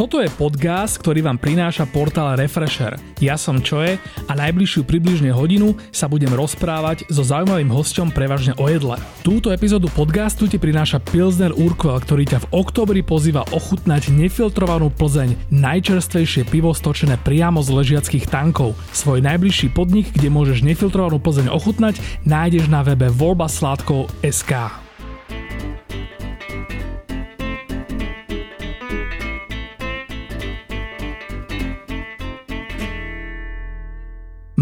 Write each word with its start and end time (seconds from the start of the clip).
Toto 0.00 0.16
je 0.16 0.32
podcast, 0.32 0.96
ktorý 0.96 1.20
vám 1.20 1.36
prináša 1.36 1.84
portál 1.84 2.32
Refresher. 2.32 2.96
Ja 3.20 3.36
som 3.36 3.60
Čoje 3.60 4.00
a 4.00 4.32
najbližšiu 4.32 4.88
približne 4.88 5.28
hodinu 5.28 5.76
sa 5.92 6.08
budem 6.08 6.32
rozprávať 6.32 7.04
so 7.12 7.20
zaujímavým 7.20 7.68
hostom 7.68 8.08
prevažne 8.08 8.56
o 8.56 8.64
jedle. 8.64 8.96
Túto 9.20 9.52
epizódu 9.52 9.92
podcastu 9.92 10.48
ti 10.48 10.56
prináša 10.56 11.04
Pilsner 11.04 11.52
Urquell, 11.52 12.00
ktorý 12.00 12.24
ťa 12.32 12.48
v 12.48 12.64
oktobri 12.64 13.04
pozýva 13.04 13.44
ochutnať 13.52 14.08
nefiltrovanú 14.08 14.88
Plzeň, 14.88 15.36
najčerstvejšie 15.52 16.48
pivo 16.48 16.72
stočené 16.72 17.20
priamo 17.20 17.60
z 17.60 17.68
ležiackých 17.68 18.24
tankov. 18.24 18.80
Svoj 18.96 19.20
najbližší 19.20 19.68
podnik, 19.76 20.16
kde 20.16 20.32
môžeš 20.32 20.64
nefiltrovanú 20.64 21.20
Plzeň 21.20 21.52
ochutnať, 21.52 22.00
nájdeš 22.24 22.72
na 22.72 22.80
webe 22.88 23.12
voľbasládkov.sk. 23.12 24.88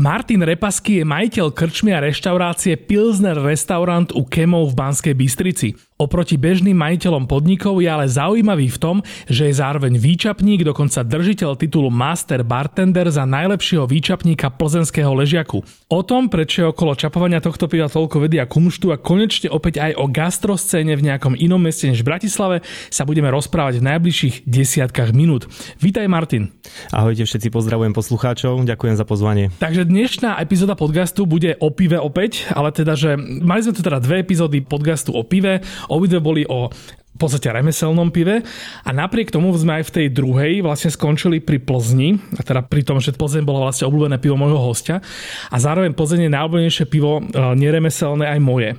Martin 0.08 0.40
Repasky 0.40 1.04
je 1.04 1.04
majiteľ 1.04 1.52
krčmy 1.52 1.92
a 1.92 2.00
reštaurácie 2.00 2.80
Pilsner 2.80 3.36
Restaurant 3.36 4.08
u 4.16 4.24
Kemov 4.24 4.72
v 4.72 4.80
Banskej 4.80 5.12
Bystrici. 5.12 5.76
Oproti 5.98 6.38
bežným 6.38 6.78
majiteľom 6.78 7.26
podnikov 7.26 7.82
je 7.82 7.90
ale 7.90 8.06
zaujímavý 8.06 8.70
v 8.70 8.78
tom, 8.78 8.96
že 9.26 9.50
je 9.50 9.58
zároveň 9.58 9.98
výčapník, 9.98 10.62
dokonca 10.62 11.02
držiteľ 11.02 11.58
titulu 11.58 11.90
Master 11.90 12.46
Bartender 12.46 13.10
za 13.10 13.26
najlepšieho 13.26 13.82
výčapníka 13.82 14.46
plzenského 14.54 15.10
ležiaku. 15.10 15.58
O 15.90 16.00
tom, 16.06 16.30
prečo 16.30 16.62
je 16.62 16.70
okolo 16.70 16.94
čapovania 16.94 17.42
tohto 17.42 17.66
piva 17.66 17.90
toľko 17.90 18.30
vedia 18.30 18.46
kumštu 18.46 18.94
a 18.94 18.96
konečne 19.02 19.50
opäť 19.50 19.82
aj 19.82 19.98
o 19.98 20.06
gastroscéne 20.06 20.94
v 20.94 21.02
nejakom 21.10 21.34
inom 21.34 21.58
meste 21.58 21.90
než 21.90 22.06
Bratislave 22.06 22.62
sa 22.94 23.02
budeme 23.02 23.26
rozprávať 23.34 23.82
v 23.82 23.86
najbližších 23.90 24.46
desiatkách 24.46 25.10
minút. 25.10 25.50
Vítaj 25.82 26.06
Martin. 26.06 26.54
Ahojte 26.94 27.26
všetci, 27.26 27.50
pozdravujem 27.50 27.90
poslucháčov, 27.90 28.62
ďakujem 28.62 28.94
za 28.94 29.02
pozvanie. 29.02 29.50
Takže 29.58 29.82
dnešná 29.82 30.38
epizóda 30.38 30.78
podcastu 30.78 31.26
bude 31.26 31.58
o 31.58 31.74
pive 31.74 31.98
opäť, 31.98 32.46
ale 32.54 32.70
teda, 32.70 32.94
že 32.94 33.18
mali 33.18 33.66
sme 33.66 33.74
tu 33.74 33.82
teda 33.82 33.98
dve 33.98 34.22
epizódy 34.22 34.62
podcastu 34.62 35.10
o 35.10 35.26
pive, 35.26 35.66
Obidve 35.88 36.20
boli 36.20 36.42
o 36.48 36.70
v 37.18 37.26
podstate 37.26 37.50
remeselnom 37.50 38.14
pive. 38.14 38.46
A 38.86 38.90
napriek 38.94 39.34
tomu 39.34 39.50
sme 39.58 39.82
aj 39.82 39.90
v 39.90 39.94
tej 39.98 40.06
druhej 40.14 40.62
vlastne 40.62 40.94
skončili 40.94 41.42
pri 41.42 41.58
Plzni, 41.58 42.14
a 42.38 42.46
teda 42.46 42.62
pri 42.62 42.86
tom, 42.86 43.02
že 43.02 43.10
Plzeň 43.10 43.42
bola 43.42 43.66
vlastne 43.66 43.90
obľúbené 43.90 44.22
pivo 44.22 44.38
môjho 44.38 44.62
hostia. 44.62 45.02
A 45.50 45.58
zároveň 45.58 45.98
Plzeň 45.98 46.30
je 46.30 46.34
najobľúbenejšie 46.38 46.86
pivo 46.86 47.18
e, 47.18 47.22
neremeselné 47.58 48.30
aj 48.30 48.38
moje. 48.38 48.78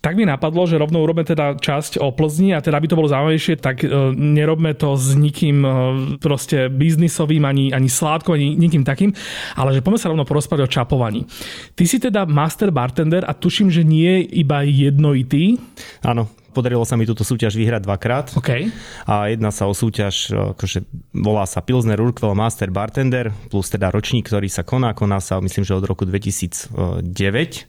Tak 0.00 0.16
mi 0.16 0.24
napadlo, 0.24 0.64
že 0.64 0.80
rovno 0.80 1.04
urobme 1.04 1.28
teda 1.28 1.60
časť 1.60 2.00
o 2.00 2.08
Plzni 2.08 2.56
a 2.56 2.64
teda 2.64 2.80
aby 2.80 2.88
to 2.88 2.96
bolo 2.96 3.12
zaujímavejšie, 3.12 3.60
tak 3.60 3.84
e, 3.84 3.88
nerobme 4.16 4.72
to 4.72 4.96
s 4.96 5.12
nikým 5.12 5.60
e, 5.60 5.70
proste 6.16 6.72
biznisovým, 6.72 7.44
ani, 7.44 7.68
ani 7.68 7.92
sládkom, 7.92 8.32
ani 8.32 8.56
nikým 8.56 8.80
takým, 8.80 9.12
ale 9.60 9.76
že 9.76 9.84
poďme 9.84 10.00
sa 10.00 10.08
rovno 10.08 10.24
porozprávať 10.24 10.64
o 10.64 10.72
čapovaní. 10.72 11.28
Ty 11.76 11.84
si 11.84 12.00
teda 12.00 12.24
master 12.24 12.72
bartender 12.72 13.28
a 13.28 13.36
tuším, 13.36 13.68
že 13.68 13.84
nie 13.84 14.24
iba 14.24 14.64
jednoitý. 14.64 15.60
Áno, 16.00 16.32
Podarilo 16.50 16.82
sa 16.84 16.98
mi 16.98 17.06
túto 17.06 17.22
súťaž 17.22 17.54
vyhrať 17.54 17.82
dvakrát. 17.86 18.26
Okay. 18.34 18.68
A 19.06 19.30
jedna 19.30 19.54
sa 19.54 19.70
o 19.70 19.74
súťaž, 19.74 20.34
akože 20.56 20.84
volá 21.14 21.46
sa 21.46 21.62
Pilsner 21.62 21.98
Urquell 21.98 22.34
Master 22.34 22.68
Bartender, 22.68 23.30
plus 23.48 23.70
teda 23.70 23.88
ročník, 23.88 24.26
ktorý 24.26 24.50
sa 24.50 24.66
koná. 24.66 24.92
Koná 24.92 25.22
sa, 25.22 25.38
myslím, 25.38 25.62
že 25.62 25.78
od 25.78 25.86
roku 25.86 26.04
2009 26.04 26.74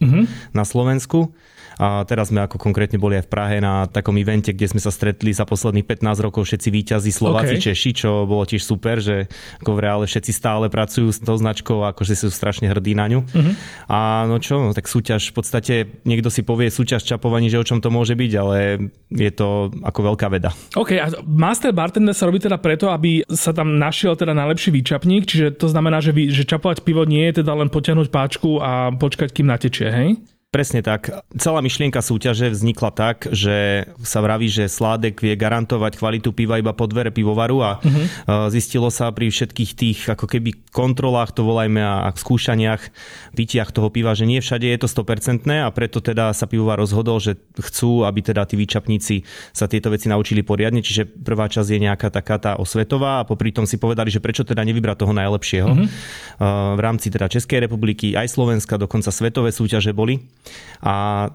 mm-hmm. 0.02 0.24
na 0.52 0.64
Slovensku. 0.66 1.34
A 1.80 2.04
teraz 2.04 2.28
sme 2.28 2.44
ako 2.44 2.60
konkrétne 2.60 3.00
boli 3.00 3.16
aj 3.16 3.26
v 3.28 3.32
Prahe 3.32 3.56
na 3.62 3.88
takom 3.88 4.12
evente, 4.20 4.52
kde 4.52 4.68
sme 4.68 4.80
sa 4.82 4.92
stretli 4.92 5.32
za 5.32 5.48
posledných 5.48 5.88
15 5.88 6.20
rokov 6.20 6.44
všetci 6.44 6.68
výťazí 6.68 7.10
Slováci, 7.10 7.56
okay. 7.56 7.64
Češi, 7.72 7.90
čo 8.04 8.28
bolo 8.28 8.44
tiež 8.44 8.60
super, 8.60 9.00
že 9.00 9.26
ako 9.64 9.70
v 9.74 9.82
reále 9.82 10.04
všetci 10.04 10.32
stále 10.36 10.68
pracujú 10.68 11.08
s 11.08 11.18
tou 11.22 11.36
značkou 11.36 11.80
a 11.82 11.96
akože 11.96 12.14
sú 12.14 12.28
strašne 12.28 12.68
hrdí 12.68 12.92
na 12.92 13.08
ňu. 13.08 13.20
Uh-huh. 13.24 13.52
A 13.88 14.28
no 14.28 14.36
čo, 14.38 14.60
no, 14.60 14.76
tak 14.76 14.84
súťaž 14.84 15.32
v 15.32 15.34
podstate 15.34 15.74
niekto 16.04 16.28
si 16.28 16.44
povie 16.44 16.68
súťaž 16.68 17.08
čapovaní, 17.08 17.48
že 17.48 17.60
o 17.60 17.64
čom 17.64 17.80
to 17.80 17.88
môže 17.88 18.14
byť, 18.14 18.32
ale 18.36 18.71
je 19.12 19.30
to 19.32 19.72
ako 19.82 20.00
veľká 20.12 20.26
veda. 20.32 20.52
OK, 20.76 20.96
a 20.96 21.10
Master 21.24 21.72
Bartender 21.72 22.16
sa 22.16 22.28
robí 22.28 22.38
teda 22.40 22.60
preto, 22.60 22.88
aby 22.92 23.24
sa 23.32 23.50
tam 23.52 23.76
našiel 23.76 24.16
teda 24.16 24.36
najlepší 24.36 24.70
výčapník, 24.72 25.26
čiže 25.28 25.56
to 25.56 25.68
znamená, 25.68 25.98
že, 26.04 26.12
vy, 26.12 26.32
že 26.32 26.48
čapovať 26.48 26.84
pivo 26.84 27.04
nie 27.08 27.28
je 27.30 27.44
teda 27.44 27.52
len 27.56 27.68
potiahnuť 27.68 28.08
páčku 28.08 28.60
a 28.60 28.92
počkať, 28.94 29.32
kým 29.32 29.48
natečie, 29.48 29.88
hej? 29.88 30.08
Presne 30.52 30.84
tak. 30.84 31.08
Celá 31.40 31.64
myšlienka 31.64 32.04
súťaže 32.04 32.52
vznikla 32.52 32.92
tak, 32.92 33.24
že 33.32 33.88
sa 34.04 34.20
vraví, 34.20 34.52
že 34.52 34.68
Sládek 34.68 35.24
vie 35.24 35.32
garantovať 35.32 35.96
kvalitu 35.96 36.36
piva 36.36 36.60
iba 36.60 36.76
po 36.76 36.84
dvere 36.84 37.08
pivovaru 37.08 37.64
a 37.64 37.80
uh-huh. 37.80 38.52
zistilo 38.52 38.92
sa 38.92 39.08
pri 39.16 39.32
všetkých 39.32 39.70
tých 39.72 39.98
ako 40.12 40.28
keby 40.28 40.68
kontrolách, 40.68 41.32
to 41.32 41.48
volajme 41.48 41.80
a 41.80 42.12
skúšaniach, 42.12 42.84
pitiach 43.32 43.72
toho 43.72 43.88
piva, 43.88 44.12
že 44.12 44.28
nie 44.28 44.44
všade 44.44 44.68
je 44.68 44.76
to 44.76 44.92
100% 44.92 45.48
a 45.48 45.72
preto 45.72 46.04
teda 46.04 46.36
sa 46.36 46.44
pivovar 46.44 46.76
rozhodol, 46.76 47.16
že 47.16 47.40
chcú, 47.56 48.04
aby 48.04 48.20
teda 48.20 48.44
tí 48.44 48.60
výčapníci 48.60 49.24
sa 49.56 49.64
tieto 49.64 49.88
veci 49.88 50.12
naučili 50.12 50.44
poriadne, 50.44 50.84
čiže 50.84 51.08
prvá 51.08 51.48
časť 51.48 51.68
je 51.72 51.80
nejaká 51.80 52.12
taká 52.12 52.36
tá 52.36 52.52
osvetová 52.60 53.24
a 53.24 53.26
popri 53.26 53.56
tom 53.56 53.64
si 53.64 53.80
povedali, 53.80 54.12
že 54.12 54.20
prečo 54.20 54.44
teda 54.44 54.60
nevybrať 54.68 55.00
toho 55.00 55.16
najlepšieho. 55.16 55.70
Uh-huh. 55.72 55.88
V 56.76 56.80
rámci 56.84 57.08
teda 57.08 57.32
Českej 57.32 57.64
republiky, 57.64 58.12
aj 58.12 58.28
Slovenska, 58.28 58.76
dokonca 58.76 59.08
svetové 59.08 59.48
súťaže 59.48 59.96
boli 59.96 60.20
a 60.82 61.28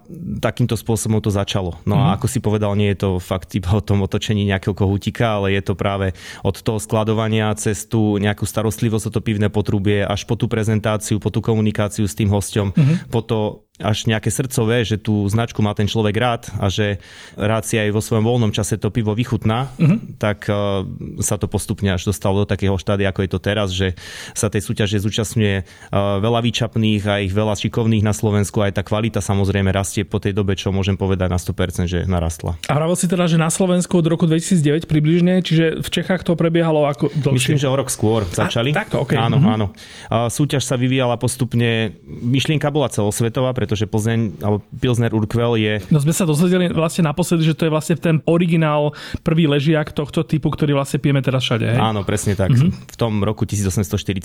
takýmto 0.44 0.76
spôsobom 0.76 1.24
to 1.24 1.32
začalo. 1.32 1.80
No 1.88 1.96
a 1.96 2.12
mhm. 2.12 2.14
ako 2.20 2.26
si 2.28 2.38
povedal, 2.44 2.76
nie 2.76 2.92
je 2.92 3.00
to 3.04 3.10
fakt 3.16 3.52
iba 3.56 3.72
o 3.72 3.84
tom 3.84 4.04
otočení 4.04 4.44
nejakého 4.44 4.76
kohútika, 4.76 5.40
ale 5.40 5.56
je 5.56 5.62
to 5.64 5.72
práve 5.72 6.12
od 6.44 6.56
toho 6.60 6.76
skladovania 6.76 7.48
cez 7.56 7.88
tú 7.88 8.20
nejakú 8.20 8.44
starostlivosť 8.44 9.08
o 9.08 9.14
to 9.14 9.20
pivné 9.24 9.48
potrubie 9.48 10.04
až 10.04 10.28
po 10.28 10.36
tú 10.36 10.46
prezentáciu, 10.46 11.16
po 11.16 11.32
tú 11.32 11.40
komunikáciu 11.40 12.04
s 12.04 12.16
tým 12.16 12.28
hosťom, 12.28 12.76
mm. 12.76 12.96
po 13.08 13.20
to 13.24 13.67
až 13.78 14.10
nejaké 14.10 14.28
srdcové, 14.28 14.82
že 14.82 14.98
tú 14.98 15.22
značku 15.30 15.62
má 15.62 15.70
ten 15.74 15.86
človek 15.86 16.14
rád 16.18 16.42
a 16.58 16.66
že 16.66 16.98
rád 17.38 17.62
si 17.62 17.78
aj 17.78 17.94
vo 17.94 18.02
svojom 18.02 18.26
voľnom 18.26 18.50
čase 18.50 18.74
to 18.74 18.90
pivo 18.90 19.14
vychutná, 19.14 19.70
uh-huh. 19.78 19.98
tak 20.18 20.50
uh, 20.50 20.82
sa 21.22 21.38
to 21.38 21.46
postupne 21.46 21.86
až 21.94 22.10
dostalo 22.10 22.42
do 22.42 22.46
takého 22.46 22.74
štádia, 22.74 23.10
ako 23.10 23.22
je 23.22 23.30
to 23.30 23.40
teraz, 23.40 23.68
že 23.70 23.94
sa 24.34 24.50
tej 24.50 24.66
súťaže 24.66 24.98
zúčastňuje 24.98 25.56
uh, 25.62 26.18
veľa 26.18 26.40
výčapných 26.42 27.02
a 27.06 27.22
ich 27.22 27.30
veľa 27.30 27.54
šikovných 27.54 28.02
na 28.02 28.10
Slovensku, 28.10 28.58
aj 28.62 28.78
tá 28.78 28.82
kvalita 28.82 29.22
samozrejme 29.22 29.70
rastie 29.70 30.02
po 30.02 30.18
tej 30.18 30.34
dobe, 30.34 30.58
čo 30.58 30.74
môžem 30.74 30.98
povedať 30.98 31.30
na 31.30 31.38
100%, 31.38 31.86
že 31.86 31.98
narastla. 32.10 32.58
A 32.66 32.72
hravel 32.74 32.98
si 32.98 33.06
teda, 33.06 33.30
že 33.30 33.38
na 33.38 33.48
Slovensku 33.48 33.94
od 34.02 34.06
roku 34.10 34.26
2009 34.26 34.90
približne, 34.90 35.38
čiže 35.46 35.78
v 35.78 35.88
Čechách 35.88 36.26
to 36.26 36.34
prebiehalo 36.34 36.90
ako 36.90 37.14
dlhšie? 37.14 37.54
Myslím, 37.54 37.62
že 37.62 37.70
o 37.70 37.76
rok 37.78 37.94
skôr 37.94 38.26
začali. 38.26 38.74
A, 38.74 38.82
takto, 38.82 38.98
okay. 38.98 39.14
Áno, 39.14 39.38
uh-huh. 39.38 39.54
áno. 39.54 39.66
Uh, 40.10 40.26
súťaž 40.26 40.66
sa 40.66 40.74
vyvíjala 40.74 41.14
postupne, 41.14 41.94
myšlienka 42.06 42.66
bola 42.74 42.90
celosvetová, 42.90 43.54
pretože 43.68 43.84
Plzeň, 43.84 44.40
alebo 44.40 44.64
Pilsner 44.80 45.12
Urquell 45.12 45.60
je... 45.60 45.84
No 45.92 46.00
sme 46.00 46.16
sa 46.16 46.24
dozvedeli 46.24 46.72
vlastne 46.72 47.04
naposledy, 47.04 47.44
že 47.44 47.52
to 47.52 47.68
je 47.68 47.72
vlastne 47.76 48.00
ten 48.00 48.24
originál 48.24 48.96
prvý 49.20 49.44
ležiak 49.44 49.92
tohto 49.92 50.24
typu, 50.24 50.48
ktorý 50.48 50.72
vlastne 50.72 50.96
pijeme 50.96 51.20
teraz 51.20 51.44
všade. 51.44 51.76
Hej? 51.76 51.76
Áno, 51.76 52.00
presne 52.00 52.32
tak. 52.32 52.56
Mm-hmm. 52.56 52.88
V 52.88 52.96
tom 52.96 53.20
roku 53.20 53.44
1842 53.44 54.24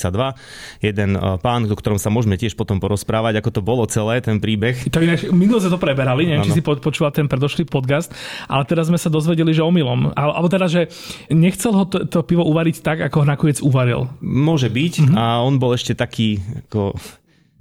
jeden 0.80 1.20
e, 1.20 1.36
pán, 1.44 1.68
o 1.68 1.76
ktorom 1.76 2.00
sa 2.00 2.08
môžeme 2.08 2.40
tiež 2.40 2.56
potom 2.56 2.80
porozprávať, 2.80 3.44
ako 3.44 3.50
to 3.52 3.60
bolo 3.60 3.84
celé, 3.92 4.24
ten 4.24 4.40
príbeh. 4.40 4.80
To 4.96 5.04
inak, 5.04 5.28
minulé 5.36 5.60
sme 5.68 5.76
to 5.76 5.82
preberali, 5.84 6.24
neviem, 6.24 6.48
ano. 6.48 6.48
či 6.48 6.56
si 6.56 6.64
počúval 6.64 7.12
ten 7.12 7.28
predošlý 7.28 7.68
podcast, 7.68 8.16
ale 8.48 8.64
teraz 8.64 8.88
sme 8.88 8.96
sa 8.96 9.12
dozvedeli, 9.12 9.52
že 9.52 9.60
omylom. 9.60 10.16
Alebo 10.16 10.48
teda, 10.48 10.72
že 10.72 10.88
nechcel 11.28 11.76
ho 11.76 11.84
to, 11.84 12.08
to 12.08 12.24
pivo 12.24 12.48
uvariť 12.48 12.80
tak, 12.80 13.04
ako 13.12 13.22
ho 13.22 13.26
nakoniec 13.28 13.60
uvaril. 13.60 14.08
Môže 14.24 14.72
byť 14.72 14.94
mm-hmm. 15.04 15.20
a 15.20 15.44
on 15.44 15.60
bol 15.60 15.76
ešte 15.76 15.92
taký 16.00 16.40
ako 16.72 16.96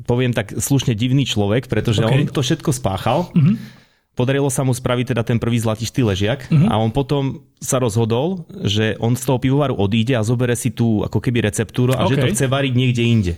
poviem 0.02 0.32
tak 0.34 0.56
slušne 0.56 0.96
divný 0.96 1.28
človek, 1.28 1.68
pretože 1.68 2.02
okay. 2.02 2.24
on 2.24 2.32
to 2.32 2.42
všetko 2.42 2.70
spáchal. 2.72 3.30
Mm-hmm. 3.32 3.81
Podarilo 4.12 4.52
sa 4.52 4.60
mu 4.60 4.76
spraviť 4.76 5.16
teda 5.16 5.22
ten 5.24 5.40
prvý 5.40 5.56
zlatistý 5.56 6.04
ležiak 6.04 6.44
mm-hmm. 6.52 6.68
a 6.68 6.74
on 6.76 6.92
potom 6.92 7.40
sa 7.62 7.78
rozhodol, 7.78 8.42
že 8.66 8.98
on 8.98 9.14
z 9.14 9.22
toho 9.22 9.38
pivovaru 9.38 9.78
odíde 9.78 10.18
a 10.18 10.26
zobere 10.26 10.58
si 10.58 10.74
tú 10.74 11.06
ako 11.06 11.22
keby 11.22 11.46
receptúru 11.46 11.94
a 11.94 12.04
okay. 12.04 12.10
že 12.10 12.16
to 12.18 12.26
chce 12.34 12.46
variť 12.50 12.74
niekde 12.74 13.02
inde. 13.06 13.32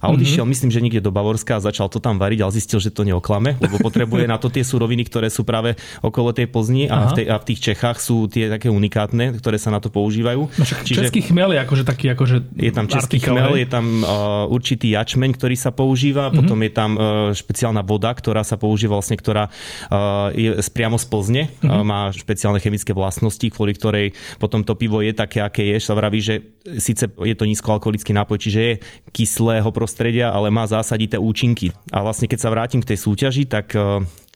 A 0.00 0.08
odišiel, 0.08 0.42
mm-hmm. 0.42 0.52
myslím, 0.56 0.70
že 0.72 0.80
niekde 0.80 1.04
do 1.04 1.12
Bavorska 1.12 1.60
a 1.60 1.62
začal 1.62 1.92
to 1.92 2.00
tam 2.00 2.16
variť, 2.16 2.40
ale 2.40 2.56
zistil, 2.56 2.80
že 2.80 2.88
to 2.88 3.04
neoklame, 3.04 3.60
lebo 3.60 3.76
potrebuje 3.76 4.24
na 4.24 4.40
to 4.40 4.48
tie 4.48 4.64
suroviny, 4.64 5.04
ktoré 5.04 5.28
sú 5.28 5.44
práve 5.44 5.76
okolo 6.00 6.32
tej 6.32 6.48
Plzni 6.48 6.88
a 6.88 7.12
v, 7.12 7.20
tej, 7.20 7.26
a 7.28 7.36
v 7.36 7.44
tých 7.52 7.60
Čechách 7.60 8.00
sú 8.00 8.32
tie 8.32 8.48
také 8.48 8.72
unikátne, 8.72 9.36
ktoré 9.36 9.60
sa 9.60 9.68
na 9.68 9.78
to 9.78 9.92
používajú. 9.92 10.48
No 10.48 10.64
Čiže 10.64 11.12
český 11.12 11.20
chmel 11.20 11.52
je 11.52 11.60
akože 11.60 11.84
taký 11.84 12.16
akože 12.16 12.36
Je 12.56 12.72
tam 12.72 12.88
český 12.88 13.20
artikel, 13.20 13.36
chmel, 13.36 13.60
je 13.60 13.68
tam 13.68 13.84
uh, 14.00 14.48
určitý 14.48 14.96
jačmeň, 14.96 15.36
ktorý 15.36 15.52
sa 15.52 15.68
používa, 15.68 16.32
mm-hmm. 16.32 16.38
potom 16.40 16.58
je 16.64 16.72
tam 16.72 16.90
uh, 16.96 17.02
špeciálna 17.36 17.84
voda, 17.84 18.08
ktorá 18.16 18.40
sa 18.40 18.56
používa 18.56 18.96
vlastne, 18.96 19.20
ktorá 19.20 19.52
uh, 19.52 20.15
je 20.34 20.50
priamo 20.72 20.96
z 20.96 21.06
Plzne, 21.08 21.42
mm-hmm. 21.48 21.84
má 21.86 22.10
špeciálne 22.12 22.60
chemické 22.60 22.92
vlastnosti, 22.92 23.46
kvôli 23.52 23.76
ktorej 23.76 24.06
potom 24.36 24.62
to 24.62 24.76
pivo 24.76 25.00
je 25.00 25.12
také, 25.16 25.40
aké 25.40 25.62
je. 25.74 25.76
Sa 25.80 25.96
vraví, 25.96 26.20
že 26.20 26.42
síce 26.78 27.06
je 27.06 27.34
to 27.36 27.48
nízkoalkoholický 27.48 28.12
nápoj, 28.12 28.38
čiže 28.40 28.60
je 28.60 28.74
kyslého 29.14 29.68
prostredia, 29.70 30.34
ale 30.34 30.52
má 30.52 30.66
zásadité 30.66 31.16
účinky. 31.16 31.72
A 31.94 32.02
vlastne 32.02 32.26
keď 32.26 32.38
sa 32.42 32.52
vrátim 32.52 32.82
k 32.82 32.94
tej 32.94 32.98
súťaži, 33.00 33.44
tak 33.48 33.72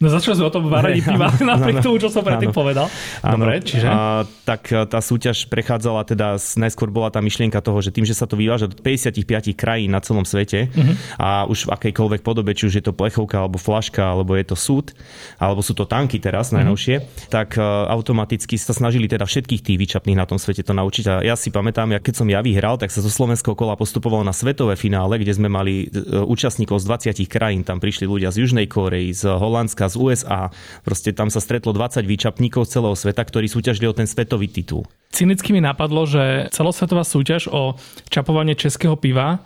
No 0.00 0.08
začali 0.08 0.40
sme 0.40 0.48
o 0.48 0.54
tom 0.54 0.64
varení 0.72 1.04
piva, 1.04 1.28
napriek 1.28 1.80
tomu, 1.84 2.00
čo 2.00 2.08
som 2.08 2.24
predtým 2.24 2.56
povedal. 2.56 2.88
Dobre, 3.20 3.60
čiže? 3.60 3.84
A, 3.84 4.24
tak 4.48 4.72
tá 4.88 4.96
súťaž 4.96 5.44
prechádzala 5.44 6.08
teda, 6.08 6.40
najskôr 6.56 6.88
bola 6.88 7.12
tá 7.12 7.20
myšlienka 7.20 7.60
toho, 7.60 7.84
že 7.84 7.92
tým, 7.92 8.08
že 8.08 8.16
sa 8.16 8.24
to 8.24 8.32
vyváža 8.32 8.72
do 8.72 8.80
55 8.80 9.20
krajín 9.52 9.92
na 9.92 10.00
celom 10.00 10.24
svete 10.24 10.72
uh-huh. 10.72 10.96
a 11.20 11.44
už 11.44 11.68
v 11.68 11.76
akejkoľvek 11.76 12.24
podobe, 12.24 12.56
či 12.56 12.72
už 12.72 12.80
je 12.80 12.84
to 12.88 12.96
plechovka, 12.96 13.44
alebo 13.44 13.60
flaška, 13.60 14.00
alebo 14.00 14.40
je 14.40 14.48
to 14.48 14.56
súd, 14.56 14.96
alebo 15.36 15.60
sú 15.60 15.76
to 15.76 15.84
tanky 15.84 16.16
teraz 16.16 16.48
uh-huh. 16.48 16.64
najnovšie, 16.64 17.28
tak 17.28 17.60
automaticky 17.92 18.56
sa 18.56 18.72
snažili 18.72 19.04
teda 19.04 19.28
všetkých 19.28 19.60
tých 19.60 19.76
vyčapných 19.76 20.16
na 20.16 20.24
tom 20.24 20.40
svete 20.40 20.64
to 20.64 20.72
naučiť. 20.72 21.04
A 21.12 21.14
ja 21.28 21.36
si 21.36 21.52
pamätám, 21.52 21.92
ja, 21.92 22.00
keď 22.00 22.24
som 22.24 22.28
ja 22.32 22.40
vyhral, 22.40 22.80
tak 22.80 22.88
sa 22.88 23.04
zo 23.04 23.12
slovenského 23.12 23.52
kola 23.52 23.76
postupovalo 23.76 24.24
na 24.24 24.32
svetové 24.32 24.80
finále, 24.80 25.20
kde 25.20 25.36
sme 25.36 25.52
mali 25.52 25.92
e, 25.92 26.24
účastníkov 26.24 26.80
z 26.80 27.12
20 27.12 27.28
krajín. 27.28 27.68
Tam 27.68 27.76
prišli 27.76 28.08
ľudia 28.08 28.32
z 28.32 28.48
Južnej 28.48 28.64
Kórei, 28.64 29.12
z 29.12 29.28
Holandska, 29.28 29.89
z 29.90 29.98
USA. 29.98 30.54
Proste 30.86 31.10
tam 31.10 31.28
sa 31.28 31.42
stretlo 31.42 31.74
20 31.74 32.06
výčapníkov 32.06 32.70
z 32.70 32.78
celého 32.78 32.94
sveta, 32.94 33.26
ktorí 33.26 33.50
súťažili 33.50 33.90
o 33.90 33.94
ten 33.94 34.06
svetový 34.06 34.46
titul. 34.46 34.86
Cynicky 35.10 35.50
mi 35.50 35.58
napadlo, 35.58 36.06
že 36.06 36.46
celosvetová 36.54 37.02
súťaž 37.02 37.50
o 37.50 37.74
čapovanie 38.08 38.54
českého 38.54 38.94
piva 38.94 39.42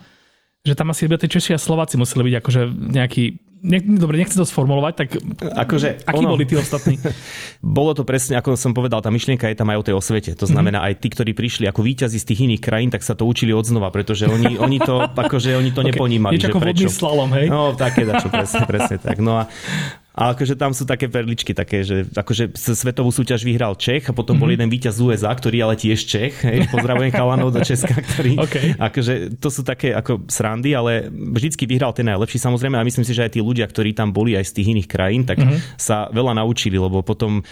že 0.65 0.73
tam 0.73 0.89
asi 0.89 1.05
iba 1.05 1.21
tie 1.21 1.29
Češi 1.29 1.53
a 1.53 1.61
Slováci 1.61 2.01
museli 2.01 2.33
byť 2.33 2.35
akože 2.41 2.61
nejaký 2.73 3.25
ne, 3.65 3.79
dobre, 4.01 4.17
nechcem 4.17 4.41
to 4.41 4.49
sformulovať, 4.49 4.95
tak 4.97 5.09
akože, 5.41 6.09
akí 6.09 6.25
ono, 6.25 6.37
boli 6.37 6.49
tí 6.49 6.57
ostatní? 6.57 6.97
bolo 7.61 7.93
to 7.93 8.09
presne, 8.09 8.41
ako 8.41 8.57
som 8.57 8.73
povedal, 8.73 9.05
tá 9.05 9.13
myšlienka 9.13 9.45
je 9.49 9.57
tam 9.61 9.69
aj 9.69 9.79
o 9.81 9.85
tej 9.85 9.95
osvete. 9.97 10.31
To 10.37 10.49
znamená, 10.49 10.81
mm-hmm. 10.81 10.97
aj 10.97 11.01
tí, 11.05 11.09
ktorí 11.13 11.33
prišli 11.37 11.65
ako 11.69 11.85
víťazi 11.85 12.17
z 12.17 12.29
tých 12.29 12.41
iných 12.49 12.65
krajín, 12.65 12.89
tak 12.89 13.05
sa 13.05 13.13
to 13.13 13.29
učili 13.29 13.53
od 13.53 13.69
znova, 13.69 13.93
pretože 13.93 14.25
oni, 14.25 14.57
oni 14.65 14.81
to, 14.81 15.05
akože 15.05 15.53
oni 15.53 15.71
to 15.73 15.85
okay. 15.85 15.93
neponímali. 15.93 16.41
Že 16.41 16.49
ako 16.49 16.61
prečo. 16.65 16.89
slalom, 16.89 17.31
hej? 17.37 17.53
No, 17.53 17.77
také 17.77 18.09
dačo, 18.09 18.33
presne, 18.33 18.65
presne 18.65 18.97
tak. 18.97 19.21
No 19.21 19.45
a 19.45 19.53
a 20.15 20.31
akože 20.31 20.55
tam 20.55 20.71
sú 20.71 20.87
také 20.87 21.11
perličky 21.11 21.51
také, 21.51 21.83
že 21.83 22.07
akože 22.15 22.55
svetovú 22.55 23.11
súťaž 23.11 23.43
vyhral 23.43 23.75
Čech 23.75 24.07
a 24.07 24.15
potom 24.15 24.39
mm-hmm. 24.39 24.43
bol 24.47 24.49
mhm. 24.51 24.55
jeden 24.55 24.69
víťaz 24.71 24.95
z 24.95 25.11
USA, 25.11 25.35
ktorý 25.35 25.67
ale 25.67 25.75
tiež 25.75 26.01
Čech. 26.07 26.39
Hej, 26.47 26.67
pozdravujem 26.75 27.11
chalanov 27.11 27.51
do 27.51 27.59
Česka, 27.59 27.99
ktorý 27.99 28.39
okay. 28.39 28.79
akože 28.79 29.43
to 29.43 29.49
sú 29.51 29.67
také 29.67 29.91
ako 29.91 30.23
srandy, 30.31 30.71
ale 30.71 31.11
vždycky 31.11 31.67
vyhral 31.67 31.91
ten 31.91 32.07
najlepší 32.07 32.39
samozrejme 32.39 32.79
a 32.79 32.87
myslím 32.87 33.03
si, 33.03 33.11
že 33.11 33.27
aj 33.27 33.35
tí 33.35 33.41
ľudia, 33.43 33.67
ktorí 33.67 33.91
tam 33.91 34.15
boli 34.15 34.39
aj 34.39 34.55
z 34.55 34.63
tých 34.63 34.71
iných 34.79 34.89
krajín, 34.89 35.27
tak 35.27 35.43
mm-hmm. 35.43 35.83
sa 35.83 36.07
veľa 36.15 36.39
naučili, 36.39 36.79
lebo 36.79 37.03
potom 37.03 37.43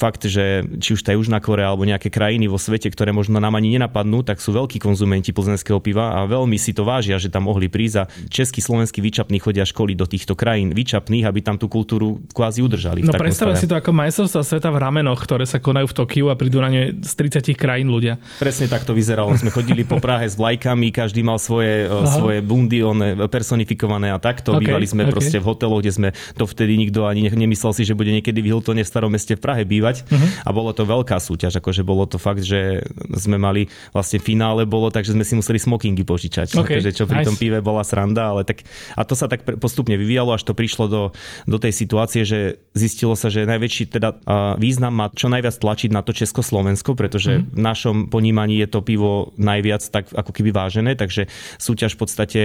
fakt, 0.00 0.24
že 0.24 0.64
či 0.80 0.96
už 0.96 1.04
tá 1.04 1.12
Južná 1.12 1.36
Korea 1.44 1.68
alebo 1.68 1.84
nejaké 1.84 2.08
krajiny 2.08 2.48
vo 2.48 2.56
svete, 2.56 2.88
ktoré 2.88 3.12
možno 3.12 3.36
nám 3.44 3.60
ani 3.60 3.76
nenapadnú, 3.76 4.24
tak 4.24 4.40
sú 4.40 4.56
veľkí 4.56 4.80
konzumenti 4.80 5.36
plzenského 5.36 5.84
piva 5.84 6.16
a 6.16 6.24
veľmi 6.24 6.56
si 6.56 6.72
to 6.72 6.80
vážia, 6.88 7.20
že 7.20 7.28
tam 7.28 7.44
mohli 7.44 7.68
prísť 7.68 7.96
a 8.00 8.08
českí, 8.32 8.64
slovenskí 8.64 9.04
výčapní 9.04 9.36
chodia 9.36 9.68
školy 9.68 9.92
do 9.92 10.08
týchto 10.08 10.32
krajín 10.32 10.72
výčapných, 10.72 11.28
aby 11.28 11.44
tam 11.44 11.60
tú 11.60 11.68
kultúru 11.68 12.05
kultúru 12.06 12.34
kvázi 12.36 12.60
udržali. 12.62 13.00
No 13.02 13.12
predstav 13.16 13.50
si 13.56 13.66
to 13.66 13.74
ako 13.74 13.90
majstrovstvá 13.96 14.42
sveta 14.44 14.68
v 14.70 14.78
ramenoch, 14.78 15.18
ktoré 15.18 15.44
sa 15.48 15.58
konajú 15.58 15.88
v 15.90 15.94
Tokiu 15.96 16.26
a 16.28 16.34
prídu 16.36 16.60
na 16.60 16.68
ne 16.70 16.94
z 17.00 17.12
30 17.16 17.56
krajín 17.56 17.88
ľudia. 17.90 18.20
Presne 18.38 18.68
tak 18.70 18.84
to 18.84 18.92
vyzeralo. 18.92 19.32
Sme 19.34 19.50
chodili 19.50 19.82
po 19.82 19.98
Prahe 19.98 20.28
s 20.28 20.36
vlajkami, 20.36 20.92
každý 20.92 21.24
mal 21.24 21.40
svoje, 21.40 21.88
svoje 22.06 22.44
bundy 22.44 22.84
one, 22.84 23.16
personifikované 23.26 24.12
a 24.12 24.18
takto. 24.20 24.54
Okay, 24.56 24.68
Bývali 24.68 24.86
sme 24.86 25.02
okay. 25.08 25.12
proste 25.16 25.36
v 25.40 25.44
hoteloch, 25.48 25.80
kde 25.80 25.92
sme 25.92 26.08
to 26.36 26.44
vtedy 26.44 26.76
nikto 26.76 27.08
ani 27.08 27.32
nemyslel 27.32 27.72
si, 27.72 27.82
že 27.82 27.96
bude 27.96 28.12
niekedy 28.12 28.38
v 28.44 28.52
Hiltone 28.52 28.84
v 28.84 28.88
starom 28.88 29.10
meste 29.10 29.34
v 29.34 29.40
Prahe 29.40 29.62
bývať. 29.64 30.04
Uh-huh. 30.06 30.28
A 30.44 30.50
bolo 30.52 30.70
to 30.76 30.84
veľká 30.84 31.16
súťaž, 31.16 31.58
akože 31.58 31.82
bolo 31.82 32.04
to 32.04 32.20
fakt, 32.20 32.44
že 32.44 32.84
sme 33.16 33.40
mali 33.40 33.72
vlastne 33.90 34.20
finále 34.20 34.68
bolo, 34.68 34.92
takže 34.92 35.16
sme 35.16 35.24
si 35.24 35.34
museli 35.34 35.56
smokingy 35.56 36.04
požičať. 36.04 36.52
Okay, 36.54 36.78
akože, 36.78 36.90
čo 36.92 37.04
pri 37.08 37.24
nice. 37.24 37.28
tom 37.32 37.36
pive 37.40 37.58
bola 37.64 37.80
sranda, 37.80 38.36
ale 38.36 38.44
tak, 38.44 38.66
a 38.94 39.02
to 39.08 39.16
sa 39.16 39.26
tak 39.30 39.42
postupne 39.56 39.96
vyvíjalo, 39.96 40.36
až 40.36 40.44
to 40.44 40.52
prišlo 40.52 40.84
do, 40.86 41.02
do 41.48 41.56
tej 41.56 41.72
situácie 41.72 41.95
situácie, 41.96 42.28
že 42.28 42.40
zistilo 42.76 43.16
sa, 43.16 43.32
že 43.32 43.48
najväčší 43.48 43.88
teda 43.88 44.20
význam 44.60 44.92
má 44.92 45.08
čo 45.08 45.32
najviac 45.32 45.56
tlačiť 45.56 45.96
na 45.96 46.04
to 46.04 46.12
Československo, 46.12 46.92
pretože 46.92 47.40
mm. 47.40 47.56
v 47.56 47.60
našom 47.64 47.96
ponímaní 48.12 48.60
je 48.60 48.68
to 48.68 48.84
pivo 48.84 49.32
najviac 49.40 49.80
tak 49.88 50.12
ako 50.12 50.28
keby 50.28 50.52
vážené, 50.52 50.92
takže 50.92 51.32
súťaž 51.56 51.96
v 51.96 52.00
podstate 52.04 52.40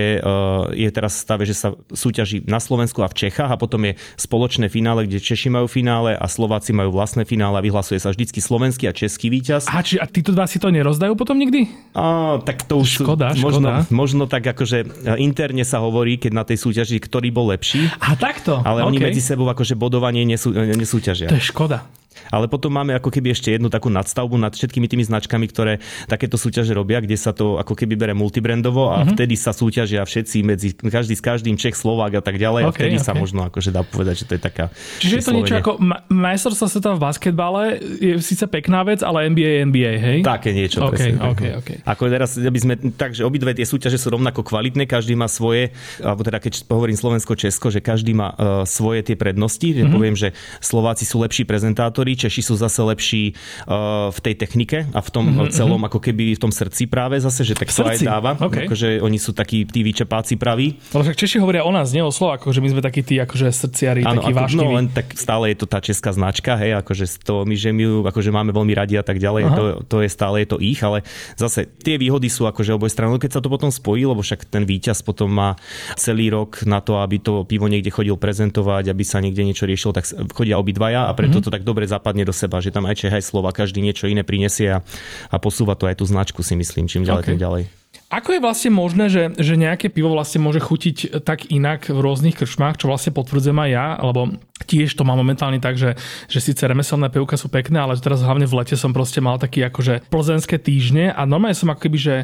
je 0.72 0.90
teraz 0.96 1.20
v 1.20 1.24
stave, 1.28 1.44
že 1.44 1.52
sa 1.52 1.76
súťaží 1.92 2.48
na 2.48 2.64
Slovensku 2.64 3.04
a 3.04 3.12
v 3.12 3.28
Čechách 3.28 3.52
a 3.52 3.60
potom 3.60 3.92
je 3.92 4.00
spoločné 4.16 4.72
finále, 4.72 5.04
kde 5.04 5.20
Češi 5.20 5.52
majú 5.52 5.68
finále 5.68 6.16
a 6.16 6.32
Slováci 6.32 6.72
majú 6.72 6.96
vlastné 6.96 7.28
finále 7.28 7.60
a 7.60 7.66
vyhlasuje 7.68 8.00
sa 8.00 8.16
vždycky 8.16 8.40
slovenský 8.40 8.88
a 8.88 8.96
český 8.96 9.28
víťaz. 9.28 9.68
A, 9.68 9.84
či, 9.84 10.00
a 10.00 10.08
títo 10.08 10.32
dva 10.32 10.48
si 10.48 10.64
to 10.64 10.72
nerozdajú 10.72 11.12
potom 11.20 11.36
nikdy? 11.36 11.68
A, 11.92 12.40
tak 12.40 12.64
to 12.72 12.80
už 12.80 13.04
škoda, 13.04 13.36
sú, 13.36 13.44
možno, 13.44 13.68
škoda. 13.68 13.92
možno 13.92 14.24
tak 14.32 14.48
akože 14.48 15.12
interne 15.20 15.68
sa 15.68 15.84
hovorí, 15.84 16.16
keď 16.16 16.32
na 16.32 16.48
tej 16.48 16.56
súťaži, 16.56 17.04
ktorý 17.04 17.36
bol 17.36 17.52
lepší. 17.52 17.92
A 18.00 18.16
takto? 18.16 18.64
Ale 18.64 18.88
okay. 18.88 18.88
oni 18.88 18.98
medzi 19.04 19.20
sebou 19.20 19.41
akože 19.50 19.80
bodovanie 19.80 20.28
nesú, 20.28 20.52
nesúťažia. 20.54 21.32
To 21.32 21.38
je 21.38 21.48
škoda. 21.50 21.88
Ale 22.30 22.48
potom 22.52 22.72
máme 22.72 22.96
ako 22.96 23.10
keby 23.10 23.34
ešte 23.34 23.56
jednu 23.56 23.72
takú 23.72 23.88
nadstavbu 23.88 24.36
nad 24.40 24.52
všetkými 24.52 24.88
tými 24.88 25.04
značkami, 25.08 25.46
ktoré 25.48 25.80
takéto 26.08 26.36
súťaže 26.36 26.76
robia, 26.76 27.00
kde 27.02 27.16
sa 27.16 27.32
to 27.32 27.60
ako 27.60 27.74
keby 27.76 27.96
bere 27.96 28.14
multibrandovo 28.16 28.92
a 28.92 29.04
mm-hmm. 29.04 29.16
vtedy 29.16 29.36
sa 29.40 29.52
súťažia 29.52 30.04
všetci 30.04 30.38
medzi 30.44 30.76
každý 30.76 31.14
s 31.16 31.24
každým 31.24 31.56
Čech, 31.60 31.76
Slovák 31.76 32.20
a 32.20 32.24
tak 32.24 32.40
ďalej 32.40 32.68
okay, 32.68 32.72
a 32.72 32.76
vtedy 32.76 32.96
okay. 33.00 33.08
sa 33.08 33.14
možno 33.14 33.48
akože 33.48 33.70
dá 33.72 33.82
povedať, 33.84 34.24
že 34.24 34.26
to 34.28 34.34
je 34.38 34.42
taká 34.42 34.66
Čiže 35.00 35.16
je 35.18 35.26
to 35.26 35.34
niečo 35.36 35.56
ako 35.60 35.72
majstrovstvo 36.12 36.66
sveta 36.68 36.90
v 36.96 37.00
basketbale, 37.00 37.62
je 37.80 38.14
síce 38.20 38.44
pekná 38.48 38.82
vec, 38.84 39.06
ale 39.06 39.30
NBA 39.32 39.50
je 39.50 39.62
NBA, 39.68 39.94
hej? 40.00 40.18
Také 40.26 40.52
niečo, 40.52 40.84
okay, 40.84 41.16
presne. 41.16 41.20
Okay, 41.36 41.52
okay. 41.58 41.78
Ako 41.86 42.10
teraz, 42.10 42.36
aby 42.38 42.60
sme, 42.60 42.74
takže 42.78 43.24
obidve 43.24 43.54
tie 43.56 43.66
súťaže 43.68 44.02
sú 44.02 44.12
rovnako 44.14 44.42
kvalitné, 44.42 44.90
každý 44.90 45.14
má 45.14 45.30
svoje, 45.30 45.72
alebo 46.02 46.26
teda 46.26 46.42
keď 46.42 46.66
hovorím 46.68 46.98
Slovensko-Česko, 46.98 47.70
že 47.70 47.80
každý 47.80 48.18
má 48.18 48.34
uh, 48.34 48.64
svoje 48.66 49.06
tie 49.06 49.16
prednosti, 49.16 49.70
mm-hmm. 49.70 49.94
poviem, 49.94 50.16
že 50.18 50.34
Slováci 50.60 51.06
sú 51.06 51.22
lepší 51.22 51.46
prezentátori, 51.46 52.01
Češi 52.04 52.42
sú 52.42 52.58
zase 52.58 52.82
lepší 52.82 53.38
uh, 53.70 54.10
v 54.10 54.20
tej 54.20 54.36
technike 54.38 54.90
a 54.92 55.00
v 55.00 55.10
tom 55.10 55.26
mm-hmm. 55.30 55.54
celom 55.54 55.82
ako 55.86 56.02
keby 56.02 56.36
v 56.36 56.42
tom 56.42 56.50
srdci 56.50 56.90
práve 56.90 57.22
zase, 57.22 57.46
že 57.46 57.54
tak 57.54 57.70
to 57.70 57.86
aj 57.86 58.02
dáva. 58.02 58.34
Okay. 58.38 58.66
Akože 58.66 59.00
oni 59.00 59.18
sú 59.22 59.32
takí 59.32 59.64
tí 59.70 59.86
vyčepáci 59.86 60.36
praví. 60.36 60.82
Ale 60.92 61.06
však 61.08 61.18
Češi 61.18 61.38
hovoria 61.38 61.62
o 61.64 61.72
nás, 61.72 61.94
nie 61.94 62.02
o 62.02 62.12
Slovákoch, 62.12 62.52
že 62.52 62.62
my 62.62 62.70
sme 62.74 62.82
takí 62.82 63.02
tí 63.06 63.22
akože 63.22 63.48
srdciari, 63.54 64.02
ano, 64.02 64.22
takí 64.22 64.34
ako, 64.34 64.58
No 64.58 64.76
len 64.78 64.90
tak 64.92 65.14
stále 65.16 65.54
je 65.54 65.58
to 65.62 65.68
tá 65.70 65.80
česká 65.80 66.12
značka, 66.12 66.58
hej, 66.58 66.80
akože 66.82 67.06
to 67.22 67.46
my, 67.46 67.56
že 67.56 67.70
my 67.72 67.82
ju 67.84 67.96
akože 68.08 68.30
máme 68.34 68.52
veľmi 68.52 68.74
radi 68.74 68.96
a 68.98 69.06
tak 69.06 69.22
ďalej, 69.22 69.42
to, 69.54 69.64
to, 69.86 69.96
je 70.02 70.10
stále 70.10 70.42
je 70.42 70.48
to 70.50 70.58
ich, 70.60 70.80
ale 70.82 71.06
zase 71.38 71.68
tie 71.82 71.96
výhody 72.02 72.28
sú 72.28 72.50
akože 72.50 72.76
oboj 72.76 72.90
strany, 72.90 73.14
keď 73.18 73.40
sa 73.40 73.42
to 73.44 73.52
potom 73.52 73.70
spojí, 73.70 74.04
lebo 74.08 74.24
však 74.24 74.48
ten 74.48 74.64
víťaz 74.66 75.04
potom 75.06 75.32
má 75.32 75.60
celý 75.96 76.32
rok 76.32 76.64
na 76.64 76.80
to, 76.80 77.00
aby 77.00 77.20
to 77.20 77.44
pivo 77.46 77.68
niekde 77.68 77.92
chodil 77.92 78.16
prezentovať, 78.16 78.92
aby 78.92 79.04
sa 79.04 79.20
niekde 79.20 79.44
niečo 79.46 79.68
riešilo, 79.68 79.96
tak 79.96 80.08
chodia 80.32 80.58
obidvaja 80.58 81.10
a 81.10 81.12
preto 81.14 81.40
mm-hmm. 81.40 81.46
to 81.46 81.54
tak 81.54 81.64
dobre 81.68 81.86
zapadne 81.92 82.24
do 82.24 82.32
seba, 82.32 82.64
že 82.64 82.72
tam 82.72 82.88
aj 82.88 82.96
Čech, 83.04 83.16
aj 83.16 83.24
Slova, 83.28 83.52
každý 83.52 83.84
niečo 83.84 84.08
iné 84.08 84.24
prinesie 84.24 84.80
a, 84.80 84.80
a 85.28 85.36
posúva 85.38 85.76
to 85.76 85.92
aj 85.92 86.00
tú 86.00 86.06
značku 86.08 86.40
si 86.40 86.56
myslím, 86.56 86.88
čím 86.88 87.04
ďalej, 87.04 87.24
okay. 87.24 87.32
tým 87.36 87.42
ďalej. 87.44 87.64
Ako 88.12 88.36
je 88.36 88.44
vlastne 88.44 88.72
možné, 88.76 89.08
že, 89.08 89.24
že 89.40 89.56
nejaké 89.56 89.88
pivo 89.88 90.12
vlastne 90.12 90.44
môže 90.44 90.60
chutiť 90.60 91.24
tak 91.24 91.48
inak 91.48 91.88
v 91.88 91.96
rôznych 91.96 92.36
krčmách, 92.36 92.84
čo 92.84 92.92
vlastne 92.92 93.16
potvrdzujem 93.16 93.56
aj 93.56 93.70
ja, 93.72 93.88
alebo 93.96 94.36
tiež 94.66 94.94
to 94.94 95.04
mám 95.08 95.18
momentálne 95.20 95.58
tak, 95.62 95.78
že, 95.78 95.98
že 96.28 96.40
síce 96.42 96.64
remeselné 96.66 97.10
pivka 97.10 97.36
sú 97.36 97.48
pekné, 97.48 97.82
ale 97.82 97.98
teraz 98.00 98.24
hlavne 98.24 98.46
v 98.46 98.58
lete 98.62 98.76
som 98.78 98.92
proste 98.92 99.20
mal 99.20 99.38
taký 99.38 99.66
akože 99.68 100.08
plzenské 100.10 100.58
týždne 100.62 101.14
a 101.14 101.22
normálne 101.26 101.58
som 101.58 101.70
ako 101.70 101.88
keby, 101.88 101.98
že, 101.98 102.16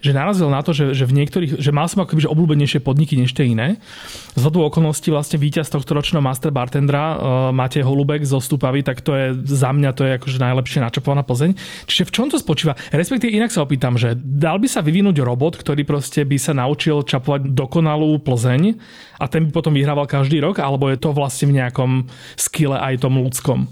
že 0.00 0.12
narazil 0.12 0.48
na 0.48 0.60
to, 0.64 0.72
že, 0.76 0.92
že 0.94 1.04
v 1.08 1.22
niektorých, 1.22 1.60
že 1.60 1.70
mal 1.74 1.86
som 1.86 2.04
ako 2.04 2.14
keby, 2.14 2.22
že 2.28 2.32
obľúbenejšie 2.32 2.80
podniky 2.82 3.14
než 3.16 3.32
tie 3.32 3.48
iné. 3.50 3.80
Z 4.38 4.42
hodou 4.44 4.66
okolností 4.68 5.12
vlastne 5.12 5.40
víťaz 5.40 5.72
tohto 5.72 5.96
ročného 5.96 6.22
Master 6.24 6.52
Bartendera 6.54 7.04
uh, 7.14 7.16
máte 7.50 7.80
Holubek 7.80 8.24
zo 8.24 8.38
Stupavy, 8.38 8.84
tak 8.84 9.00
to 9.00 9.14
je 9.16 9.26
za 9.44 9.70
mňa 9.72 9.90
to 9.96 10.02
je 10.04 10.12
akože 10.20 10.38
najlepšie 10.38 10.78
načapovaná 10.84 11.22
Plzeň. 11.24 11.56
Čiže 11.88 12.08
v 12.08 12.14
čom 12.14 12.26
to 12.28 12.36
spočíva? 12.40 12.76
Respektíve 12.92 13.34
inak 13.34 13.52
sa 13.52 13.64
opýtam, 13.64 13.96
že 13.96 14.14
dal 14.16 14.60
by 14.60 14.68
sa 14.68 14.80
vyvinúť 14.84 15.20
robot, 15.20 15.58
ktorý 15.58 15.82
proste 15.84 16.24
by 16.24 16.36
sa 16.38 16.52
naučil 16.54 17.02
čapovať 17.02 17.52
dokonalú 17.52 18.20
Plzeň 18.22 18.78
a 19.18 19.24
ten 19.26 19.46
by 19.46 19.50
potom 19.50 19.74
vyhrával 19.74 20.06
každý 20.06 20.38
rok, 20.38 20.62
alebo 20.62 20.88
je 20.88 20.98
to 20.98 21.10
vlastne 21.12 21.50
v 21.50 21.58
nejakom 21.62 22.06
skille 22.38 22.74
aj 22.74 23.02
tom 23.02 23.18
ľudskom? 23.18 23.66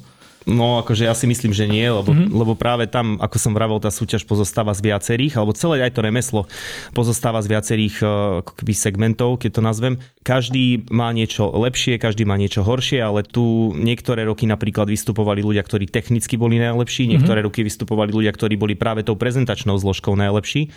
No, 0.47 0.79
akože 0.79 1.11
ja 1.11 1.15
si 1.19 1.27
myslím, 1.27 1.51
že 1.51 1.67
nie, 1.67 1.83
lebo, 1.83 2.15
mm-hmm. 2.15 2.31
lebo 2.31 2.55
práve 2.55 2.87
tam, 2.87 3.19
ako 3.19 3.35
som 3.35 3.51
vravel, 3.51 3.83
tá 3.83 3.91
súťaž 3.91 4.23
pozostáva 4.23 4.71
z 4.79 4.95
viacerých, 4.95 5.43
alebo 5.43 5.51
celé 5.51 5.83
aj 5.83 5.99
to 5.99 6.07
remeslo 6.07 6.47
pozostáva 6.95 7.43
z 7.43 7.51
viacerých 7.51 7.97
eh, 8.07 8.07
ako 8.47 8.53
keby 8.55 8.73
segmentov, 8.79 9.43
keď 9.43 9.59
to 9.59 9.63
nazvem. 9.67 9.95
Každý 10.23 10.87
má 10.95 11.11
niečo 11.11 11.51
lepšie, 11.51 11.99
každý 11.99 12.23
má 12.23 12.39
niečo 12.39 12.63
horšie, 12.63 13.03
ale 13.03 13.27
tu 13.27 13.75
niektoré 13.75 14.23
roky 14.23 14.47
napríklad 14.47 14.87
vystupovali 14.87 15.43
ľudia, 15.43 15.67
ktorí 15.67 15.91
technicky 15.91 16.39
boli 16.39 16.63
najlepší, 16.63 17.11
mhm. 17.11 17.11
niektoré 17.19 17.43
mm-hmm. 17.43 17.51
roky 17.51 17.61
vystupovali 17.67 18.15
ľudia, 18.15 18.31
ktorí 18.31 18.55
boli 18.55 18.79
práve 18.79 19.03
tou 19.03 19.19
prezentačnou 19.19 19.75
zložkou 19.83 20.15
najlepší. 20.15 20.71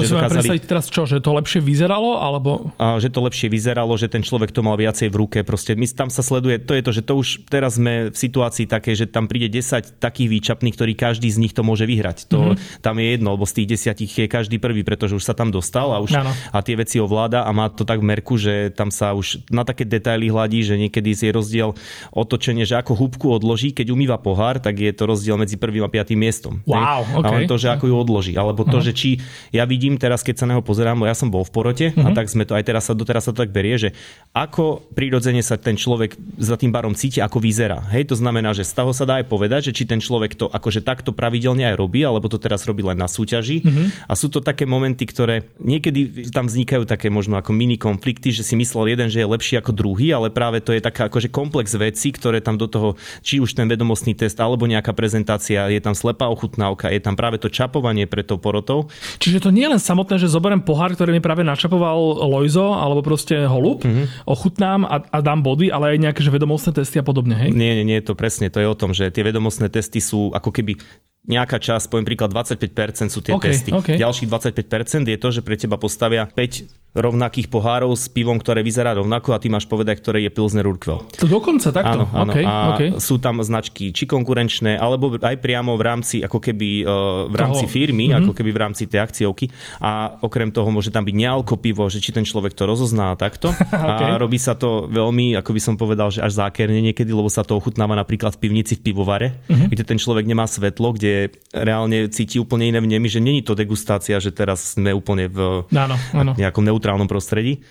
si 0.00 0.16
dokázali... 0.16 0.48
predstaviť 0.48 0.64
teraz 0.64 0.88
čo, 0.88 1.04
že 1.04 1.20
to 1.20 1.36
lepšie 1.36 1.60
vyzeralo, 1.60 2.16
alebo... 2.16 2.72
A, 2.80 2.96
že 2.96 3.12
to 3.12 3.20
lepšie 3.20 3.52
vyzeralo, 3.52 3.92
že 4.00 4.08
ten 4.08 4.24
človek 4.24 4.48
to 4.48 4.64
mal 4.64 4.80
viacej 4.80 5.12
v 5.12 5.16
ruke, 5.20 5.38
proste 5.44 5.76
my 5.76 5.84
tam 5.92 6.08
sa 6.08 6.24
sleduje, 6.24 6.56
to 6.56 6.72
je 6.72 6.80
to, 6.80 6.90
že 6.96 7.02
to 7.04 7.12
už 7.20 7.28
teraz 7.52 7.76
sme 7.76 8.08
v 8.08 8.16
situácii 8.16 8.64
také, 8.64 8.96
že 8.96 9.09
tam 9.10 9.26
príde 9.26 9.50
10 9.50 9.98
takých 9.98 10.28
výčapných, 10.30 10.74
ktorí 10.74 10.92
každý 10.94 11.28
z 11.28 11.38
nich 11.42 11.52
to 11.52 11.66
môže 11.66 11.84
vyhrať. 11.84 12.30
To, 12.30 12.54
mm-hmm. 12.54 12.82
Tam 12.82 12.94
je 12.96 13.06
jedno, 13.18 13.34
lebo 13.34 13.44
z 13.44 13.62
tých 13.62 13.68
desiatich 13.76 14.10
je 14.10 14.26
každý 14.30 14.56
prvý, 14.62 14.86
pretože 14.86 15.18
už 15.18 15.24
sa 15.26 15.34
tam 15.34 15.50
dostal 15.50 15.90
a 15.90 15.98
už 15.98 16.16
a 16.22 16.58
tie 16.62 16.74
veci 16.78 17.02
ovláda 17.02 17.44
a 17.44 17.50
má 17.50 17.68
to 17.68 17.82
tak 17.82 18.00
v 18.00 18.06
merku, 18.06 18.38
že 18.38 18.70
tam 18.72 18.94
sa 18.94 19.12
už 19.12 19.44
na 19.50 19.66
také 19.66 19.82
detaily 19.82 20.30
hladí, 20.30 20.62
že 20.62 20.78
niekedy 20.78 21.12
je 21.12 21.30
rozdiel 21.34 21.74
otočenie, 22.14 22.64
že 22.64 22.78
ako 22.78 22.96
húbku 22.96 23.26
odloží, 23.28 23.74
keď 23.74 23.92
umýva 23.92 24.16
pohár, 24.16 24.62
tak 24.62 24.78
je 24.78 24.92
to 24.94 25.04
rozdiel 25.10 25.36
medzi 25.36 25.58
prvým 25.58 25.84
a 25.84 25.90
piatým 25.90 26.16
miestom. 26.16 26.62
Wow, 26.64 27.04
okay. 27.20 27.26
A 27.26 27.28
len 27.34 27.42
to, 27.50 27.58
že 27.58 27.68
ako 27.72 27.90
ju 27.90 27.94
odloží. 27.96 28.32
Alebo 28.38 28.62
to, 28.62 28.78
uh-huh. 28.78 28.86
že 28.86 28.92
či 28.94 29.18
ja 29.50 29.66
vidím 29.66 29.98
teraz, 29.98 30.22
keď 30.22 30.44
sa 30.44 30.44
na 30.46 30.56
neho 30.56 30.62
pozerám, 30.62 31.00
ja 31.08 31.16
som 31.16 31.32
bol 31.32 31.42
v 31.42 31.52
porote 31.52 31.86
uh-huh. 31.90 32.06
a 32.06 32.08
mhm. 32.12 32.16
tak 32.16 32.26
sme 32.28 32.44
to 32.44 32.54
aj 32.54 32.64
teraz 32.68 32.86
sa 32.86 32.94
doteraz 32.94 33.26
sa 33.26 33.32
to 33.32 33.42
tak 33.42 33.50
berie, 33.50 33.80
že 33.80 33.96
ako 34.36 34.84
prirodzene 34.92 35.40
sa 35.40 35.56
ten 35.56 35.74
človek 35.74 36.14
za 36.36 36.60
tým 36.60 36.70
barom 36.70 36.92
cíti, 36.92 37.24
ako 37.24 37.40
vyzerá. 37.40 37.80
Hej, 37.90 38.12
to 38.12 38.16
znamená, 38.18 38.52
že 38.52 38.68
z 38.68 38.72
toho 38.76 38.92
sa 39.00 39.08
dá 39.08 39.24
aj 39.24 39.32
povedať, 39.32 39.72
že 39.72 39.76
či 39.80 39.88
ten 39.88 39.96
človek 39.96 40.36
to 40.36 40.52
akože 40.52 40.84
takto 40.84 41.16
pravidelne 41.16 41.64
aj 41.64 41.80
robí, 41.80 42.04
alebo 42.04 42.28
to 42.28 42.36
teraz 42.36 42.68
robí 42.68 42.84
len 42.84 43.00
na 43.00 43.08
súťaži. 43.08 43.64
Uh-huh. 43.64 43.88
A 44.04 44.12
sú 44.12 44.28
to 44.28 44.44
také 44.44 44.68
momenty, 44.68 45.08
ktoré 45.08 45.48
niekedy 45.56 46.28
tam 46.28 46.44
vznikajú 46.44 46.84
také 46.84 47.08
možno 47.08 47.40
ako 47.40 47.56
mini 47.56 47.80
konflikty, 47.80 48.28
že 48.28 48.44
si 48.44 48.52
myslel 48.60 48.92
jeden, 48.92 49.08
že 49.08 49.24
je 49.24 49.32
lepší 49.32 49.56
ako 49.56 49.72
druhý, 49.72 50.12
ale 50.12 50.28
práve 50.28 50.60
to 50.60 50.76
je 50.76 50.84
taká 50.84 51.08
akože 51.08 51.32
komplex 51.32 51.72
vecí, 51.80 52.12
ktoré 52.12 52.44
tam 52.44 52.60
do 52.60 52.68
toho, 52.68 53.00
či 53.24 53.40
už 53.40 53.56
ten 53.56 53.64
vedomostný 53.64 54.12
test 54.12 54.36
alebo 54.36 54.68
nejaká 54.68 54.92
prezentácia, 54.92 55.70
je 55.72 55.80
tam 55.80 55.96
slepá 55.96 56.28
ochutnávka, 56.28 56.92
je 56.92 57.00
tam 57.00 57.16
práve 57.16 57.40
to 57.40 57.48
čapovanie 57.48 58.04
pre 58.04 58.20
tou 58.20 58.36
porotou. 58.36 58.90
Čiže 59.16 59.48
to 59.48 59.54
nie 59.54 59.64
je 59.64 59.72
len 59.78 59.82
samotné, 59.82 60.20
že 60.20 60.28
zoberiem 60.28 60.60
pohár, 60.60 60.92
ktorý 60.92 61.14
mi 61.16 61.22
práve 61.22 61.46
načapoval 61.46 62.26
Lojzo 62.26 62.76
alebo 62.76 63.00
proste 63.00 63.46
holub, 63.46 63.86
mm-hmm. 63.86 64.26
ochutnám 64.28 64.84
a, 64.84 65.00
a 65.08 65.18
dám 65.24 65.40
body, 65.40 65.72
ale 65.72 65.96
aj 65.96 65.98
nejaké 66.10 66.20
že 66.20 66.32
vedomostné 66.34 66.76
testy 66.76 67.00
a 67.00 67.04
podobne, 67.06 67.38
hej? 67.38 67.50
Nie, 67.54 67.78
nie, 67.80 67.84
nie, 67.86 67.98
to 68.02 68.18
presne, 68.18 68.50
to 68.50 68.58
je 68.60 68.68
o 68.68 68.76
tom, 68.80 68.96
že 68.96 69.12
tie 69.12 69.20
vedomostné 69.20 69.68
testy 69.68 70.00
sú 70.00 70.32
ako 70.32 70.48
keby 70.48 70.80
nejaká 71.28 71.60
časť, 71.60 71.92
poviem 71.92 72.08
príklad 72.08 72.32
25% 72.32 73.12
sú 73.12 73.20
tie 73.20 73.36
okay, 73.36 73.52
testy. 73.52 73.70
Okay. 73.70 73.96
Ďalších 74.00 74.28
25% 74.28 75.04
je 75.04 75.18
to, 75.20 75.28
že 75.28 75.40
pre 75.44 75.54
teba 75.60 75.76
postavia 75.76 76.24
5 76.24 76.90
rovnakých 76.90 77.46
pohárov 77.46 77.94
s 77.94 78.10
pivom, 78.10 78.34
ktoré 78.34 78.66
vyzerá 78.66 78.98
rovnako 78.98 79.30
a 79.30 79.38
ty 79.38 79.46
máš 79.46 79.70
povedať, 79.70 80.02
ktoré 80.02 80.26
je 80.26 80.30
Pilsner 80.34 80.66
Urquell. 80.66 81.06
To 81.22 81.26
dokonca 81.30 81.70
takto? 81.70 82.02
Áno, 82.02 82.04
áno. 82.10 82.32
Okay, 82.34 82.42
a 82.42 82.54
okay. 82.74 82.88
sú 82.98 83.22
tam 83.22 83.38
značky 83.46 83.94
či 83.94 84.10
konkurenčné, 84.10 84.74
alebo 84.74 85.14
aj 85.14 85.36
priamo 85.38 85.78
v 85.78 85.82
rámci, 85.86 86.18
ako 86.18 86.42
keby 86.42 86.82
v 87.30 87.36
rámci 87.38 87.64
toho. 87.68 87.74
firmy, 87.78 88.10
mm-hmm. 88.10 88.26
ako 88.26 88.32
keby 88.34 88.50
v 88.50 88.58
rámci 88.58 88.90
tej 88.90 89.06
akciovky. 89.06 89.46
A 89.78 90.18
okrem 90.18 90.50
toho 90.50 90.66
môže 90.74 90.90
tam 90.90 91.06
byť 91.06 91.14
nealko 91.14 91.62
pivo, 91.62 91.86
že 91.86 92.02
či 92.02 92.10
ten 92.10 92.26
človek 92.26 92.58
to 92.58 92.66
rozozná 92.66 93.14
takto. 93.14 93.54
okay. 93.92 94.10
A 94.10 94.18
robí 94.18 94.42
sa 94.42 94.58
to 94.58 94.90
veľmi, 94.90 95.38
ako 95.38 95.50
by 95.54 95.60
som 95.62 95.74
povedal, 95.78 96.10
že 96.10 96.26
až 96.26 96.42
zákerne 96.42 96.82
niekedy, 96.90 97.14
lebo 97.14 97.30
sa 97.30 97.46
to 97.46 97.54
ochutnáva 97.54 97.94
napríklad 97.94 98.34
v 98.34 98.50
pivnici 98.50 98.74
v 98.74 98.90
pivovare, 98.90 99.38
mm-hmm. 99.46 99.68
kde 99.70 99.82
ten 99.86 99.98
človek 100.00 100.26
nemá 100.26 100.50
svetlo, 100.50 100.98
kde 100.98 101.09
reálne 101.54 102.10
cíti 102.10 102.38
úplne 102.38 102.70
iné 102.70 102.80
vnemy, 102.82 103.06
že 103.06 103.20
není 103.22 103.40
to 103.40 103.58
degustácia, 103.58 104.18
že 104.22 104.34
teraz 104.34 104.74
sme 104.78 104.94
úplne 104.94 105.26
v 105.30 105.66
áno, 105.70 105.96
áno. 106.14 106.32
nejakom 106.36 106.64
neutrálnom 106.64 107.10
prostredí. 107.10 107.62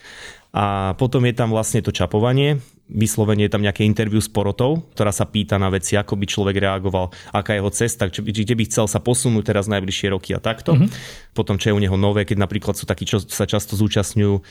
A 0.49 0.97
potom 0.97 1.21
je 1.29 1.33
tam 1.37 1.53
vlastne 1.53 1.77
to 1.85 1.93
čapovanie, 1.93 2.57
vyslovene 2.89 3.45
je 3.45 3.53
tam 3.53 3.61
nejaké 3.61 3.85
interviu 3.85 4.17
s 4.17 4.25
porotou, 4.25 4.81
ktorá 4.97 5.13
sa 5.13 5.29
pýta 5.29 5.61
na 5.61 5.69
veci, 5.69 5.93
ako 5.93 6.17
by 6.17 6.25
človek 6.25 6.57
reagoval, 6.57 7.13
aká 7.29 7.53
je 7.53 7.61
jeho 7.61 7.71
cesta, 7.71 8.09
či, 8.09 8.25
kde 8.25 8.57
by 8.57 8.65
chcel 8.65 8.89
sa 8.89 8.97
posunúť 8.97 9.45
teraz 9.45 9.69
najbližšie 9.69 10.09
roky 10.09 10.33
a 10.33 10.41
takto. 10.41 10.73
Mm-hmm. 10.73 10.89
Potom, 11.37 11.61
čo 11.61 11.69
je 11.69 11.77
u 11.77 11.81
neho 11.81 11.93
nové, 12.01 12.25
keď 12.25 12.41
napríklad 12.41 12.73
sú 12.73 12.89
takí, 12.89 13.05
čo 13.05 13.21
sa 13.21 13.45
často 13.45 13.77
zúčastňujú 13.77 14.41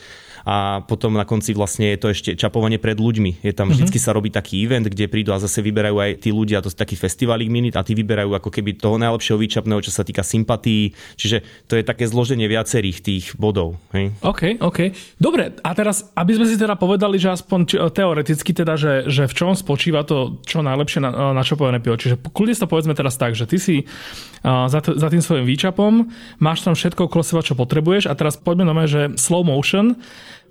a 0.45 0.83
potom 0.85 1.15
na 1.15 1.25
konci 1.27 1.51
vlastne 1.55 1.91
je 1.95 1.99
to 1.99 2.07
ešte 2.11 2.29
čapovanie 2.35 2.79
pred 2.79 2.95
ľuďmi. 2.95 3.43
Je 3.43 3.53
tam 3.55 3.71
mm-hmm. 3.71 3.99
sa 3.99 4.15
robí 4.15 4.31
taký 4.31 4.63
event, 4.63 4.87
kde 4.87 5.11
prídu 5.11 5.35
a 5.35 5.41
zase 5.41 5.59
vyberajú 5.63 5.97
aj 5.99 6.11
tí 6.23 6.29
ľudia, 6.31 6.63
to 6.63 6.71
je 6.71 6.77
taký 6.77 6.95
festivalík 6.95 7.51
minút 7.51 7.75
a 7.75 7.83
tí 7.83 7.95
vyberajú 7.97 8.35
ako 8.35 8.49
keby 8.49 8.79
toho 8.79 8.95
najlepšieho 9.01 9.39
výčapného, 9.39 9.79
čo 9.83 9.91
sa 9.91 10.07
týka 10.07 10.23
sympatí. 10.23 10.93
Čiže 11.19 11.67
to 11.67 11.75
je 11.75 11.83
také 11.83 12.07
zloženie 12.07 12.47
viacerých 12.47 12.97
tých 13.03 13.25
bodov. 13.35 13.79
Hej? 13.95 14.15
OK, 14.23 14.61
OK. 14.63 14.93
Dobre, 15.19 15.55
a 15.59 15.69
teraz, 15.75 16.09
aby 16.15 16.35
sme 16.35 16.45
si 16.47 16.55
teda 16.55 16.79
povedali, 16.79 17.19
že 17.19 17.35
aspoň 17.35 17.91
teoreticky 17.91 18.51
teda, 18.55 18.75
že, 18.79 18.93
že 19.07 19.27
v 19.27 19.33
čom 19.33 19.51
spočíva 19.55 20.03
to 20.03 20.39
čo 20.45 20.63
najlepšie 20.63 21.03
na, 21.03 21.35
načapované 21.35 21.83
pivo. 21.83 21.99
Čiže 21.99 22.19
kľudne 22.19 22.55
to 22.55 22.67
povedzme 22.67 22.93
teraz 22.95 23.15
tak, 23.15 23.35
že 23.35 23.47
ty 23.47 23.57
si 23.57 23.75
uh, 23.83 24.67
za, 24.67 24.79
t- 24.83 24.95
za 24.95 25.07
tým 25.07 25.23
svojim 25.23 25.45
výčapom, 25.47 26.11
máš 26.39 26.63
tam 26.63 26.75
všetko 26.75 27.07
okolo 27.07 27.23
seba, 27.23 27.41
čo 27.45 27.55
potrebuješ 27.55 28.11
a 28.11 28.13
teraz 28.15 28.35
poďme 28.35 28.67
na 28.67 28.73
že 28.89 29.11
slow 29.19 29.43
motion, 29.43 29.99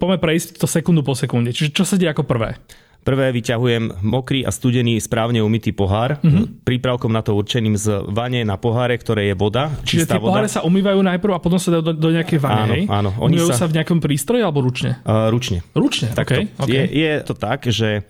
poďme 0.00 0.18
prejsť 0.18 0.58
to 0.58 0.66
sekundu 0.66 1.02
po 1.02 1.14
sekunde. 1.14 1.54
Čiže 1.54 1.70
čo 1.74 1.84
sa 1.86 1.94
deje 1.98 2.10
ako 2.12 2.24
prvé? 2.26 2.58
Prvé 2.98 3.32
vyťahujem 3.32 4.04
mokrý 4.04 4.44
a 4.44 4.52
studený 4.52 5.00
správne 5.00 5.40
umytý 5.40 5.72
pohár, 5.72 6.20
mm-hmm. 6.20 6.60
prípravkom 6.60 7.08
na 7.08 7.24
to 7.24 7.32
určeným 7.32 7.72
z 7.72 8.04
vane 8.04 8.44
na 8.44 8.60
poháre, 8.60 9.00
ktoré 9.00 9.32
je 9.32 9.34
voda. 9.38 9.72
Čiže 9.80 10.12
tie 10.12 10.20
poháre 10.20 10.44
sa 10.44 10.60
umývajú 10.60 11.00
najprv 11.00 11.32
a 11.32 11.40
potom 11.40 11.56
sa 11.56 11.72
dajú 11.72 11.88
do, 11.88 11.92
do 11.96 12.10
nejakej 12.12 12.36
vane, 12.36 12.84
áno? 12.84 13.08
Áno, 13.08 13.10
Oni 13.24 13.40
sa... 13.40 13.64
sa 13.64 13.66
v 13.70 13.80
nejakom 13.80 14.04
prístroji 14.04 14.44
alebo 14.44 14.60
ručne? 14.60 15.00
Uh, 15.08 15.32
ručne. 15.32 15.64
Ručne, 15.72 16.12
tak 16.12 16.36
okay, 16.36 16.52
okay. 16.60 16.84
Je, 16.84 17.00
je 17.00 17.12
to 17.24 17.32
tak, 17.32 17.64
že 17.72 18.04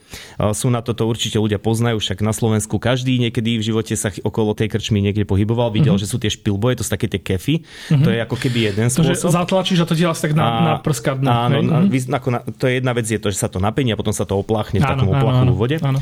sú 0.56 0.66
na 0.66 0.82
toto 0.82 1.06
určite 1.06 1.38
ľudia 1.38 1.62
poznajú, 1.62 2.02
však 2.02 2.18
na 2.18 2.34
Slovensku 2.34 2.82
každý 2.82 3.22
niekedy 3.22 3.62
v 3.62 3.62
živote 3.70 3.94
sa 3.94 4.10
okolo 4.10 4.58
tej 4.58 4.66
krčmy 4.66 4.98
niekde 4.98 5.22
pohyboval, 5.22 5.70
videl, 5.70 5.94
mm-hmm. 5.94 6.02
že 6.02 6.10
sú 6.10 6.18
tie 6.18 6.32
špilboje, 6.32 6.82
to 6.82 6.82
sú 6.82 6.90
také 6.90 7.06
tie 7.06 7.22
kefy, 7.22 7.62
mm-hmm. 7.62 8.02
to 8.02 8.08
je 8.10 8.18
ako 8.18 8.34
keby 8.34 8.74
jeden 8.74 8.90
to, 8.90 8.98
spôsob. 8.98 9.30
Zatlačíš 9.30 9.78
a 9.82 9.86
to 9.86 9.94
ti 9.94 10.02
tak 10.02 10.34
na, 10.34 10.42
a, 10.42 10.50
na 10.58 10.74
prskadnú. 10.82 11.30
Áno, 11.30 11.62
mm-hmm. 11.62 12.18
ako 12.18 12.28
na, 12.34 12.38
to 12.42 12.66
je 12.66 12.82
jedna 12.82 12.92
vec, 12.98 13.06
je 13.06 13.20
to, 13.22 13.30
že 13.30 13.38
sa 13.38 13.46
to 13.46 13.62
napení 13.62 13.94
a 13.94 13.96
potom 14.00 14.10
sa 14.10 14.26
to 14.26 14.34
opláchne 14.34 14.77
v 14.80 14.86
takom 14.86 15.08
opláchu 15.10 15.52
vode. 15.54 15.76
Áno. 15.82 16.00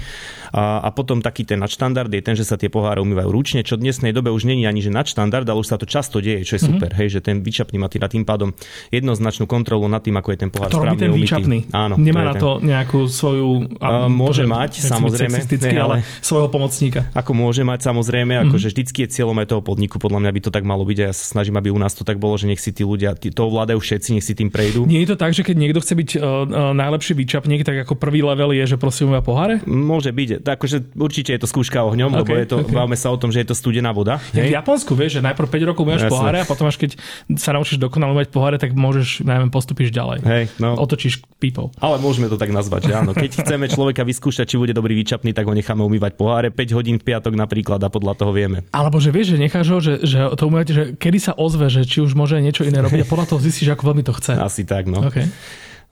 A, 0.55 0.79
a 0.79 0.89
potom 0.95 1.19
taký 1.19 1.43
ten 1.43 1.59
nadštandard 1.59 2.09
je 2.09 2.23
ten, 2.23 2.39
že 2.39 2.47
sa 2.47 2.55
tie 2.55 2.71
poháre 2.71 3.03
umývajú 3.03 3.29
ručne, 3.29 3.61
čo 3.67 3.75
v 3.77 3.89
dnesnej 3.89 4.15
dobe 4.15 4.31
už 4.31 4.47
není 4.47 4.65
ani 4.65 4.79
že 4.79 4.95
nadštandard, 4.95 5.45
ale 5.45 5.59
už 5.59 5.69
sa 5.69 5.77
to 5.77 5.85
často 5.85 6.23
deje, 6.23 6.47
čo 6.47 6.57
je 6.57 6.65
mm-hmm. 6.65 6.79
super, 6.79 6.91
hej, 6.95 7.09
že 7.19 7.21
ten 7.21 7.43
výčapný 7.43 7.77
má 7.83 7.91
tým 7.91 8.23
pádom 8.23 8.55
jednoznačnú 8.95 9.51
kontrolu 9.51 9.91
nad 9.91 10.01
tým, 10.01 10.15
ako 10.17 10.29
je 10.33 10.39
ten 10.39 10.51
pohár 10.55 10.71
to 10.71 10.79
správne 10.79 11.01
ten 11.03 11.11
výčapný. 11.11 11.67
Áno, 11.75 11.99
Nemá 11.99 12.23
to 12.23 12.29
na 12.31 12.35
to 12.39 12.51
ten... 12.63 12.73
nejakú 12.73 13.01
svoju... 13.11 13.75
A, 13.83 14.07
môže 14.07 14.47
mať, 14.47 14.87
samozrejme. 14.87 15.37
Ne, 15.67 15.81
ale 15.83 15.97
svojho 16.23 16.47
pomocníka. 16.47 17.11
Ako 17.13 17.35
môže 17.35 17.67
mať, 17.67 17.83
samozrejme, 17.83 18.39
mm-hmm. 18.39 18.49
akože 18.49 18.67
vždycky 18.71 18.99
je 19.05 19.09
cieľom 19.19 19.37
aj 19.43 19.51
toho 19.51 19.63
podniku, 19.67 19.99
podľa 19.99 20.23
mňa 20.23 20.31
by 20.31 20.41
to 20.47 20.51
tak 20.55 20.63
malo 20.63 20.87
byť 20.87 20.99
a 21.03 21.05
ja 21.11 21.15
sa 21.15 21.37
snažím, 21.37 21.59
aby 21.59 21.75
u 21.75 21.79
nás 21.79 21.93
to 21.93 22.07
tak 22.07 22.23
bolo, 22.23 22.39
že 22.39 22.47
nech 22.47 22.63
si 22.63 22.71
tí 22.71 22.87
ľudia 22.87 23.19
tí, 23.19 23.35
to 23.35 23.51
ovládajú 23.51 23.83
všetci, 23.83 24.09
nech 24.15 24.25
si 24.25 24.39
tým 24.39 24.49
prejdú. 24.55 24.87
Nie 24.87 25.03
je 25.03 25.13
to 25.13 25.17
tak, 25.19 25.35
že 25.35 25.43
keď 25.43 25.57
niekto 25.59 25.83
chce 25.83 25.95
byť 25.99 26.11
uh, 26.17 26.23
uh, 26.23 26.73
najlepší 26.73 27.19
výčapník, 27.19 27.67
tak 27.67 27.83
ako 27.83 27.99
prvý 27.99 28.23
level 28.23 28.55
je, 28.55 28.65
že 28.67 28.77
prosím 28.77 29.15
poháre? 29.23 29.63
Môže 29.65 30.11
byť. 30.11 30.43
Takže 30.43 30.95
určite 30.99 31.31
je 31.35 31.41
to 31.41 31.49
skúška 31.49 31.83
ohňom, 31.87 32.11
okay, 32.13 32.21
lebo 32.21 32.33
je 32.37 32.47
to, 32.47 32.57
okay. 32.63 32.75
bavme 32.75 32.97
sa 32.99 33.09
o 33.11 33.19
tom, 33.19 33.31
že 33.31 33.43
je 33.43 33.49
to 33.51 33.57
studená 33.57 33.91
voda. 33.95 34.19
v 34.35 34.53
Japonsku 34.53 34.93
vieš, 34.93 35.19
že 35.19 35.21
najprv 35.25 35.49
5 35.49 35.69
rokov 35.73 35.83
umývaš 35.87 36.11
poháre 36.11 36.43
a 36.43 36.47
potom 36.47 36.67
až 36.67 36.77
keď 36.77 36.99
sa 37.39 37.55
naučíš 37.55 37.79
dokonale 37.79 38.13
umývať 38.13 38.31
poháre, 38.35 38.57
tak 38.59 38.75
môžeš, 38.75 39.25
neviem, 39.25 39.49
postupíš 39.49 39.95
ďalej. 39.95 40.19
Hej, 40.27 40.45
no. 40.59 40.77
Otočíš 40.77 41.23
pípou. 41.39 41.71
Ale 41.79 42.03
môžeme 42.03 42.27
to 42.27 42.37
tak 42.37 42.51
nazvať, 42.51 42.91
že 42.91 42.93
áno. 42.99 43.15
Keď 43.17 43.47
chceme 43.47 43.67
človeka 43.71 44.03
vyskúšať, 44.03 44.45
či 44.51 44.57
bude 44.61 44.75
dobrý 44.75 44.93
výčapný, 44.99 45.33
tak 45.33 45.47
ho 45.47 45.55
necháme 45.55 45.87
umývať 45.87 46.19
poháre 46.19 46.49
5 46.51 46.77
hodín 46.77 46.97
v 46.99 47.07
piatok 47.07 47.35
napríklad 47.39 47.81
a 47.83 47.89
podľa 47.89 48.15
toho 48.19 48.33
vieme. 48.35 48.67
Alebo 48.75 48.99
že 48.99 49.15
vieš, 49.15 49.37
že 49.37 49.39
necháš 49.39 49.67
ho, 49.71 49.79
že, 49.79 50.03
že 50.03 50.19
to 50.35 50.45
umývate, 50.51 50.73
že 50.73 50.85
kedy 50.99 51.19
sa 51.23 51.33
ozve, 51.39 51.71
že 51.71 51.87
či 51.87 52.03
už 52.03 52.19
môže 52.19 52.39
niečo 52.43 52.67
iné 52.67 52.83
robiť 52.83 53.05
a 53.05 53.07
podľa 53.07 53.27
toho 53.31 53.41
zistíš, 53.41 53.73
ako 53.73 53.95
veľmi 53.95 54.03
to 54.03 54.13
chce. 54.17 54.35
Asi 54.35 54.63
tak, 54.67 54.91
no. 54.91 55.07
Okay. 55.07 55.29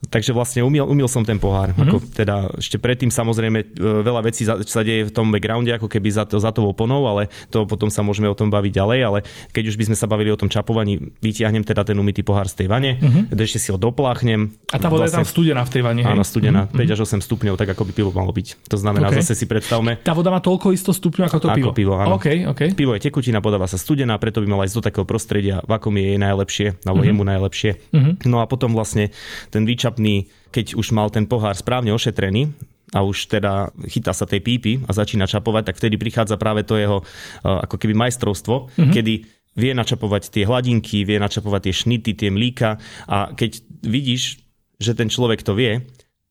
Takže 0.09 0.31
vlastne 0.31 0.61
umil, 0.61 0.85
umil 0.85 1.09
som 1.09 1.25
ten 1.25 1.37
pohár. 1.41 1.73
Mm-hmm. 1.73 1.83
Ako 1.89 1.97
teda 2.13 2.35
ešte 2.57 2.77
predtým 2.77 3.09
samozrejme 3.09 3.59
e, 3.61 3.65
veľa 4.05 4.21
vecí 4.25 4.45
sa 4.45 4.81
deje 4.81 5.09
v 5.09 5.11
tom 5.13 5.29
backgrounde, 5.33 5.71
ako 5.75 5.87
keby 5.89 6.09
za, 6.13 6.23
to, 6.25 6.37
za 6.39 6.53
tou 6.55 6.69
oponou, 6.69 7.05
ale 7.09 7.27
to 7.49 7.65
potom 7.65 7.89
sa 7.89 8.05
môžeme 8.05 8.29
o 8.29 8.35
tom 8.37 8.49
baviť 8.49 8.71
ďalej, 8.71 8.99
ale 9.01 9.19
keď 9.51 9.63
už 9.73 9.75
by 9.75 9.83
sme 9.91 9.97
sa 9.97 10.07
bavili 10.09 10.29
o 10.31 10.37
tom 10.39 10.49
čapovaní, 10.49 10.99
vytiahnem 11.19 11.65
teda 11.65 11.83
ten 11.83 11.97
umytý 11.97 12.21
pohár 12.21 12.49
z 12.49 12.65
tej 12.65 12.67
vane, 12.69 12.97
mm-hmm. 12.97 13.35
ešte 13.35 13.59
si 13.61 13.69
ho 13.73 13.77
dopláchnem. 13.77 14.53
A 14.71 14.77
tá 14.77 14.89
voda 14.89 15.05
vlastne, 15.05 15.05
je 15.05 15.13
tam 15.13 15.25
vlastne- 15.25 15.33
studená 15.33 15.61
v 15.65 15.71
tej 15.71 15.81
vane. 15.81 16.01
Áno, 16.05 16.23
studená, 16.23 16.61
mm-hmm. 16.69 16.87
5 16.89 16.93
až 16.95 16.99
8 17.05 17.27
stupňov, 17.27 17.55
tak 17.57 17.69
ako 17.73 17.83
by 17.87 17.91
pivo 17.91 18.09
malo 18.13 18.31
byť. 18.31 18.47
To 18.69 18.77
znamená, 18.77 19.09
okay. 19.09 19.21
zase 19.23 19.33
si 19.37 19.45
predstavme. 19.49 20.01
Tá 20.01 20.13
voda 20.13 20.29
má 20.29 20.39
toľko 20.39 20.71
isto 20.75 20.91
stupňov 20.93 21.25
ako 21.27 21.39
to 21.41 21.47
ako 21.49 21.57
pivo. 21.57 21.71
pivo 21.73 21.93
áno. 21.97 22.17
Okay, 22.17 22.45
okay. 22.45 22.69
Pivo 22.71 22.93
je 22.93 23.01
tekutina, 23.03 23.39
podáva 23.41 23.65
sa 23.65 23.79
studená, 23.79 24.15
preto 24.21 24.41
by 24.41 24.47
mala 24.47 24.63
ísť 24.67 24.75
do 24.79 24.83
takého 24.85 25.05
prostredia, 25.07 25.61
v 25.65 25.71
akom 25.75 25.93
je 25.97 26.15
jej 26.15 26.19
najlepšie, 26.19 26.67
alebo 26.85 27.03
mm-hmm. 27.03 27.09
jemu 27.15 27.23
najlepšie. 27.23 27.71
Mm-hmm. 27.91 28.13
No 28.29 28.37
a 28.41 28.45
potom 28.45 28.71
vlastne 28.75 29.11
ten 29.49 29.63
výčapný 29.95 30.27
keď 30.55 30.79
už 30.79 30.95
mal 30.95 31.11
ten 31.11 31.27
pohár 31.27 31.51
správne 31.51 31.91
ošetrený, 31.91 32.55
a 32.95 33.03
už 33.03 33.27
teda 33.27 33.75
chytá 33.91 34.15
sa 34.15 34.23
tej 34.23 34.39
pípy 34.39 34.79
a 34.87 34.95
začína 34.95 35.27
čapovať, 35.27 35.67
tak 35.67 35.75
vtedy 35.83 35.99
prichádza 35.99 36.39
práve 36.39 36.63
to 36.63 36.79
jeho 36.79 37.03
ako 37.43 37.75
keby 37.75 37.91
majstrovstvo, 37.91 38.71
mm-hmm. 38.71 38.93
kedy 38.93 39.13
vie 39.59 39.71
načapovať 39.75 40.31
tie 40.31 40.47
hladinky, 40.47 41.03
vie 41.03 41.19
načapovať 41.19 41.67
tie 41.67 41.75
šnity, 41.75 42.11
tie 42.15 42.29
mlíka 42.31 42.79
a 43.11 43.35
keď 43.35 43.59
vidíš, 43.83 44.39
že 44.79 44.95
ten 44.95 45.11
človek 45.11 45.43
to 45.43 45.59
vie, 45.59 45.83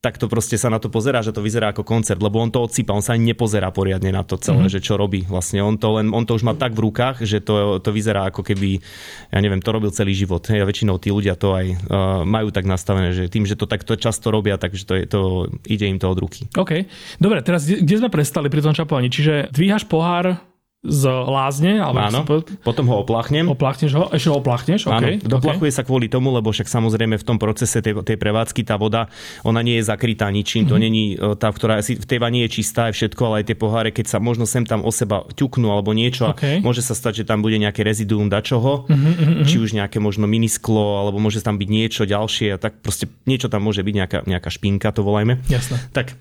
tak 0.05 0.21
to 0.21 0.29
proste 0.29 0.61
sa 0.61 0.69
na 0.69 0.77
to 0.77 0.93
pozerá, 0.93 1.25
že 1.25 1.33
to 1.33 1.41
vyzerá 1.41 1.73
ako 1.73 1.81
koncert, 1.81 2.21
lebo 2.21 2.37
on 2.37 2.53
to 2.53 2.61
odsýpa, 2.61 2.93
on 2.93 3.01
sa 3.01 3.17
ani 3.17 3.33
nepozerá 3.33 3.73
poriadne 3.73 4.13
na 4.13 4.21
to 4.21 4.37
celé, 4.37 4.69
mm-hmm. 4.69 4.77
že 4.77 4.85
čo 4.85 5.01
robí. 5.01 5.25
Vlastne 5.25 5.65
on 5.65 5.81
to, 5.81 5.97
len, 5.97 6.13
on 6.13 6.29
to 6.29 6.37
už 6.37 6.45
má 6.45 6.53
tak 6.53 6.77
v 6.77 6.85
rukách, 6.85 7.25
že 7.25 7.41
to, 7.41 7.81
to 7.81 7.89
vyzerá 7.89 8.29
ako 8.29 8.45
keby, 8.45 8.85
ja 9.33 9.39
neviem, 9.41 9.65
to 9.65 9.73
robil 9.73 9.89
celý 9.89 10.13
život. 10.13 10.45
Hej, 10.45 10.61
a 10.61 10.69
väčšinou 10.69 11.01
tí 11.01 11.09
ľudia 11.09 11.41
to 11.41 11.57
aj 11.57 11.67
uh, 11.73 11.77
majú 12.29 12.53
tak 12.53 12.69
nastavené, 12.69 13.17
že 13.17 13.33
tým, 13.33 13.49
že 13.49 13.57
to 13.57 13.65
takto 13.65 13.97
často 13.97 14.29
robia, 14.29 14.61
takže 14.61 14.85
to, 14.85 14.93
je, 15.01 15.05
to 15.09 15.21
ide 15.65 15.89
im 15.89 15.97
to 15.97 16.13
od 16.13 16.21
ruky. 16.21 16.53
OK. 16.53 16.85
Dobre, 17.17 17.41
teraz 17.41 17.65
kde 17.65 17.97
sme 17.97 18.13
prestali 18.13 18.53
pri 18.53 18.61
tom 18.61 18.77
čapovaní? 18.77 19.09
Čiže 19.09 19.49
dvíhaš 19.49 19.89
pohár 19.89 20.54
z 20.85 21.03
lázne. 21.09 21.81
Alebo 21.81 22.05
Áno, 22.05 22.21
po... 22.29 22.45
potom 22.61 22.85
ho 22.93 23.01
opláchnem. 23.01 23.49
Opláchneš 23.49 23.93
ho? 23.97 24.05
Ešte 24.13 24.29
ho 24.29 24.37
opláchneš? 24.37 24.85
Okay. 24.85 25.17
Áno, 25.19 25.25
doplachuje 25.25 25.73
okay. 25.73 25.79
sa 25.81 25.83
kvôli 25.83 26.13
tomu, 26.13 26.29
lebo 26.37 26.53
však 26.53 26.69
samozrejme 26.69 27.17
v 27.17 27.25
tom 27.25 27.41
procese 27.41 27.81
tej, 27.81 28.05
tej 28.05 28.21
prevádzky 28.21 28.69
tá 28.69 28.77
voda, 28.77 29.09
ona 29.49 29.65
nie 29.65 29.81
je 29.81 29.89
zakrytá 29.89 30.29
ničím, 30.29 30.69
mm-hmm. 30.69 30.71
to 30.71 30.77
mhm. 30.77 30.83
není 30.85 31.05
e, 31.17 31.35
tá, 31.41 31.49
ktorá 31.49 31.81
si 31.81 31.97
v 31.97 32.05
tej 32.05 32.21
vani 32.21 32.45
je 32.47 32.61
čistá, 32.61 32.93
je 32.93 33.01
všetko, 33.01 33.23
ale 33.33 33.35
aj 33.43 33.45
tie 33.49 33.57
poháre, 33.57 33.91
keď 33.91 34.07
sa 34.13 34.19
možno 34.21 34.45
sem 34.45 34.69
tam 34.69 34.85
o 34.85 34.93
seba 34.93 35.25
ťuknú 35.33 35.73
alebo 35.73 35.97
niečo, 35.97 36.37
okay. 36.37 36.61
môže 36.61 36.85
sa 36.85 36.93
stať, 36.93 37.25
že 37.25 37.29
tam 37.29 37.41
bude 37.41 37.57
nejaké 37.57 37.81
reziduum 37.81 38.29
dačoho, 38.29 38.85
mm-hmm. 38.85 39.49
či 39.49 39.57
už 39.57 39.73
nejaké 39.73 39.99
možno 40.05 40.29
minisklo, 40.29 41.01
alebo 41.01 41.17
môže 41.17 41.41
tam 41.41 41.57
byť 41.57 41.69
niečo 41.73 42.05
ďalšie, 42.05 42.55
a 42.55 42.59
tak 42.61 42.85
proste 42.85 43.09
niečo 43.25 43.49
tam 43.49 43.65
môže 43.65 43.81
byť, 43.81 43.95
nejaká, 43.97 44.19
nejaká 44.29 44.51
špinka, 44.53 44.93
to 44.93 45.01
volajme. 45.01 45.41
Jasné. 45.49 45.81
Tak 45.97 46.13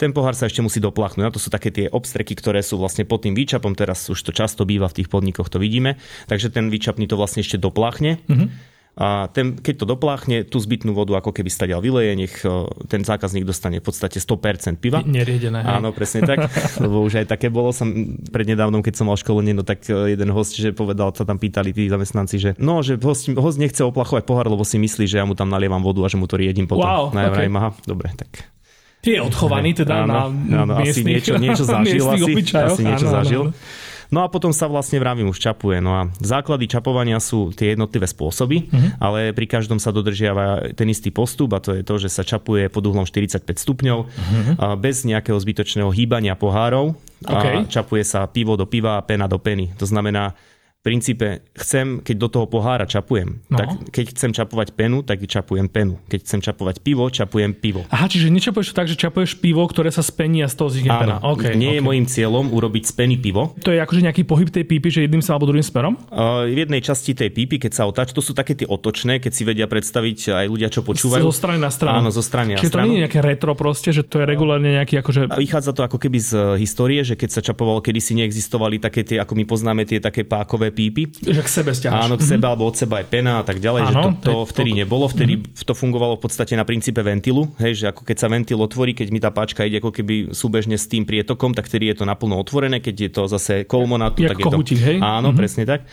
ten 0.00 0.16
pohár 0.16 0.32
sa 0.32 0.48
ešte 0.48 0.64
musí 0.64 0.80
doplachnúť. 0.80 1.28
Na 1.28 1.28
to 1.28 1.36
sú 1.36 1.52
také 1.52 1.68
tie 1.68 1.92
obstreky, 1.92 2.32
ktoré 2.32 2.64
sú 2.64 2.80
vlastne 2.80 3.04
pod 3.04 3.28
tým 3.28 3.36
výčapom. 3.36 3.76
Teraz 3.76 4.08
už 4.08 4.16
to 4.24 4.32
často 4.32 4.64
býva 4.64 4.88
v 4.88 5.04
tých 5.04 5.12
podnikoch, 5.12 5.52
to 5.52 5.60
vidíme. 5.60 6.00
Takže 6.24 6.48
ten 6.48 6.72
výčapný 6.72 7.04
to 7.04 7.20
vlastne 7.20 7.44
ešte 7.44 7.60
doplachne. 7.60 8.16
Mm-hmm. 8.24 8.72
A 9.00 9.30
ten, 9.30 9.54
keď 9.56 9.74
to 9.80 9.86
dopláchne, 9.86 10.42
tú 10.44 10.58
zbytnú 10.58 10.92
vodu 10.92 11.14
ako 11.16 11.30
keby 11.30 11.48
stadiaľ 11.48 11.80
vyleje, 11.80 12.12
nech 12.18 12.34
e, 12.42 12.68
ten 12.90 13.06
zákazník 13.06 13.46
dostane 13.46 13.78
v 13.78 13.86
podstate 13.86 14.18
100% 14.18 14.82
piva. 14.82 15.00
Neriedené. 15.06 15.62
Áno, 15.62 15.94
presne 15.94 16.26
tak. 16.26 16.50
lebo 16.84 17.00
už 17.06 17.22
aj 17.22 17.26
také 17.30 17.48
bolo. 17.48 17.70
Som 17.70 18.18
prednedávnom, 18.28 18.82
keď 18.82 19.00
som 19.00 19.06
mal 19.08 19.16
školenie, 19.16 19.56
no 19.56 19.62
tak 19.62 19.86
e, 19.86 20.12
jeden 20.12 20.28
host, 20.34 20.58
že 20.58 20.74
povedal, 20.74 21.14
sa 21.14 21.22
tam 21.22 21.38
pýtali 21.38 21.70
tí 21.70 21.86
zamestnanci, 21.86 22.36
že 22.36 22.50
no, 22.58 22.82
že 22.82 22.98
host, 23.00 23.30
host 23.30 23.62
nechce 23.62 23.80
oplachovať 23.80 24.26
pohár, 24.26 24.50
lebo 24.50 24.66
si 24.66 24.76
myslí, 24.76 25.06
že 25.06 25.22
ja 25.22 25.24
mu 25.24 25.38
tam 25.38 25.48
nalievam 25.48 25.80
vodu 25.80 26.04
a 26.04 26.10
že 26.10 26.18
mu 26.18 26.26
to 26.26 26.36
riedím 26.36 26.66
potom. 26.66 26.84
Wow, 26.84 27.14
okay. 27.14 27.46
aha, 27.46 27.70
dobre, 27.86 28.10
tak 28.18 28.59
je 29.00 29.20
odchovaný 29.20 29.72
teda 29.72 30.04
áno, 30.04 30.28
na 30.28 30.64
áno, 30.68 30.72
miestnych, 30.84 31.24
asi 31.24 31.32
niečo, 31.32 31.32
niečo 31.40 31.64
zažil. 31.74 32.04
Asi, 32.04 32.32
asi 32.52 32.82
niečo 32.84 33.08
áno, 33.08 33.16
zažil. 33.16 33.44
Áno, 33.48 33.88
No 34.10 34.26
a 34.26 34.28
potom 34.28 34.50
sa 34.50 34.66
vlastne 34.66 34.98
vravím 34.98 35.30
už 35.30 35.38
čapuje. 35.38 35.78
No 35.78 35.94
a 35.94 36.02
základy 36.18 36.66
čapovania 36.66 37.22
sú 37.22 37.54
tie 37.54 37.78
jednotlivé 37.78 38.10
spôsoby, 38.10 38.66
uh-huh. 38.66 38.98
ale 38.98 39.30
pri 39.30 39.46
každom 39.46 39.78
sa 39.78 39.94
dodržiava 39.94 40.74
ten 40.74 40.90
istý 40.90 41.14
postup 41.14 41.54
a 41.54 41.62
to 41.62 41.78
je 41.78 41.86
to, 41.86 41.94
že 41.96 42.10
sa 42.10 42.26
čapuje 42.26 42.66
pod 42.66 42.90
uhlom 42.90 43.06
45 43.06 43.46
stupňov 43.46 43.98
uh-huh. 44.10 44.74
bez 44.82 45.06
nejakého 45.06 45.38
zbytočného 45.38 45.94
hýbania 45.94 46.34
pohárov 46.34 46.98
okay. 47.22 47.62
a 47.62 47.70
čapuje 47.70 48.02
sa 48.02 48.26
pivo 48.26 48.58
do 48.58 48.66
piva 48.66 48.98
a 48.98 49.04
pena 49.06 49.30
do 49.30 49.38
peny. 49.38 49.78
To 49.78 49.86
znamená, 49.86 50.34
princípe 50.80 51.44
chcem, 51.52 52.00
keď 52.00 52.16
do 52.16 52.28
toho 52.32 52.46
pohára 52.48 52.88
čapujem, 52.88 53.44
no. 53.52 53.56
tak 53.60 53.68
keď 53.92 54.16
chcem 54.16 54.30
čapovať 54.32 54.72
penu, 54.72 55.04
tak 55.04 55.20
čapujem 55.20 55.68
penu. 55.68 56.00
Keď 56.08 56.18
chcem 56.24 56.40
čapovať 56.40 56.80
pivo, 56.80 57.04
čapujem 57.12 57.52
pivo. 57.52 57.84
Aha, 57.92 58.08
čiže 58.08 58.32
nečapuješ 58.32 58.72
tak, 58.72 58.88
že 58.88 58.96
čapuješ 58.96 59.36
pivo, 59.44 59.60
ktoré 59.68 59.92
sa 59.92 60.00
spení 60.00 60.40
a 60.40 60.48
z 60.48 60.56
toho 60.56 60.72
zíde 60.72 60.88
pena. 60.88 61.20
Okay, 61.20 61.52
nie 61.52 61.76
okay. 61.76 61.76
je 61.76 61.82
môjim 61.84 62.06
cieľom 62.08 62.48
urobiť 62.48 62.88
z 62.88 62.92
peny 62.96 63.16
pivo. 63.20 63.52
To 63.60 63.76
je 63.76 63.78
akože 63.78 64.00
nejaký 64.08 64.24
pohyb 64.24 64.48
tej 64.48 64.64
pípy, 64.64 64.88
že 64.88 65.04
jedným 65.04 65.20
sa 65.20 65.36
alebo 65.36 65.52
druhým 65.52 65.64
smerom? 65.64 66.00
Uh, 66.08 66.48
v 66.48 66.64
jednej 66.64 66.80
časti 66.80 67.12
tej 67.12 67.28
pípy, 67.28 67.60
keď 67.60 67.72
sa 67.76 67.84
otáč, 67.84 68.16
to 68.16 68.24
sú 68.24 68.32
také 68.32 68.56
tie 68.56 68.64
otočné, 68.64 69.20
keď 69.20 69.32
si 69.36 69.42
vedia 69.44 69.68
predstaviť 69.68 70.32
aj 70.32 70.46
ľudia, 70.48 70.72
čo 70.72 70.80
počúvajú. 70.80 71.28
Zo 71.28 71.36
strany 71.36 71.60
na 71.60 71.68
stranu. 71.68 72.00
Áno, 72.00 72.08
zo 72.08 72.24
strany 72.24 72.56
Čiže 72.56 72.72
to 72.72 72.80
nie 72.88 72.96
je 72.96 73.02
nejaké 73.04 73.20
retro 73.20 73.52
proste, 73.52 73.92
že 73.92 74.00
to 74.00 74.24
je 74.24 74.24
regulárne 74.24 74.80
nejaký 74.80 74.96
akože... 75.04 75.28
Vychádza 75.36 75.76
to 75.76 75.84
ako 75.84 76.00
keby 76.00 76.18
z 76.18 76.56
histórie, 76.56 77.04
že 77.04 77.20
keď 77.20 77.28
sa 77.36 77.40
čapovalo, 77.44 77.84
kedy 77.84 78.00
si 78.00 78.16
neexistovali 78.16 78.80
také 78.80 79.04
tie, 79.04 79.20
ako 79.20 79.36
my 79.36 79.44
poznáme 79.44 79.82
tie 79.84 80.00
také 80.00 80.24
pákové 80.24 80.69
pípy. 80.70 81.10
Že 81.10 81.42
sebe 81.46 81.70
stiahaš. 81.74 82.06
Áno, 82.06 82.14
k 82.16 82.22
sebe, 82.24 82.42
mm-hmm. 82.42 82.50
alebo 82.50 82.64
od 82.70 82.76
seba 82.78 82.94
aj 83.02 83.06
pena 83.10 83.32
a 83.40 83.44
tak 83.44 83.58
ďalej, 83.58 83.80
Áno, 83.82 83.90
že 83.90 83.94
to, 83.94 84.10
to 84.22 84.32
vtedy 84.50 84.70
nebolo, 84.74 85.04
vtedy 85.10 85.38
mm-hmm. 85.38 85.66
to 85.66 85.74
fungovalo 85.74 86.14
v 86.18 86.22
podstate 86.22 86.54
na 86.54 86.64
princípe 86.64 86.98
ventilu, 87.02 87.50
hej, 87.62 87.84
že 87.84 87.84
ako 87.90 88.02
keď 88.06 88.16
sa 88.16 88.28
ventil 88.30 88.58
otvorí, 88.58 88.94
keď 88.94 89.08
mi 89.10 89.20
tá 89.22 89.30
páčka 89.30 89.66
ide 89.66 89.78
ako 89.78 89.90
keby 89.90 90.34
súbežne 90.34 90.78
s 90.78 90.86
tým 90.88 91.04
prietokom, 91.04 91.52
tak 91.52 91.66
vtedy 91.68 91.90
je 91.92 92.02
to 92.02 92.04
naplno 92.08 92.38
otvorené, 92.38 92.78
keď 92.78 92.94
je 92.96 93.10
to 93.10 93.22
zase 93.30 93.54
kolmonatu, 93.68 94.26
tak 94.26 94.38
je 94.38 94.44
to... 94.46 94.58
hej? 94.80 94.98
Áno, 94.98 95.30
mm-hmm. 95.30 95.38
presne 95.38 95.64
tak. 95.66 95.86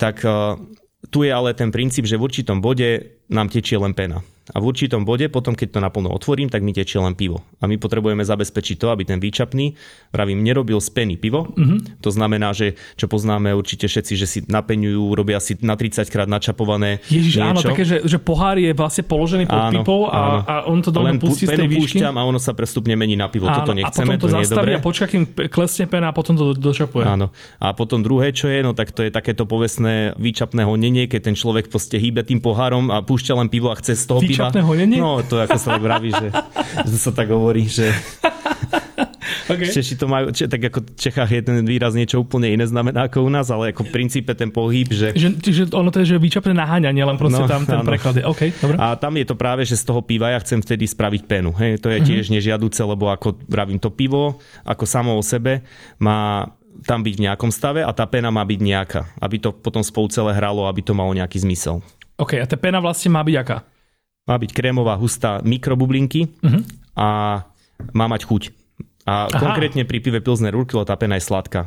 Tak 0.00 0.24
uh, 0.24 0.56
tu 1.08 1.24
je 1.24 1.32
ale 1.32 1.52
ten 1.52 1.72
princíp, 1.72 2.04
že 2.04 2.16
v 2.16 2.24
určitom 2.24 2.60
bode 2.60 3.19
nám 3.30 3.48
tečie 3.48 3.78
len 3.78 3.94
pena 3.94 4.20
a 4.50 4.56
v 4.58 4.64
určitom 4.66 5.06
bode, 5.06 5.30
potom 5.30 5.54
keď 5.54 5.78
to 5.78 5.80
naplno 5.80 6.10
otvorím, 6.10 6.50
tak 6.50 6.66
mi 6.66 6.74
tečie 6.74 6.98
len 6.98 7.14
pivo. 7.14 7.42
A 7.62 7.70
my 7.70 7.78
potrebujeme 7.78 8.26
zabezpečiť 8.26 8.76
to, 8.82 8.90
aby 8.90 9.06
ten 9.06 9.22
výčapný, 9.22 9.78
pravím, 10.10 10.42
nerobil 10.42 10.82
z 10.82 10.90
peny 10.90 11.14
pivo. 11.14 11.54
Mm-hmm. 11.54 12.02
To 12.02 12.10
znamená, 12.10 12.50
že 12.50 12.74
čo 12.98 13.06
poznáme 13.06 13.54
určite 13.54 13.86
všetci, 13.86 14.12
že 14.18 14.26
si 14.26 14.38
napeňujú, 14.46 15.14
robia 15.14 15.38
si 15.38 15.54
na 15.62 15.78
30 15.78 16.02
krát 16.10 16.26
načapované 16.26 16.98
Ježiš, 17.06 17.38
niečo. 17.38 17.46
áno, 17.46 17.60
také, 17.62 17.84
že, 17.86 17.96
že 18.02 18.18
pohár 18.18 18.58
je 18.58 18.74
vlastne 18.74 19.06
položený 19.06 19.44
pod 19.46 19.60
áno, 19.60 19.72
pipou 19.80 20.00
a, 20.10 20.10
áno. 20.10 20.38
a 20.46 20.54
on 20.66 20.78
to 20.82 20.90
len 20.98 21.22
pustí 21.22 21.46
z 21.46 21.54
tej 21.54 21.68
výšky. 21.70 22.02
a 22.02 22.10
ono 22.10 22.42
sa 22.42 22.52
prestupne 22.52 22.98
mení 22.98 23.14
na 23.14 23.30
pivo. 23.30 23.46
Áno, 23.46 23.62
Toto 23.62 23.72
nechceme, 23.76 24.18
a 24.18 24.18
potom 24.18 24.18
to, 24.18 24.26
to 24.26 24.36
zastaví 24.42 24.72
a 24.74 24.80
počká, 24.82 25.06
kým 25.06 25.24
klesne 25.52 25.86
pena 25.86 26.10
a 26.10 26.14
potom 26.14 26.34
to 26.34 26.56
dočapuje. 26.58 27.06
Áno. 27.06 27.30
A 27.62 27.70
potom 27.76 28.02
druhé, 28.02 28.34
čo 28.34 28.50
je, 28.50 28.64
no 28.66 28.74
tak 28.74 28.90
to 28.90 29.06
je 29.06 29.14
takéto 29.14 29.46
povestné 29.46 30.18
výčapné 30.18 30.66
honenie, 30.66 31.06
keď 31.06 31.30
ten 31.30 31.36
človek 31.38 31.70
proste 31.70 32.00
hýbe 32.00 32.26
tým 32.26 32.42
pohárom 32.42 32.90
a 32.90 33.04
púšťa 33.20 33.36
len 33.36 33.52
pivo 33.52 33.68
a 33.68 33.76
chce 33.76 33.92
z 34.00 34.04
toho 34.08 34.24
piva. 34.24 34.48
honenie? 34.48 34.96
No, 34.96 35.20
to 35.20 35.36
ako 35.36 35.60
sa 35.60 35.76
tak 35.76 35.84
vraví, 35.84 36.08
že, 36.08 36.32
že 36.88 36.96
sa 37.04 37.12
tak 37.12 37.28
hovorí, 37.28 37.68
že 37.68 37.92
okay. 39.52 39.68
Češi 39.68 40.00
to 40.00 40.08
majú, 40.08 40.32
či, 40.32 40.48
tak 40.48 40.72
ako 40.72 40.80
v 40.80 40.96
Čechách 40.96 41.30
je 41.36 41.40
ten 41.44 41.60
výraz 41.68 41.92
niečo 41.92 42.24
úplne 42.24 42.48
iné 42.48 42.64
znamená 42.64 43.12
ako 43.12 43.28
u 43.28 43.30
nás, 43.30 43.52
ale 43.52 43.76
ako 43.76 43.84
v 43.84 43.90
princípe 43.92 44.32
ten 44.32 44.48
pohyb, 44.48 44.88
že... 44.88 45.12
Že, 45.12 45.28
že 45.44 45.62
ono 45.76 45.92
to 45.92 46.00
je, 46.00 46.16
že 46.16 46.16
výčapné 46.16 46.56
naháňanie, 46.56 47.04
len 47.04 47.20
proste 47.20 47.44
no, 47.44 47.50
tam 47.50 47.68
ten 47.68 47.84
áno. 47.84 47.88
preklad 47.88 48.16
je. 48.16 48.24
Okay, 48.24 48.56
dobre. 48.56 48.80
A 48.80 48.96
tam 48.96 49.12
je 49.20 49.26
to 49.28 49.36
práve, 49.36 49.68
že 49.68 49.76
z 49.76 49.84
toho 49.84 50.00
piva 50.00 50.32
ja 50.32 50.40
chcem 50.40 50.64
vtedy 50.64 50.88
spraviť 50.88 51.22
penu. 51.28 51.52
Hej, 51.60 51.84
to 51.84 51.92
je 51.92 52.00
uh-huh. 52.00 52.08
tiež 52.08 52.32
nežiaduce, 52.32 52.80
lebo 52.80 53.12
ako 53.12 53.36
vravím, 53.44 53.76
to 53.76 53.92
pivo, 53.92 54.40
ako 54.64 54.88
samo 54.88 55.20
o 55.20 55.22
sebe, 55.22 55.60
má 56.00 56.48
tam 56.80 57.04
byť 57.04 57.14
v 57.20 57.24
nejakom 57.28 57.52
stave 57.52 57.84
a 57.84 57.92
tá 57.92 58.08
pena 58.08 58.32
má 58.32 58.40
byť 58.40 58.60
nejaká, 58.64 59.00
aby 59.20 59.36
to 59.36 59.52
potom 59.52 59.84
spolu 59.84 60.08
celé 60.08 60.32
hralo, 60.32 60.64
aby 60.64 60.80
to 60.80 60.96
malo 60.96 61.12
nejaký 61.12 61.42
zmysel. 61.44 61.84
OK, 62.20 62.36
a 62.36 62.44
tá 62.44 62.60
pena 62.60 62.84
vlastne 62.84 63.08
má 63.08 63.24
byť 63.24 63.36
aká? 63.40 63.64
má 64.30 64.36
byť 64.38 64.50
krémová, 64.54 64.94
hustá 64.94 65.42
mikrobublinky 65.42 66.30
uh-huh. 66.38 66.62
a 66.94 67.06
má 67.90 68.06
mať 68.06 68.30
chuť. 68.30 68.42
A 69.08 69.26
Aha. 69.26 69.40
konkrétne 69.42 69.82
pri 69.82 69.98
pive 69.98 70.22
Pilsner 70.22 70.54
Urquell 70.54 70.86
tá 70.86 70.94
pena 70.94 71.18
je 71.18 71.26
sladká 71.26 71.66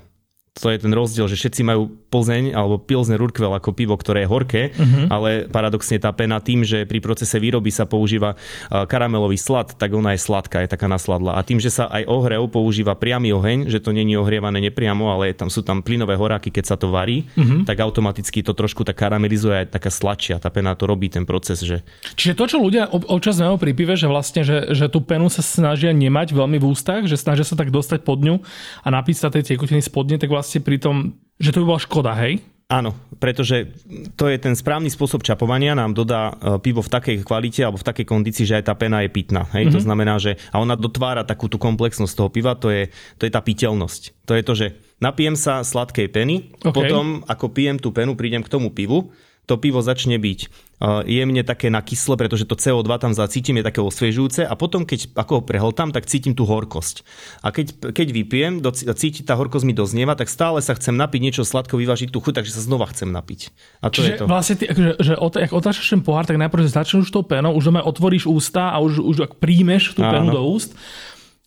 to 0.53 0.69
je 0.69 0.77
ten 0.77 0.93
rozdiel, 0.93 1.25
že 1.25 1.33
všetci 1.33 1.65
majú 1.65 1.89
Plzeň 2.13 2.53
alebo 2.53 2.77
Pilsner 2.77 3.17
Urquell 3.17 3.57
ako 3.57 3.73
pivo, 3.73 3.97
ktoré 3.97 4.23
je 4.23 4.29
horké, 4.29 4.63
uh-huh. 4.69 5.09
ale 5.09 5.29
paradoxne 5.49 5.97
tá 5.97 6.13
pena 6.13 6.37
tým, 6.37 6.61
že 6.61 6.85
pri 6.85 7.01
procese 7.01 7.41
výroby 7.41 7.73
sa 7.73 7.89
používa 7.89 8.37
karamelový 8.69 9.33
slad, 9.33 9.73
tak 9.73 9.89
ona 9.97 10.13
je 10.13 10.21
sladká, 10.21 10.61
je 10.61 10.69
taká 10.69 10.85
nasladla. 10.85 11.33
A 11.33 11.41
tým, 11.41 11.57
že 11.57 11.73
sa 11.73 11.89
aj 11.89 12.05
ohrev 12.05 12.45
používa 12.53 12.93
priamy 12.93 13.33
oheň, 13.33 13.65
že 13.65 13.81
to 13.81 13.89
není 13.89 14.13
ohrievané 14.13 14.61
nepriamo, 14.69 15.09
ale 15.09 15.33
tam 15.33 15.49
sú 15.49 15.65
tam 15.65 15.81
plynové 15.81 16.13
horáky, 16.13 16.53
keď 16.53 16.65
sa 16.69 16.75
to 16.77 16.93
varí, 16.93 17.25
uh-huh. 17.33 17.65
tak 17.65 17.81
automaticky 17.81 18.45
to 18.45 18.53
trošku 18.53 18.85
tak 18.85 19.01
karamelizuje 19.01 19.65
aj 19.65 19.73
taká 19.73 19.89
sladšia. 19.89 20.37
Tá 20.37 20.53
pena 20.53 20.77
to 20.77 20.85
robí 20.85 21.09
ten 21.09 21.25
proces. 21.25 21.65
Že... 21.65 21.81
Čiže 22.13 22.37
to, 22.37 22.45
čo 22.45 22.57
ľudia 22.61 22.93
občas 22.93 23.41
majú 23.41 23.57
pri 23.57 23.73
pive, 23.73 23.97
že 23.97 24.05
vlastne, 24.05 24.45
že, 24.45 24.69
že 24.69 24.85
tú 24.85 25.01
penu 25.01 25.33
sa 25.33 25.41
snažia 25.41 25.89
nemať 25.89 26.29
veľmi 26.37 26.61
v 26.61 26.65
ústach, 26.69 27.09
že 27.09 27.17
snažia 27.17 27.41
sa 27.41 27.57
tak 27.57 27.73
dostať 27.73 28.05
pod 28.05 28.21
ňu 28.21 28.37
a 28.85 28.87
napísať 28.93 29.21
sa 29.23 29.33
tej 29.33 29.55
tekutiny 29.55 29.79
spodne, 29.79 30.19
tak 30.19 30.27
vlastne 30.27 30.42
vlastne 30.43 30.59
pri 30.59 30.77
tom, 30.77 31.15
že 31.39 31.55
to 31.55 31.63
by 31.63 31.65
bola 31.71 31.81
škoda, 31.81 32.11
hej? 32.19 32.43
Áno, 32.73 32.95
pretože 33.21 33.69
to 34.17 34.25
je 34.25 34.41
ten 34.41 34.57
správny 34.57 34.89
spôsob 34.89 35.21
čapovania, 35.21 35.77
nám 35.77 35.93
dodá 35.93 36.33
e, 36.33 36.57
pivo 36.57 36.81
v 36.81 36.89
takej 36.89 37.21
kvalite 37.21 37.61
alebo 37.61 37.77
v 37.77 37.85
takej 37.85 38.05
kondícii, 38.07 38.49
že 38.49 38.57
aj 38.57 38.65
tá 38.65 38.73
pena 38.73 39.05
je 39.05 39.13
pitná. 39.13 39.45
Hej? 39.53 39.69
Mm-hmm. 39.69 39.75
To 39.77 39.79
mhm. 39.83 39.85
znamená, 39.85 40.13
že 40.17 40.41
a 40.49 40.57
ona 40.57 40.73
dotvára 40.73 41.21
takú 41.21 41.45
tú 41.51 41.61
komplexnosť 41.61 42.13
toho 42.17 42.29
piva, 42.33 42.57
to 42.57 42.73
je, 42.73 42.89
to 43.21 43.29
je 43.29 43.31
tá 43.31 43.45
piteľnosť. 43.45 44.25
To 44.25 44.33
je 44.33 44.43
to, 44.43 44.53
že 44.57 44.67
napijem 44.97 45.37
sa 45.37 45.61
sladkej 45.61 46.07
peny, 46.09 46.35
okay. 46.65 46.73
potom 46.73 47.21
ako 47.29 47.53
pijem 47.53 47.77
tú 47.77 47.93
penu, 47.93 48.17
prídem 48.17 48.41
k 48.41 48.49
tomu 48.49 48.73
pivu, 48.73 49.13
to 49.45 49.55
pivo 49.59 49.83
začne 49.83 50.15
byť 50.19 50.71
jemne 51.07 51.43
také 51.47 51.71
nakysle, 51.71 52.19
pretože 52.19 52.43
to 52.43 52.59
CO2 52.59 52.91
tam 52.99 53.15
zacítim, 53.15 53.55
je 53.55 53.63
také 53.63 53.79
osviežujúce 53.79 54.43
a 54.43 54.53
potom, 54.59 54.83
keď 54.83 55.15
ako 55.15 55.39
ho 55.39 55.41
prehltám, 55.41 55.95
tak 55.95 56.11
cítim 56.11 56.35
tú 56.35 56.43
horkosť. 56.43 57.07
A 57.39 57.55
keď, 57.55 57.95
keď 57.95 58.07
vypijem, 58.11 58.59
cíti 58.99 59.23
tá 59.23 59.39
horkosť 59.39 59.63
mi 59.63 59.71
doznieva, 59.71 60.19
tak 60.19 60.27
stále 60.27 60.59
sa 60.59 60.75
chcem 60.75 60.91
napiť 60.91 61.21
niečo 61.23 61.43
sladko, 61.47 61.79
vyvážiť 61.79 62.11
tú 62.11 62.19
chuť, 62.19 62.43
takže 62.43 62.51
sa 62.51 62.61
znova 62.61 62.91
chcem 62.91 63.07
napiť. 63.07 63.55
A 63.79 63.87
to 63.87 64.03
Čiže 64.03 64.11
je 64.11 64.19
to. 64.19 64.25
vlastne 64.27 64.55
ty, 64.59 64.65
akože, 64.67 64.91
že 64.99 65.13
od, 65.15 65.33
ak 65.39 65.51
otáčaš 65.55 65.87
ten 65.87 66.03
pohár, 66.03 66.27
tak 66.27 66.35
najprv 66.35 66.67
začneš 66.67 67.07
tou 67.07 67.23
penou, 67.23 67.55
už 67.55 67.71
doma 67.71 67.79
otvoríš 67.79 68.27
ústa 68.27 68.75
a 68.75 68.83
už, 68.83 68.99
už 68.99 69.17
ak 69.23 69.31
príjmeš 69.39 69.95
tú 69.95 70.03
penu 70.03 70.35
do 70.35 70.43
úst, 70.43 70.75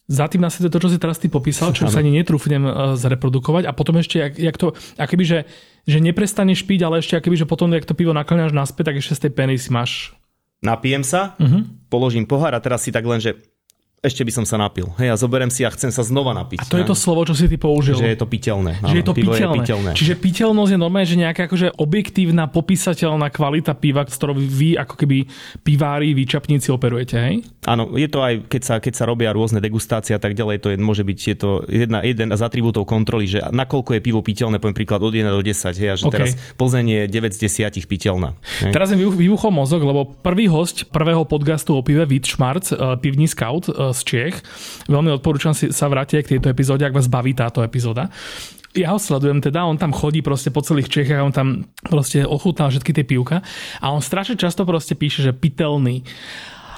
za 0.06 0.30
tým 0.30 0.42
následuje 0.42 0.70
to, 0.70 0.82
čo 0.86 0.90
si 0.94 0.98
teraz 1.02 1.18
ty 1.18 1.26
popísal, 1.26 1.74
čo 1.74 1.90
sa 1.90 1.98
ani 1.98 2.14
netrúfnem 2.14 2.62
uh, 2.62 2.72
zreprodukovať. 2.94 3.66
A 3.66 3.74
potom 3.74 3.98
ešte, 3.98 4.22
jak, 4.22 4.38
jak 4.38 4.56
to, 4.56 4.78
akoby, 4.94 5.24
že, 5.26 5.38
že 5.82 5.98
neprestaneš 5.98 6.62
piť, 6.62 6.86
ale 6.86 7.02
ešte 7.02 7.18
akoby, 7.18 7.42
že 7.42 7.50
potom, 7.50 7.74
jak 7.74 7.82
to 7.82 7.98
pivo 7.98 8.14
nakláňaš 8.14 8.54
naspäť, 8.54 8.94
tak 8.94 9.02
ešte 9.02 9.18
z 9.18 9.22
tej 9.26 9.32
peny 9.34 9.54
si 9.58 9.70
máš... 9.74 10.14
Napijem 10.62 11.04
sa, 11.04 11.36
uh-huh. 11.36 11.68
položím 11.92 12.24
pohár 12.24 12.54
a 12.54 12.62
teraz 12.62 12.86
si 12.86 12.94
tak 12.94 13.04
len, 13.04 13.20
že 13.20 13.36
ešte 14.04 14.22
by 14.22 14.32
som 14.32 14.44
sa 14.44 14.60
napil. 14.60 14.92
Hej, 15.00 15.08
a 15.12 15.16
zoberiem 15.16 15.48
si 15.48 15.64
a 15.64 15.70
chcem 15.72 15.88
sa 15.88 16.04
znova 16.04 16.36
napiť. 16.36 16.62
A 16.62 16.64
to 16.68 16.76
je 16.76 16.86
to 16.86 16.94
slovo, 16.94 17.24
čo 17.24 17.34
si 17.34 17.48
ty 17.48 17.56
použil. 17.56 17.96
Že 17.96 18.12
je 18.12 18.18
to 18.20 18.28
piteľné. 18.28 18.72
Že 18.84 18.96
je 19.00 19.04
to 19.04 19.14
piteľné. 19.16 19.40
je 19.40 19.58
piteľné. 19.64 19.90
Čiže 19.96 20.14
piteľnosť 20.20 20.70
je 20.76 20.78
normálne, 20.78 21.08
že 21.08 21.16
nejaká 21.16 21.48
akože 21.48 21.80
objektívna, 21.80 22.46
popísateľná 22.46 23.32
kvalita 23.32 23.72
piva, 23.74 24.04
s 24.04 24.14
ktorou 24.20 24.36
vy 24.36 24.76
ako 24.76 24.94
keby 25.00 25.26
pivári, 25.64 26.12
výčapníci 26.12 26.68
operujete, 26.70 27.16
hej? 27.16 27.34
Áno, 27.66 27.96
je 27.96 28.06
to 28.06 28.22
aj, 28.22 28.46
keď 28.46 28.62
sa, 28.62 28.74
keď 28.78 28.92
sa 28.94 29.04
robia 29.08 29.34
rôzne 29.34 29.58
degustácie 29.58 30.14
a 30.14 30.20
tak 30.20 30.36
ďalej, 30.38 30.62
to 30.62 30.68
je, 30.70 30.76
môže 30.78 31.02
byť 31.02 31.18
je 31.18 31.36
to 31.36 31.50
jedna, 31.66 32.04
jeden 32.04 32.30
z 32.30 32.42
atribútov 32.44 32.86
kontroly, 32.86 33.26
že 33.26 33.42
nakoľko 33.48 33.96
je 33.96 34.00
pivo 34.04 34.20
piteľné, 34.22 34.60
poviem 34.62 34.76
príklad 34.76 35.02
od 35.02 35.10
1 35.10 35.26
do 35.26 35.42
10, 35.42 35.82
hej, 35.82 35.88
a 35.90 35.96
že 35.98 36.04
okay. 36.06 36.14
teraz 36.14 36.30
Plzeň 36.54 36.86
je 36.86 37.02
9 37.10 37.32
z 37.32 37.38
10 37.72 37.90
piteľná. 37.90 38.38
Hej. 38.62 38.70
Teraz 38.70 38.94
mi 38.94 39.02
vybuchol 39.02 39.50
mozog, 39.50 39.82
lebo 39.82 40.06
prvý 40.06 40.46
host 40.46 40.86
prvého 40.92 41.26
podcastu 41.26 41.74
o 41.74 41.82
pive, 41.82 42.06
Vít 42.06 42.28
Šmarc, 42.28 42.70
eh, 42.70 42.76
pivní 43.02 43.26
scout 43.26 43.66
eh, 43.66 43.85
z 43.92 44.00
Čech, 44.06 44.34
Veľmi 44.86 45.10
odporúčam 45.14 45.52
si 45.52 45.74
sa 45.74 45.90
vrátiť 45.90 46.22
k 46.22 46.32
tejto 46.38 46.48
epizóde, 46.50 46.86
ak 46.86 46.96
vás 46.96 47.10
baví 47.10 47.34
táto 47.34 47.60
epizóda 47.66 48.08
ja 48.76 48.92
ho 48.92 49.00
sledujem 49.00 49.40
teda, 49.40 49.64
on 49.64 49.80
tam 49.80 49.88
chodí 49.88 50.20
proste 50.20 50.52
po 50.52 50.60
celých 50.60 50.92
Čechách, 50.92 51.24
on 51.24 51.32
tam 51.32 51.48
proste 51.88 52.28
ochutnal 52.28 52.68
všetky 52.68 52.92
tie 52.92 53.08
pivka 53.08 53.40
a 53.80 53.86
on 53.88 54.04
strašne 54.04 54.36
často 54.36 54.68
proste 54.68 54.92
píše, 54.92 55.24
že 55.24 55.32
pitelný. 55.32 56.04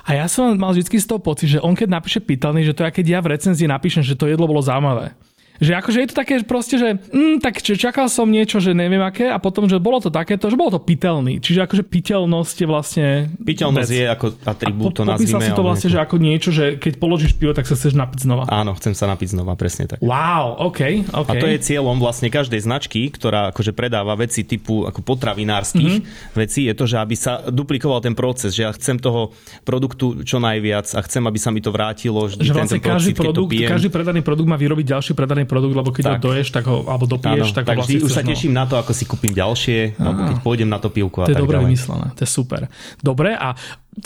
A 0.08 0.16
ja 0.16 0.30
som 0.30 0.56
mal 0.56 0.72
vždy 0.72 0.88
z 0.88 1.04
toho 1.10 1.20
pocit, 1.20 1.58
že 1.58 1.60
on 1.60 1.76
keď 1.76 1.88
napíše 1.90 2.20
pitelný, 2.22 2.64
že 2.64 2.72
to 2.72 2.86
je, 2.86 2.94
keď 2.94 3.06
ja 3.18 3.20
v 3.20 3.34
recenzii 3.36 3.68
napíšem, 3.68 4.00
že 4.00 4.16
to 4.16 4.30
jedlo 4.30 4.48
bolo 4.48 4.64
zaujímavé. 4.64 5.12
Že 5.58 5.72
akože 5.74 5.98
je 5.98 6.08
to 6.08 6.16
také 6.16 6.34
proste, 6.46 6.78
že 6.78 6.88
mm, 7.10 7.42
tak 7.42 7.58
čakal 7.58 8.06
som 8.06 8.30
niečo, 8.30 8.62
že 8.62 8.78
neviem 8.78 9.02
aké 9.02 9.26
a 9.26 9.42
potom, 9.42 9.66
že 9.66 9.82
bolo 9.82 9.98
to 9.98 10.06
takéto, 10.06 10.46
že 10.46 10.54
bolo 10.54 10.78
to 10.78 10.80
pitelný. 10.80 11.42
Čiže 11.42 11.66
akože 11.66 11.82
piteľnosť 11.82 12.56
je 12.62 12.66
vlastne... 12.70 13.06
Piteľnosť 13.42 13.90
vec. 13.90 13.98
je 13.98 14.06
ako 14.06 14.26
atribút, 14.46 14.94
to 14.94 15.02
nazvime. 15.02 15.42
si 15.42 15.50
to 15.50 15.66
vlastne, 15.66 15.90
že 15.90 15.98
ako 15.98 16.16
niečo, 16.22 16.54
že 16.54 16.78
keď 16.78 17.02
položíš 17.02 17.34
pivo, 17.34 17.50
tak 17.50 17.66
sa 17.66 17.74
chceš 17.74 17.98
napiť 17.98 18.22
znova. 18.22 18.46
Áno, 18.46 18.70
chcem 18.78 18.94
sa 18.94 19.10
napiť 19.10 19.34
znova, 19.34 19.58
presne 19.58 19.90
tak. 19.90 19.98
Wow, 19.98 20.70
OK, 20.70 21.10
OK. 21.10 21.26
A 21.26 21.32
to 21.42 21.50
je 21.50 21.58
cieľom 21.58 21.98
vlastne 21.98 22.30
každej 22.30 22.62
značky, 22.62 23.10
ktorá 23.10 23.50
akože 23.50 23.74
predáva 23.74 24.14
veci 24.14 24.46
typu 24.46 24.86
ako 24.86 25.02
potravinárskych 25.02 25.94
mm-hmm. 25.98 26.38
vecí, 26.38 26.70
je 26.70 26.74
to, 26.78 26.86
že 26.86 27.02
aby 27.02 27.18
sa 27.18 27.42
duplikoval 27.50 27.98
ten 27.98 28.14
proces, 28.14 28.54
že 28.54 28.62
ja 28.62 28.70
chcem 28.70 28.94
toho 28.94 29.34
produktu 29.66 30.22
čo 30.22 30.38
najviac 30.38 30.86
a 30.94 31.00
chcem, 31.02 31.24
aby 31.26 31.38
sa 31.40 31.50
mi 31.50 31.58
to 31.58 31.74
vrátilo. 31.74 32.30
Že 32.30 32.54
vlastne 32.54 32.78
každý, 32.78 33.12
produkt, 33.18 33.50
každý 33.50 33.90
predaný 33.90 34.22
produkt 34.22 34.46
má 34.46 34.54
vyrobiť 34.54 34.86
ďalší 34.94 35.12
predaný 35.18 35.47
produkt, 35.48 35.72
lebo 35.72 35.90
keď 35.90 36.04
tak. 36.04 36.12
ho 36.12 36.16
doješ, 36.28 36.48
tak 36.52 36.64
ho, 36.68 36.84
alebo 36.84 37.08
dopiješ, 37.08 37.50
áno, 37.50 37.56
tak, 37.56 37.64
tak 37.64 37.76
ho 37.76 37.78
vlastne 37.82 38.04
už 38.04 38.12
sa 38.12 38.22
teším 38.22 38.52
no. 38.52 38.60
na 38.60 38.64
to, 38.68 38.76
ako 38.76 38.92
si 38.92 39.04
kúpim 39.08 39.32
ďalšie, 39.32 39.96
alebo 39.96 40.20
keď 40.28 40.38
pôjdem 40.44 40.68
na 40.68 40.78
to 40.78 40.92
pivko 40.92 41.24
a 41.24 41.26
To 41.26 41.32
je 41.32 41.40
dobre 41.40 41.56
vymyslené, 41.64 42.12
to 42.12 42.22
je 42.22 42.30
super. 42.30 42.68
Dobre, 43.00 43.32
a 43.32 43.56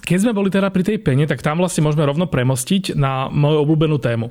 keď 0.00 0.18
sme 0.22 0.32
boli 0.32 0.48
teda 0.48 0.70
pri 0.70 0.86
tej 0.86 1.02
pene, 1.02 1.26
tak 1.26 1.42
tam 1.44 1.60
vlastne 1.60 1.84
môžeme 1.84 2.06
rovno 2.06 2.30
premostiť 2.30 2.94
na 2.94 3.26
moju 3.28 3.66
obľúbenú 3.66 3.98
tému. 4.00 4.30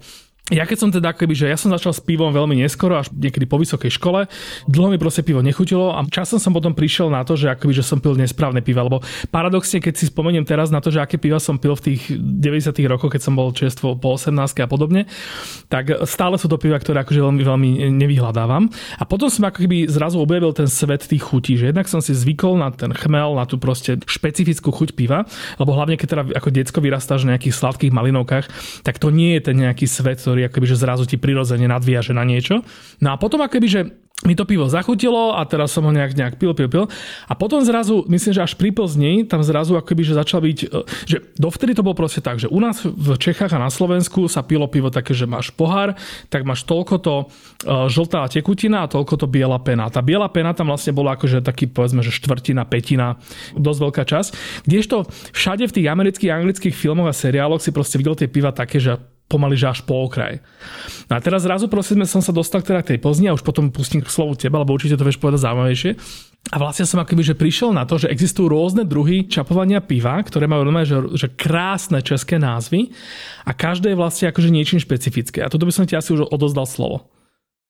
Ja 0.52 0.68
keď 0.68 0.78
som 0.84 0.92
teda 0.92 1.16
akoby, 1.16 1.32
že 1.32 1.48
ja 1.48 1.56
som 1.56 1.72
začal 1.72 1.96
s 1.96 2.04
pivom 2.04 2.36
veľmi 2.36 2.60
neskoro, 2.60 3.00
až 3.00 3.08
niekedy 3.16 3.48
po 3.48 3.56
vysokej 3.56 3.88
škole, 3.88 4.28
dlho 4.68 4.92
mi 4.92 5.00
proste 5.00 5.24
pivo 5.24 5.40
nechutilo 5.40 5.96
a 5.96 6.04
časom 6.12 6.44
som 6.44 6.52
potom 6.52 6.76
prišiel 6.76 7.08
na 7.08 7.24
to, 7.24 7.40
že 7.40 7.56
akoby, 7.56 7.72
že 7.72 7.88
som 7.88 8.04
pil 8.04 8.20
nesprávne 8.20 8.60
piva, 8.60 8.84
lebo 8.84 9.00
paradoxne, 9.32 9.80
keď 9.80 9.96
si 9.96 10.12
spomeniem 10.12 10.44
teraz 10.44 10.68
na 10.68 10.84
to, 10.84 10.92
že 10.92 11.00
aké 11.00 11.16
piva 11.16 11.40
som 11.40 11.56
pil 11.56 11.72
v 11.80 11.96
tých 11.96 12.12
90 12.20 12.76
rokoch, 12.92 13.16
keď 13.16 13.22
som 13.24 13.40
bol 13.40 13.56
čerstvo 13.56 13.96
po 13.96 14.20
18 14.20 14.36
a 14.60 14.68
podobne, 14.68 15.08
tak 15.72 16.04
stále 16.04 16.36
sú 16.36 16.52
to 16.52 16.60
piva, 16.60 16.76
ktoré 16.76 17.08
akože 17.08 17.24
veľmi, 17.24 17.42
veľmi 17.48 17.70
nevyhľadávam. 17.96 18.68
A 19.00 19.08
potom 19.08 19.32
som 19.32 19.48
ako 19.48 19.64
keby 19.64 19.88
zrazu 19.88 20.20
objavil 20.20 20.52
ten 20.52 20.68
svet 20.68 21.08
tých 21.08 21.24
chutí, 21.24 21.56
že 21.56 21.72
jednak 21.72 21.88
som 21.88 22.04
si 22.04 22.12
zvykol 22.12 22.60
na 22.60 22.76
ten 22.76 22.92
chmel, 22.92 23.40
na 23.40 23.48
tú 23.48 23.56
proste 23.56 24.04
špecifickú 24.04 24.68
chuť 24.68 25.00
piva, 25.00 25.24
lebo 25.56 25.72
hlavne 25.72 25.96
keď 25.96 26.08
teda 26.12 26.24
ako 26.36 26.50
decko 26.52 26.80
vyrastáš 26.84 27.24
v 27.24 27.32
nejakých 27.32 27.56
sladkých 27.56 27.96
malinovkách, 27.96 28.46
tak 28.84 29.00
to 29.00 29.16
nie 29.16 29.40
je 29.40 29.48
ten 29.48 29.56
nejaký 29.56 29.88
svet, 29.88 30.20
ktorý 30.20 30.41
akoby, 30.48 30.66
že 30.72 30.82
zrazu 30.82 31.04
ti 31.06 31.20
prirodzene 31.20 31.68
nadviaže 31.68 32.16
na 32.16 32.24
niečo. 32.24 32.64
No 33.04 33.14
a 33.14 33.16
potom 33.20 33.42
akoby, 33.42 33.68
že 33.68 33.82
mi 34.26 34.38
to 34.38 34.46
pivo 34.46 34.70
zachutilo 34.70 35.34
a 35.34 35.42
teraz 35.50 35.74
som 35.74 35.82
ho 35.82 35.90
nejak, 35.94 36.14
nejak 36.14 36.36
pil, 36.38 36.54
pil, 36.54 36.70
pil. 36.70 36.86
A 37.26 37.34
potom 37.34 37.58
zrazu, 37.66 38.06
myslím, 38.06 38.34
že 38.38 38.46
až 38.46 38.54
pri 38.54 38.70
Plzni, 38.70 39.26
tam 39.26 39.42
zrazu 39.42 39.74
akoby, 39.74 40.06
že 40.06 40.14
začal 40.14 40.46
byť, 40.46 40.60
e, 40.62 40.68
že 41.10 41.18
dovtedy 41.42 41.74
to 41.74 41.82
bolo 41.82 41.98
proste 41.98 42.22
tak, 42.22 42.38
že 42.38 42.46
u 42.46 42.62
nás 42.62 42.86
v 42.86 43.18
Čechách 43.18 43.58
a 43.58 43.62
na 43.62 43.74
Slovensku 43.74 44.30
sa 44.30 44.46
pilo 44.46 44.70
pivo 44.70 44.94
také, 44.94 45.18
že 45.18 45.26
máš 45.26 45.50
pohár, 45.50 45.98
tak 46.30 46.46
máš 46.46 46.62
toľko 46.70 46.96
to 47.02 47.14
e, 47.18 47.26
žltá 47.90 48.30
tekutina 48.30 48.86
a 48.86 48.92
toľko 48.92 49.26
to 49.26 49.26
biela 49.26 49.58
pena. 49.58 49.90
Tá 49.90 50.06
biela 50.06 50.30
pena 50.30 50.54
tam 50.54 50.70
vlastne 50.70 50.94
bola 50.94 51.18
akože 51.18 51.42
taký, 51.42 51.66
povedzme, 51.66 52.06
že 52.06 52.14
štvrtina, 52.14 52.62
petina, 52.70 53.18
dosť 53.58 53.80
veľká 53.82 54.04
časť. 54.06 54.30
Kdežto 54.70 55.10
všade 55.34 55.66
v 55.66 55.76
tých 55.82 55.88
amerických 55.90 56.30
anglických 56.30 56.76
filmoch 56.78 57.10
a 57.10 57.16
seriáloch 57.18 57.62
si 57.62 57.74
proste 57.74 57.98
videl 57.98 58.14
tie 58.14 58.30
piva 58.30 58.54
také, 58.54 58.78
že 58.78 59.02
pomaly 59.32 59.56
že 59.56 59.72
až 59.72 59.80
po 59.88 60.04
okraj. 60.04 60.44
No 61.08 61.16
a 61.16 61.24
teraz 61.24 61.48
zrazu 61.48 61.72
prosím 61.72 62.04
som 62.04 62.20
sa 62.20 62.36
dostal 62.36 62.60
teda 62.60 62.84
k 62.84 62.96
tej 62.96 63.00
Plzni 63.00 63.32
a 63.32 63.36
už 63.40 63.48
potom 63.48 63.72
pustím 63.72 64.04
k 64.04 64.12
slovu 64.12 64.36
teba, 64.36 64.60
lebo 64.60 64.76
určite 64.76 65.00
to 65.00 65.08
vieš 65.08 65.24
povedať 65.24 65.48
zaujímavejšie. 65.48 65.92
A 66.52 66.58
vlastne 66.58 66.90
som 66.90 67.00
akoby, 67.00 67.22
že 67.22 67.38
prišiel 67.38 67.70
na 67.72 67.86
to, 67.86 68.02
že 68.02 68.10
existujú 68.10 68.50
rôzne 68.50 68.84
druhy 68.84 69.30
čapovania 69.30 69.78
piva, 69.80 70.18
ktoré 70.20 70.50
majú 70.50 70.66
normálne, 70.66 70.90
že, 70.90 70.98
že 71.16 71.28
krásne 71.32 72.02
české 72.02 72.42
názvy 72.42 72.92
a 73.46 73.54
každé 73.54 73.94
je 73.94 74.00
vlastne 74.02 74.26
akože 74.34 74.50
niečím 74.50 74.82
špecifické. 74.82 75.46
A 75.46 75.52
toto 75.54 75.70
by 75.70 75.72
som 75.72 75.86
ti 75.86 75.94
asi 75.94 76.18
už 76.18 76.28
odozdal 76.34 76.66
slovo. 76.66 77.08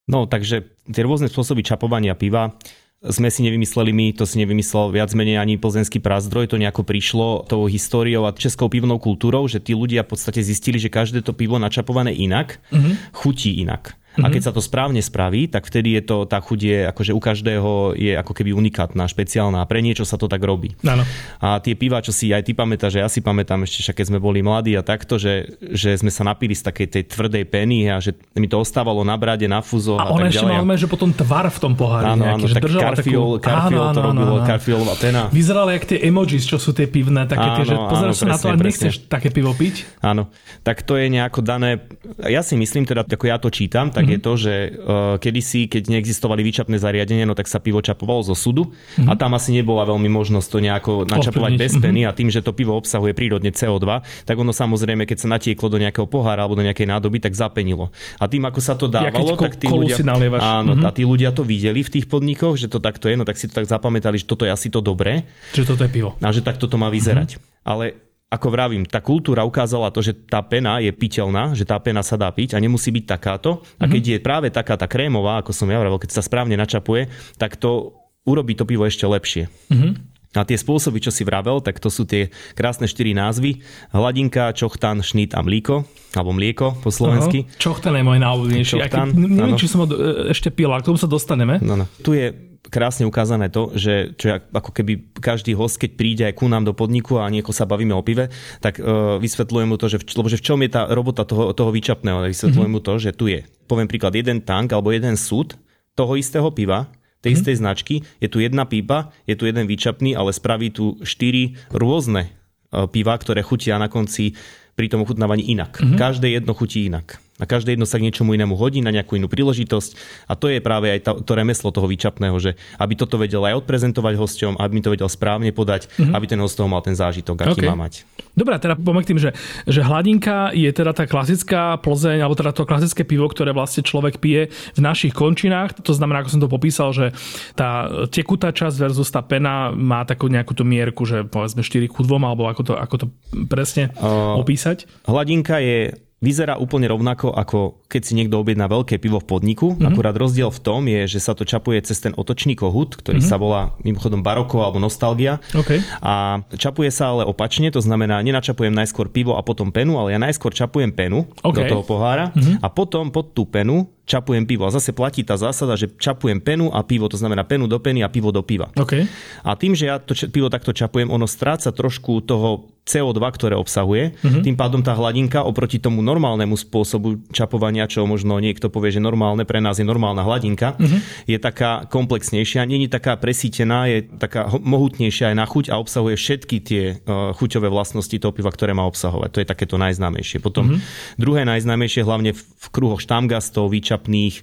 No, 0.07 0.25
takže 0.25 0.71
tie 0.87 1.03
rôzne 1.03 1.27
spôsoby 1.27 1.61
čapovania 1.67 2.15
piva 2.17 2.55
sme 3.01 3.33
si 3.33 3.41
nevymysleli 3.41 3.89
my, 3.89 4.07
to 4.13 4.29
si 4.29 4.37
nevymyslel 4.37 4.93
viac 4.93 5.09
menej 5.17 5.41
ani 5.41 5.57
plzenský 5.57 5.97
prázdroj, 5.97 6.53
to 6.53 6.61
nejako 6.61 6.85
prišlo 6.85 7.49
tou 7.49 7.65
históriou 7.65 8.29
a 8.29 8.35
českou 8.37 8.69
pivnou 8.69 9.01
kultúrou, 9.01 9.49
že 9.49 9.57
tí 9.57 9.73
ľudia 9.73 10.05
v 10.05 10.13
podstate 10.13 10.45
zistili, 10.45 10.77
že 10.77 10.93
každé 10.93 11.25
to 11.25 11.33
pivo 11.33 11.57
načapované 11.57 12.13
inak, 12.13 12.61
mm-hmm. 12.69 12.93
chutí 13.17 13.57
inak. 13.57 13.97
Mm-hmm. 14.11 14.27
A 14.27 14.27
keď 14.27 14.41
sa 14.43 14.51
to 14.51 14.59
správne 14.59 14.99
spraví, 14.99 15.47
tak 15.47 15.63
vtedy 15.63 15.95
je 15.95 16.03
to, 16.03 16.27
tá 16.27 16.43
chuť 16.43 16.59
je 16.59 16.79
akože 16.91 17.11
u 17.15 17.21
každého 17.23 17.95
je 17.95 18.11
ako 18.19 18.35
keby 18.35 18.51
unikátna, 18.51 19.07
špeciálna 19.07 19.63
a 19.63 19.65
pre 19.65 19.79
niečo 19.79 20.03
sa 20.03 20.19
to 20.19 20.27
tak 20.27 20.43
robí. 20.43 20.75
Ano. 20.83 21.07
A 21.39 21.63
tie 21.63 21.79
piva, 21.79 22.03
čo 22.03 22.11
si 22.11 22.35
aj 22.35 22.43
ty 22.43 22.51
pamätáš, 22.51 22.99
že 22.99 22.99
ja 22.99 23.07
si 23.07 23.23
pamätám 23.23 23.63
ešte, 23.63 23.87
však 23.87 24.03
keď 24.03 24.05
sme 24.11 24.19
boli 24.19 24.43
mladí 24.43 24.75
a 24.75 24.83
takto, 24.83 25.15
že, 25.15 25.55
že 25.63 25.95
sme 25.95 26.11
sa 26.11 26.27
napili 26.27 26.51
z 26.51 26.67
takej 26.67 26.87
tej 26.91 27.03
tvrdej 27.07 27.43
peny 27.47 27.87
a 27.87 28.03
že 28.03 28.11
mi 28.35 28.51
to 28.51 28.59
ostávalo 28.59 29.07
na 29.07 29.15
brade, 29.15 29.47
na 29.47 29.63
fuzo 29.63 29.95
a, 29.95 30.03
a 30.03 30.11
tak 30.11 30.35
ešte 30.35 30.43
mal 30.43 30.67
že 30.75 30.87
potom 30.91 31.15
tvar 31.15 31.47
v 31.47 31.59
tom 31.61 31.73
pohári. 31.79 32.15
Áno, 32.15 32.23
áno, 32.27 32.45
tak 32.51 32.63
karfiol, 32.67 33.39
takú... 33.39 33.47
karfiol 33.47 33.85
áno, 33.91 33.95
to 33.95 34.01
robilo, 34.01 34.35
áno, 34.39 34.47
karfiolová 34.47 34.95
pena. 34.99 35.21
Vyzeralo 35.31 35.71
jak 35.71 35.87
tie 35.87 35.99
emojis, 36.03 36.43
čo 36.43 36.59
sú 36.59 36.75
tie 36.75 36.87
pivné, 36.87 37.27
také 37.27 37.47
áno, 37.47 37.55
tie, 37.59 37.65
že 37.69 37.75
pozeráš 37.79 38.15
sa 38.19 38.25
na 38.27 38.37
to 38.39 38.47
a 38.51 38.55
nechceš 38.59 38.93
také 39.07 39.29
pivo 39.31 39.55
piť. 39.55 39.87
Áno, 40.03 40.27
tak 40.67 40.83
to 40.83 40.99
je 40.99 41.07
nejako 41.07 41.39
dané, 41.43 41.79
ja 42.25 42.41
si 42.43 42.59
myslím 42.59 42.83
teda, 42.83 43.07
ako 43.07 43.25
ja 43.29 43.37
to 43.37 43.53
čítam, 43.53 43.93
tak 43.93 44.00
mm-hmm. 44.05 44.15
je 44.15 44.19
to, 44.19 44.33
že 44.37 44.53
Eh, 44.81 45.15
kedysi, 45.21 45.69
keď 45.69 45.93
neexistovali 45.93 46.41
výčapné 46.41 46.81
zariadenie, 46.81 47.23
no 47.29 47.37
tak 47.37 47.45
sa 47.45 47.61
pivo 47.61 47.79
čapovalo 47.79 48.25
zo 48.25 48.35
sudu 48.35 48.71
mm-hmm. 48.71 49.07
a 49.07 49.13
tam 49.13 49.37
asi 49.37 49.53
nebola 49.53 49.85
veľmi 49.85 50.09
možnosť 50.09 50.47
to 50.47 50.57
nejako 50.57 50.91
načapovať 51.05 51.53
bez 51.59 51.77
mhm. 51.77 51.81
peny 51.81 51.99
mm-hmm. 52.03 52.15
a 52.15 52.17
tým, 52.17 52.29
že 52.33 52.41
to 52.41 52.51
pivo 52.51 52.73
obsahuje 52.73 53.13
prírodne 53.13 53.53
CO2, 53.53 54.01
tak 54.25 54.35
ono 54.35 54.49
samozrejme, 54.51 55.05
keď 55.05 55.17
sa 55.21 55.27
natieklo 55.29 55.67
do 55.69 55.77
nejakého 55.77 56.09
pohára 56.09 56.43
alebo 56.43 56.57
do 56.57 56.65
nejakej 56.65 56.87
nádoby, 56.89 57.21
tak 57.21 57.37
zapenilo. 57.37 57.93
A 58.17 58.25
tým, 58.25 58.43
ako 58.47 58.59
sa 58.59 58.73
to 58.73 58.89
dávalo, 58.89 59.37
ja, 59.37 59.39
tak 59.39 59.55
tí 59.61 59.67
ľudia, 59.69 59.97
áno, 60.41 60.73
mm-hmm. 60.75 60.87
a 60.87 60.89
tí 60.89 61.03
ľudia 61.05 61.29
to 61.31 61.45
videli 61.45 61.85
v 61.85 61.89
tých 61.93 62.05
podnikoch, 62.09 62.57
že 62.57 62.67
to 62.67 62.81
takto 62.81 63.05
je, 63.07 63.15
no 63.15 63.23
tak 63.23 63.37
si 63.37 63.45
to 63.45 63.53
tak 63.53 63.69
zapamätali, 63.69 64.17
že 64.17 64.25
toto 64.25 64.43
je 64.43 64.51
asi 64.51 64.73
to 64.73 64.81
dobré. 64.81 65.29
Že 65.53 65.75
toto 65.77 65.81
je 65.85 65.91
pivo. 65.93 66.17
A 66.19 66.33
že 66.33 66.41
takto 66.41 66.65
to 66.65 66.75
má 66.75 66.89
vyzerať. 66.89 67.37
Mm-hmm. 67.37 67.69
Ale 67.69 68.10
ako 68.31 68.47
vravím, 68.47 68.87
tá 68.87 69.03
kultúra 69.03 69.43
ukázala 69.43 69.91
to, 69.91 69.99
že 69.99 70.15
tá 70.15 70.39
pena 70.39 70.79
je 70.79 70.87
piteľná, 70.95 71.51
že 71.51 71.67
tá 71.67 71.75
pena 71.83 71.99
sa 71.99 72.15
dá 72.15 72.31
piť 72.31 72.55
a 72.55 72.63
nemusí 72.63 72.87
byť 72.87 73.03
takáto. 73.03 73.59
A 73.75 73.91
keď 73.91 74.01
mm-hmm. 74.01 74.13
je 74.15 74.25
práve 74.25 74.47
taká 74.47 74.79
tá 74.79 74.87
krémová, 74.87 75.43
ako 75.43 75.51
som 75.51 75.67
ja 75.67 75.75
vravil, 75.75 75.99
keď 75.99 76.15
sa 76.15 76.23
správne 76.23 76.55
načapuje, 76.55 77.11
tak 77.35 77.59
to 77.59 77.91
urobí 78.23 78.55
to 78.55 78.63
pivo 78.63 78.87
ešte 78.87 79.03
lepšie. 79.03 79.51
Mm-hmm. 79.67 79.91
A 80.31 80.47
tie 80.47 80.55
spôsoby, 80.55 81.03
čo 81.03 81.11
si 81.11 81.27
vravel, 81.27 81.59
tak 81.59 81.83
to 81.83 81.91
sú 81.91 82.07
tie 82.07 82.31
krásne 82.55 82.87
štyri 82.87 83.11
názvy. 83.11 83.67
Hladinka, 83.91 84.55
čochtan, 84.55 85.03
šnít 85.03 85.35
a 85.35 85.43
mlíko. 85.43 85.83
Alebo 86.15 86.31
mlieko 86.31 86.79
po 86.79 86.87
slovensky. 86.87 87.51
Čochtan 87.59 87.99
je 87.99 88.03
môj 88.07 88.23
najobľúbenejší. 88.23 88.79
Neviem, 89.11 89.59
či 89.59 89.67
som 89.67 89.83
ho 89.83 89.91
e, 89.91 90.31
ešte 90.31 90.47
pil, 90.47 90.71
ale 90.71 90.87
k 90.87 90.95
tomu 90.95 90.95
sa 90.95 91.11
dostaneme. 91.11 91.59
No, 91.59 91.75
no. 91.75 91.83
Tu 91.99 92.15
je 92.15 92.50
krásne 92.69 93.09
ukázané 93.09 93.49
to, 93.49 93.73
že 93.73 94.13
čo 94.19 94.25
je, 94.29 94.33
ako 94.53 94.71
keby 94.75 95.17
každý 95.17 95.57
host, 95.57 95.81
keď 95.81 95.91
príde 95.97 96.23
aj 96.29 96.37
ku 96.37 96.45
nám 96.45 96.67
do 96.67 96.77
podniku 96.77 97.17
a 97.17 97.31
nieko 97.31 97.49
sa 97.49 97.65
bavíme 97.65 97.95
o 97.95 98.05
pive, 98.05 98.29
tak 98.61 98.77
uh, 98.77 99.17
vysvetľujem 99.17 99.69
mu 99.71 99.77
to, 99.81 99.89
že 99.89 99.97
v, 99.97 100.03
lebo 100.21 100.27
že 100.29 100.37
v 100.37 100.45
čom 100.45 100.59
je 100.61 100.69
tá 100.69 100.85
robota 100.93 101.25
toho, 101.25 101.49
toho 101.57 101.73
výčapného. 101.73 102.29
Vysvetľujem 102.29 102.69
mm-hmm. 102.69 102.85
mu 102.85 102.85
to, 102.85 102.93
že 103.01 103.11
tu 103.17 103.25
je, 103.25 103.41
poviem 103.65 103.89
príklad, 103.89 104.13
jeden 104.13 104.45
tank 104.45 104.69
alebo 104.69 104.93
jeden 104.93 105.17
súd 105.17 105.57
toho 105.97 106.13
istého 106.13 106.47
piva, 106.53 106.93
tej 107.21 107.33
mm-hmm. 107.33 107.37
istej 107.41 107.55
značky, 107.57 107.95
je 108.21 108.27
tu 108.29 108.37
jedna 108.37 108.69
pípa, 108.69 109.09
je 109.25 109.33
tu 109.33 109.49
jeden 109.49 109.65
výčapný, 109.65 110.13
ale 110.13 110.29
spraví 110.29 110.69
tu 110.69 111.01
štyri 111.01 111.57
rôzne 111.73 112.29
uh, 112.29 112.85
piva, 112.85 113.17
ktoré 113.17 113.41
chutia 113.41 113.81
na 113.81 113.89
konci 113.89 114.37
pri 114.81 114.89
tom 114.89 115.05
ochutnávaní 115.05 115.45
inak. 115.45 115.77
Mm-hmm. 115.77 115.93
Každé 116.01 116.41
jedno 116.41 116.57
chutí 116.57 116.89
inak. 116.89 117.21
A 117.41 117.49
každé 117.49 117.73
jedno 117.73 117.89
sa 117.89 117.97
k 117.97 118.05
niečomu 118.05 118.37
inému 118.37 118.53
hodí, 118.53 118.85
na 118.85 118.93
nejakú 118.93 119.17
inú 119.17 119.25
príležitosť. 119.25 119.97
A 120.29 120.37
to 120.37 120.45
je 120.45 120.61
práve 120.61 120.93
aj 120.93 120.99
to, 121.01 121.11
to 121.25 121.33
remeslo 121.33 121.73
toho 121.73 121.89
výčapného, 121.89 122.37
že 122.37 122.53
aby 122.77 122.93
toto 122.93 123.17
vedel 123.17 123.41
aj 123.41 123.65
odprezentovať 123.65 124.13
hosťom, 124.13 124.53
aby 124.61 124.71
mi 124.77 124.85
to 124.85 124.93
vedel 124.93 125.09
správne 125.09 125.49
podať, 125.49 125.89
mm-hmm. 125.89 126.13
aby 126.13 126.25
ten 126.29 126.37
host 126.37 126.61
toho 126.61 126.69
mal 126.69 126.85
ten 126.85 126.93
zážitok, 126.93 127.49
aký 127.49 127.65
okay. 127.65 127.69
má 127.73 127.73
mať. 127.73 128.05
Dobre, 128.37 128.61
teda 128.61 128.77
poďme 128.77 129.01
k 129.01 129.09
tým, 129.09 129.19
že, 129.19 129.29
že 129.65 129.81
hladinka 129.81 130.53
je 130.53 130.69
teda 130.69 130.93
tá 130.93 131.09
klasická 131.09 131.81
Plzeň, 131.81 132.21
alebo 132.21 132.37
teda 132.37 132.53
to 132.53 132.69
klasické 132.69 133.01
pivo, 133.03 133.25
ktoré 133.25 133.51
vlastne 133.57 133.81
človek 133.81 134.21
pije 134.21 134.53
v 134.77 134.79
našich 134.79 135.11
končinách. 135.11 135.81
To 135.81 135.97
znamená, 135.97 136.21
ako 136.21 136.37
som 136.37 136.41
to 136.45 136.47
popísal, 136.47 136.93
že 136.93 137.09
tá 137.57 137.89
tekutá 138.13 138.53
časť 138.53 138.77
versus 138.77 139.09
tá 139.09 139.25
pena 139.25 139.73
má 139.73 140.05
takú 140.05 140.29
nejakú 140.29 140.53
tú 140.53 140.61
mierku, 140.61 141.09
že 141.09 141.25
povedzme 141.25 141.65
4 141.65 141.89
ku 141.89 142.05
2, 142.05 142.21
alebo 142.21 142.45
ako 142.45 142.61
to, 142.69 142.73
ako 142.77 142.95
to 143.01 143.05
presne 143.49 143.89
uh, 143.97 144.37
opísať. 144.37 144.70
Hladinka 145.05 145.59
je 145.59 145.95
vyzerá 146.21 146.61
úplne 146.61 146.85
rovnako, 146.85 147.33
ako 147.33 147.81
keď 147.89 148.01
si 148.05 148.13
niekto 148.13 148.37
objedná 148.37 148.69
veľké 148.69 149.01
pivo 149.01 149.17
v 149.17 149.25
podniku. 149.25 149.73
Mm-hmm. 149.73 149.89
Akurát 149.89 150.13
rozdiel 150.13 150.53
v 150.53 150.61
tom 150.61 150.85
je, 150.85 151.09
že 151.09 151.19
sa 151.19 151.33
to 151.33 151.43
čapuje 151.43 151.81
cez 151.81 151.97
ten 151.97 152.13
otočný 152.13 152.53
kohut, 152.53 152.93
ktorý 152.93 153.19
mm-hmm. 153.19 153.33
sa 153.33 153.41
volá 153.41 153.73
mimochodom 153.81 154.21
baroko 154.21 154.61
alebo 154.61 154.77
nostalgia. 154.77 155.41
Okay. 155.49 155.81
A 156.05 156.45
čapuje 156.61 156.93
sa 156.93 157.17
ale 157.17 157.25
opačne, 157.25 157.73
to 157.73 157.81
znamená, 157.81 158.21
nenačapujem 158.21 158.71
najskôr 158.71 159.09
pivo 159.09 159.33
a 159.33 159.41
potom 159.41 159.73
penu, 159.73 159.97
ale 159.97 160.13
ja 160.13 160.21
najskôr 160.21 160.53
čapujem 160.53 160.93
penu 160.93 161.25
okay. 161.41 161.65
do 161.65 161.73
toho 161.73 161.83
pohára 161.83 162.29
mm-hmm. 162.37 162.61
a 162.61 162.67
potom 162.69 163.09
pod 163.09 163.33
tú 163.33 163.49
penu 163.49 163.89
čapujem 164.05 164.43
pivo. 164.43 164.67
A 164.67 164.73
zase 164.73 164.91
platí 164.91 165.21
tá 165.23 165.37
zásada, 165.37 165.77
že 165.79 165.87
čapujem 165.87 166.41
penu 166.41 166.73
a 166.73 166.81
pivo, 166.83 167.07
to 167.07 167.15
znamená 167.15 167.45
penu 167.45 167.69
do 167.69 167.77
peny 167.77 168.01
a 168.01 168.09
pivo 168.09 168.33
do 168.33 168.41
piva. 168.41 168.73
Okay. 168.75 169.07
A 169.45 169.55
tým, 169.55 169.77
že 169.77 169.87
ja 169.87 170.01
to 170.01 170.17
pivo 170.29 170.49
takto 170.51 170.73
čapujem, 170.75 171.07
ono 171.07 171.29
stráca 171.29 171.71
trošku 171.71 172.25
toho 172.25 172.71
CO2, 172.81 173.21
ktoré 173.21 173.53
obsahuje. 173.53 174.17
Uh-huh. 174.19 174.41
Tým 174.41 174.57
pádom 174.57 174.81
tá 174.81 174.97
hladinka 174.97 175.45
oproti 175.45 175.77
tomu 175.77 176.01
normálnemu 176.01 176.57
spôsobu 176.57 177.21
čapovania, 177.29 177.85
čo 177.85 178.09
možno 178.09 178.41
niekto 178.41 178.73
povie, 178.73 178.89
že 178.89 178.97
normálne, 178.97 179.45
pre 179.45 179.61
nás 179.61 179.77
je 179.77 179.85
normálna 179.85 180.25
hladinka, 180.25 180.75
uh-huh. 180.75 180.99
je 181.29 181.37
taká 181.37 181.85
komplexnejšia, 181.85 182.65
nie 182.65 182.89
je 182.89 182.89
taká 182.89 183.21
presítená, 183.21 183.85
je 183.85 184.09
taká 184.17 184.49
mohutnejšia 184.49 185.29
aj 185.31 185.35
na 185.37 185.45
chuť 185.45 185.65
a 185.69 185.77
obsahuje 185.77 186.17
všetky 186.17 186.57
tie 186.65 186.83
uh, 187.05 187.37
chuťové 187.37 187.69
vlastnosti 187.69 188.17
toho 188.17 188.33
piva, 188.33 188.49
ktoré 188.49 188.73
má 188.73 188.89
obsahovať. 188.89 189.29
To 189.29 189.41
je 189.45 189.47
takéto 189.47 189.77
najznámejšie. 189.77 190.41
Potom 190.41 190.73
uh-huh. 190.73 190.81
druhé 191.21 191.45
najznámejšie, 191.45 192.01
hlavne 192.01 192.33
v 192.33 192.67
kruhoch 192.73 192.97
štamgastov, 192.97 193.69
výčapných 193.91 194.35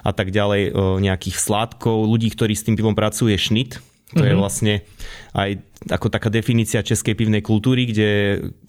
a 0.00 0.10
tak 0.16 0.32
ďalej, 0.32 0.72
uh, 0.72 0.96
nejakých 0.96 1.36
sládkov, 1.36 2.08
ľudí, 2.08 2.32
ktorí 2.32 2.56
s 2.56 2.64
tým 2.64 2.80
pivom 2.80 2.96
pracujú, 2.96 3.28
je 3.28 3.38
šnit 3.38 3.72
to 4.14 4.22
mm-hmm. 4.22 4.30
je 4.30 4.34
mhm. 4.38 4.42
vlastne 4.42 4.74
aj 5.34 5.50
ako 5.90 6.06
taká 6.08 6.30
definícia 6.30 6.86
českej 6.86 7.18
pivnej 7.18 7.42
kultúry, 7.42 7.84
kde 7.84 8.08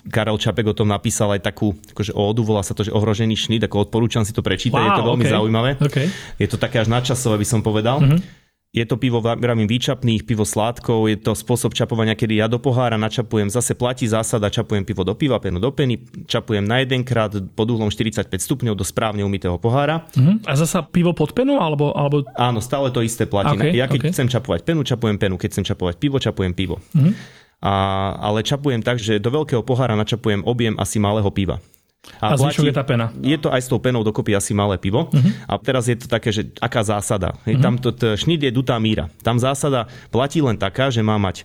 Karel 0.10 0.42
Čapek 0.42 0.68
o 0.68 0.76
tom 0.76 0.90
napísal 0.90 1.38
aj 1.38 1.48
takú 1.48 1.78
akože 1.94 2.12
ódu, 2.12 2.42
volá 2.44 2.66
sa 2.66 2.76
to, 2.76 2.84
že 2.84 2.92
ohrožený 2.92 3.38
šnit, 3.38 3.64
ako 3.64 3.88
odporúčam 3.88 4.26
si 4.26 4.36
to 4.36 4.44
prečítať, 4.44 4.76
wow, 4.76 4.90
je 4.90 5.00
to 5.00 5.08
veľmi 5.08 5.24
okay. 5.24 5.34
zaujímavé. 5.38 5.72
Okay. 5.80 6.08
Je 6.42 6.48
to 6.50 6.58
také 6.60 6.82
až 6.82 6.92
nadčasové, 6.92 7.40
by 7.40 7.48
som 7.48 7.62
povedal. 7.62 8.02
Mm-hmm. 8.02 8.45
Je 8.76 8.84
to 8.84 9.00
pivo 9.00 9.24
vravím 9.24 9.72
výčapných, 9.72 10.28
pivo 10.28 10.44
sládkov, 10.44 11.08
je 11.08 11.16
to 11.16 11.32
spôsob 11.32 11.72
čapovania, 11.72 12.12
kedy 12.12 12.44
ja 12.44 12.52
do 12.52 12.60
pohára 12.60 13.00
načapujem, 13.00 13.48
zase 13.48 13.72
platí 13.72 14.04
zásada, 14.04 14.52
čapujem 14.52 14.84
pivo 14.84 15.08
do 15.08 15.16
piva, 15.16 15.40
penu 15.40 15.64
do 15.64 15.72
peny, 15.72 15.96
čapujem 16.28 16.68
na 16.68 16.84
jedenkrát 16.84 17.32
pod 17.56 17.72
uhlom 17.72 17.88
45 17.88 18.28
stupňov 18.36 18.76
do 18.76 18.84
správne 18.84 19.24
umytého 19.24 19.56
pohára. 19.56 20.04
Uh-huh. 20.12 20.44
A 20.44 20.60
zasa 20.60 20.84
pivo 20.84 21.16
pod 21.16 21.32
penu? 21.32 21.56
Alebo, 21.56 21.96
alebo... 21.96 22.28
Áno, 22.36 22.60
stále 22.60 22.92
to 22.92 23.00
isté 23.00 23.24
platí. 23.24 23.56
Okay, 23.56 23.80
ja 23.80 23.88
keď 23.88 24.00
okay. 24.04 24.12
chcem 24.12 24.28
čapovať 24.28 24.68
penu, 24.68 24.84
čapujem 24.84 25.16
penu, 25.16 25.40
keď 25.40 25.56
chcem 25.56 25.66
čapovať 25.72 25.96
pivo, 25.96 26.20
čapujem 26.20 26.52
pivo. 26.52 26.84
Uh-huh. 26.92 27.16
A, 27.64 27.74
ale 28.20 28.44
čapujem 28.44 28.84
tak, 28.84 29.00
že 29.00 29.24
do 29.24 29.32
veľkého 29.32 29.64
pohára 29.64 29.96
načapujem 29.96 30.44
objem 30.44 30.76
asi 30.76 31.00
malého 31.00 31.32
piva. 31.32 31.64
A, 32.22 32.34
a 32.34 32.40
platí, 32.40 32.64
je 32.64 32.76
tá 32.76 32.86
pena. 32.86 33.12
Je 33.20 33.38
to 33.38 33.52
aj 33.52 33.62
s 33.66 33.68
tou 33.68 33.82
penou 33.82 34.02
dokopy 34.06 34.38
asi 34.38 34.56
malé 34.56 34.80
pivo. 34.80 35.12
Uh-huh. 35.12 35.32
A 35.50 35.60
teraz 35.60 35.90
je 35.90 35.98
to 36.00 36.08
také, 36.08 36.32
že 36.32 36.48
aká 36.62 36.86
zásada. 36.86 37.36
Uh-huh. 37.44 37.60
Tam 37.60 37.76
to, 37.78 37.92
to 37.92 38.16
šnit 38.16 38.46
je 38.46 38.52
dutá 38.54 38.80
míra. 38.80 39.12
Tam 39.22 39.42
zásada 39.42 39.92
platí 40.10 40.40
len 40.40 40.56
taká, 40.56 40.90
že 40.90 41.04
má 41.04 41.20
mať 41.20 41.44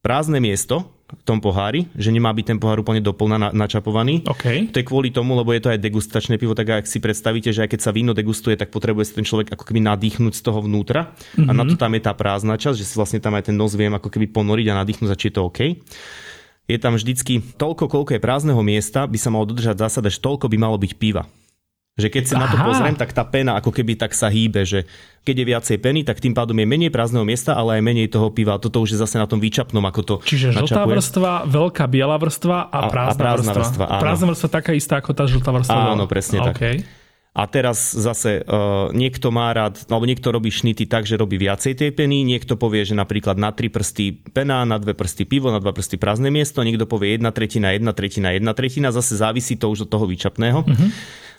prázdne 0.00 0.40
miesto 0.40 0.88
v 1.10 1.22
tom 1.26 1.42
pohári, 1.42 1.90
že 1.98 2.14
nemá 2.14 2.30
byť 2.30 2.54
ten 2.54 2.58
pohár 2.62 2.86
úplne 2.86 3.02
doplná 3.02 3.36
na, 3.36 3.50
načapovaný. 3.50 4.22
Okay. 4.30 4.70
To 4.70 4.78
je 4.78 4.86
kvôli 4.86 5.10
tomu, 5.10 5.34
lebo 5.34 5.50
je 5.50 5.58
to 5.58 5.74
aj 5.74 5.82
degustačné 5.82 6.38
pivo, 6.38 6.54
tak 6.54 6.70
ak 6.70 6.86
si 6.86 7.02
predstavíte, 7.02 7.50
že 7.50 7.66
aj 7.66 7.74
keď 7.74 7.80
sa 7.82 7.90
víno 7.90 8.14
degustuje, 8.14 8.54
tak 8.54 8.70
potrebuje 8.70 9.10
si 9.10 9.12
ten 9.18 9.26
človek 9.26 9.58
ako 9.58 9.66
keby 9.66 9.82
nadýchnuť 9.82 10.32
z 10.38 10.42
toho 10.46 10.62
vnútra. 10.62 11.10
Uh-huh. 11.10 11.50
A 11.50 11.52
na 11.52 11.66
to 11.66 11.74
tam 11.74 11.98
je 11.98 12.02
tá 12.06 12.14
prázdna 12.14 12.54
časť, 12.54 12.78
že 12.78 12.86
si 12.86 12.94
vlastne 12.94 13.18
tam 13.18 13.34
aj 13.34 13.50
ten 13.50 13.56
nos 13.58 13.74
viem 13.74 13.90
ako 13.90 14.06
keby 14.06 14.30
ponoriť 14.30 14.66
a 14.70 14.78
nadýchnuť 14.86 15.10
a 15.10 15.18
či 15.18 15.26
je 15.28 15.34
to 15.34 15.42
OK 15.50 15.60
je 16.70 16.78
tam 16.78 16.94
vždycky 16.94 17.42
toľko, 17.58 17.90
koľko 17.90 18.10
je 18.14 18.22
prázdneho 18.22 18.62
miesta, 18.62 19.10
by 19.10 19.18
sa 19.18 19.34
malo 19.34 19.50
dodržať 19.50 19.82
zásada, 19.82 20.06
že 20.06 20.22
toľko 20.22 20.46
by 20.46 20.56
malo 20.56 20.78
byť 20.78 20.92
piva. 20.94 21.26
Že 21.98 22.08
keď 22.08 22.24
sa 22.24 22.34
Aha. 22.38 22.40
na 22.40 22.46
to 22.48 22.56
pozriem, 22.62 22.96
tak 22.96 23.10
tá 23.10 23.26
pena 23.26 23.58
ako 23.58 23.74
keby 23.74 23.98
tak 23.98 24.14
sa 24.14 24.30
hýbe, 24.30 24.62
že 24.62 24.86
keď 25.26 25.34
je 25.36 25.44
viacej 25.44 25.76
peny, 25.82 26.00
tak 26.06 26.22
tým 26.22 26.32
pádom 26.32 26.56
je 26.56 26.64
menej 26.64 26.88
prázdneho 26.88 27.26
miesta, 27.26 27.52
ale 27.58 27.76
aj 27.76 27.82
menej 27.82 28.08
toho 28.08 28.30
piva. 28.30 28.56
Toto 28.62 28.80
už 28.80 28.94
je 28.94 28.98
zase 29.02 29.18
na 29.18 29.26
tom 29.26 29.42
výčapnom, 29.42 29.82
ako 29.84 30.00
to 30.06 30.14
Čiže 30.24 30.54
žltá 30.54 30.86
vrstva, 30.86 31.50
veľká 31.50 31.84
biela 31.90 32.16
vrstva 32.16 32.72
a 32.72 32.78
prázdna, 32.88 33.10
a, 33.10 33.12
a 33.12 33.20
prázdna 33.20 33.52
vrstva. 33.52 33.60
vrstva 33.60 33.84
áno. 33.90 34.02
Prázdna 34.06 34.26
vrstva 34.32 34.48
taká 34.48 34.72
istá 34.72 34.94
ako 35.02 35.10
tá 35.12 35.24
žltá 35.26 35.50
vrstva. 35.50 35.80
Áno, 35.92 36.04
presne 36.06 36.38
okay. 36.40 36.86
tak. 36.86 36.99
A 37.30 37.46
teraz 37.46 37.94
zase 37.94 38.42
uh, 38.42 38.90
niekto 38.90 39.30
má 39.30 39.54
rád, 39.54 39.86
alebo 39.86 40.02
niekto 40.02 40.34
robí 40.34 40.50
šnity 40.50 40.90
tak, 40.90 41.06
že 41.06 41.14
robí 41.14 41.38
viacej 41.38 41.78
tej 41.78 41.90
peny, 41.94 42.26
niekto 42.26 42.58
povie, 42.58 42.82
že 42.82 42.98
napríklad 42.98 43.38
na 43.38 43.54
tri 43.54 43.70
prsty 43.70 44.34
pena, 44.34 44.66
na 44.66 44.82
dve 44.82 44.98
prsty 44.98 45.30
pivo, 45.30 45.54
na 45.54 45.62
dva 45.62 45.70
prsty 45.70 45.94
prázdne 45.94 46.34
miesto, 46.34 46.66
niekto 46.66 46.90
povie 46.90 47.14
jedna 47.14 47.30
tretina, 47.30 47.70
jedna 47.70 47.94
tretina, 47.94 48.34
jedna 48.34 48.50
tretina, 48.50 48.90
zase 48.90 49.14
závisí 49.14 49.54
to 49.54 49.70
už 49.70 49.86
od 49.86 49.90
toho 49.94 50.10
výčapného. 50.10 50.66
Uh-huh. 50.66 50.88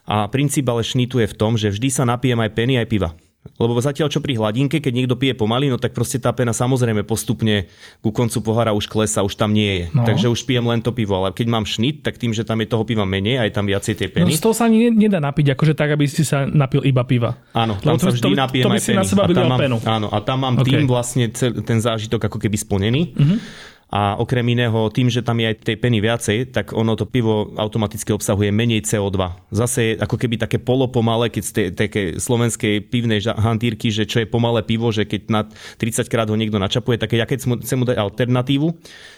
A 0.08 0.32
princíp 0.32 0.64
ale 0.72 0.88
šnitu 0.88 1.20
je 1.20 1.28
v 1.28 1.36
tom, 1.36 1.60
že 1.60 1.68
vždy 1.68 1.92
sa 1.92 2.08
napijem 2.08 2.40
aj 2.40 2.52
peny, 2.56 2.80
aj 2.80 2.88
piva. 2.88 3.12
Lebo 3.42 3.78
zatiaľ 3.82 4.10
čo 4.10 4.22
pri 4.22 4.38
hladinke, 4.38 4.78
keď 4.78 4.94
niekto 4.94 5.18
pije 5.18 5.34
pomaly, 5.34 5.70
no 5.70 5.82
tak 5.82 5.98
proste 5.98 6.22
tá 6.22 6.30
pena 6.30 6.54
samozrejme 6.54 7.02
postupne 7.02 7.66
ku 8.02 8.14
koncu 8.14 8.38
pohára 8.42 8.70
už 8.74 8.86
klesa, 8.86 9.26
už 9.26 9.34
tam 9.34 9.50
nie 9.50 9.82
je. 9.82 9.86
No. 9.98 10.06
Takže 10.06 10.30
už 10.30 10.46
pijem 10.46 10.66
len 10.66 10.82
to 10.82 10.94
pivo, 10.94 11.18
ale 11.18 11.34
keď 11.34 11.48
mám 11.50 11.66
šnit, 11.66 12.06
tak 12.06 12.22
tým, 12.22 12.38
že 12.38 12.46
tam 12.46 12.62
je 12.62 12.70
toho 12.70 12.86
piva 12.86 13.02
menej, 13.02 13.42
aj 13.42 13.50
tam 13.54 13.66
viacej 13.66 13.98
tej 13.98 14.10
peny. 14.14 14.30
No 14.30 14.38
z 14.38 14.46
toho 14.46 14.54
sa 14.54 14.70
ani 14.70 14.94
nedá 14.94 15.18
napiť, 15.18 15.58
akože 15.58 15.74
tak, 15.74 15.94
aby 15.98 16.06
si 16.06 16.22
sa 16.22 16.46
napil 16.46 16.86
iba 16.86 17.02
piva. 17.02 17.34
Áno, 17.58 17.82
tam 17.82 17.98
Lebo 17.98 18.06
sa 18.06 18.14
vždy 18.14 18.30
to, 18.30 18.38
napijem 18.38 18.66
to, 18.66 18.70
to 18.70 18.78
aj 18.78 18.82
peny. 18.86 18.98
Na 18.98 19.06
seba 19.10 19.24
a 19.26 19.30
tam 19.34 19.46
mám, 19.50 19.60
penu. 19.62 19.78
Áno, 19.90 20.08
a 20.14 20.18
tam 20.22 20.38
mám 20.42 20.56
okay. 20.62 20.70
tým 20.70 20.86
vlastne 20.86 21.26
ten 21.66 21.78
zážitok 21.82 22.30
ako 22.30 22.38
keby 22.38 22.58
splnený. 22.62 23.02
Uh-huh 23.18 23.70
a 23.92 24.16
okrem 24.16 24.48
iného 24.56 24.88
tým, 24.88 25.12
že 25.12 25.20
tam 25.20 25.36
je 25.44 25.52
aj 25.52 25.68
tej 25.68 25.76
peny 25.76 26.00
viacej, 26.00 26.38
tak 26.56 26.72
ono 26.72 26.96
to 26.96 27.04
pivo 27.04 27.52
automaticky 27.60 28.16
obsahuje 28.16 28.48
menej 28.48 28.88
CO2. 28.88 29.20
Zase 29.52 29.80
je 29.84 29.92
ako 30.00 30.16
keby 30.16 30.40
také 30.40 30.64
polopomalé, 30.64 31.28
keď 31.28 31.44
ste 31.44 31.62
také 31.76 32.16
slovenskej 32.16 32.88
pivnej 32.88 33.20
hantírky, 33.20 33.92
že 33.92 34.08
čo 34.08 34.24
je 34.24 34.32
pomalé 34.32 34.64
pivo, 34.64 34.96
že 34.96 35.04
keď 35.04 35.22
na 35.28 35.42
30 35.76 36.08
krát 36.08 36.32
ho 36.32 36.40
niekto 36.40 36.56
načapuje, 36.56 36.96
tak 36.96 37.20
ja 37.20 37.28
keď 37.28 37.68
chcem 37.68 37.78
mu 37.78 37.84
dať 37.84 38.00
alternatívu, 38.00 38.72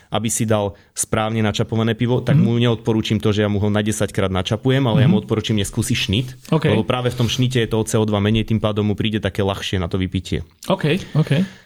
aby 0.09 0.29
si 0.33 0.49
dal 0.49 0.73
správne 0.97 1.45
načapované 1.45 1.93
pivo, 1.93 2.25
tak 2.25 2.33
mm. 2.33 2.41
mu 2.41 2.57
neodporúčim 2.57 3.21
to, 3.21 3.29
že 3.29 3.45
ja 3.45 3.49
mu 3.53 3.61
ho 3.61 3.69
na 3.69 3.85
10 3.85 4.09
krát 4.09 4.33
načapujem, 4.33 4.81
ale 4.89 5.01
mm. 5.01 5.03
ja 5.05 5.09
mu 5.09 5.17
mhm. 5.21 5.23
odporúčim 5.25 5.53
neskúsi 5.53 5.93
šnit, 5.93 6.49
okay. 6.49 6.73
lebo 6.73 6.81
práve 6.81 7.13
v 7.13 7.17
tom 7.21 7.29
šnite 7.29 7.61
je 7.61 7.69
toho 7.69 7.85
CO2 7.85 8.09
menej, 8.17 8.49
tým 8.49 8.57
pádom 8.57 8.89
mu 8.89 8.97
príde 8.97 9.21
také 9.21 9.45
ľahšie 9.45 9.77
na 9.77 9.85
to 9.85 10.01
vypitie. 10.01 10.41
OK, 10.65 10.97
OK 11.13 11.61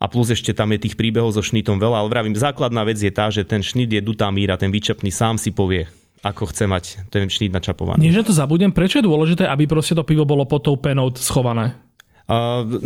a 0.00 0.08
plus 0.08 0.32
ešte 0.32 0.56
tam 0.56 0.72
je 0.72 0.88
tých 0.88 0.96
príbehov 0.96 1.36
so 1.36 1.44
šnitom 1.44 1.76
veľa, 1.76 2.00
ale 2.00 2.08
vravím, 2.08 2.32
základná 2.32 2.88
vec 2.88 2.96
je 2.96 3.12
tá, 3.12 3.28
že 3.28 3.44
ten 3.44 3.60
šnit 3.60 3.92
je 3.92 4.00
dutá 4.00 4.32
míra, 4.32 4.56
ten 4.56 4.72
výčepný 4.72 5.12
sám 5.12 5.36
si 5.36 5.52
povie, 5.52 5.84
ako 6.24 6.48
chce 6.48 6.64
mať 6.64 6.84
ten 7.12 7.28
šnit 7.28 7.52
načapovaný. 7.52 8.08
Nie, 8.08 8.16
že 8.16 8.24
to 8.24 8.32
zabudem, 8.32 8.72
prečo 8.72 8.98
je 8.98 9.04
dôležité, 9.04 9.44
aby 9.44 9.68
proste 9.68 9.92
to 9.92 10.02
pivo 10.02 10.24
bolo 10.24 10.48
pod 10.48 10.64
tou 10.64 10.80
penou 10.80 11.12
schované? 11.20 11.76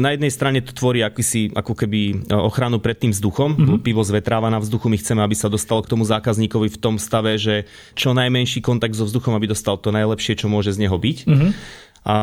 Na 0.00 0.16
jednej 0.16 0.32
strane 0.32 0.64
to 0.64 0.72
tvorí 0.72 1.04
akýsi, 1.04 1.52
ako 1.52 1.76
keby 1.76 2.00
e, 2.16 2.32
ochranu 2.32 2.80
pred 2.80 2.96
tým 2.96 3.12
vzduchom. 3.12 3.52
Mm-hmm. 3.52 3.84
Pivo 3.84 4.00
zvetráva 4.00 4.48
na 4.48 4.56
vzduchu, 4.56 4.88
my 4.88 4.96
chceme, 4.96 5.20
aby 5.20 5.36
sa 5.36 5.52
dostal 5.52 5.84
k 5.84 5.90
tomu 5.92 6.00
zákazníkovi 6.08 6.72
v 6.72 6.80
tom 6.80 6.96
stave, 6.96 7.36
že 7.36 7.68
čo 7.92 8.16
najmenší 8.16 8.64
kontakt 8.64 8.96
so 8.96 9.04
vzduchom, 9.04 9.36
aby 9.36 9.52
dostal 9.52 9.76
to 9.76 9.92
najlepšie, 9.92 10.40
čo 10.40 10.48
môže 10.48 10.72
z 10.72 10.88
neho 10.88 10.96
byť. 10.96 11.28
Mm-hmm. 11.28 11.50
A 12.04 12.16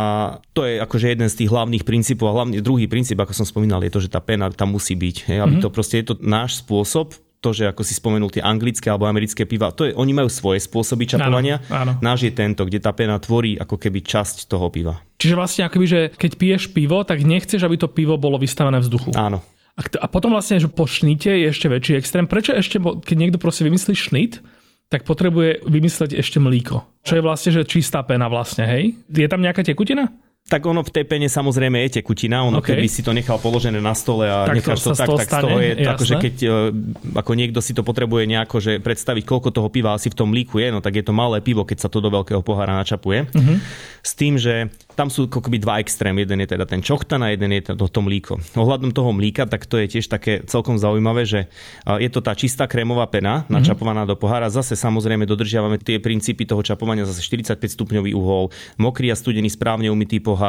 to 0.53 0.61
je 0.61 0.77
akože 0.77 1.09
jeden 1.09 1.25
z 1.25 1.41
tých 1.41 1.49
hlavných 1.49 1.81
princípov 1.81 2.29
a 2.29 2.37
hlavný 2.37 2.61
druhý 2.61 2.85
princíp, 2.85 3.17
ako 3.17 3.33
som 3.33 3.49
spomínal, 3.49 3.81
je 3.81 3.89
to, 3.89 4.01
že 4.05 4.13
tá 4.13 4.21
pena 4.21 4.45
tam 4.53 4.77
musí 4.77 4.93
byť. 4.93 5.15
Hej, 5.25 5.37
aby 5.41 5.57
mm-hmm. 5.57 5.65
to 5.65 5.73
proste 5.73 5.95
je 5.97 6.05
to 6.13 6.15
náš 6.21 6.61
spôsob, 6.61 7.17
to, 7.41 7.49
že 7.49 7.65
ako 7.65 7.81
si 7.81 7.97
spomenul 7.97 8.29
tie 8.29 8.45
anglické 8.45 8.93
alebo 8.93 9.09
americké 9.09 9.49
piva, 9.49 9.73
to 9.73 9.89
je, 9.89 9.97
oni 9.97 10.13
majú 10.13 10.29
svoje 10.29 10.61
spôsoby 10.61 11.09
čapovania. 11.09 11.57
Áno, 11.73 11.73
áno. 11.73 11.93
Náš 11.97 12.29
je 12.29 12.31
tento, 12.37 12.61
kde 12.61 12.77
tá 12.77 12.93
pena 12.93 13.17
tvorí 13.17 13.57
ako 13.57 13.81
keby 13.81 14.05
časť 14.05 14.45
toho 14.45 14.69
piva. 14.69 15.01
Čiže 15.17 15.33
vlastne 15.33 15.65
akoby, 15.65 15.85
že 15.89 15.99
keď 16.13 16.31
piješ 16.37 16.63
pivo, 16.69 17.01
tak 17.01 17.25
nechceš, 17.25 17.65
aby 17.65 17.81
to 17.81 17.89
pivo 17.89 18.21
bolo 18.21 18.37
vystavené 18.37 18.77
vzduchu. 18.77 19.17
Áno. 19.17 19.41
A, 19.73 19.81
a 19.81 20.05
potom 20.05 20.37
vlastne, 20.37 20.61
že 20.61 20.69
po 20.69 20.85
šnite 20.85 21.33
je 21.33 21.49
ešte 21.49 21.65
väčší 21.65 21.97
extrém. 21.97 22.29
Prečo 22.29 22.53
ešte, 22.53 22.77
keď 22.77 23.15
niekto 23.17 23.41
proste 23.41 23.65
vymyslí 23.65 23.97
šnit, 23.97 24.45
tak 24.91 25.07
potrebuje 25.07 25.63
vymysleť 25.63 26.19
ešte 26.19 26.43
mlíko. 26.43 26.83
Čo 27.07 27.15
je 27.15 27.23
vlastne, 27.23 27.55
že 27.55 27.63
čistá 27.63 28.03
pena 28.03 28.27
vlastne, 28.27 28.67
hej? 28.67 28.91
Je 29.07 29.23
tam 29.31 29.39
nejaká 29.39 29.63
tekutina? 29.63 30.11
Tak 30.51 30.67
ono 30.67 30.83
v 30.83 30.91
tej 30.91 31.07
pene 31.07 31.31
samozrejme 31.31 31.79
je 31.87 32.03
tekutina, 32.03 32.43
ono 32.43 32.59
okay. 32.59 32.75
keby 32.75 32.91
si 32.91 32.99
to 32.99 33.15
nechal 33.15 33.39
položené 33.39 33.79
na 33.79 33.95
stole 33.95 34.27
a 34.27 34.51
tak 34.51 34.59
necháš 34.59 34.83
to, 34.83 34.91
to 34.91 34.99
tak, 34.99 35.07
tak 35.07 35.29
z 35.31 35.35
toho 35.47 35.57
je, 35.63 35.71
ako, 35.87 36.03
že 36.03 36.15
keď 36.19 36.35
e, 36.43 36.49
ako 37.15 37.31
niekto 37.39 37.59
si 37.63 37.71
to 37.71 37.87
potrebuje 37.87 38.27
nejako 38.27 38.59
že 38.59 38.83
predstaviť, 38.83 39.23
koľko 39.23 39.55
toho 39.55 39.71
piva 39.71 39.95
asi 39.95 40.11
v 40.11 40.19
tom 40.19 40.35
líku 40.35 40.59
je, 40.59 40.75
no 40.75 40.83
tak 40.83 40.99
je 40.99 41.07
to 41.07 41.15
malé 41.15 41.39
pivo, 41.39 41.63
keď 41.63 41.87
sa 41.87 41.89
to 41.89 42.03
do 42.03 42.11
veľkého 42.11 42.43
pohára 42.43 42.75
načapuje. 42.75 43.31
Uh-huh. 43.31 43.63
S 44.03 44.11
tým, 44.11 44.35
že 44.35 44.67
tam 44.97 45.07
sú 45.07 45.29
akoby 45.29 45.61
dva 45.61 45.79
extrém. 45.79 46.13
Jeden 46.17 46.43
je 46.43 46.49
teda 46.51 46.65
ten 46.67 46.81
čochtan 46.83 47.23
a 47.23 47.31
jeden 47.31 47.53
je 47.53 47.61
to, 47.71 47.87
to 47.87 48.01
mlíko. 48.01 48.41
Ohľadom 48.57 48.91
toho 48.91 49.13
mlíka, 49.15 49.47
tak 49.47 49.69
to 49.69 49.79
je 49.79 49.87
tiež 49.97 50.09
také 50.11 50.41
celkom 50.49 50.75
zaujímavé, 50.75 51.23
že 51.23 51.47
je 51.85 52.09
to 52.11 52.19
tá 52.19 52.35
čistá 52.35 52.65
krémová 52.67 53.07
pena 53.07 53.45
mhm. 53.47 53.61
načapovaná 53.61 54.03
mm-hmm. 54.03 54.17
do 54.17 54.21
pohára. 54.21 54.51
Zase 54.51 54.75
samozrejme 54.75 55.23
dodržiavame 55.29 55.79
tie 55.79 56.01
princípy 56.01 56.43
toho 56.43 56.65
čapovania, 56.65 57.07
zase 57.07 57.23
45 57.23 57.61
stupňový 57.61 58.11
uhol, 58.17 58.49
mokrý 58.81 59.13
a 59.13 59.15
studený 59.15 59.53
správne 59.53 59.87
umytý 59.87 60.17
pohár, 60.17 60.40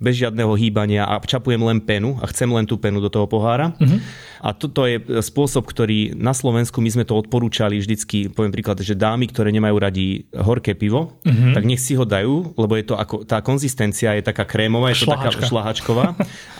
bez 0.00 0.14
žiadneho 0.16 0.56
hýbania 0.56 1.04
a 1.04 1.20
čapujem 1.20 1.60
len 1.60 1.84
penu 1.84 2.16
a 2.18 2.24
chcem 2.32 2.48
len 2.48 2.64
tú 2.64 2.80
penu 2.80 2.98
do 3.04 3.12
toho 3.12 3.28
pohára. 3.28 3.76
Mm-hmm. 3.76 4.32
A 4.44 4.52
toto 4.52 4.84
je 4.84 5.00
spôsob, 5.24 5.64
ktorý 5.64 6.12
na 6.20 6.36
Slovensku 6.36 6.76
my 6.84 6.90
sme 6.92 7.04
to 7.08 7.16
odporúčali 7.16 7.80
vždycky, 7.80 8.28
poviem 8.28 8.52
príklad, 8.52 8.76
že 8.84 8.92
dámy, 8.92 9.32
ktoré 9.32 9.48
nemajú 9.48 9.76
radi 9.80 10.28
horké 10.36 10.76
pivo, 10.76 11.16
mm-hmm. 11.24 11.56
tak 11.56 11.64
nech 11.64 11.80
si 11.80 11.96
ho 11.96 12.04
dajú, 12.04 12.52
lebo 12.52 12.76
je 12.76 12.84
to 12.84 12.94
ako, 13.00 13.24
tá 13.24 13.40
konzistencia 13.40 14.12
je 14.20 14.22
taká 14.24 14.44
krémová, 14.44 14.92
je 14.92 15.00
to 15.00 15.08
Šlahačka. 15.08 15.40
taká 15.40 15.48
šlahačková 15.48 16.06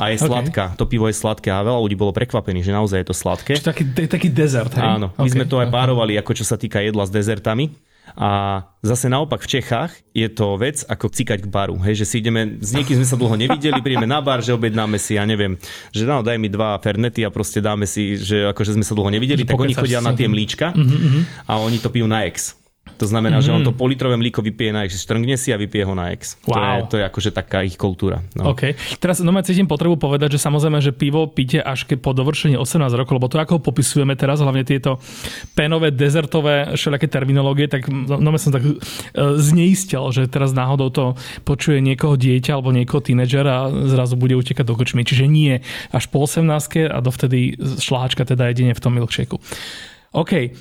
a 0.01 0.05
je 0.09 0.17
okay. 0.21 0.29
sladká. 0.33 0.65
To 0.81 0.89
pivo 0.89 1.13
je 1.13 1.17
sladké 1.17 1.53
a 1.53 1.61
veľa 1.61 1.77
ľudí 1.77 1.97
bolo 2.01 2.17
prekvapených, 2.17 2.65
že 2.65 2.73
naozaj 2.73 3.05
je 3.05 3.09
to 3.13 3.17
sladké. 3.17 3.53
Čiže 3.61 3.69
taký, 3.69 3.85
taký 4.09 4.29
dezert, 4.33 4.73
hej? 4.73 4.85
Áno, 4.85 5.13
my 5.21 5.29
okay. 5.29 5.37
sme 5.37 5.45
to 5.45 5.61
aj 5.61 5.69
párovali, 5.69 6.17
ako 6.17 6.33
čo 6.41 6.45
sa 6.49 6.57
týka 6.57 6.81
jedla 6.81 7.05
s 7.05 7.13
dezertami. 7.13 7.69
A 8.15 8.63
zase 8.79 9.11
naopak 9.11 9.43
v 9.43 9.59
Čechách 9.59 9.91
je 10.15 10.31
to 10.31 10.55
vec 10.55 10.87
ako 10.87 11.11
cikať 11.11 11.43
k 11.43 11.49
baru. 11.51 11.75
Hej, 11.83 12.07
že 12.07 12.07
si 12.07 12.17
ideme, 12.23 12.63
s 12.63 12.71
niekým 12.71 13.03
sme 13.03 13.09
sa 13.11 13.19
dlho 13.19 13.35
nevideli, 13.35 13.83
príjeme 13.83 14.07
na 14.07 14.23
bar, 14.23 14.39
že 14.39 14.55
objednáme 14.55 15.03
si, 15.03 15.19
ja 15.19 15.27
neviem, 15.27 15.59
že 15.91 16.07
no, 16.07 16.23
daj 16.23 16.39
mi 16.39 16.47
dva 16.47 16.79
fernety 16.79 17.27
a 17.27 17.35
proste 17.35 17.59
dáme 17.59 17.91
si, 17.91 18.15
že 18.15 18.47
akože 18.55 18.79
sme 18.79 18.87
sa 18.87 18.95
dlho 18.95 19.11
nevideli, 19.11 19.43
že 19.43 19.51
tak 19.51 19.59
oni 19.59 19.75
chodia 19.75 19.99
si. 19.99 20.07
na 20.07 20.15
tie 20.15 20.31
mlíčka 20.31 20.71
mm-hmm. 20.71 21.51
a 21.51 21.53
oni 21.59 21.83
to 21.83 21.91
pijú 21.91 22.07
na 22.07 22.23
ex. 22.23 22.55
To 22.99 23.07
znamená, 23.07 23.39
mm-hmm. 23.39 23.47
že 23.47 23.57
on 23.57 23.63
mhm. 23.63 23.69
to 23.69 23.73
politrové 23.75 24.17
mlíko 24.17 24.41
vypije 24.43 24.71
na 24.71 24.87
X, 24.87 25.03
štrngne 25.03 25.37
si 25.37 25.51
a 25.51 25.59
vypije 25.59 25.85
ho 25.85 25.95
na 25.95 26.15
X. 26.15 26.39
Wow. 26.47 26.55
To, 26.55 26.59
je, 26.59 26.83
to 26.91 26.95
je 27.01 27.05
akože 27.05 27.31
taká 27.35 27.67
ich 27.67 27.75
kultúra. 27.75 28.23
No. 28.39 28.55
OK. 28.55 28.75
Teraz 29.03 29.21
no 29.21 29.31
cítim 29.45 29.69
potrebu 29.69 29.99
povedať, 29.99 30.39
že 30.39 30.41
samozrejme, 30.41 30.79
že 30.81 30.95
pivo 30.95 31.27
píte 31.29 31.61
až 31.61 31.85
ke 31.85 31.99
po 31.99 32.15
dovršení 32.17 32.57
18 32.57 32.81
rokov, 32.95 33.19
lebo 33.19 33.29
to 33.29 33.37
ako 33.37 33.59
ho 33.59 33.61
popisujeme 33.61 34.15
teraz, 34.15 34.41
hlavne 34.41 34.65
tieto 34.65 35.03
penové, 35.53 35.91
dezertové, 35.93 36.73
všelijaké 36.75 37.07
terminológie, 37.11 37.67
tak 37.69 37.87
no, 37.91 38.19
no 38.19 38.29
som 38.41 38.55
tak 38.55 38.65
uh, 38.65 38.77
zneistil, 39.39 40.03
že 40.11 40.31
teraz 40.31 40.55
náhodou 40.57 40.89
to 40.91 41.05
počuje 41.43 41.79
niekoho 41.83 42.15
dieťa 42.17 42.57
alebo 42.57 42.75
niekoho 42.75 43.05
tínedžera 43.05 43.69
a 43.69 43.71
zrazu 43.91 44.17
bude 44.17 44.35
utekať 44.39 44.65
do 44.65 44.75
kočmy. 44.75 45.03
Čiže 45.05 45.27
nie 45.29 45.61
až 45.93 46.05
po 46.09 46.25
18 46.25 46.91
a 46.91 46.99
dovtedy 47.03 47.59
šláčka 47.79 48.25
teda 48.25 48.51
jedine 48.51 48.73
v 48.73 48.83
tom 48.83 48.97
milkshakeu. 48.97 49.39
OK, 50.15 50.55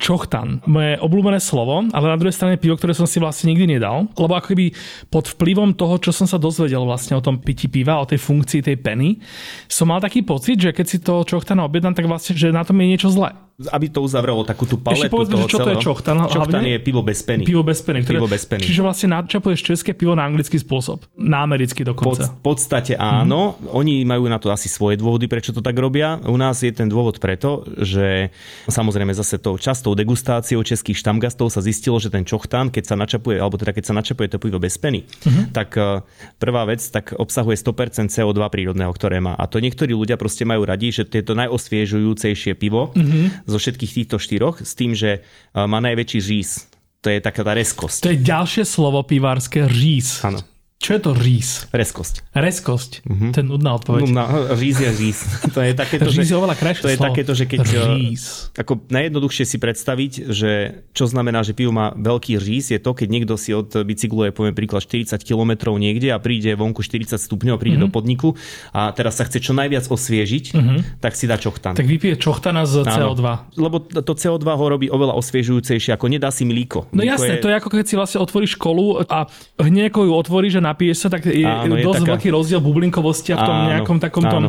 čochtan. 0.00 0.64
Moje 0.64 0.96
obľúbené 1.00 1.42
slovo, 1.42 1.84
ale 1.92 2.06
na 2.08 2.16
druhej 2.16 2.32
strane 2.32 2.56
pivo, 2.56 2.78
ktoré 2.78 2.96
som 2.96 3.04
si 3.04 3.20
vlastne 3.20 3.52
nikdy 3.52 3.76
nedal, 3.76 4.08
lebo 4.16 4.32
ako 4.32 4.56
keby 4.56 4.72
pod 5.12 5.28
vplyvom 5.36 5.76
toho, 5.76 6.00
čo 6.00 6.10
som 6.14 6.24
sa 6.24 6.40
dozvedel 6.40 6.80
vlastne 6.86 7.18
o 7.18 7.24
tom 7.24 7.36
pití 7.40 7.68
piva, 7.68 8.00
o 8.00 8.08
tej 8.08 8.20
funkcii 8.20 8.64
tej 8.64 8.76
peny, 8.80 9.20
som 9.68 9.88
mal 9.88 10.00
taký 10.00 10.24
pocit, 10.24 10.56
že 10.56 10.72
keď 10.72 10.86
si 10.88 10.98
to 11.04 11.24
čochtana 11.28 11.68
objednám, 11.68 11.92
tak 11.92 12.08
vlastne, 12.08 12.32
že 12.32 12.54
na 12.54 12.64
tom 12.64 12.80
je 12.80 12.86
niečo 12.88 13.12
zlé 13.12 13.36
aby 13.70 13.86
to 13.92 14.00
uzavrelo 14.02 14.42
takú 14.42 14.66
tú 14.66 14.80
paletu 14.80 15.06
Ešte 15.06 15.12
povedzme, 15.12 15.34
toho 15.38 15.46
čo 15.46 15.58
celého. 15.60 15.66
to 15.66 15.70
je 15.70 15.76
čochtan? 15.84 16.16
Čochtan 16.26 16.62
je 16.66 16.78
pivo 16.82 17.00
bez 17.04 17.20
peny. 17.22 17.42
Pivo 17.46 17.62
bez 17.62 17.78
peny. 17.84 17.98
Ktoré, 18.02 18.18
pivo 18.18 18.28
bez 18.30 18.42
peny. 18.48 18.62
Čiže 18.64 18.80
vlastne 18.82 19.08
načapuješ 19.14 19.60
české 19.62 19.90
pivo 19.92 20.16
na 20.16 20.26
anglický 20.26 20.58
spôsob. 20.58 21.04
Na 21.14 21.44
americký 21.46 21.86
dokonca. 21.86 22.32
V 22.32 22.42
podstate 22.42 22.98
áno. 22.98 23.54
Mm-hmm. 23.54 23.78
Oni 23.78 23.94
majú 24.02 24.24
na 24.26 24.38
to 24.42 24.50
asi 24.50 24.66
svoje 24.66 24.98
dôvody, 24.98 25.28
prečo 25.30 25.54
to 25.54 25.60
tak 25.60 25.76
robia. 25.76 26.18
U 26.26 26.34
nás 26.34 26.58
je 26.64 26.72
ten 26.72 26.88
dôvod 26.88 27.20
preto, 27.22 27.62
že 27.78 28.32
samozrejme 28.66 29.12
zase 29.14 29.38
tou 29.38 29.54
častou 29.60 29.92
degustáciou 29.92 30.64
českých 30.64 31.02
štamgastov 31.02 31.52
sa 31.52 31.60
zistilo, 31.60 32.00
že 32.00 32.08
ten 32.08 32.24
čochtan, 32.24 32.72
keď 32.72 32.84
sa 32.92 32.96
načapuje, 32.96 33.36
alebo 33.38 33.60
teda 33.60 33.74
keď 33.76 33.84
sa 33.90 33.94
načapuje 33.94 34.28
to 34.32 34.38
pivo 34.40 34.58
bez 34.62 34.78
peny, 34.78 35.04
mm-hmm. 35.04 35.44
tak 35.52 35.74
e, 35.76 36.00
prvá 36.38 36.64
vec 36.64 36.80
tak 36.80 37.12
obsahuje 37.18 37.58
100% 37.58 38.08
CO2 38.08 38.40
prírodného, 38.48 38.92
ktoré 38.94 39.18
má. 39.18 39.34
A 39.36 39.44
to 39.50 39.58
niektorí 39.58 39.92
ľudia 39.92 40.16
proste 40.16 40.46
majú 40.46 40.64
radi, 40.64 40.94
že 40.94 41.04
to 41.04 41.20
je 41.20 41.24
to 41.24 41.34
najosviežujúcejšie 41.36 42.52
pivo 42.56 42.94
mm-hmm. 42.94 43.48
Zo 43.52 43.60
všetkých 43.60 43.92
týchto 44.02 44.16
štyroch 44.16 44.64
s 44.64 44.72
tým, 44.72 44.96
že 44.96 45.20
má 45.52 45.78
najväčší 45.84 46.18
říz. 46.24 46.72
To 47.02 47.10
je 47.10 47.18
taká 47.20 47.42
tá 47.42 47.52
reskosť. 47.52 47.98
To 48.06 48.12
je 48.14 48.18
ďalšie 48.22 48.64
slovo 48.64 49.02
pivárske, 49.02 49.66
říz. 49.68 50.22
Áno. 50.24 50.40
Čo 50.82 50.98
je 50.98 51.00
to 51.00 51.10
rís? 51.14 51.70
Reskosť. 51.70 52.26
Reskosť. 52.34 53.06
Uh-huh. 53.06 53.30
To 53.30 53.38
je 53.38 53.46
nudná 53.46 53.78
odpoveď. 53.78 54.02
Nudná, 54.02 54.26
rís 54.60 54.82
je 54.82 54.90
rís. 54.90 55.22
To 55.54 55.62
je 55.62 55.78
takéto, 55.78 56.10
rís 56.10 56.26
je 56.26 56.34
oveľa 56.34 56.58
krajšie 56.58 56.82
To 56.82 56.90
je 56.90 56.98
slovo. 56.98 57.06
takéto, 57.14 57.32
že 57.38 57.46
keď... 57.46 57.60
Rís. 57.94 58.50
Ako 58.58 58.82
najjednoduchšie 58.90 59.46
si 59.46 59.56
predstaviť, 59.62 60.34
že 60.34 60.82
čo 60.90 61.06
znamená, 61.06 61.46
že 61.46 61.54
pivo 61.54 61.70
má 61.70 61.94
veľký 61.94 62.34
rís, 62.42 62.74
je 62.74 62.82
to, 62.82 62.98
keď 62.98 63.08
niekto 63.14 63.38
si 63.38 63.54
od 63.54 63.70
bicyklu 63.70 64.26
je 64.26 64.32
poviem 64.34 64.58
príklad 64.58 64.82
40 64.82 65.22
km 65.22 65.70
niekde 65.78 66.10
a 66.10 66.18
príde 66.18 66.50
vonku 66.58 66.82
40 66.82 67.14
stupňov, 67.14 67.62
príde 67.62 67.78
uh-huh. 67.78 67.86
do 67.86 67.94
podniku 67.94 68.34
a 68.74 68.90
teraz 68.90 69.22
sa 69.22 69.24
chce 69.30 69.38
čo 69.38 69.54
najviac 69.54 69.86
osviežiť, 69.86 70.44
uh-huh. 70.50 70.98
tak 70.98 71.14
si 71.14 71.30
dá 71.30 71.38
čochtan. 71.38 71.78
Tak 71.78 71.86
vypije 71.86 72.18
čochtana 72.18 72.66
z 72.66 72.82
CO2. 72.90 73.22
Áno, 73.22 73.46
lebo 73.54 73.78
to 73.86 74.18
CO2 74.18 74.46
ho 74.50 74.66
robí 74.66 74.90
oveľa 74.90 75.14
osviežujúcejšie, 75.14 75.94
ako 75.94 76.10
nedá 76.10 76.34
si 76.34 76.42
mlíko. 76.42 76.90
No 76.90 77.06
jasné, 77.06 77.38
je... 77.38 77.42
to 77.46 77.48
je 77.52 77.54
ako 77.54 77.68
keď 77.70 77.86
si 77.86 77.94
vlastne 77.94 78.18
otvoríš 78.18 78.58
školu 78.58 79.06
a 79.06 79.30
hneď 79.62 79.94
ju 79.94 80.10
otvoríš 80.16 80.58
a 80.58 80.71
napiješ 80.72 80.96
sa, 81.04 81.08
tak 81.12 81.28
je 81.28 81.44
áno, 81.44 81.76
dosť 81.76 82.02
je 82.02 82.04
taká... 82.04 82.12
veľký 82.16 82.28
rozdiel 82.32 82.60
bublinkovosti 82.64 83.30
a 83.32 83.36
v 83.38 83.44
tom 83.44 83.56
áno, 83.56 83.68
nejakom 83.76 83.98
takom 84.00 84.24
tom... 84.24 84.42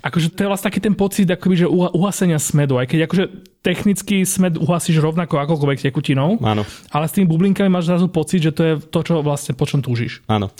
Akože 0.00 0.32
to 0.32 0.46
je 0.46 0.48
vlastne 0.48 0.66
taký 0.70 0.80
ten 0.80 0.94
pocit, 0.94 1.26
akoby, 1.28 1.54
že 1.60 1.66
uhasenia 1.68 2.38
smedu. 2.38 2.78
Aj 2.78 2.86
keď 2.86 3.10
akože 3.10 3.53
technicky 3.64 4.28
smed 4.28 4.60
uhasíš 4.60 5.00
rovnako 5.00 5.40
akokoľvek 5.40 5.88
tekutinou, 5.88 6.36
áno. 6.44 6.68
ale 6.92 7.04
s 7.08 7.16
tými 7.16 7.24
bublinkami 7.24 7.72
máš 7.72 7.88
zrazu 7.88 8.12
pocit, 8.12 8.44
že 8.44 8.52
to 8.52 8.62
je 8.62 8.72
to, 8.76 9.00
čo 9.00 9.24
vlastne 9.24 9.56
po 9.56 9.64
čom 9.64 9.80
túžiš. 9.80 10.20
Áno. 10.28 10.52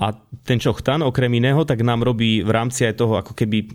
A 0.00 0.16
ten 0.42 0.56
čochtan 0.56 1.04
okrem 1.04 1.30
iného, 1.36 1.62
tak 1.68 1.84
nám 1.84 2.00
robí 2.00 2.40
v 2.40 2.50
rámci 2.50 2.88
aj 2.88 2.96
toho 2.96 3.20
ako 3.20 3.36
keby 3.36 3.58
e, 3.60 3.66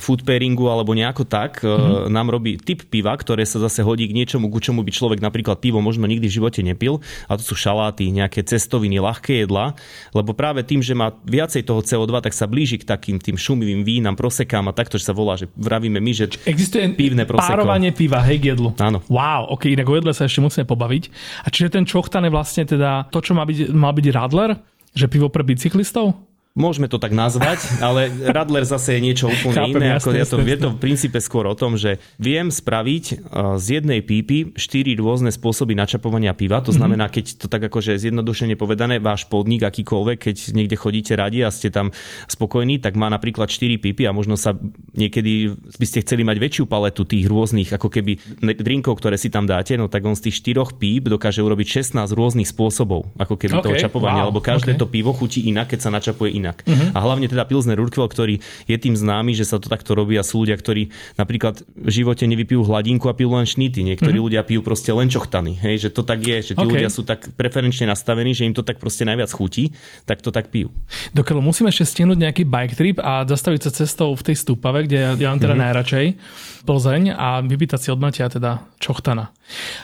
food 0.00 0.24
pairingu 0.24 0.66
alebo 0.72 0.96
nejako 0.96 1.28
tak, 1.28 1.60
mm-hmm. 1.60 2.10
nám 2.10 2.32
robí 2.32 2.56
typ 2.56 2.88
piva, 2.88 3.12
ktoré 3.12 3.44
sa 3.44 3.60
zase 3.60 3.84
hodí 3.84 4.08
k 4.08 4.16
niečomu, 4.16 4.48
ku 4.48 4.58
čomu 4.58 4.80
by 4.80 4.90
človek 4.90 5.20
napríklad 5.20 5.60
pivo 5.60 5.78
možno 5.84 6.08
nikdy 6.08 6.26
v 6.26 6.36
živote 6.40 6.60
nepil. 6.64 7.04
A 7.28 7.36
to 7.36 7.44
sú 7.44 7.54
šaláty, 7.54 8.08
nejaké 8.08 8.42
cestoviny, 8.42 8.98
ľahké 8.98 9.46
jedla, 9.46 9.76
lebo 10.16 10.32
práve 10.32 10.64
tým, 10.64 10.80
že 10.80 10.96
má 10.96 11.12
viacej 11.28 11.62
toho 11.68 11.84
CO2, 11.84 12.24
tak 12.24 12.32
sa 12.32 12.48
blíži 12.48 12.80
k 12.80 12.88
takým 12.88 13.20
tým 13.20 13.36
šumivým 13.36 13.84
vínam, 13.84 14.16
prosekám 14.16 14.66
a 14.66 14.74
takto, 14.74 14.96
že 14.96 15.06
sa 15.06 15.14
volá, 15.14 15.36
že 15.36 15.52
vravíme 15.54 16.00
my, 16.00 16.12
že 16.16 16.34
Existuje 16.48 16.88
pívne 16.96 17.28
proseko. 17.28 17.52
párovanie 17.52 17.92
piva, 17.92 18.24
hej, 18.26 18.35
k 18.38 18.56
jedlu. 18.56 18.72
Áno. 18.78 19.02
Wow, 19.08 19.56
ok, 19.56 19.72
inak 19.72 19.88
o 19.88 19.94
jedle 19.96 20.12
sa 20.12 20.28
ešte 20.28 20.44
musíme 20.44 20.68
pobaviť. 20.68 21.04
A 21.44 21.50
čiže 21.50 21.72
ten 21.72 21.84
čochtan 21.88 22.24
je 22.28 22.32
vlastne 22.32 22.64
teda 22.68 23.08
to, 23.08 23.18
čo 23.24 23.32
má 23.32 23.42
byť, 23.48 23.72
mal 23.72 23.92
byť 23.96 24.06
radler? 24.12 24.50
Že 24.96 25.06
pivo 25.12 25.28
pre 25.28 25.44
bicyklistov? 25.44 26.35
Môžeme 26.56 26.88
to 26.88 26.96
tak 26.96 27.12
nazvať, 27.12 27.60
ale 27.86 28.08
Radler 28.32 28.64
zase 28.64 28.96
je 28.96 29.00
niečo 29.04 29.28
úplne 29.28 29.60
Chápem, 29.60 29.76
iné. 29.76 29.86
Jasne, 29.92 30.00
ako 30.00 30.10
jasne, 30.16 30.32
to, 30.32 30.38
je 30.40 30.56
to 30.56 30.68
v 30.72 30.78
princípe 30.80 31.18
skôr 31.20 31.44
o 31.44 31.52
tom, 31.52 31.76
že 31.76 32.00
viem 32.16 32.48
spraviť 32.48 33.28
z 33.60 33.66
jednej 33.68 34.00
pípy 34.00 34.56
štyri 34.56 34.96
rôzne 34.96 35.28
spôsoby 35.28 35.76
načapovania 35.76 36.32
piva. 36.32 36.64
To 36.64 36.72
mhm. 36.72 36.78
znamená, 36.80 37.12
keď 37.12 37.44
to 37.44 37.46
tak 37.52 37.68
akože 37.68 38.00
zjednodušene 38.00 38.56
povedané, 38.56 38.96
váš 39.04 39.28
podnik 39.28 39.68
akýkoľvek, 39.68 40.16
keď 40.16 40.36
niekde 40.56 40.80
chodíte 40.80 41.12
radi 41.12 41.44
a 41.44 41.52
ste 41.52 41.68
tam 41.68 41.92
spokojní, 42.24 42.80
tak 42.80 42.96
má 42.96 43.12
napríklad 43.12 43.52
4 43.52 43.76
pípy 43.76 44.08
a 44.08 44.16
možno 44.16 44.40
sa 44.40 44.56
niekedy 44.96 45.52
by 45.76 45.84
ste 45.84 46.00
chceli 46.08 46.24
mať 46.24 46.40
väčšiu 46.40 46.64
paletu 46.64 47.04
tých 47.04 47.28
rôznych 47.28 47.68
ako 47.76 47.92
keby 47.92 48.16
drinkov, 48.40 48.96
ktoré 48.96 49.20
si 49.20 49.28
tam 49.28 49.44
dáte, 49.44 49.76
no 49.76 49.92
tak 49.92 50.08
on 50.08 50.16
z 50.16 50.32
tých 50.32 50.40
štyroch 50.40 50.80
píp 50.80 51.12
dokáže 51.12 51.44
urobiť 51.44 51.84
16 51.84 52.00
rôznych 52.16 52.48
spôsobov 52.48 53.12
ako 53.20 53.36
keby 53.36 53.60
okay, 53.60 53.64
toho 53.68 53.76
čapovania, 53.76 54.24
wow, 54.24 54.32
lebo 54.32 54.40
každé 54.40 54.72
okay. 54.72 54.80
to 54.80 54.88
pivo 54.88 55.12
chutí 55.12 55.44
inak, 55.52 55.68
keď 55.68 55.84
sa 55.84 55.90
načapuje 55.92 56.32
inak 56.32 56.45
inak. 56.46 56.62
Uh-huh. 56.62 56.94
A 56.94 56.98
hlavne 57.02 57.26
teda 57.26 57.42
Pilsner 57.42 57.74
Urquell, 57.74 58.06
ktorý 58.06 58.38
je 58.70 58.76
tým 58.78 58.94
známy, 58.94 59.34
že 59.34 59.42
sa 59.42 59.58
to 59.58 59.66
takto 59.66 59.98
robí 59.98 60.14
a 60.14 60.22
sú 60.22 60.46
ľudia, 60.46 60.54
ktorí 60.54 60.94
napríklad 61.18 61.66
v 61.74 61.90
živote 61.90 62.22
nevypijú 62.30 62.62
hladinku 62.62 63.10
a 63.10 63.14
pijú 63.18 63.34
len 63.34 63.42
šnity. 63.42 63.82
Niektorí 63.82 64.14
uh-huh. 64.14 64.30
ľudia 64.30 64.46
pijú 64.46 64.62
proste 64.62 64.94
len 64.94 65.10
čochtany. 65.10 65.58
Hej, 65.58 65.88
že 65.88 65.88
to 65.90 66.06
tak 66.06 66.22
je, 66.22 66.38
že 66.40 66.52
tí 66.54 66.62
okay. 66.62 66.78
ľudia 66.78 66.90
sú 66.94 67.02
tak 67.02 67.34
preferenčne 67.34 67.90
nastavení, 67.90 68.30
že 68.30 68.46
im 68.46 68.54
to 68.54 68.62
tak 68.62 68.78
proste 68.78 69.02
najviac 69.02 69.34
chutí, 69.34 69.74
tak 70.06 70.22
to 70.22 70.30
tak 70.30 70.54
pijú. 70.54 70.70
Dokiaľ 71.10 71.42
musíme 71.42 71.74
ešte 71.74 71.90
stihnúť 71.98 72.18
nejaký 72.22 72.42
bike 72.46 72.78
trip 72.78 72.96
a 73.02 73.26
zastaviť 73.26 73.60
sa 73.66 73.70
cestou 73.74 74.14
v 74.14 74.22
tej 74.22 74.36
stúpave, 74.38 74.86
kde 74.86 74.98
ja, 75.02 75.10
ja 75.18 75.28
mám 75.34 75.42
teda 75.42 75.58
uh-huh. 75.58 75.64
najradšej 75.66 76.06
Plzeň 76.66 77.14
a 77.14 77.38
vypýtať 77.46 77.78
si 77.78 77.88
od 77.94 78.02
Matia 78.02 78.26
teda 78.26 78.66
čochtana. 78.82 79.30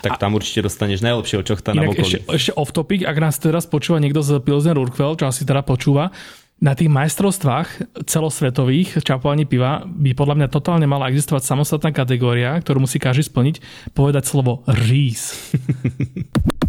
Tak 0.03 0.19
tam 0.19 0.35
a, 0.35 0.43
určite 0.43 0.67
dostaneš 0.67 0.99
najlepšieho 1.07 1.47
čochtana 1.47 1.87
v 1.87 1.95
okolí. 1.95 2.03
Ešte, 2.03 2.19
ešte 2.27 2.53
off 2.59 2.75
topic, 2.75 3.07
ak 3.07 3.17
nás 3.23 3.39
teraz 3.39 3.71
počúva 3.71 4.03
niekto 4.03 4.19
z 4.19 4.43
Pilsner 4.43 4.75
Urquell, 4.75 5.15
čo 5.15 5.31
asi 5.31 5.47
teda 5.47 5.63
počúva, 5.63 6.11
na 6.63 6.79
tých 6.79 6.87
majstrovstvách 6.87 7.99
celosvetových 8.07 9.03
čapovaní 9.03 9.51
piva 9.51 9.83
by 9.83 10.15
podľa 10.15 10.39
mňa 10.39 10.49
totálne 10.49 10.87
mala 10.87 11.11
existovať 11.11 11.43
samostatná 11.43 11.91
kategória, 11.91 12.55
ktorú 12.63 12.87
musí 12.87 13.03
každý 13.03 13.27
splniť, 13.27 13.59
povedať 13.99 14.31
slovo 14.31 14.63
rís. 14.71 15.35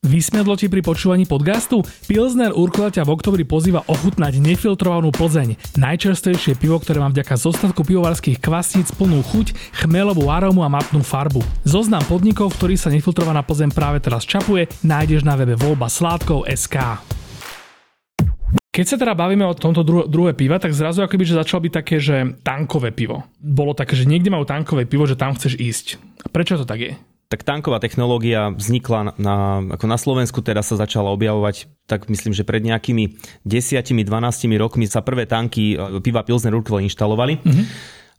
Vysmiadlo 0.00 0.56
ti 0.56 0.66
pri 0.66 0.80
počúvaní 0.80 1.28
podcastu? 1.28 1.84
Pilsner 2.08 2.50
Urquell 2.56 2.88
ťa 2.88 3.04
v 3.04 3.14
oktobri 3.14 3.44
pozýva 3.44 3.84
ochutnať 3.84 4.40
nefiltrovanú 4.40 5.12
Plzeň. 5.12 5.60
Najčerstvejšie 5.76 6.56
pivo, 6.56 6.80
ktoré 6.80 7.04
má 7.04 7.12
vďaka 7.12 7.36
zostatku 7.36 7.84
pivovarských 7.84 8.40
kvasníc 8.40 8.90
plnú 8.96 9.20
chuť, 9.20 9.52
chmelovú 9.84 10.26
arómu 10.32 10.64
a 10.64 10.72
matnú 10.72 11.04
farbu. 11.04 11.44
Zoznam 11.68 12.02
podnikov, 12.08 12.56
v 12.56 12.58
ktorých 12.58 12.80
sa 12.80 12.90
nefiltrovaná 12.90 13.44
Plzeň 13.44 13.76
práve 13.76 14.00
teraz 14.00 14.24
čapuje, 14.24 14.72
nájdeš 14.80 15.22
na 15.22 15.36
webe 15.36 15.54
voľba 15.54 15.92
sládkov 15.92 16.48
SK. 16.48 17.19
Keď 18.70 18.86
sa 18.86 18.96
teda 18.96 19.18
bavíme 19.18 19.42
o 19.42 19.54
tomto 19.54 19.82
dru- 19.82 20.06
druhé 20.06 20.30
piva, 20.30 20.62
tak 20.62 20.70
zrazu 20.70 21.02
akoby, 21.02 21.26
že 21.26 21.34
začalo 21.34 21.66
byť 21.66 21.72
také, 21.74 21.98
že 21.98 22.38
tankové 22.46 22.94
pivo. 22.94 23.26
Bolo 23.42 23.74
také, 23.74 23.98
že 23.98 24.06
niekde 24.06 24.30
majú 24.30 24.46
tankové 24.46 24.86
pivo, 24.86 25.10
že 25.10 25.18
tam 25.18 25.34
chceš 25.34 25.58
ísť. 25.58 25.86
A 26.22 26.30
prečo 26.30 26.54
to 26.54 26.62
tak 26.62 26.78
je? 26.78 26.94
tak 27.30 27.46
tanková 27.46 27.78
technológia 27.78 28.50
vznikla 28.50 29.14
na, 29.14 29.62
ako 29.78 29.86
na 29.86 29.94
Slovensku, 29.94 30.42
teraz 30.42 30.66
sa 30.66 30.74
začala 30.74 31.14
objavovať, 31.14 31.70
tak 31.86 32.10
myslím, 32.10 32.34
že 32.34 32.42
pred 32.42 32.58
nejakými 32.58 33.22
10-12 33.46 34.02
rokmi 34.58 34.90
sa 34.90 34.98
prvé 34.98 35.30
tanky 35.30 35.78
e, 35.78 36.02
piva 36.02 36.26
Pilsner 36.26 36.50
Urquell 36.50 36.82
inštalovali. 36.82 37.38
Mm-hmm. 37.38 37.64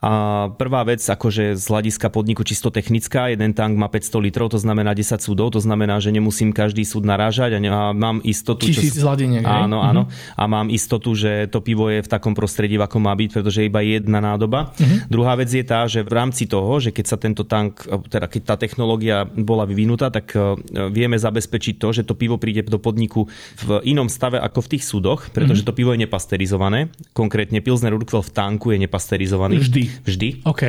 A 0.01 0.49
prvá 0.57 0.81
vec, 0.81 0.97
akože 1.05 1.53
z 1.53 1.65
hľadiska 1.69 2.09
podniku 2.09 2.41
čisto 2.41 2.73
technická, 2.73 3.29
jeden 3.29 3.53
tank 3.53 3.77
má 3.77 3.85
500 3.85 4.17
litrov, 4.17 4.49
to 4.49 4.57
znamená 4.57 4.97
10 4.97 5.21
súdov, 5.21 5.53
to 5.53 5.61
znamená, 5.61 6.01
že 6.01 6.09
nemusím 6.09 6.49
každý 6.57 6.81
súd 6.81 7.05
narážať 7.05 7.61
a 7.61 7.93
mám 7.93 8.17
istotu... 8.25 8.65
Tisíc 8.65 8.97
čo... 8.97 9.05
zladeniek, 9.05 9.45
Áno, 9.45 9.77
hej? 9.77 9.89
áno. 9.93 10.01
Uh-huh. 10.09 10.41
A 10.41 10.43
mám 10.49 10.73
istotu, 10.73 11.13
že 11.13 11.45
to 11.53 11.61
pivo 11.61 11.85
je 11.93 12.01
v 12.01 12.09
takom 12.09 12.33
prostredí, 12.33 12.81
ako 12.81 12.97
má 12.97 13.13
byť, 13.13 13.29
pretože 13.29 13.61
je 13.61 13.69
iba 13.69 13.85
jedna 13.85 14.17
nádoba. 14.17 14.73
Uh-huh. 14.73 15.05
Druhá 15.05 15.37
vec 15.37 15.53
je 15.53 15.61
tá, 15.61 15.85
že 15.85 16.01
v 16.01 16.13
rámci 16.17 16.49
toho, 16.49 16.81
že 16.81 16.89
keď 16.89 17.05
sa 17.05 17.17
tento 17.21 17.45
tank, 17.45 17.85
teda 18.09 18.25
keď 18.25 18.41
tá 18.41 18.55
technológia 18.57 19.29
bola 19.29 19.69
vyvinutá, 19.69 20.09
tak 20.09 20.33
e, 20.33 20.57
vieme 20.89 21.21
zabezpečiť 21.21 21.77
to, 21.77 22.01
že 22.01 22.09
to 22.09 22.17
pivo 22.17 22.41
príde 22.41 22.65
do 22.65 22.81
podniku 22.81 23.29
v 23.69 23.85
inom 23.85 24.09
stave 24.09 24.41
ako 24.41 24.65
v 24.65 24.69
tých 24.73 24.83
súdoch, 24.89 25.29
pretože 25.29 25.61
uh-huh. 25.61 25.69
to 25.69 25.77
pivo 25.77 25.93
je 25.93 26.09
nepasterizované. 26.09 26.89
Konkrétne 27.13 27.61
Pilsner 27.61 27.93
Urquell 27.93 28.25
v 28.25 28.33
tanku 28.33 28.73
je 28.73 28.81
nepasterizovaný. 28.81 29.61
Vždy 29.61 29.90
vždy. 30.03 30.45
OK. 30.47 30.63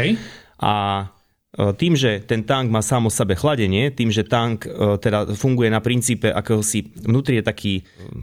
A 0.63 0.75
e, 1.59 1.73
tým, 1.75 1.99
že 1.99 2.23
ten 2.23 2.47
tank 2.47 2.71
má 2.71 2.81
sám 2.81 3.09
o 3.09 3.13
sebe 3.13 3.35
chladenie, 3.35 3.91
tým, 3.91 4.15
že 4.15 4.23
tank 4.23 4.65
e, 4.65 4.97
teda 5.03 5.35
funguje 5.35 5.69
na 5.69 5.83
princípe, 5.83 6.31
ako 6.31 6.63
si 6.63 6.87
vnútri 7.03 7.43
je 7.43 7.45
taký 7.45 7.73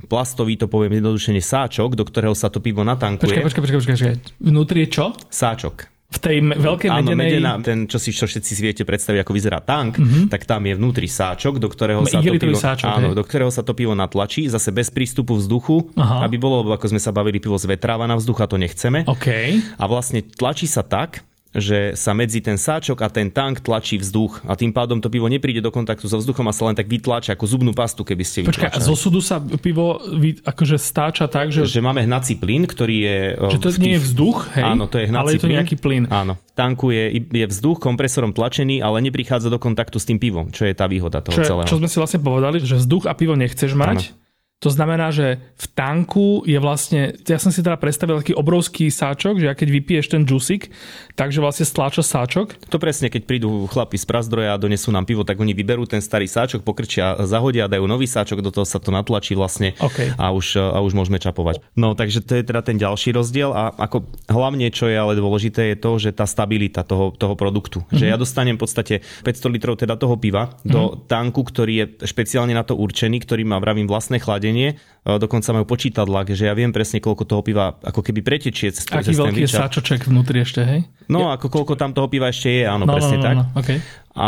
plastový, 0.08 0.56
to 0.56 0.72
poviem 0.72 0.98
jednodušene, 1.04 1.44
sáčok, 1.44 2.00
do 2.00 2.08
ktorého 2.08 2.34
sa 2.34 2.48
to 2.48 2.64
pivo 2.64 2.82
natankuje. 2.88 3.44
Počkaj, 3.44 3.46
počkaj, 3.46 3.64
počkaj, 3.64 3.96
počkaj. 4.00 4.16
Vnútri 4.40 4.88
je 4.88 4.90
čo? 4.90 5.06
Sáčok. 5.28 5.99
V 6.10 6.18
tej 6.18 6.42
veľkej 6.42 6.90
Áno, 6.90 7.14
medenej... 7.14 7.38
medena, 7.38 7.62
ten, 7.62 7.86
čo 7.86 8.02
si 8.02 8.10
čo 8.10 8.26
všetci 8.26 8.52
si 8.58 8.62
viete 8.66 8.82
predstaviť, 8.82 9.22
ako 9.22 9.30
vyzerá 9.30 9.62
tank, 9.62 10.02
mm-hmm. 10.02 10.26
tak 10.34 10.42
tam 10.50 10.66
je 10.66 10.74
vnútri 10.74 11.06
sáčok, 11.06 11.62
do 11.62 11.70
ktorého, 11.70 12.02
sa 12.02 12.18
to, 12.18 12.34
pivo, 12.34 12.58
sáčok, 12.58 12.90
áno, 12.90 13.14
do 13.14 13.22
ktorého 13.22 13.54
sa 13.54 13.62
to 13.62 13.78
pivo 13.78 13.94
natlačí, 13.94 14.50
zase 14.50 14.74
bez 14.74 14.90
prístupu 14.90 15.38
vzduchu, 15.38 15.94
Aha. 15.94 16.26
aby 16.26 16.42
bolo, 16.42 16.66
ako 16.66 16.98
sme 16.98 16.98
sa 16.98 17.14
bavili, 17.14 17.38
pivo 17.38 17.54
zvetráva 17.62 18.10
na 18.10 18.18
vzduch 18.18 18.42
a 18.42 18.50
to 18.50 18.58
nechceme. 18.58 19.06
Okay. 19.06 19.62
A 19.78 19.86
vlastne 19.86 20.26
tlačí 20.26 20.66
sa 20.66 20.82
tak, 20.82 21.22
že 21.50 21.98
sa 21.98 22.14
medzi 22.14 22.46
ten 22.46 22.62
sáčok 22.62 23.02
a 23.02 23.10
ten 23.10 23.34
tank 23.34 23.66
tlačí 23.66 23.98
vzduch 23.98 24.46
a 24.46 24.54
tým 24.54 24.70
pádom 24.70 25.02
to 25.02 25.10
pivo 25.10 25.26
nepríde 25.26 25.66
do 25.66 25.74
kontaktu 25.74 26.06
so 26.06 26.22
vzduchom 26.22 26.46
a 26.46 26.54
sa 26.54 26.70
len 26.70 26.78
tak 26.78 26.86
vytláča 26.86 27.34
ako 27.34 27.46
zubnú 27.50 27.72
pastu, 27.74 28.06
keby 28.06 28.22
ste 28.22 28.46
Počkaj, 28.46 28.70
a 28.70 28.78
zo 28.78 28.94
súdu 28.94 29.18
sa 29.18 29.42
pivo 29.42 29.98
akože 30.46 30.78
stáča 30.78 31.26
tak, 31.26 31.50
že... 31.50 31.66
Že 31.66 31.82
máme 31.82 32.06
hnací 32.06 32.38
plyn, 32.38 32.70
ktorý 32.70 32.98
je... 33.02 33.18
Že 33.58 33.60
to 33.66 33.70
nie 33.82 33.98
je 33.98 34.02
vzduch, 34.06 34.38
hej? 34.54 34.66
Áno, 34.66 34.86
to 34.86 35.02
je 35.02 35.10
hnací 35.10 35.22
Ale 35.26 35.30
je 35.34 35.42
to 35.42 35.48
plyn. 35.50 35.56
nejaký 35.58 35.76
plyn. 35.82 36.04
Áno. 36.14 36.34
V 36.38 36.54
tanku 36.54 36.94
je, 36.94 37.18
je 37.18 37.46
vzduch 37.50 37.82
kompresorom 37.82 38.30
tlačený, 38.30 38.86
ale 38.86 39.02
neprichádza 39.02 39.50
do 39.50 39.58
kontaktu 39.58 39.98
s 39.98 40.06
tým 40.06 40.22
pivom, 40.22 40.54
čo 40.54 40.70
je 40.70 40.78
tá 40.78 40.86
výhoda 40.86 41.26
toho 41.26 41.34
čo, 41.34 41.46
celého. 41.50 41.66
Čo 41.66 41.82
sme 41.82 41.90
si 41.90 41.98
vlastne 41.98 42.22
povedali, 42.22 42.62
že 42.62 42.78
vzduch 42.78 43.10
a 43.10 43.18
pivo 43.18 43.34
nechceš 43.34 43.74
mať, 43.74 44.14
áno 44.14 44.29
to 44.60 44.68
znamená, 44.68 45.08
že 45.16 45.40
v 45.56 45.68
tanku 45.72 46.44
je 46.44 46.60
vlastne, 46.60 47.16
ja 47.24 47.40
som 47.40 47.48
si 47.48 47.64
teda 47.64 47.80
predstavil 47.80 48.20
taký 48.20 48.36
obrovský 48.36 48.92
sáčok, 48.92 49.40
že 49.40 49.48
ja 49.48 49.56
keď 49.56 49.72
vypiješ 49.72 50.12
ten 50.12 50.28
džusik, 50.28 50.68
takže 51.16 51.40
vlastne 51.40 51.64
stláča 51.64 52.04
sáčok. 52.04 52.60
To 52.68 52.76
presne, 52.76 53.08
keď 53.08 53.24
prídu 53.24 53.72
chlapi 53.72 53.96
z 53.96 54.04
prazdroja 54.04 54.52
a 54.52 54.60
donesú 54.60 54.92
nám 54.92 55.08
pivo, 55.08 55.24
tak 55.24 55.40
oni 55.40 55.56
vyberú 55.56 55.88
ten 55.88 56.04
starý 56.04 56.28
sáčok, 56.28 56.68
pokrčia, 56.68 57.16
zahodia, 57.24 57.72
dajú 57.72 57.88
nový 57.88 58.04
sáčok, 58.04 58.44
do 58.44 58.52
toho 58.52 58.68
sa 58.68 58.84
to 58.84 58.92
natlačí 58.92 59.32
vlastne 59.32 59.80
okay. 59.80 60.12
a, 60.20 60.36
už, 60.36 60.60
a 60.60 60.84
už 60.84 60.92
môžeme 60.92 61.24
čapovať. 61.24 61.64
No 61.80 61.96
takže 61.96 62.20
to 62.20 62.36
je 62.36 62.44
teda 62.44 62.60
ten 62.60 62.76
ďalší 62.76 63.16
rozdiel 63.16 63.56
a 63.56 63.72
ako 63.72 64.12
hlavne, 64.28 64.68
čo 64.76 64.92
je 64.92 65.00
ale 65.00 65.16
dôležité, 65.16 65.72
je 65.72 65.78
to, 65.80 65.92
že 66.04 66.12
tá 66.12 66.28
stabilita 66.28 66.84
toho, 66.84 67.16
toho 67.16 67.40
produktu. 67.40 67.80
Mm-hmm. 67.88 67.96
Že 67.96 68.06
ja 68.12 68.20
dostanem 68.20 68.60
v 68.60 68.68
podstate 68.68 69.08
500 69.24 69.56
litrov 69.56 69.80
teda 69.80 69.96
toho 69.96 70.20
piva 70.20 70.52
mm-hmm. 70.52 70.68
do 70.68 70.82
mhm. 70.84 70.96
tanku, 71.08 71.48
ktorý 71.48 71.74
je 71.80 71.86
špeciálne 72.12 72.52
na 72.52 72.68
to 72.68 72.76
určený, 72.76 73.24
ktorý 73.24 73.48
má, 73.48 73.56
vravím, 73.64 73.88
vlastné 73.88 74.20
chlade 74.20 74.49
chladenie, 74.50 74.70
dokonca 75.06 75.50
majú 75.54 75.66
počítadla, 75.66 76.26
že 76.28 76.50
ja 76.50 76.54
viem 76.58 76.74
presne, 76.74 77.00
koľko 77.02 77.24
toho 77.26 77.42
piva 77.46 77.78
ako 77.82 78.02
keby 78.02 78.20
pretečie 78.26 78.74
cez, 78.74 78.86
Aký 78.90 79.14
veľký 79.14 79.46
je 79.46 79.50
sáčoček 79.50 80.10
vnútri 80.10 80.42
ešte, 80.42 80.62
hej? 80.66 80.82
No, 81.10 81.30
ako 81.34 81.50
koľko 81.50 81.74
tam 81.78 81.94
toho 81.94 82.10
piva 82.10 82.30
ešte 82.30 82.62
je, 82.62 82.64
áno, 82.66 82.86
no, 82.86 82.94
presne 82.94 83.18
no, 83.18 83.22
no, 83.22 83.26
tak. 83.26 83.36
No, 83.38 83.44
okay. 83.58 83.78
A 84.18 84.28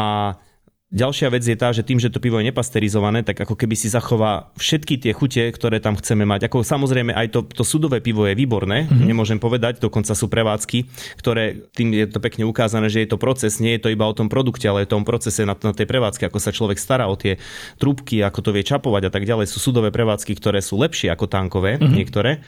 Ďalšia 0.91 1.31
vec 1.31 1.47
je 1.47 1.55
tá, 1.55 1.71
že 1.71 1.87
tým, 1.87 2.03
že 2.03 2.11
to 2.11 2.19
pivo 2.19 2.35
je 2.35 2.51
nepasterizované, 2.51 3.23
tak 3.23 3.39
ako 3.39 3.55
keby 3.55 3.79
si 3.79 3.87
zachová 3.87 4.51
všetky 4.59 4.99
tie 4.99 5.15
chute, 5.15 5.39
ktoré 5.39 5.79
tam 5.79 5.95
chceme 5.95 6.27
mať. 6.27 6.51
Ako 6.51 6.67
samozrejme 6.67 7.15
aj 7.15 7.31
to, 7.31 7.47
to 7.47 7.63
sudové 7.63 8.03
pivo 8.03 8.27
je 8.27 8.35
výborné, 8.35 8.91
mm-hmm. 8.91 9.07
nemôžem 9.07 9.39
povedať, 9.39 9.79
dokonca 9.79 10.11
sú 10.11 10.27
prevádzky, 10.27 10.83
ktoré 11.15 11.63
tým 11.71 11.95
je 11.95 12.11
to 12.11 12.19
pekne 12.19 12.43
ukázané, 12.43 12.91
že 12.91 13.07
je 13.07 13.09
to 13.09 13.15
proces, 13.15 13.63
nie 13.63 13.79
je 13.79 13.87
to 13.87 13.93
iba 13.95 14.03
o 14.03 14.11
tom 14.11 14.27
produkte, 14.27 14.67
ale 14.67 14.83
o 14.83 14.91
tom 14.91 15.07
procese 15.07 15.47
na, 15.47 15.55
na 15.55 15.71
tej 15.71 15.87
prevádzke, 15.87 16.27
ako 16.27 16.43
sa 16.43 16.51
človek 16.51 16.75
stará 16.75 17.07
o 17.07 17.15
tie 17.15 17.39
trúbky, 17.79 18.19
ako 18.19 18.43
to 18.43 18.51
vie 18.51 18.67
čapovať 18.67 19.07
a 19.07 19.11
tak 19.15 19.23
ďalej. 19.23 19.47
Sú 19.47 19.63
sudové 19.63 19.95
prevádzky, 19.95 20.35
ktoré 20.35 20.59
sú 20.59 20.75
lepšie 20.75 21.07
ako 21.07 21.31
tankové, 21.31 21.79
mm-hmm. 21.79 21.87
niektoré, 21.87 22.43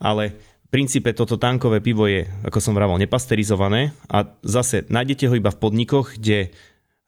ale 0.00 0.32
princípe 0.72 1.12
toto 1.12 1.36
tankové 1.36 1.84
pivo 1.84 2.08
je, 2.08 2.24
ako 2.48 2.56
som 2.56 2.72
vravel, 2.72 2.96
nepasterizované 2.96 3.92
a 4.08 4.32
zase 4.40 4.88
nájdete 4.88 5.28
ho 5.28 5.36
iba 5.36 5.52
v 5.52 5.60
podnikoch, 5.60 6.16
kde 6.16 6.56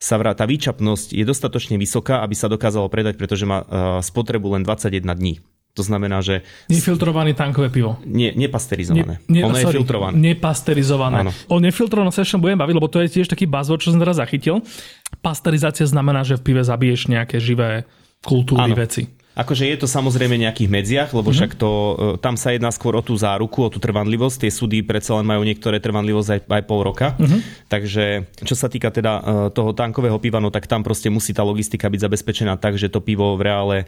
sa 0.04 0.20
vrá, 0.20 0.36
tá 0.36 0.44
výčapnosť 0.44 1.16
je 1.16 1.24
dostatočne 1.24 1.80
vysoká, 1.80 2.20
aby 2.20 2.36
sa 2.36 2.52
dokázalo 2.52 2.92
predať, 2.92 3.16
pretože 3.16 3.48
má 3.48 3.64
uh, 3.64 3.68
spotrebu 4.04 4.52
len 4.52 4.60
21 4.60 5.00
dní. 5.00 5.40
To 5.74 5.82
znamená, 5.82 6.22
že... 6.22 6.46
Nefiltrované 6.70 7.34
tankové 7.34 7.66
pivo. 7.66 7.98
Nie, 8.06 8.30
nepasterizované. 8.30 9.18
Ne, 9.26 9.32
ne, 9.32 9.40
ono 9.42 9.58
sorry, 9.58 9.74
je 9.74 9.82
filtrované. 9.82 10.14
Nepasterizované. 10.22 11.16
Áno. 11.26 11.32
O 11.50 11.58
nefiltrovanom 11.58 12.14
sa 12.14 12.22
ešte 12.22 12.38
budem 12.38 12.60
baviť, 12.60 12.74
lebo 12.78 12.86
to 12.86 13.02
je 13.02 13.10
tiež 13.10 13.26
taký 13.26 13.50
buzzword, 13.50 13.82
čo 13.82 13.90
som 13.90 13.98
teraz 13.98 14.22
zachytil. 14.22 14.62
Pasterizácia 15.18 15.82
znamená, 15.82 16.22
že 16.22 16.38
v 16.38 16.46
pive 16.46 16.62
zabiješ 16.62 17.10
nejaké 17.10 17.42
živé 17.42 17.90
kultúry, 18.22 18.70
Áno. 18.70 18.78
veci. 18.78 19.10
Akože 19.34 19.66
je 19.66 19.76
to 19.82 19.90
samozrejme 19.90 20.38
nejakých 20.38 20.70
medziach, 20.70 21.10
lebo 21.10 21.34
mm-hmm. 21.34 21.50
však 21.50 21.58
to, 21.58 21.70
e, 21.70 21.94
tam 22.22 22.38
sa 22.38 22.54
jedná 22.54 22.70
skôr 22.70 22.94
o 22.94 23.02
tú 23.02 23.18
záruku, 23.18 23.66
o 23.66 23.70
tú 23.70 23.82
trvanlivosť. 23.82 24.46
Tie 24.46 24.50
súdy 24.54 24.86
predsa 24.86 25.18
len 25.18 25.26
majú 25.26 25.42
niektoré 25.42 25.82
trvanlivosť 25.82 26.28
aj, 26.30 26.40
aj 26.46 26.62
pol 26.70 26.80
roka. 26.86 27.18
Mm-hmm. 27.18 27.40
Takže 27.66 28.04
čo 28.46 28.54
sa 28.54 28.70
týka 28.70 28.94
teda 28.94 29.12
e, 29.18 29.22
toho 29.50 29.74
tankového 29.74 30.22
piva, 30.22 30.38
no 30.38 30.54
tak 30.54 30.70
tam 30.70 30.86
proste 30.86 31.10
musí 31.10 31.34
tá 31.34 31.42
logistika 31.42 31.90
byť 31.90 32.00
zabezpečená 32.06 32.54
tak, 32.62 32.78
že 32.78 32.86
to 32.86 33.02
pivo 33.02 33.34
v 33.34 33.42
reále 33.42 33.76
e, 33.82 33.84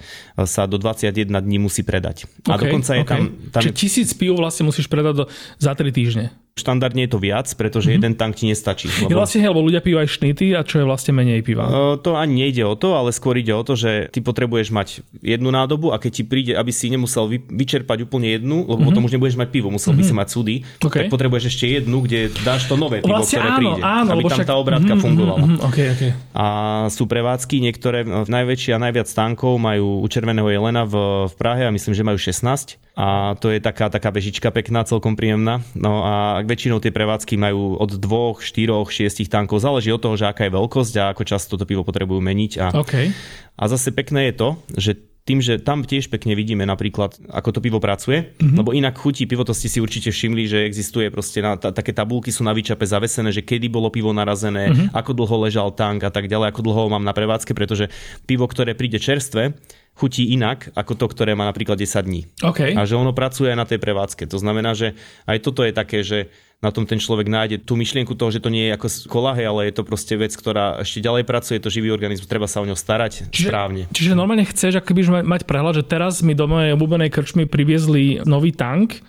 sa 0.50 0.66
do 0.66 0.82
21 0.82 1.30
dní 1.30 1.62
musí 1.62 1.86
predať. 1.86 2.26
A 2.50 2.58
okay, 2.58 2.66
dokonca 2.66 2.90
je 2.98 3.02
okay. 3.06 3.12
tam... 3.14 3.22
tam... 3.54 3.62
Čiže 3.62 3.74
tisíc 3.78 4.10
piv 4.18 4.34
vlastne 4.34 4.66
musíš 4.66 4.90
predať 4.90 5.14
do, 5.14 5.24
za 5.62 5.78
3 5.78 5.94
týždne. 5.94 6.34
Štandardne 6.56 7.04
je 7.04 7.12
to 7.12 7.20
viac, 7.20 7.44
pretože 7.52 7.92
mm-hmm. 7.92 8.00
jeden 8.00 8.12
tank 8.16 8.32
ti 8.40 8.48
nestačí. 8.48 8.88
Lebo... 8.88 9.12
Je 9.12 9.16
vlastne, 9.20 9.44
lebo 9.44 9.60
ľudia 9.60 9.84
pijú 9.84 10.00
aj 10.00 10.08
šnity 10.08 10.56
a 10.56 10.64
čo 10.64 10.80
je 10.80 10.88
vlastne 10.88 11.12
menej 11.12 11.44
piva. 11.44 11.68
Uh, 11.68 12.00
to 12.00 12.16
ani 12.16 12.48
nejde 12.48 12.64
o 12.64 12.72
to, 12.72 12.96
ale 12.96 13.12
skôr 13.12 13.36
ide 13.36 13.52
o 13.52 13.60
to, 13.60 13.76
že 13.76 14.08
ty 14.08 14.24
potrebuješ 14.24 14.72
mať 14.72 15.04
jednu 15.36 15.52
nádobu 15.52 15.92
a 15.92 16.00
keď 16.00 16.12
ti 16.12 16.22
príde, 16.24 16.52
aby 16.56 16.72
si 16.72 16.88
nemusel 16.88 17.28
vy, 17.28 17.38
vyčerpať 17.44 18.08
úplne 18.08 18.34
jednu, 18.34 18.64
lebo 18.64 18.80
mm-hmm. 18.80 18.88
potom 18.88 19.02
už 19.04 19.12
nebudeš 19.14 19.36
mať 19.36 19.48
pivo, 19.52 19.68
musel 19.70 19.92
mm-hmm. 19.92 20.00
by 20.00 20.08
si 20.08 20.14
mhm. 20.14 20.18
mať 20.18 20.28
súdy, 20.32 20.54
okay. 20.82 21.00
tak 21.04 21.04
potrebuješ 21.12 21.44
ešte 21.52 21.64
jednu, 21.80 21.96
kde 22.04 22.32
dáš 22.42 22.66
to 22.66 22.74
nové 22.74 23.04
pivo, 23.04 23.14
vlastne 23.14 23.38
ktoré 23.38 23.50
áno, 23.52 23.60
príde. 23.60 23.80
Áno, 23.84 24.08
aby 24.16 24.24
tam 24.26 24.38
však... 24.40 24.48
tá 24.48 24.54
obrátka 24.56 24.92
mm-hmm, 24.96 25.04
fungovala. 25.04 25.44
Mm-hmm, 25.44 25.68
okay, 25.68 25.86
okay. 25.92 26.10
A 26.32 26.46
sú 26.88 27.04
prevádzky, 27.04 27.56
niektoré, 27.60 28.02
najväčšie 28.06 28.72
a 28.74 28.78
najviac 28.80 29.08
tankov 29.12 29.60
majú 29.60 30.00
u 30.02 30.06
Červeného 30.08 30.48
jelena 30.48 30.88
v, 30.88 31.28
v 31.28 31.34
Prahe 31.36 31.62
a 31.68 31.70
myslím, 31.70 31.92
že 31.92 32.02
majú 32.02 32.18
16 32.18 32.86
a 32.96 33.36
to 33.36 33.52
je 33.52 33.60
taká, 33.60 33.92
taká 33.92 34.08
bežička 34.08 34.48
pekná, 34.48 34.80
celkom 34.88 35.20
príjemná. 35.20 35.60
No 35.76 36.00
a 36.00 36.40
väčšinou 36.40 36.80
tie 36.80 36.88
prevádzky 36.88 37.36
majú 37.36 37.76
od 37.76 38.00
2, 38.00 38.40
4, 38.40 38.72
6 38.72 39.28
tankov, 39.28 39.60
záleží 39.60 39.92
od 39.92 40.00
toho, 40.00 40.16
že 40.16 40.24
aká 40.24 40.48
je 40.48 40.56
veľkosť 40.56 40.94
a 40.96 41.12
ako 41.12 41.22
často 41.28 41.60
to 41.60 41.68
pivo 41.68 41.84
potrebujú 41.84 42.24
meniť. 42.24 42.52
A, 42.56 42.66
okay. 42.72 43.12
a 43.52 43.62
zase 43.68 43.92
pekné 43.92 44.32
je 44.32 44.34
to, 44.40 44.48
že 44.80 44.90
tým, 45.26 45.42
že 45.42 45.58
tam 45.58 45.82
tiež 45.82 46.06
pekne 46.06 46.38
vidíme 46.38 46.62
napríklad, 46.62 47.18
ako 47.34 47.58
to 47.58 47.60
pivo 47.60 47.82
pracuje, 47.82 48.30
mm-hmm. 48.30 48.56
lebo 48.62 48.70
inak 48.70 48.94
chutí 48.94 49.26
pivo, 49.26 49.42
to 49.42 49.50
ste 49.50 49.66
si 49.66 49.82
určite 49.82 50.14
všimli, 50.14 50.46
že 50.46 50.58
existuje 50.62 51.10
proste 51.10 51.42
na, 51.42 51.58
t- 51.58 51.74
také 51.74 51.90
tabulky 51.90 52.30
sú 52.30 52.46
na 52.46 52.54
výčape 52.54 52.86
zavesené, 52.86 53.34
že 53.34 53.42
kedy 53.42 53.66
bolo 53.66 53.90
pivo 53.90 54.14
narazené, 54.14 54.70
mm-hmm. 54.70 54.94
ako 54.94 55.10
dlho 55.18 55.36
ležal 55.50 55.74
tank 55.74 56.06
a 56.06 56.14
tak 56.14 56.30
ďalej, 56.30 56.54
ako 56.54 56.62
dlho 56.62 56.82
mám 56.94 57.02
na 57.02 57.10
prevádzke, 57.10 57.58
pretože 57.58 57.90
pivo, 58.22 58.46
ktoré 58.46 58.78
príde 58.78 59.02
čerstvé, 59.02 59.58
chutí 59.98 60.30
inak 60.30 60.70
ako 60.78 60.94
to, 60.94 61.06
ktoré 61.10 61.34
má 61.34 61.48
napríklad 61.48 61.74
10 61.74 62.06
dní. 62.06 62.28
Okay. 62.44 62.76
A 62.78 62.86
že 62.86 62.94
ono 62.94 63.16
pracuje 63.16 63.50
aj 63.50 63.58
na 63.58 63.66
tej 63.66 63.80
prevádzke. 63.80 64.28
To 64.28 64.38
znamená, 64.38 64.76
že 64.76 64.94
aj 65.26 65.42
toto 65.42 65.64
je 65.64 65.72
také, 65.72 66.04
že 66.04 66.30
na 66.64 66.72
tom 66.72 66.88
ten 66.88 66.96
človek 66.96 67.28
nájde 67.28 67.56
tú 67.68 67.76
myšlienku 67.76 68.16
toho, 68.16 68.32
že 68.32 68.40
to 68.40 68.48
nie 68.48 68.68
je 68.68 68.74
ako 68.74 68.88
kolahe, 69.12 69.44
ale 69.44 69.68
je 69.68 69.76
to 69.76 69.82
proste 69.84 70.16
vec, 70.16 70.32
ktorá 70.32 70.80
ešte 70.80 71.04
ďalej 71.04 71.28
pracuje, 71.28 71.60
je 71.60 71.64
to 71.68 71.74
živý 71.74 71.92
organizmus, 71.92 72.24
treba 72.24 72.48
sa 72.48 72.64
o 72.64 72.68
ňo 72.68 72.72
starať 72.72 73.28
čiže, 73.28 73.48
správne. 73.52 73.82
Čiže 73.92 74.16
normálne 74.16 74.48
chceš 74.48 74.80
akoby 74.80 75.20
mať 75.20 75.44
prehľad, 75.44 75.84
že 75.84 75.84
teraz 75.84 76.24
mi 76.24 76.32
do 76.32 76.48
mojej 76.48 76.72
obľúbenej 76.72 77.12
krčmy 77.12 77.44
priviezli 77.44 78.24
nový 78.24 78.56
tank, 78.56 79.04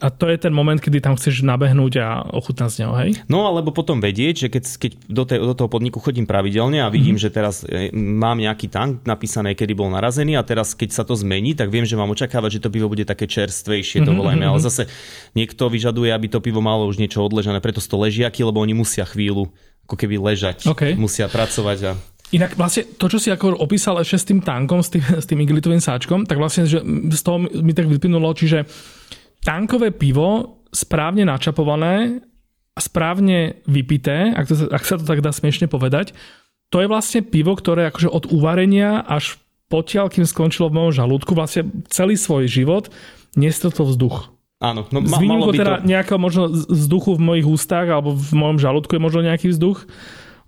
a 0.00 0.08
to 0.08 0.32
je 0.32 0.40
ten 0.40 0.50
moment, 0.56 0.80
kedy 0.80 1.04
tam 1.04 1.14
chceš 1.20 1.44
nabehnúť 1.44 1.92
a 2.00 2.24
ochutnať 2.32 2.68
z 2.72 2.76
neho, 2.80 2.92
hej? 2.96 3.10
No 3.28 3.44
alebo 3.44 3.68
potom 3.68 4.00
vedieť, 4.00 4.34
že 4.34 4.48
keď, 4.48 4.64
keď 4.80 4.92
do, 5.12 5.24
tej, 5.28 5.38
do 5.44 5.54
toho 5.54 5.68
podniku 5.68 6.00
chodím 6.00 6.24
pravidelne 6.24 6.80
a 6.80 6.88
vidím, 6.88 7.20
mm-hmm. 7.20 7.28
že 7.28 7.36
teraz 7.36 7.54
e, 7.68 7.92
mám 7.92 8.40
nejaký 8.40 8.72
tank 8.72 9.04
napísané, 9.04 9.52
kedy 9.52 9.76
bol 9.76 9.92
narazený 9.92 10.40
a 10.40 10.42
teraz 10.42 10.72
keď 10.72 10.90
sa 10.96 11.04
to 11.04 11.12
zmení, 11.12 11.52
tak 11.52 11.68
viem, 11.68 11.84
že 11.84 12.00
mám 12.00 12.08
očakávať, 12.08 12.56
že 12.56 12.62
to 12.64 12.72
pivo 12.72 12.88
bude 12.88 13.04
také 13.04 13.28
čerstvejšie, 13.28 14.00
mm-hmm. 14.00 14.08
to 14.08 14.18
volajme. 14.18 14.44
Ale 14.48 14.58
mhm. 14.58 14.66
zase 14.66 14.82
niekto 15.36 15.68
vyžaduje, 15.68 16.08
aby 16.08 16.32
to 16.32 16.40
pivo 16.40 16.64
malo 16.64 16.88
už 16.88 16.96
niečo 16.96 17.20
odležané, 17.20 17.60
preto 17.60 17.84
sú 17.84 17.92
to 17.92 18.00
ležiaky, 18.00 18.40
lebo 18.40 18.56
oni 18.64 18.72
musia 18.72 19.04
chvíľu 19.04 19.52
ako 19.84 19.94
keby 20.00 20.16
ležať, 20.22 20.70
okay. 20.70 20.96
musia 20.96 21.26
pracovať 21.28 21.78
a 21.82 21.92
Inak 22.30 22.54
vlastne 22.54 22.86
to, 22.94 23.10
čo 23.10 23.18
si 23.18 23.26
ako 23.26 23.58
opísal 23.58 23.98
ešte 23.98 24.16
s 24.22 24.28
tým 24.30 24.38
tankom, 24.38 24.78
s 24.86 24.94
tým, 24.94 25.02
s 25.02 25.26
tým 25.26 25.42
igelitovým 25.42 25.82
sáčkom, 25.82 26.30
tak 26.30 26.38
vlastne 26.38 26.62
že 26.62 26.78
z 27.10 27.22
toho 27.26 27.42
mi 27.42 27.74
tak 27.74 27.90
vyplynulo, 27.90 28.30
čiže 28.38 28.70
tankové 29.44 29.90
pivo 29.90 30.60
správne 30.70 31.26
načapované 31.26 32.22
a 32.76 32.80
správne 32.80 33.60
vypité, 33.66 34.30
ak, 34.32 34.46
to, 34.46 34.54
ak 34.70 34.84
sa 34.86 34.96
to 34.96 35.04
tak 35.04 35.20
dá 35.20 35.34
smiešne 35.34 35.66
povedať, 35.66 36.14
to 36.70 36.78
je 36.78 36.86
vlastne 36.86 37.20
pivo, 37.26 37.58
ktoré 37.58 37.90
akože 37.90 38.06
od 38.06 38.30
uvarenia 38.30 39.02
až 39.02 39.42
potiaľ, 39.70 40.10
kým 40.10 40.26
skončilo 40.26 40.70
v 40.70 40.76
mojom 40.82 40.92
žalúdku, 40.94 41.34
vlastne 41.34 41.70
celý 41.90 42.18
svoj 42.18 42.46
život 42.50 42.90
nestretol 43.38 43.90
vzduch. 43.90 44.30
Áno, 44.60 44.84
no 44.92 45.00
ma, 45.00 45.18
malo 45.24 45.48
by 45.48 45.56
teda 45.56 45.74
to... 45.80 45.88
nejakého 45.88 46.20
možno 46.20 46.52
vzduchu 46.52 47.16
v 47.16 47.22
mojich 47.22 47.46
ústach 47.48 47.86
alebo 47.88 48.12
v 48.12 48.32
mojom 48.36 48.58
žalúdku 48.60 48.92
je 48.92 49.02
možno 49.02 49.24
nejaký 49.24 49.56
vzduch. 49.56 49.88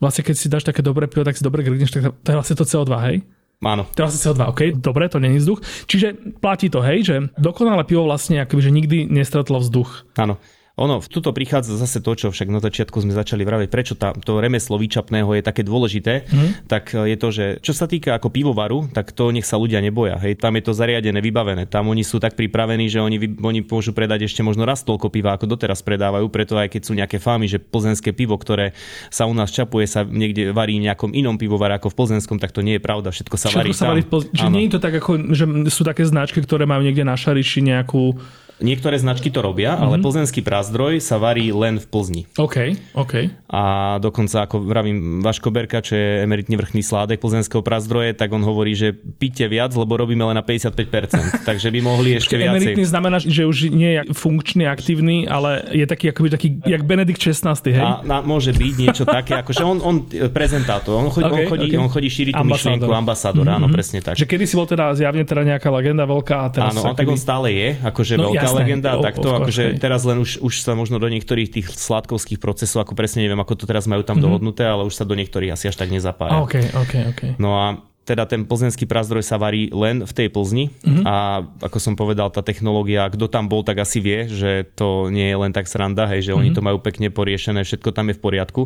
Vlastne 0.03 0.27
keď 0.27 0.35
si 0.37 0.53
dáš 0.53 0.67
také 0.67 0.85
dobré 0.85 1.09
pivo, 1.09 1.25
tak 1.25 1.39
si 1.39 1.47
dobre 1.47 1.65
grgneš, 1.65 1.95
tak 1.95 2.13
to 2.13 2.29
je 2.29 2.37
vlastne 2.37 2.59
to 2.59 2.67
CO2, 2.67 2.93
hej? 3.09 3.17
Áno. 3.63 3.87
Teraz 3.95 4.19
CO2, 4.19 4.43
OK, 4.51 4.61
dobre, 4.75 5.07
to 5.07 5.23
není 5.23 5.39
vzduch. 5.39 5.63
Čiže 5.87 6.39
platí 6.43 6.67
to, 6.67 6.83
hej, 6.83 7.07
že 7.07 7.15
dokonalé 7.39 7.87
pivo 7.87 8.03
vlastne 8.03 8.43
akoby, 8.43 8.61
že 8.61 8.75
nikdy 8.75 8.99
nestretlo 9.07 9.63
vzduch. 9.63 10.11
Áno. 10.19 10.43
Ono, 10.81 11.05
tuto 11.05 11.37
prichádza 11.37 11.77
zase 11.77 12.01
to, 12.01 12.17
čo 12.17 12.33
však 12.33 12.49
na 12.49 12.57
začiatku 12.57 12.97
sme 13.05 13.13
začali 13.13 13.45
vraviť, 13.45 13.69
prečo 13.69 13.93
tá, 13.93 14.17
to 14.17 14.41
remeslo 14.41 14.81
výčapného 14.81 15.29
je 15.37 15.45
také 15.45 15.61
dôležité, 15.69 16.25
mm. 16.25 16.65
tak 16.65 16.97
je 16.97 17.17
to, 17.21 17.29
že 17.29 17.45
čo 17.61 17.77
sa 17.77 17.85
týka 17.85 18.17
ako 18.17 18.33
pivovaru, 18.33 18.89
tak 18.89 19.13
to 19.13 19.29
nech 19.37 19.45
sa 19.45 19.61
ľudia 19.61 19.85
neboja. 19.85 20.17
Hej, 20.25 20.41
tam 20.41 20.57
je 20.57 20.65
to 20.65 20.73
zariadené, 20.73 21.21
vybavené. 21.21 21.69
Tam 21.69 21.93
oni 21.93 22.01
sú 22.01 22.17
tak 22.17 22.41
pripravení, 22.41 22.89
že 22.89 23.05
oni, 23.05 23.21
oni 23.45 23.61
môžu 23.69 23.93
predať 23.93 24.25
ešte 24.25 24.41
možno 24.41 24.65
raz 24.65 24.81
toľko 24.81 25.13
piva, 25.13 25.37
ako 25.37 25.45
doteraz 25.45 25.85
predávajú, 25.85 26.33
preto 26.33 26.57
aj 26.57 26.73
keď 26.73 26.83
sú 26.89 26.97
nejaké 26.97 27.21
fámy, 27.21 27.53
že 27.53 27.61
plzenské 27.61 28.17
pivo, 28.17 28.41
ktoré 28.41 28.73
sa 29.13 29.29
u 29.29 29.37
nás 29.37 29.53
čapuje, 29.53 29.85
sa 29.85 30.09
niekde 30.09 30.57
varí 30.57 30.81
v 30.81 30.89
nejakom 30.89 31.13
inom 31.13 31.37
pivovare 31.37 31.77
ako 31.77 31.93
v 31.93 31.99
plzenskom, 32.01 32.41
tak 32.41 32.49
to 32.49 32.65
nie 32.65 32.81
je 32.81 32.83
pravda, 32.83 33.13
všetko 33.13 33.37
sa 33.37 33.53
všetko 33.53 33.61
varí 33.61 33.73
sa 33.77 33.85
tam. 33.85 33.91
Varí 33.93 34.03
po... 34.09 34.25
Čiže 34.25 34.49
nie 34.49 34.65
je 34.65 34.73
to 34.73 34.81
tak, 34.81 34.97
ako, 34.97 35.37
že 35.37 35.45
sú 35.69 35.85
také 35.85 36.09
značky, 36.09 36.41
ktoré 36.41 36.65
majú 36.65 36.81
niekde 36.81 37.05
na 37.05 37.13
šariši 37.13 37.61
nejakú 37.61 38.17
Niektoré 38.61 39.01
značky 39.01 39.33
to 39.33 39.41
robia, 39.41 39.75
mm-hmm. 39.75 39.85
ale 39.87 39.95
mhm. 39.99 40.05
plzenský 40.05 40.41
prázdroj 40.45 41.01
sa 41.01 41.17
varí 41.17 41.55
len 41.55 41.81
v 41.81 41.87
Plzni. 41.87 42.23
OK, 42.37 42.77
OK. 42.99 43.15
A 43.53 43.63
dokonca, 44.01 44.45
ako 44.45 44.65
vravím, 44.65 45.21
Vaško 45.21 45.49
Berka, 45.53 45.85
čo 45.85 45.97
je 45.97 46.25
emeritne 46.25 46.57
vrchný 46.57 46.81
sládek 46.81 47.21
plzenského 47.21 47.61
prázdroje, 47.61 48.17
tak 48.17 48.33
on 48.33 48.41
hovorí, 48.45 48.73
že 48.73 48.93
píte 48.93 49.45
viac, 49.49 49.73
lebo 49.77 49.97
robíme 49.99 50.25
len 50.25 50.37
na 50.37 50.45
55%. 50.45 51.45
takže 51.49 51.69
by 51.69 51.81
mohli 51.85 52.17
ešte 52.17 52.37
viacej. 52.37 52.59
Emeritný 52.59 52.85
znamená, 52.89 53.17
že 53.21 53.45
už 53.45 53.73
nie 53.73 53.99
je 53.99 54.01
funkčný, 54.15 54.65
aktívny, 54.65 55.29
ale 55.29 55.69
je 55.75 55.85
taký, 55.85 56.11
akoby 56.15 56.29
taký, 56.33 56.49
jak 56.65 56.83
Benedikt 56.87 57.21
16, 57.21 57.77
hej? 57.77 57.85
A, 57.85 58.01
a 58.01 58.17
môže 58.25 58.57
byť 58.57 58.75
niečo 58.79 59.05
také, 59.05 59.37
akože 59.37 59.63
on, 59.67 59.79
on 59.85 59.97
prezentátor, 60.33 60.97
on 60.97 61.13
chodí, 61.13 61.29
okay, 61.29 61.45
on 61.45 61.51
chodí, 61.51 61.67
okay. 61.69 61.79
on 61.79 61.91
chodí 61.93 62.09
šíriť 62.09 62.33
tú 62.41 62.47
myšlienku, 62.47 62.89
ambasador, 62.89 63.45
mm-hmm. 63.45 63.59
áno, 63.61 63.67
mhm. 63.69 63.75
presne 63.75 63.99
tak. 64.01 64.15
Že 64.17 64.27
kedy 64.27 64.45
si 64.49 64.55
bol 64.57 64.67
teda 64.69 64.97
zjavne 64.97 65.23
teda 65.29 65.43
nejaká 65.45 65.69
legenda 65.69 66.09
veľká 66.09 66.37
a 66.41 66.49
teraz... 66.49 66.73
Áno, 66.73 66.93
on 66.93 66.97
tak 66.97 67.07
on 67.09 67.21
stále 67.21 67.53
je, 67.53 67.69
akože 67.85 68.15
no, 68.17 68.33
veľká 68.33 68.49
jasné, 68.53 68.61
legenda, 68.69 69.01
o, 69.01 69.03
takto, 69.03 69.29
akože 69.33 69.81
teraz 69.81 70.05
len 70.05 70.21
už, 70.21 70.45
už 70.45 70.61
sa 70.61 70.77
možno 70.77 71.01
do 71.01 71.09
niektorých 71.09 71.49
tých 71.49 71.67
sladkovských 71.73 72.37
procesov, 72.37 72.85
ako 72.85 72.93
presne 72.93 73.25
neviem, 73.25 73.41
ako 73.41 73.57
to 73.57 73.65
teraz 73.65 73.89
majú 73.89 74.05
tam 74.05 74.21
mm-hmm. 74.21 74.29
dohodnuté, 74.29 74.69
ale 74.69 74.85
už 74.85 74.93
sa 74.93 75.09
do 75.09 75.17
niektorých 75.17 75.57
asi 75.57 75.73
až 75.73 75.81
tak 75.81 75.89
nezapája. 75.89 76.45
Okay, 76.45 76.69
okay, 76.77 77.03
okay. 77.09 77.31
No 77.41 77.57
a 77.57 77.81
teda 78.03 78.27
ten 78.27 78.43
plzenský 78.43 78.83
prázdroj 78.83 79.23
sa 79.23 79.39
varí 79.39 79.71
len 79.71 80.03
v 80.03 80.13
tej 80.13 80.29
Plzni 80.29 80.75
mm-hmm. 80.75 81.07
a 81.07 81.47
ako 81.63 81.79
som 81.79 81.95
povedal, 81.95 82.35
tá 82.35 82.43
technológia, 82.43 83.07
kto 83.07 83.31
tam 83.31 83.47
bol, 83.47 83.63
tak 83.63 83.79
asi 83.79 84.03
vie, 84.03 84.27
že 84.27 84.67
to 84.75 85.07
nie 85.09 85.31
je 85.31 85.37
len 85.39 85.55
tak 85.55 85.71
sranda, 85.71 86.11
hej, 86.11 86.27
že 86.27 86.31
mm-hmm. 86.35 86.41
oni 86.43 86.51
mhm. 86.51 86.57
to 86.59 86.67
majú 86.67 86.79
pekne 86.83 87.09
poriešené, 87.15 87.63
všetko 87.63 87.95
tam 87.95 88.11
je 88.11 88.19
v 88.19 88.23
poriadku, 88.23 88.63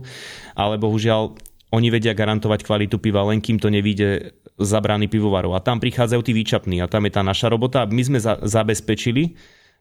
ale 0.57 0.80
bohužiaľ 0.80 1.37
oni 1.74 1.89
vedia 1.93 2.16
garantovať 2.16 2.64
kvalitu 2.64 2.97
piva, 2.97 3.26
len 3.28 3.43
kým 3.45 3.61
to 3.61 3.68
nevíde 3.68 4.32
za 4.57 4.80
brány 4.80 5.11
pivovarov. 5.11 5.53
A 5.53 5.61
tam 5.61 5.82
prichádzajú 5.82 6.22
tí 6.24 6.32
výčapní 6.32 6.80
a 6.80 6.89
tam 6.89 7.05
je 7.05 7.12
tá 7.12 7.20
naša 7.20 7.53
robota. 7.53 7.84
My 7.84 8.03
sme 8.07 8.18
za, 8.22 8.41
zabezpečili, 8.41 9.37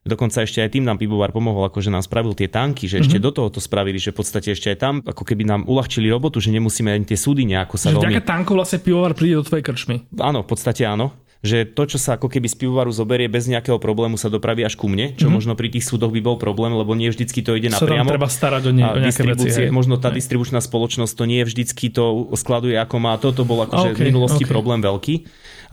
Dokonca 0.05 0.45
ešte 0.45 0.61
aj 0.61 0.69
tým 0.69 0.85
nám 0.85 1.01
pivovar 1.01 1.33
pomohol, 1.33 1.65
akože 1.65 1.89
nám 1.89 2.05
spravil 2.05 2.37
tie 2.37 2.45
tanky, 2.45 2.85
že 2.85 3.01
ešte 3.01 3.17
mm-hmm. 3.17 3.25
do 3.25 3.31
toho 3.33 3.49
to 3.49 3.57
spravili, 3.57 3.97
že 3.97 4.13
v 4.13 4.21
podstate 4.21 4.53
ešte 4.53 4.69
aj 4.69 4.77
tam 4.77 4.93
ako 5.01 5.25
keby 5.25 5.49
nám 5.49 5.65
uľahčili 5.65 6.05
robotu, 6.13 6.37
že 6.37 6.53
nemusíme 6.53 6.93
ani 6.93 7.09
tie 7.09 7.17
súdy 7.17 7.41
nejako 7.49 7.73
sa 7.73 7.89
že 7.89 7.97
veľmi... 7.97 8.21
tankov 8.21 8.53
vlastne 8.53 8.85
pivovar 8.85 9.17
príde 9.17 9.41
do 9.41 9.43
tvojej 9.43 9.65
krčmy. 9.65 10.05
Áno, 10.21 10.45
v 10.45 10.47
podstate 10.53 10.85
áno 10.85 11.09
že 11.45 11.61
to, 11.61 11.85
čo 11.85 12.01
sa 12.01 12.17
ako 12.17 12.25
keby 12.25 12.49
z 12.49 12.57
pivovaru 12.57 12.89
zoberie 12.89 13.29
bez 13.29 13.45
nejakého 13.45 13.77
problému 13.77 14.17
sa 14.17 14.33
dopraví 14.33 14.65
až 14.65 14.73
ku 14.73 14.89
mne, 14.89 15.13
čo 15.13 15.29
mm-hmm. 15.29 15.35
možno 15.37 15.53
pri 15.53 15.69
tých 15.69 15.85
súdoch 15.85 16.09
by 16.09 16.17
bol 16.17 16.41
problém, 16.41 16.73
lebo 16.73 16.97
nie 16.97 17.13
vždycky 17.13 17.45
to 17.45 17.53
ide 17.53 17.69
napriamo. 17.69 18.09
Sa 18.09 18.13
treba 18.17 18.25
starať 18.25 18.63
o, 18.65 18.73
ne, 18.73 18.81
o 18.81 18.97
nejaké 18.97 19.21
veci. 19.21 19.69
Možno 19.69 20.01
tá 20.01 20.09
distribučná 20.09 20.57
spoločnosť 20.57 21.13
to 21.13 21.23
nie 21.29 21.45
vždycky 21.45 21.93
to 21.93 22.33
skladuje 22.33 22.73
ako 22.81 22.97
má. 22.97 23.13
Toto 23.21 23.45
bol 23.45 23.61
akože 23.61 23.93
okay, 23.93 24.09
v 24.09 24.09
minulosti 24.09 24.41
okay. 24.41 24.49
problém 24.49 24.81
veľký 24.81 25.15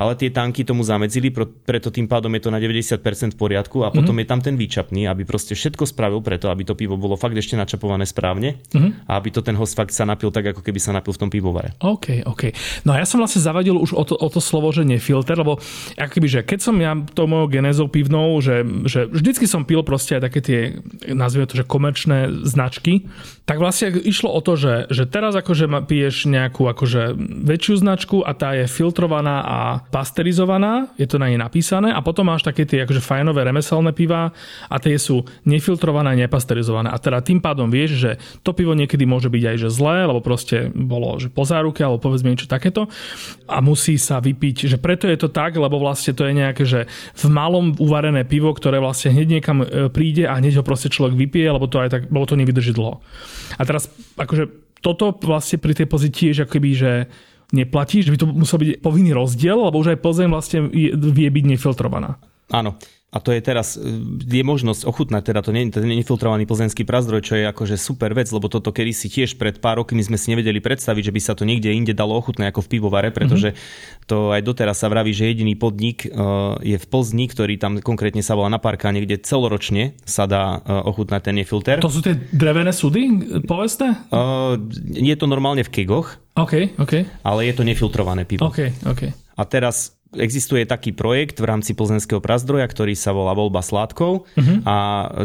ale 0.03 0.19
tie 0.19 0.35
tanky 0.35 0.67
tomu 0.67 0.83
zamedzili, 0.83 1.31
preto 1.63 1.95
tým 1.95 2.11
pádom 2.11 2.35
je 2.35 2.43
to 2.43 2.51
na 2.51 2.59
90% 2.59 2.99
v 3.35 3.39
poriadku 3.39 3.87
a 3.87 3.95
potom 3.95 4.11
mm-hmm. 4.11 4.27
je 4.27 4.27
tam 4.27 4.41
ten 4.43 4.55
výčapný, 4.59 5.07
aby 5.07 5.23
proste 5.23 5.55
všetko 5.55 5.87
spravil 5.87 6.19
preto, 6.19 6.51
aby 6.51 6.67
to 6.67 6.75
pivo 6.75 6.99
bolo 6.99 7.15
fakt 7.15 7.39
ešte 7.39 7.55
načapované 7.55 8.03
správne 8.03 8.59
mm-hmm. 8.75 9.07
a 9.07 9.13
aby 9.15 9.31
to 9.31 9.41
ten 9.47 9.55
host 9.55 9.79
fakt 9.79 9.95
sa 9.95 10.03
napil 10.03 10.35
tak, 10.35 10.51
ako 10.51 10.61
keby 10.61 10.83
sa 10.83 10.91
napil 10.91 11.15
v 11.15 11.21
tom 11.23 11.31
pivovare. 11.31 11.79
OK, 11.79 12.27
OK. 12.27 12.51
No 12.83 12.99
a 12.99 12.99
ja 12.99 13.07
som 13.07 13.23
vlastne 13.23 13.39
zavadil 13.39 13.79
už 13.79 13.95
o 13.95 14.03
to, 14.03 14.19
o 14.19 14.29
to 14.29 14.43
slovo, 14.43 14.75
že 14.75 14.83
nefilter, 14.83 15.39
lebo 15.39 15.63
akoby, 15.95 16.27
že 16.27 16.41
keď 16.43 16.59
som 16.59 16.75
ja 16.83 16.99
tou 17.15 17.31
mojou 17.31 17.47
genézou 17.47 17.87
pivnou, 17.87 18.43
že, 18.43 18.67
že 18.91 19.07
vždycky 19.07 19.47
som 19.47 19.63
pil 19.63 19.87
proste 19.87 20.19
aj 20.19 20.23
také 20.27 20.41
tie, 20.43 20.61
nazvime 21.15 21.47
to, 21.47 21.55
že 21.55 21.69
komerčné 21.69 22.43
značky, 22.43 23.07
tak 23.47 23.63
vlastne 23.63 23.95
išlo 23.95 24.33
o 24.33 24.41
to, 24.43 24.59
že, 24.59 24.75
že 24.91 25.05
teraz 25.07 25.37
akože 25.39 25.71
piješ 25.87 26.27
nejakú 26.27 26.67
akože 26.67 27.15
väčšiu 27.19 27.75
značku 27.79 28.17
a 28.25 28.33
tá 28.33 28.57
je 28.57 28.67
filtrovaná 28.67 29.45
a 29.45 29.59
pasterizovaná, 29.93 30.89
je 30.97 31.05
to 31.05 31.21
na 31.21 31.29
nej 31.29 31.37
napísané 31.37 31.93
a 31.93 32.01
potom 32.01 32.33
máš 32.33 32.41
také 32.41 32.65
tie 32.65 32.89
akože 32.89 33.05
fajnové 33.05 33.45
remeselné 33.45 33.93
piva 33.93 34.33
a 34.73 34.77
tie 34.81 34.97
sú 34.97 35.29
nefiltrované 35.45 36.17
a 36.17 36.21
nepasterizované. 36.25 36.89
A 36.89 36.97
teda 36.97 37.21
tým 37.21 37.45
pádom 37.45 37.69
vieš, 37.69 38.01
že 38.01 38.11
to 38.41 38.57
pivo 38.57 38.73
niekedy 38.73 39.05
môže 39.05 39.29
byť 39.29 39.45
aj 39.45 39.57
že 39.61 39.69
zlé, 39.69 40.09
lebo 40.09 40.25
proste 40.25 40.73
bolo 40.73 41.21
že 41.21 41.29
po 41.29 41.45
záruke 41.45 41.85
alebo 41.85 42.01
povedzme 42.01 42.33
niečo 42.33 42.49
takéto 42.49 42.89
a 43.45 43.61
musí 43.61 44.01
sa 44.01 44.25
vypiť, 44.25 44.73
že 44.73 44.81
preto 44.81 45.05
je 45.05 45.21
to 45.21 45.29
tak, 45.29 45.53
lebo 45.61 45.77
vlastne 45.77 46.17
to 46.17 46.25
je 46.25 46.33
nejaké, 46.33 46.65
že 46.65 46.89
v 47.13 47.25
malom 47.29 47.77
uvarené 47.77 48.25
pivo, 48.25 48.49
ktoré 48.57 48.81
vlastne 48.81 49.13
hneď 49.13 49.29
niekam 49.29 49.61
e, 49.61 49.93
príde 49.93 50.25
a 50.25 50.41
hneď 50.41 50.59
ho 50.59 50.65
proste 50.65 50.89
človek 50.89 51.13
vypije, 51.13 51.53
lebo 51.53 51.69
to 51.69 51.85
aj 51.85 51.93
tak, 51.93 52.03
lebo 52.09 52.25
to 52.25 52.41
nevydrží 52.41 52.73
dlho. 52.73 53.05
A 53.61 53.63
teraz 53.69 53.93
akože 54.17 54.63
toto 54.83 55.15
vlastne 55.23 55.63
pri 55.63 55.79
tej 55.79 55.87
pozícii 55.87 56.35
je, 56.35 56.43
že 56.43 56.45
akoby, 56.49 56.71
že 56.75 56.93
neplatí, 57.53 58.01
že 58.03 58.11
by 58.13 58.19
to 58.19 58.27
musel 58.33 58.59
byť 58.59 58.81
povinný 58.81 59.13
rozdiel, 59.13 59.69
lebo 59.69 59.79
už 59.79 59.95
aj 59.95 60.01
Plzeň 60.01 60.29
vlastne 60.33 60.59
vie 60.73 61.29
byť 61.29 61.45
nefiltrovaná. 61.45 62.17
Áno. 62.53 62.81
A 63.13 63.21
to 63.21 63.29
je 63.29 63.45
teraz, 63.45 63.77
e, 63.77 63.85
je 64.25 64.41
možnosť 64.41 64.89
ochutnať 64.89 65.23
teda 65.29 65.45
to 65.45 65.53
ten 65.53 65.85
nefiltrovaný 65.85 66.49
plzeňský 66.49 66.89
prazdroj, 66.89 67.21
čo 67.21 67.37
je 67.37 67.45
akože 67.45 67.77
super 67.77 68.17
vec, 68.17 68.33
lebo 68.33 68.49
toto 68.49 68.73
kedy 68.73 68.93
si 68.97 69.13
tiež 69.13 69.37
pred 69.37 69.61
pár 69.61 69.85
rokmi 69.85 70.01
sme 70.01 70.17
si 70.17 70.33
nevedeli 70.33 70.65
predstaviť, 70.65 71.13
že 71.13 71.13
by 71.13 71.21
sa 71.21 71.37
to 71.37 71.45
niekde 71.45 71.69
inde 71.77 71.93
dalo 71.93 72.17
ochutnať 72.17 72.49
ako 72.49 72.65
v 72.65 72.71
pivovare, 72.73 73.13
pretože 73.13 73.53
mm-hmm. 73.53 74.09
to 74.09 74.33
aj 74.33 74.41
doteraz 74.41 74.81
sa 74.81 74.89
vraví, 74.89 75.13
že 75.13 75.29
jediný 75.29 75.53
podnik 75.61 76.09
uh, 76.09 76.57
je 76.65 76.81
v 76.81 76.87
Plzni, 76.89 77.29
ktorý 77.29 77.61
tam 77.61 77.85
konkrétne 77.85 78.25
sa 78.25 78.33
volá 78.33 78.49
na 78.49 78.57
parka, 78.57 78.89
niekde 78.89 79.21
celoročne 79.21 79.93
sa 80.09 80.25
dá 80.25 80.65
uh, 80.65 80.89
ochutnať 80.89 81.21
ten 81.21 81.37
nefilter. 81.37 81.85
To 81.85 81.93
sú 81.93 82.01
tie 82.01 82.17
drevené 82.33 82.73
súdy, 82.73 83.13
povedzte? 83.45 83.93
Uh, 84.09 84.57
je 84.89 85.13
to 85.21 85.29
normálne 85.29 85.61
v 85.61 85.69
kegoch. 85.69 86.17
OK, 86.33 86.81
OK. 86.81 87.05
Ale 87.29 87.41
je 87.45 87.53
to 87.53 87.63
nefiltrované 87.69 88.25
pivo. 88.25 88.49
OK, 88.49 88.89
OK. 88.89 89.03
A 89.37 89.43
teraz 89.45 90.01
existuje 90.19 90.69
taký 90.69 90.93
projekt 90.93 91.41
v 91.41 91.49
rámci 91.49 91.73
plzenského 91.73 92.21
prazdroja, 92.21 92.69
ktorý 92.69 92.93
sa 92.93 93.17
volá 93.17 93.33
voľba 93.33 93.65
sládkov 93.65 94.29
uh-huh. 94.29 94.59
a 94.69 94.77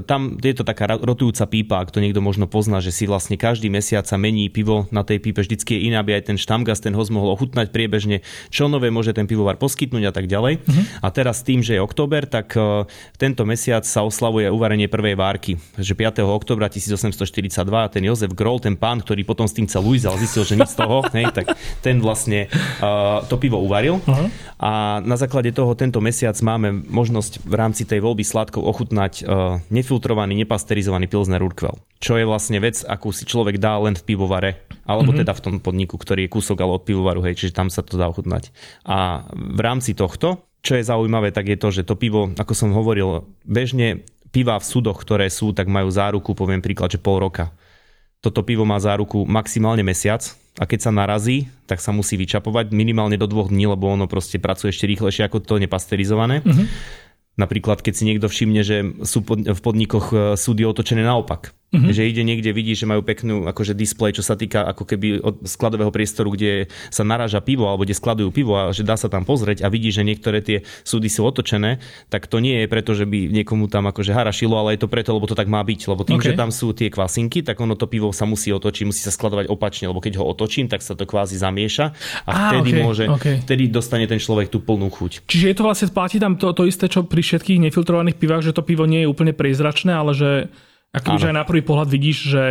tam 0.08 0.40
je 0.40 0.56
to 0.56 0.64
taká 0.64 0.96
rotujúca 0.96 1.44
pípa, 1.44 1.84
ak 1.84 1.92
to 1.92 2.00
niekto 2.00 2.24
možno 2.24 2.48
pozná, 2.48 2.80
že 2.80 2.96
si 2.96 3.04
vlastne 3.04 3.36
každý 3.36 3.68
mesiac 3.68 4.08
sa 4.08 4.16
mení 4.16 4.48
pivo 4.48 4.88
na 4.96 5.04
tej 5.04 5.20
pípe, 5.20 5.44
vždycky 5.44 5.76
je 5.76 5.92
iná, 5.92 6.00
aby 6.00 6.16
aj 6.16 6.32
ten 6.32 6.38
štamgas, 6.40 6.80
ten 6.80 6.96
host 6.96 7.12
mohol 7.12 7.36
ochutnať 7.36 7.76
priebežne, 7.76 8.24
čo 8.48 8.72
nové 8.72 8.88
môže 8.88 9.12
ten 9.12 9.28
pivovar 9.28 9.60
poskytnúť 9.60 10.04
a 10.08 10.14
tak 10.16 10.32
ďalej. 10.32 10.64
Uh-huh. 10.64 10.84
A 11.04 11.08
teraz 11.12 11.44
tým, 11.44 11.60
že 11.60 11.76
je 11.76 11.82
október, 11.84 12.24
tak 12.24 12.56
uh, 12.56 12.88
tento 13.20 13.44
mesiac 13.44 13.84
sa 13.84 14.08
oslavuje 14.08 14.48
uvarenie 14.48 14.88
prvej 14.88 15.20
várky, 15.20 15.60
že 15.76 15.92
5. 15.96 16.24
oktobra 16.24 16.72
1842 16.72 17.52
ten 17.92 18.04
Jozef 18.08 18.32
Groll, 18.32 18.64
ten 18.64 18.80
pán, 18.80 19.04
ktorý 19.04 19.28
potom 19.28 19.50
s 19.50 19.56
tým 19.56 19.68
celú 19.68 19.88
ale 19.88 20.20
zistil, 20.20 20.44
že 20.44 20.60
nič 20.60 20.76
z 20.76 20.84
toho, 20.84 21.00
hej, 21.16 21.32
tak 21.32 21.56
ten 21.80 22.04
vlastne 22.04 22.52
uh, 22.84 23.24
to 23.26 23.40
pivo 23.40 23.60
uvaril. 23.60 24.04
Uh-huh. 24.04 24.28
A 24.60 24.77
a 24.78 25.02
na 25.02 25.18
základe 25.18 25.50
toho 25.50 25.74
tento 25.74 25.98
mesiac 25.98 26.38
máme 26.46 26.86
možnosť 26.86 27.42
v 27.42 27.54
rámci 27.58 27.82
tej 27.82 27.98
voľby 28.06 28.22
sladkov 28.22 28.62
ochutnať 28.62 29.14
uh, 29.26 29.58
nefiltrovaný, 29.74 30.38
nepasterizovaný 30.46 31.10
Pilsner 31.10 31.42
Urquell. 31.42 31.82
Čo 31.98 32.22
je 32.22 32.30
vlastne 32.30 32.62
vec, 32.62 32.86
akú 32.86 33.10
si 33.10 33.26
človek 33.26 33.58
dá 33.58 33.82
len 33.82 33.98
v 33.98 34.06
pivovare, 34.06 34.62
alebo 34.86 35.10
mm-hmm. 35.10 35.22
teda 35.26 35.34
v 35.34 35.42
tom 35.42 35.56
podniku, 35.58 35.98
ktorý 35.98 36.30
je 36.30 36.34
kúsok 36.38 36.62
ale 36.62 36.78
od 36.78 36.86
pivovaru, 36.86 37.26
hej, 37.26 37.34
čiže 37.42 37.58
tam 37.58 37.74
sa 37.74 37.82
to 37.82 37.98
dá 37.98 38.06
ochutnať. 38.06 38.54
A 38.86 39.26
v 39.34 39.62
rámci 39.66 39.98
tohto, 39.98 40.46
čo 40.62 40.78
je 40.78 40.86
zaujímavé, 40.86 41.34
tak 41.34 41.50
je 41.50 41.58
to, 41.58 41.74
že 41.74 41.82
to 41.82 41.98
pivo, 41.98 42.30
ako 42.38 42.54
som 42.54 42.70
hovoril, 42.70 43.26
bežne 43.42 44.06
piva 44.30 44.62
v 44.62 44.70
súdoch, 44.70 45.02
ktoré 45.02 45.34
sú, 45.34 45.58
tak 45.58 45.66
majú 45.66 45.90
záruku, 45.90 46.38
poviem 46.38 46.62
príklad, 46.62 46.94
že 46.94 47.02
pol 47.02 47.18
roka. 47.18 47.50
Toto 48.22 48.42
pivo 48.42 48.66
má 48.66 48.82
záruku 48.82 49.24
maximálne 49.30 49.86
mesiac, 49.86 50.26
a 50.58 50.66
keď 50.66 50.90
sa 50.90 50.92
narazí, 50.92 51.54
tak 51.70 51.78
sa 51.78 51.94
musí 51.94 52.18
vyčapovať 52.18 52.74
minimálne 52.74 53.14
do 53.14 53.30
dvoch 53.30 53.54
dní, 53.54 53.70
lebo 53.70 53.94
ono 53.94 54.10
proste 54.10 54.42
pracuje 54.42 54.74
ešte 54.74 54.90
rýchlejšie 54.90 55.30
ako 55.30 55.46
to 55.46 55.62
nepasterizované. 55.62 56.42
Uh-huh. 56.42 56.66
Napríklad, 57.38 57.86
keď 57.86 57.94
si 57.94 58.04
niekto 58.10 58.26
všimne, 58.26 58.62
že 58.66 58.82
sú 59.06 59.22
v 59.22 59.60
podnikoch 59.62 60.10
e, 60.10 60.18
súdy 60.34 60.66
otočené 60.66 61.06
naopak. 61.06 61.54
Mm-hmm. 61.68 61.92
Že 61.92 62.04
ide 62.08 62.24
niekde, 62.24 62.50
vidí, 62.56 62.72
že 62.80 62.88
majú 62.88 63.04
peknú 63.04 63.44
akože 63.44 63.76
display, 63.76 64.16
čo 64.16 64.24
sa 64.24 64.40
týka 64.40 64.64
ako 64.72 64.88
keby 64.88 65.20
od 65.20 65.44
skladového 65.44 65.92
priestoru, 65.92 66.32
kde 66.32 66.72
sa 66.88 67.04
naráža 67.04 67.44
pivo 67.44 67.68
alebo 67.68 67.84
kde 67.84 67.92
skladujú 67.92 68.32
pivo 68.32 68.56
a 68.56 68.72
že 68.72 68.88
dá 68.88 68.96
sa 68.96 69.12
tam 69.12 69.28
pozrieť 69.28 69.62
a 69.62 69.68
vidí, 69.68 69.92
že 69.92 70.08
niektoré 70.08 70.40
tie 70.40 70.64
súdy 70.88 71.12
sú 71.12 71.28
otočené, 71.28 71.84
tak 72.08 72.32
to 72.32 72.40
nie 72.40 72.64
je 72.64 72.72
preto, 72.72 72.96
že 72.96 73.04
by 73.04 73.28
niekomu 73.36 73.68
tam 73.68 73.84
akože 73.92 74.16
harašilo, 74.16 74.56
ale 74.56 74.80
je 74.80 74.88
to 74.88 74.88
preto, 74.88 75.12
lebo 75.12 75.28
to 75.28 75.36
tak 75.36 75.52
má 75.52 75.60
byť. 75.60 75.82
Lebo 75.92 76.08
tým, 76.08 76.24
okay. 76.24 76.32
že 76.32 76.40
tam 76.40 76.56
sú 76.56 76.72
tie 76.72 76.88
kvasinky, 76.88 77.44
tak 77.44 77.60
ono 77.60 77.76
to 77.76 77.84
pivo 77.84 78.16
sa 78.16 78.24
musí 78.24 78.48
otočiť, 78.56 78.88
musí 78.88 79.04
sa 79.04 79.12
skladovať 79.12 79.52
opačne, 79.52 79.92
lebo 79.92 80.00
keď 80.00 80.24
ho 80.24 80.26
otočím, 80.32 80.72
tak 80.72 80.80
sa 80.80 80.96
to 80.96 81.04
kvázi 81.04 81.36
zamieša 81.36 81.92
a 82.24 82.32
ah, 82.32 82.40
vtedy 82.48 82.72
okay, 82.72 82.80
môže, 82.80 83.06
okay. 83.12 83.36
vtedy 83.44 83.68
dostane 83.68 84.08
ten 84.08 84.24
človek 84.24 84.48
tú 84.48 84.64
plnú 84.64 84.88
chuť. 84.88 85.28
Čiže 85.28 85.52
je 85.52 85.56
to 85.60 85.68
vlastne, 85.68 85.92
platí 85.92 86.16
tam 86.16 86.40
to, 86.40 86.48
to 86.56 86.64
isté, 86.64 86.88
čo 86.88 87.04
pri 87.04 87.20
všetkých 87.20 87.60
nefiltrovaných 87.68 88.16
pivách, 88.16 88.48
že 88.48 88.56
to 88.56 88.64
pivo 88.64 88.88
nie 88.88 89.04
je 89.04 89.12
úplne 89.12 89.36
priezračné, 89.36 89.92
ale 89.92 90.16
že 90.16 90.32
ako 90.96 91.20
už 91.20 91.30
aj 91.30 91.36
na 91.36 91.46
prvý 91.46 91.62
pohľad 91.62 91.92
vidíš, 91.92 92.18
že, 92.32 92.46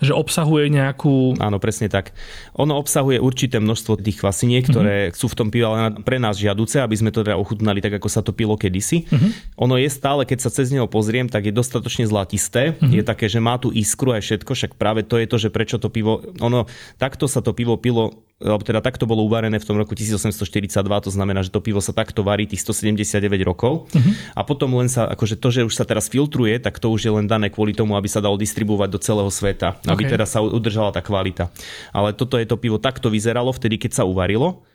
že 0.00 0.12
obsahuje 0.14 0.70
nejakú... 0.72 1.36
Áno, 1.36 1.58
presne 1.58 1.90
tak. 1.92 2.16
Ono 2.56 2.78
obsahuje 2.78 3.20
určité 3.20 3.60
množstvo 3.60 4.00
tých 4.00 4.22
kvasiniek, 4.22 4.64
ktoré 4.64 5.10
mm-hmm. 5.10 5.18
sú 5.18 5.26
v 5.28 5.36
tom 5.36 5.48
pive 5.52 5.68
ale 5.68 6.00
pre 6.00 6.16
nás 6.16 6.40
žiaduce, 6.40 6.80
aby 6.80 6.96
sme 6.96 7.12
to 7.12 7.26
teda 7.26 7.36
ochutnali 7.36 7.84
tak, 7.84 7.98
ako 8.00 8.08
sa 8.08 8.24
to 8.24 8.32
pilo 8.32 8.56
kedysi. 8.56 9.04
Mm-hmm. 9.10 9.30
Ono 9.60 9.74
je 9.76 9.88
stále, 9.92 10.24
keď 10.24 10.38
sa 10.46 10.54
cez 10.54 10.72
neho 10.72 10.88
pozriem, 10.88 11.28
tak 11.28 11.44
je 11.44 11.52
dostatočne 11.52 12.08
zlatisté. 12.08 12.78
Mm-hmm. 12.78 12.96
Je 12.96 13.02
také, 13.02 13.26
že 13.28 13.42
má 13.42 13.60
tu 13.60 13.68
iskru 13.74 14.16
aj 14.16 14.24
všetko, 14.24 14.50
však 14.54 14.72
práve 14.80 15.04
to 15.04 15.20
je 15.20 15.26
to, 15.28 15.36
že 15.36 15.48
prečo 15.52 15.76
to 15.76 15.92
pivo... 15.92 16.24
Ono, 16.40 16.70
takto 16.96 17.28
sa 17.28 17.44
to 17.44 17.52
pivo 17.52 17.76
pilo 17.76 18.24
alebo 18.42 18.66
teda 18.66 18.82
takto 18.82 19.06
bolo 19.06 19.22
uvarené 19.22 19.56
v 19.56 19.66
tom 19.66 19.78
roku 19.78 19.94
1842, 19.94 20.82
to 20.82 21.10
znamená, 21.10 21.40
že 21.46 21.54
to 21.54 21.62
pivo 21.62 21.78
sa 21.78 21.94
takto 21.94 22.26
varí 22.26 22.44
tých 22.50 22.66
179 22.66 23.22
rokov 23.46 23.86
uh-huh. 23.88 24.12
a 24.34 24.42
potom 24.42 24.74
len 24.76 24.90
sa, 24.90 25.06
akože 25.06 25.38
to, 25.38 25.48
že 25.48 25.60
už 25.66 25.74
sa 25.74 25.86
teraz 25.86 26.10
filtruje, 26.10 26.58
tak 26.58 26.82
to 26.82 26.90
už 26.90 27.06
je 27.06 27.12
len 27.14 27.30
dané 27.30 27.48
kvôli 27.48 27.72
tomu, 27.72 27.94
aby 27.94 28.10
sa 28.10 28.18
dalo 28.18 28.34
distribuovať 28.34 28.88
do 28.90 28.98
celého 28.98 29.30
sveta, 29.30 29.78
okay. 29.80 29.90
aby 29.94 30.02
teda 30.10 30.26
sa 30.26 30.42
udržala 30.42 30.90
tá 30.90 31.00
kvalita. 31.00 31.48
Ale 31.94 32.12
toto 32.12 32.36
je 32.36 32.44
to 32.44 32.58
pivo 32.58 32.82
takto 32.82 33.08
vyzeralo 33.08 33.54
vtedy, 33.54 33.78
keď 33.78 34.02
sa 34.02 34.04
uvarilo 34.04 34.66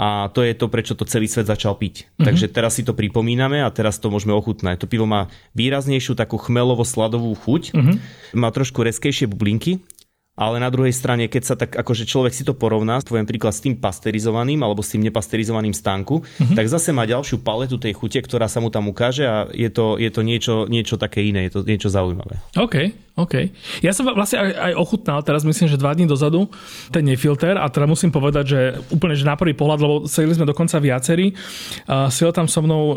a 0.00 0.32
to 0.32 0.40
je 0.40 0.56
to, 0.56 0.66
prečo 0.72 0.96
to 0.96 1.04
celý 1.04 1.28
svet 1.28 1.46
začal 1.46 1.76
piť. 1.76 2.08
Uh-huh. 2.08 2.26
Takže 2.26 2.48
teraz 2.48 2.74
si 2.74 2.82
to 2.82 2.96
pripomíname 2.96 3.60
a 3.60 3.68
teraz 3.68 4.00
to 4.00 4.08
môžeme 4.08 4.32
ochutnať. 4.32 4.80
To 4.82 4.90
pivo 4.90 5.04
má 5.04 5.28
výraznejšiu 5.52 6.16
takú 6.16 6.40
chmelovo-sladovú 6.40 7.36
chuť, 7.38 7.62
uh-huh. 7.76 7.96
má 8.34 8.48
trošku 8.50 8.82
reskejšie 8.82 9.28
bublinky, 9.28 9.84
ale 10.32 10.56
na 10.56 10.72
druhej 10.72 10.96
strane, 10.96 11.28
keď 11.28 11.42
sa 11.44 11.54
tak 11.60 11.76
akože 11.76 12.08
človek 12.08 12.32
si 12.32 12.40
to 12.40 12.56
porovná, 12.56 13.04
poviem 13.04 13.28
príklad 13.28 13.52
s 13.52 13.60
tým 13.60 13.76
pasterizovaným 13.76 14.64
alebo 14.64 14.80
s 14.80 14.96
tým 14.96 15.04
nepasterizovaným 15.04 15.76
stánku, 15.76 16.24
mm-hmm. 16.24 16.56
tak 16.56 16.72
zase 16.72 16.88
má 16.96 17.04
ďalšiu 17.04 17.44
paletu 17.44 17.76
tej 17.76 17.92
chute, 17.92 18.16
ktorá 18.16 18.48
sa 18.48 18.64
mu 18.64 18.72
tam 18.72 18.88
ukáže 18.88 19.28
a 19.28 19.36
je 19.52 19.68
to, 19.68 20.00
je 20.00 20.08
to 20.08 20.20
niečo, 20.24 20.54
niečo 20.72 20.96
také 20.96 21.20
iné, 21.20 21.52
je 21.52 21.60
to 21.60 21.60
niečo 21.68 21.92
zaujímavé. 21.92 22.40
OK, 22.56 22.96
OK. 23.12 23.52
Ja 23.84 23.92
som 23.92 24.08
vlastne 24.08 24.40
aj, 24.40 24.72
aj 24.72 24.74
ochutnal, 24.80 25.20
teraz 25.20 25.44
myslím, 25.44 25.68
že 25.68 25.76
dva 25.76 25.92
dní 25.92 26.08
dozadu, 26.08 26.48
ten 26.88 27.04
nefilter 27.04 27.60
a 27.60 27.68
teda 27.68 27.84
musím 27.84 28.08
povedať, 28.08 28.44
že 28.48 28.60
úplne 28.88 29.12
že 29.12 29.28
na 29.28 29.36
prvý 29.36 29.52
pohľad, 29.52 29.78
lebo 29.84 29.94
sedeli 30.08 30.32
sme 30.32 30.48
dokonca 30.48 30.80
viacerí, 30.80 31.36
uh, 31.36 32.08
sedel 32.08 32.32
tam 32.32 32.48
so 32.48 32.64
mnou 32.64 32.96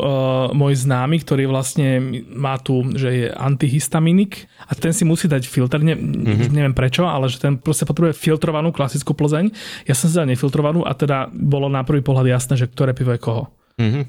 môj 0.56 0.88
známy, 0.88 1.20
ktorý 1.20 1.44
vlastne 1.52 2.00
má 2.32 2.56
tu, 2.56 2.80
že 2.96 3.08
je 3.12 3.26
antihistaminik 3.28 4.48
a 4.64 4.72
ten 4.72 4.96
si 4.96 5.04
musí 5.04 5.28
dať 5.28 5.44
filter, 5.44 5.84
ne, 5.84 5.92
mm-hmm. 5.92 6.48
neviem 6.48 6.72
prečo, 6.72 7.04
ale 7.04 7.28
že 7.28 7.36
ten 7.36 7.60
proste 7.60 7.84
potrebuje 7.84 8.16
filtrovanú 8.16 8.72
klasickú 8.72 9.12
Plzeň. 9.12 9.52
Ja 9.84 9.92
som 9.92 10.08
si 10.08 10.16
dal 10.16 10.32
nefiltrovanú 10.32 10.80
a 10.80 10.96
teda 10.96 11.28
bolo 11.28 11.68
na 11.68 11.84
prvý 11.84 12.00
pohľad 12.00 12.24
jasné, 12.24 12.56
že 12.56 12.72
ktoré 12.72 12.96
pivo 12.96 13.12
je 13.12 13.20
koho. 13.20 13.52
Mm-hmm. 13.76 14.04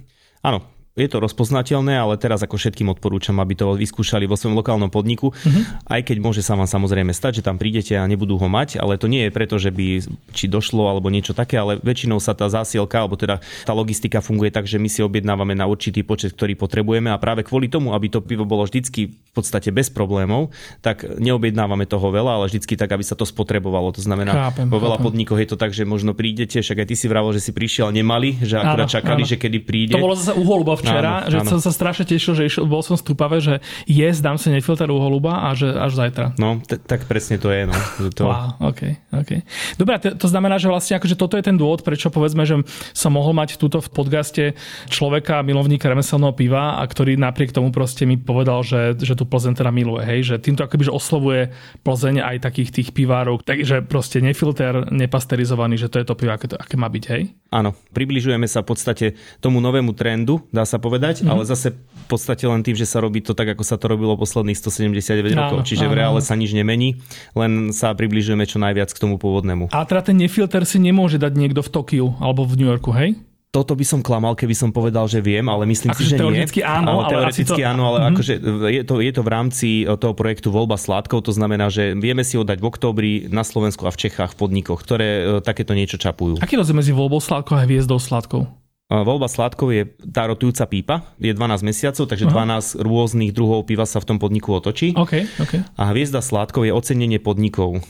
Áno, 0.47 0.76
je 0.97 1.07
to 1.07 1.21
rozpoznateľné, 1.21 1.93
ale 1.93 2.17
teraz 2.17 2.41
ako 2.41 2.57
všetkým 2.57 2.89
odporúčam, 2.89 3.37
aby 3.37 3.53
to 3.53 3.77
vyskúšali 3.77 4.25
vo 4.25 4.33
svojom 4.33 4.57
lokálnom 4.57 4.89
podniku, 4.89 5.29
uh-huh. 5.29 5.63
aj 5.93 6.01
keď 6.09 6.17
môže 6.17 6.41
sa 6.41 6.57
vám 6.57 6.65
samozrejme 6.65 7.13
stať, 7.13 7.39
že 7.41 7.45
tam 7.45 7.61
prídete 7.61 7.93
a 7.93 8.09
nebudú 8.09 8.41
ho 8.41 8.47
mať, 8.49 8.81
ale 8.81 8.97
to 8.97 9.05
nie 9.05 9.29
je 9.29 9.31
preto, 9.31 9.61
že 9.61 9.69
by 9.69 10.01
či 10.33 10.49
došlo 10.49 10.89
alebo 10.89 11.13
niečo 11.13 11.37
také, 11.37 11.61
ale 11.61 11.77
väčšinou 11.77 12.17
sa 12.17 12.33
tá 12.33 12.49
zásielka 12.49 13.05
alebo 13.05 13.13
teda 13.13 13.39
tá 13.63 13.71
logistika 13.77 14.25
funguje 14.25 14.49
tak, 14.49 14.65
že 14.65 14.81
my 14.81 14.89
si 14.89 15.05
objednávame 15.05 15.53
na 15.53 15.69
určitý 15.69 16.01
počet, 16.01 16.33
ktorý 16.33 16.57
potrebujeme 16.57 17.13
a 17.13 17.21
práve 17.21 17.45
kvôli 17.45 17.69
tomu, 17.69 17.93
aby 17.93 18.09
to 18.09 18.25
pivo 18.25 18.43
bolo 18.49 18.65
vždycky 18.65 19.13
v 19.13 19.31
podstate 19.37 19.69
bez 19.69 19.93
problémov, 19.93 20.49
tak 20.81 21.05
neobjednávame 21.05 21.85
toho 21.85 22.09
veľa, 22.09 22.41
ale 22.41 22.45
vždycky 22.49 22.73
tak, 22.73 22.89
aby 22.89 23.05
sa 23.05 23.13
to 23.13 23.21
spotrebovalo. 23.21 23.93
To 23.93 24.01
znamená, 24.01 24.49
chápem, 24.49 24.65
vo 24.65 24.81
veľa 24.81 24.97
chápem. 24.97 25.05
podnikoch 25.05 25.37
je 25.37 25.49
to 25.53 25.57
tak, 25.61 25.71
že 25.77 25.85
možno 25.85 26.17
prídete, 26.17 26.57
však 26.57 26.81
aj 26.81 26.87
ty 26.89 26.95
si 26.97 27.05
vravol, 27.05 27.37
že 27.37 27.45
si 27.45 27.51
prišiel 27.53 27.93
nemali, 27.93 28.41
že 28.41 28.57
akurát 28.57 28.89
čakali, 28.89 29.21
áno. 29.21 29.29
že 29.29 29.37
kedy 29.37 29.59
príde. 29.61 29.93
To 29.93 30.01
bolo 30.01 30.17
zase 30.17 30.33
uholba 30.33 30.73
včera, 30.88 31.13
áno, 31.23 31.29
že 31.29 31.38
áno. 31.43 31.49
som 31.51 31.59
sa 31.59 31.71
strašne 31.75 32.05
tešil, 32.07 32.33
že 32.39 32.43
išiel, 32.47 32.63
bol 32.63 32.79
som 32.79 32.95
stúpavé, 32.95 33.43
že 33.43 33.59
jes, 33.83 34.23
dám 34.23 34.39
si 34.39 34.47
nefilter 34.47 34.88
u 34.88 34.97
holuba 34.97 35.51
a 35.51 35.53
že 35.53 35.67
až 35.67 35.99
zajtra. 35.99 36.39
No, 36.39 36.63
t- 36.63 36.79
tak 36.79 37.03
presne 37.05 37.35
to 37.35 37.51
je. 37.51 37.67
No. 37.67 37.75
To... 38.15 38.23
Wow, 38.31 38.71
okay, 38.71 39.03
okay. 39.11 39.43
Dobre, 39.75 39.99
to, 39.99 40.15
to 40.15 40.27
znamená, 40.31 40.55
že 40.55 40.71
vlastne 40.71 40.95
akože 40.95 41.19
toto 41.19 41.35
je 41.35 41.43
ten 41.43 41.59
dôvod, 41.59 41.83
prečo 41.83 42.07
povedzme, 42.07 42.47
že 42.47 42.63
som 42.95 43.11
mohol 43.11 43.35
mať 43.35 43.59
túto 43.59 43.83
v 43.83 43.89
podcaste 43.91 44.43
človeka, 44.88 45.43
milovníka 45.43 45.91
remeselného 45.91 46.33
piva 46.33 46.79
a 46.79 46.83
ktorý 46.88 47.19
napriek 47.19 47.51
tomu 47.51 47.69
proste 47.75 48.07
mi 48.07 48.15
povedal, 48.15 48.63
že, 48.63 48.95
že 48.97 49.13
tu 49.13 49.27
Plzeň 49.27 49.59
teda 49.59 49.71
miluje, 49.73 50.03
hej, 50.07 50.19
že 50.33 50.35
týmto 50.39 50.63
akoby, 50.63 50.88
že 50.88 50.93
oslovuje 50.95 51.41
Plzeň 51.83 52.23
aj 52.23 52.38
takých 52.41 52.69
tých 52.71 52.89
pivárov, 52.95 53.43
takže 53.43 53.83
proste 53.83 54.23
nefilter, 54.23 54.88
nepasterizovaný, 54.89 55.75
že 55.77 55.91
to 55.91 55.99
je 55.99 56.05
to 56.07 56.15
pivo, 56.15 56.31
aké, 56.33 56.47
to, 56.47 56.55
aké 56.55 56.75
má 56.79 56.88
byť, 56.88 57.03
hej? 57.11 57.35
Áno, 57.51 57.75
približujeme 57.95 58.45
sa 58.47 58.63
v 58.63 58.67
podstate 58.73 59.05
tomu 59.39 59.63
novému 59.63 59.95
trendu, 59.95 60.43
dá 60.51 60.67
sa 60.67 60.76
povedať, 60.80 61.21
mm-hmm. 61.21 61.32
ale 61.34 61.41
zase 61.43 61.75
v 61.78 62.05
podstate 62.07 62.47
len 62.47 62.63
tým, 62.63 62.73
že 62.73 62.88
sa 62.88 63.03
robí 63.03 63.19
to 63.19 63.36
tak, 63.36 63.51
ako 63.51 63.63
sa 63.67 63.75
to 63.75 63.91
robilo 63.91 64.15
posledných 64.15 64.55
179 64.55 65.34
áno, 65.34 65.39
rokov. 65.43 65.57
Čiže 65.67 65.86
áno. 65.86 65.91
v 65.91 65.95
reále 65.99 66.19
sa 66.23 66.34
nič 66.39 66.55
nemení, 66.55 67.01
len 67.36 67.75
sa 67.75 67.91
približujeme 67.91 68.47
čo 68.47 68.57
najviac 68.57 68.89
k 68.93 69.01
tomu 69.01 69.19
pôvodnému. 69.19 69.69
A 69.75 69.84
teda 69.84 70.13
ten 70.13 70.17
nefilter 70.17 70.63
si 70.63 70.80
nemôže 70.80 71.19
dať 71.19 71.34
niekto 71.36 71.59
v 71.61 71.69
Tokiu 71.69 72.07
alebo 72.23 72.47
v 72.47 72.53
New 72.57 72.69
Yorku, 72.69 72.95
hej? 72.95 73.19
toto 73.47 73.73
by 73.73 73.86
som 73.88 73.99
klamal, 74.05 74.36
keby 74.38 74.53
som 74.53 74.69
povedal, 74.69 75.07
že 75.09 75.23
viem, 75.23 75.47
ale 75.49 75.63
myslím 75.65 75.95
akože 75.95 76.03
si, 76.03 76.13
že 76.13 76.19
teoreticky 76.19 76.61
nie. 76.61 76.67
Áno, 76.67 76.88
ale 76.93 77.03
teoreticky 77.09 77.61
to... 77.63 77.65
áno, 77.65 77.84
ale 77.89 77.97
mm-hmm. 77.97 78.11
akože 78.13 78.34
je 78.69 78.84
to, 78.86 78.95
je 79.01 79.11
to 79.15 79.21
v 79.23 79.30
rámci 79.32 79.67
toho 79.88 80.13
projektu 80.13 80.53
Voľba 80.53 80.78
sládkov, 80.78 81.25
to 81.25 81.34
znamená, 81.34 81.71
že 81.71 81.95
vieme 81.97 82.21
si 82.28 82.38
ho 82.38 82.43
dať 82.43 82.59
v 82.59 82.65
októbri 82.67 83.11
na 83.32 83.41
Slovensku 83.47 83.88
a 83.88 83.91
v 83.95 83.97
Čechách 83.97 84.36
v 84.36 84.45
podnikoch, 84.45 84.84
ktoré 84.84 85.07
e, 85.07 85.21
takéto 85.41 85.73
niečo 85.73 85.97
čapujú. 85.97 86.43
Aký 86.43 86.59
rozdiel 86.59 86.78
medzi 86.78 86.93
voľbou 86.93 87.23
sládkov 87.23 87.55
a 87.57 87.65
hviezdou 87.65 87.97
sládkov? 87.97 88.45
Voľba 88.88 89.27
sládkov 89.27 89.67
je 89.75 89.83
tá 90.15 90.31
rotujúca 90.31 90.63
pípa, 90.63 90.95
je 91.19 91.35
12 91.35 91.59
mesiacov, 91.59 92.07
takže 92.07 92.23
Aha. 92.31 92.63
12 92.63 92.79
rôznych 92.79 93.35
druhov 93.35 93.67
piva 93.67 93.83
sa 93.83 93.99
v 93.99 94.15
tom 94.15 94.15
podniku 94.15 94.55
otočí. 94.55 94.95
Okay, 94.95 95.27
okay. 95.43 95.59
A 95.75 95.91
hviezda 95.91 96.23
sládkov 96.23 96.63
je 96.63 96.71
ocenenie 96.71 97.19
podnikov, 97.19 97.83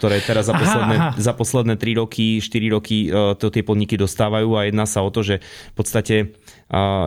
ktoré 0.00 0.24
teraz 0.24 0.48
za 0.48 0.56
posledné, 0.56 0.96
aha, 0.96 1.08
aha. 1.12 1.20
za 1.20 1.36
posledné 1.36 1.76
3 1.76 2.00
roky, 2.00 2.40
4 2.40 2.64
roky 2.72 3.12
to 3.36 3.52
tie 3.52 3.60
podniky 3.60 4.00
dostávajú 4.00 4.56
a 4.56 4.72
jedná 4.72 4.88
sa 4.88 5.04
o 5.04 5.12
to, 5.12 5.20
že 5.20 5.44
v 5.44 5.74
podstate 5.76 6.32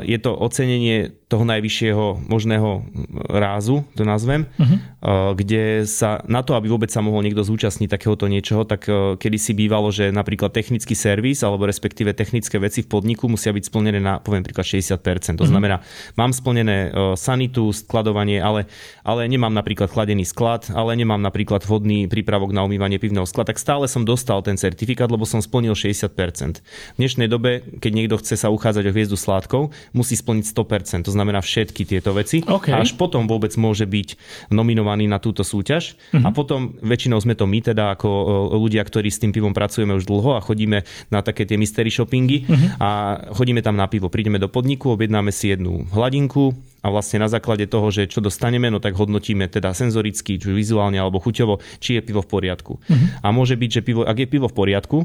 je 0.06 0.18
to 0.22 0.32
ocenenie 0.38 1.18
toho 1.32 1.48
najvyššieho 1.48 2.28
možného 2.28 2.84
rázu, 3.32 3.88
to 3.96 4.04
nazvem, 4.04 4.52
uh-huh. 4.60 5.32
kde 5.40 5.88
sa 5.88 6.20
na 6.28 6.44
to, 6.44 6.60
aby 6.60 6.68
vôbec 6.68 6.92
sa 6.92 7.00
mohol 7.00 7.24
niekto 7.24 7.40
zúčastniť 7.40 7.88
takéhoto 7.88 8.28
niečoho, 8.28 8.68
tak 8.68 8.84
kedy 9.16 9.38
si 9.40 9.56
bývalo, 9.56 9.88
že 9.96 10.12
napríklad 10.12 10.52
technický 10.52 10.92
servis 10.92 11.40
alebo 11.48 11.64
respektíve 11.64 12.12
technické 12.12 12.60
veci 12.60 12.84
v 12.84 12.92
podniku 12.92 13.32
musia 13.32 13.56
byť 13.56 13.64
splnené 13.64 14.04
na, 14.04 14.20
poviem 14.20 14.44
príklad, 14.44 14.68
60%. 14.68 14.92
To 14.92 15.48
uh-huh. 15.48 15.48
znamená, 15.48 15.80
mám 16.20 16.36
splnené 16.36 16.92
sanitu, 17.16 17.72
skladovanie, 17.72 18.44
ale, 18.44 18.68
ale 19.08 19.32
nemám 19.32 19.56
napríklad 19.56 19.88
chladený 19.88 20.28
sklad, 20.28 20.68
ale 20.76 21.00
nemám 21.00 21.24
napríklad 21.24 21.64
vhodný 21.64 22.12
prípravok 22.12 22.52
na 22.52 22.68
umývanie 22.68 23.00
pivného 23.00 23.24
skla, 23.24 23.48
tak 23.48 23.56
stále 23.56 23.88
som 23.88 24.04
dostal 24.04 24.44
ten 24.44 24.60
certifikát, 24.60 25.08
lebo 25.08 25.24
som 25.24 25.40
splnil 25.40 25.78
60%. 25.78 26.60
V 26.60 26.98
dnešnej 27.00 27.32
dobe, 27.32 27.64
keď 27.80 27.92
niekto 27.96 28.20
chce 28.20 28.36
sa 28.36 28.52
uchádzať 28.52 28.84
o 28.90 28.92
hviezdu 28.92 29.16
sládkov, 29.16 29.72
musí 29.96 30.18
splniť 30.18 30.52
100%. 30.52 31.08
To 31.08 31.14
znamená 31.14 31.21
všetky 31.30 31.86
tieto 31.86 32.18
veci. 32.18 32.42
Okay. 32.42 32.74
A 32.74 32.82
až 32.82 32.98
potom 32.98 33.30
vôbec 33.30 33.54
môže 33.62 33.86
byť 33.86 34.18
nominovaný 34.50 35.06
na 35.06 35.22
túto 35.22 35.46
súťaž. 35.46 35.94
Uh-huh. 36.10 36.26
A 36.26 36.34
potom 36.34 36.74
väčšinou 36.82 37.22
sme 37.22 37.38
to 37.38 37.46
my, 37.46 37.62
teda 37.62 37.94
ako 37.94 38.10
ľudia, 38.58 38.82
ktorí 38.82 39.14
s 39.14 39.22
tým 39.22 39.30
pivom 39.30 39.54
pracujeme 39.54 39.94
už 39.94 40.10
dlho 40.10 40.40
a 40.40 40.42
chodíme 40.42 40.82
na 41.14 41.20
také 41.22 41.46
tie 41.46 41.62
mystery 41.62 41.94
shoppingy 41.94 42.50
uh-huh. 42.50 42.82
a 42.82 42.90
chodíme 43.38 43.62
tam 43.62 43.78
na 43.78 43.86
pivo. 43.86 44.10
Prídeme 44.10 44.42
do 44.42 44.50
podniku, 44.50 44.98
objednáme 44.98 45.30
si 45.30 45.54
jednu 45.54 45.86
hladinku, 45.94 46.58
a 46.82 46.90
vlastne 46.90 47.22
na 47.22 47.30
základe 47.30 47.70
toho, 47.70 47.94
že 47.94 48.10
čo 48.10 48.26
dostaneme, 48.26 48.66
no 48.74 48.82
tak 48.82 48.98
hodnotíme 48.98 49.46
teda 49.46 49.70
senzoricky, 49.70 50.42
či 50.42 50.50
vizuálne 50.50 50.98
alebo 50.98 51.22
chuťovo, 51.22 51.62
či 51.78 51.98
je 51.98 52.02
pivo 52.02 52.26
v 52.26 52.30
poriadku. 52.30 52.82
Uh-huh. 52.82 52.98
A 53.22 53.30
môže 53.30 53.54
byť, 53.54 53.70
že 53.70 53.82
pivo, 53.86 54.02
ak 54.02 54.18
je 54.18 54.26
pivo 54.26 54.50
v 54.50 54.58
poriadku, 54.58 54.98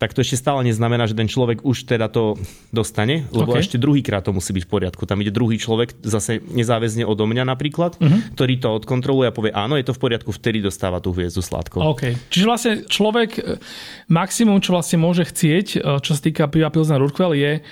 tak 0.00 0.16
to 0.16 0.24
ešte 0.24 0.40
stále 0.40 0.64
neznamená, 0.64 1.04
že 1.04 1.12
ten 1.12 1.28
človek 1.28 1.60
už 1.60 1.84
teda 1.84 2.08
to 2.08 2.40
dostane, 2.72 3.28
lebo 3.36 3.52
okay. 3.52 3.60
ešte 3.60 3.76
druhýkrát 3.76 4.24
to 4.24 4.32
musí 4.32 4.56
byť 4.56 4.64
v 4.64 4.70
poriadku. 4.72 5.04
Tam 5.04 5.20
ide 5.20 5.28
druhý 5.28 5.60
človek, 5.60 5.92
zase 6.00 6.40
nezáväzne 6.40 7.04
odo 7.04 7.28
mňa 7.28 7.44
napríklad, 7.44 8.00
uh-huh. 8.00 8.32
ktorý 8.32 8.54
to 8.64 8.68
odkontroluje 8.80 9.28
a 9.28 9.36
povie, 9.36 9.52
áno, 9.52 9.76
je 9.76 9.84
to 9.84 9.92
v 9.92 10.00
poriadku, 10.00 10.32
vtedy 10.32 10.64
dostáva 10.64 11.04
tú 11.04 11.12
hviezdu 11.12 11.44
sladkou. 11.44 11.84
OK. 11.84 12.16
Čiže 12.32 12.48
vlastne 12.48 12.72
človek, 12.88 13.30
e, 13.36 13.40
maximum, 14.08 14.64
čo 14.64 14.72
vlastne 14.72 15.04
môže 15.04 15.28
chcieť, 15.28 15.66
e, 15.76 15.78
čo 16.00 16.16
sa 16.16 16.20
týka 16.24 16.48
piva 16.48 16.72
Pilsner 16.72 17.04
Urquell, 17.04 17.36
je 17.36 17.60
e, 17.60 17.62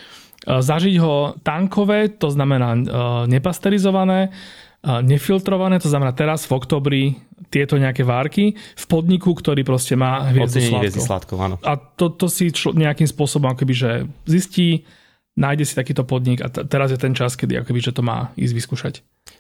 zažiť 0.44 1.00
ho 1.00 1.32
tankové, 1.40 2.12
to 2.12 2.28
znamená 2.28 2.76
nepasterizované, 3.24 4.36
nefiltrované, 4.84 5.82
to 5.82 5.90
znamená 5.90 6.14
teraz 6.14 6.46
v 6.46 6.52
oktobri 6.54 7.02
tieto 7.50 7.74
nejaké 7.80 8.06
várky 8.06 8.54
v 8.54 8.84
podniku, 8.86 9.34
ktorý 9.34 9.66
proste 9.66 9.98
má 9.98 10.30
hviezdu 10.30 10.60
sladkou. 10.62 11.02
sladkou 11.02 11.36
áno. 11.40 11.56
A 11.66 11.74
to, 11.74 12.12
to 12.14 12.30
si 12.30 12.52
člo, 12.54 12.76
nejakým 12.76 13.08
spôsobom 13.08 13.50
akoby, 13.50 13.74
že 13.74 13.90
zistí, 14.28 14.86
nájde 15.38 15.64
si 15.66 15.74
takýto 15.74 16.02
podnik 16.02 16.42
a 16.42 16.50
t- 16.50 16.66
teraz 16.66 16.90
je 16.90 16.98
ten 16.98 17.14
čas, 17.14 17.34
kedy 17.34 17.62
akoby, 17.62 17.78
že 17.78 17.94
to 17.94 18.02
má 18.02 18.30
ísť 18.34 18.54
vyskúšať. 18.54 18.94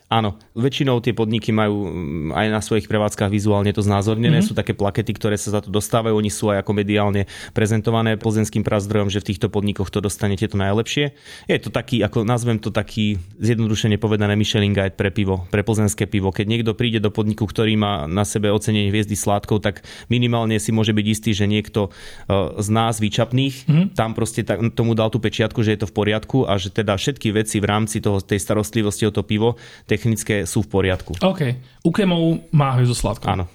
Áno, 0.08 0.40
väčšinou 0.56 1.04
tie 1.04 1.12
podniky 1.12 1.52
majú 1.52 1.84
mm, 1.84 2.32
aj 2.32 2.46
na 2.48 2.60
svojich 2.64 2.88
prevádzkach 2.88 3.28
vizuálne 3.28 3.68
to 3.76 3.84
znázornené. 3.84 4.40
Mm-hmm. 4.40 4.48
Sú 4.48 4.56
také 4.56 4.72
plakety, 4.72 5.12
ktoré 5.12 5.36
sa 5.36 5.52
za 5.52 5.60
to 5.60 5.68
dostávajú. 5.68 6.16
Oni 6.16 6.32
sú 6.32 6.48
aj 6.48 6.64
ako 6.64 6.72
mediálne 6.72 7.28
prezentované 7.52 8.16
plzenským 8.16 8.64
prazdrojom, 8.64 9.12
že 9.12 9.20
v 9.20 9.28
týchto 9.36 9.52
podnikoch 9.52 9.92
to 9.92 10.00
dostanete 10.00 10.48
to 10.48 10.56
najlepšie. 10.56 11.12
Je 11.44 11.60
to 11.60 11.68
taký, 11.68 12.00
ako 12.00 12.24
nazvem 12.24 12.56
to 12.56 12.72
taký 12.72 13.20
zjednodušene 13.36 14.00
povedané 14.00 14.32
Michelin 14.32 14.72
Guide 14.72 14.96
pre 14.96 15.12
pivo, 15.12 15.44
pre 15.52 15.60
plzenské 15.60 16.08
pivo. 16.08 16.32
Keď 16.32 16.46
niekto 16.48 16.72
príde 16.72 17.04
do 17.04 17.12
podniku, 17.12 17.44
ktorý 17.44 17.76
má 17.76 18.08
na 18.08 18.24
sebe 18.24 18.48
ocenenie 18.48 18.88
hviezdy 18.88 19.12
sládkou, 19.12 19.60
tak 19.60 19.84
minimálne 20.08 20.56
si 20.56 20.72
môže 20.72 20.96
byť 20.96 21.04
istý, 21.04 21.36
že 21.36 21.44
niekto 21.44 21.92
e, 21.92 22.56
z 22.56 22.68
nás 22.72 22.96
výčapných 22.96 23.54
mm-hmm. 23.68 23.86
tam 23.92 24.16
proste 24.16 24.40
tomu 24.72 24.96
dal 24.96 25.12
tú 25.12 25.20
pečiatku, 25.20 25.60
že 25.60 25.76
je 25.76 25.84
to 25.84 25.90
v 25.92 25.96
poriadku 26.00 26.48
a 26.48 26.56
že 26.56 26.72
teda 26.72 26.96
všetky 26.96 27.28
veci 27.36 27.60
v 27.60 27.68
rámci 27.68 28.00
toho, 28.00 28.24
tej 28.24 28.40
starostlivosti 28.40 29.04
o 29.04 29.12
to 29.12 29.20
pivo, 29.20 29.60
technické 29.98 30.46
sú 30.46 30.62
v 30.62 30.70
poriadku. 30.70 31.18
OK. 31.18 31.42
U 31.82 31.90
Kemov 31.90 32.46
má 32.54 32.78
hviezdu 32.78 32.94
sladkú. 32.94 33.26
Áno. 33.26 33.50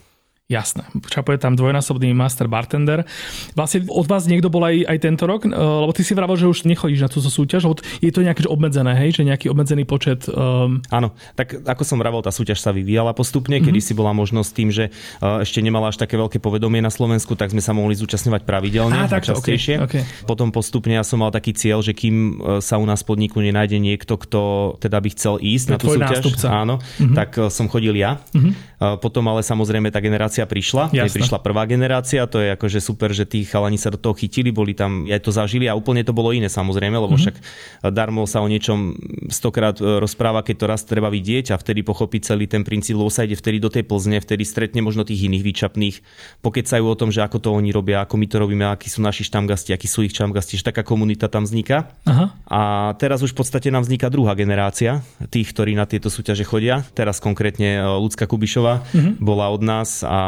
Jasné. 0.52 0.84
Čapuje 1.08 1.39
tam 1.39 1.56
dvojnásobný 1.56 2.12
master 2.12 2.52
bartender. 2.52 3.08
Vlastne 3.56 3.88
od 3.88 4.04
vás 4.04 4.28
niekto 4.28 4.52
bol 4.52 4.68
aj, 4.68 4.91
aj 4.91 4.98
tento 5.00 5.24
rok? 5.24 5.48
E, 5.48 5.56
lebo 5.56 5.96
ty 5.96 6.04
si 6.04 6.12
vravel, 6.12 6.36
že 6.36 6.52
už 6.52 6.68
nechodíš 6.68 7.00
na 7.00 7.08
túto 7.08 7.32
súťaž. 7.32 7.64
Je 8.04 8.12
to 8.12 8.20
nejaké 8.20 8.44
obmedzené, 8.52 8.91
hej? 8.91 9.16
Že 9.16 9.32
nejaký 9.32 9.48
obmedzený 9.48 9.88
počet... 9.88 10.28
Um... 10.28 10.84
Áno. 10.91 11.16
Tak 11.39 11.64
ako 11.64 11.88
som 11.88 11.96
vravel, 11.96 12.20
tá 12.20 12.28
súťaž 12.28 12.60
sa 12.60 12.76
vyvíjala 12.76 13.16
postupne. 13.16 13.56
Kedy 13.64 13.72
mm-hmm. 13.72 13.88
si 13.88 13.94
bola 13.96 14.12
možnosť 14.12 14.50
tým, 14.52 14.70
že 14.70 14.91
uh, 14.91 15.48
ešte 15.48 15.64
nemala 15.64 15.96
až 15.96 16.04
také 16.04 16.20
veľké 16.20 16.44
povedomie 16.44 16.84
na 16.84 16.91
Slovensku, 16.91 17.39
tak 17.39 17.56
sme 17.56 17.64
sa 17.64 17.72
mohli 17.72 17.96
zúčastňovať 17.96 18.44
pravidelne 18.44 19.00
a, 19.00 19.08
tak, 19.08 19.24
častejšie. 19.24 19.80
Okay, 19.88 20.04
okay. 20.04 20.28
Potom 20.28 20.52
postupne 20.52 21.00
ja 21.00 21.08
som 21.08 21.24
mal 21.24 21.32
taký 21.32 21.56
cieľ, 21.56 21.80
že 21.80 21.96
kým 21.96 22.16
e, 22.16 22.60
sa 22.60 22.76
u 22.76 22.84
nás 22.84 23.00
v 23.00 23.16
podniku 23.16 23.39
nenájde 23.39 23.80
niekto, 23.80 24.20
kto 24.20 24.76
teda 24.84 25.00
by 25.00 25.10
chcel 25.16 25.39
ísť 25.39 25.68
na 25.72 25.78
tú 25.80 25.88
súťaž, 25.88 26.20
nástupca. 26.20 26.48
áno, 26.52 26.84
mm-hmm. 26.84 27.16
tak 27.16 27.30
som 27.48 27.72
chodil 27.72 27.96
ja. 27.96 28.20
Mm-hmm. 28.36 28.76
Potom 29.00 29.24
ale 29.32 29.39
samozrejme 29.48 29.88
tá 29.88 30.04
generácia 30.04 30.32
prišla. 30.41 30.89
Jasne. 30.89 31.21
Prišla 31.21 31.38
prvá 31.45 31.69
generácia, 31.69 32.25
to 32.25 32.41
je 32.41 32.57
akože 32.57 32.81
super, 32.81 33.13
že 33.13 33.29
tí 33.29 33.45
chalani 33.45 33.77
sa 33.77 33.93
do 33.93 34.01
toho 34.01 34.17
chytili, 34.17 34.49
boli 34.49 34.73
tam, 34.73 35.05
aj 35.05 35.21
to 35.21 35.29
zažili 35.29 35.69
a 35.69 35.77
úplne 35.77 36.01
to 36.01 36.09
bolo 36.09 36.34
iné 36.34 36.49
samozrejme, 36.49 36.97
lebo 36.97 37.13
mm-hmm. 37.13 37.38
však 37.86 37.93
darmo 37.93 38.25
sa 38.25 38.41
o 38.41 38.49
niečom 38.49 38.97
stokrát 39.29 39.77
e, 39.77 40.01
rozpráva, 40.01 40.41
keď 40.41 40.55
to 40.57 40.65
raz 40.65 40.81
treba 40.81 41.13
vidieť 41.13 41.53
a 41.53 41.61
vtedy 41.61 41.86
pochopí 41.86 42.17
celý 42.25 42.49
ten 42.49 42.65
princíp, 42.65 42.97
lebo 42.97 43.13
sa 43.13 43.29
ide 43.29 43.38
vtedy 43.38 43.61
do 43.61 43.69
tej 43.69 43.86
Plzne, 43.86 44.17
vtedy 44.17 44.41
stretne 44.41 44.81
možno 44.81 45.05
tých 45.05 45.29
iných 45.29 45.43
výčapných, 45.45 45.95
pokecajú 46.41 46.86
o 46.89 46.95
tom, 46.97 47.13
že 47.13 47.21
ako 47.21 47.38
to 47.38 47.49
oni 47.53 47.69
robia, 47.69 48.01
ako 48.01 48.17
my 48.17 48.25
to 48.25 48.38
robíme, 48.41 48.65
akí 48.65 48.89
sú 48.89 49.05
naši 49.05 49.27
štamgasti, 49.27 49.75
akí 49.75 49.86
sú 49.86 50.01
ich 50.01 50.15
štamgasti, 50.15 50.57
že 50.57 50.65
taká 50.65 50.81
komunita 50.81 51.27
tam 51.27 51.45
vzniká. 51.45 51.93
Aha. 52.07 52.31
A 52.47 52.61
teraz 52.97 53.19
už 53.21 53.36
v 53.36 53.43
podstate 53.43 53.67
nám 53.69 53.84
vzniká 53.84 54.07
druhá 54.07 54.34
generácia 54.34 55.03
tých, 55.29 55.51
ktorí 55.51 55.75
na 55.75 55.84
tieto 55.84 56.07
súťaže 56.07 56.47
chodia. 56.47 56.88
Teraz 56.95 57.19
konkrétne 57.19 57.84
e, 57.84 57.86
Lucka 57.99 58.23
Kubišová 58.23 58.88
mm-hmm. 58.88 59.13
bola 59.19 59.51
od 59.51 59.61
nás 59.61 60.01
a 60.07 60.22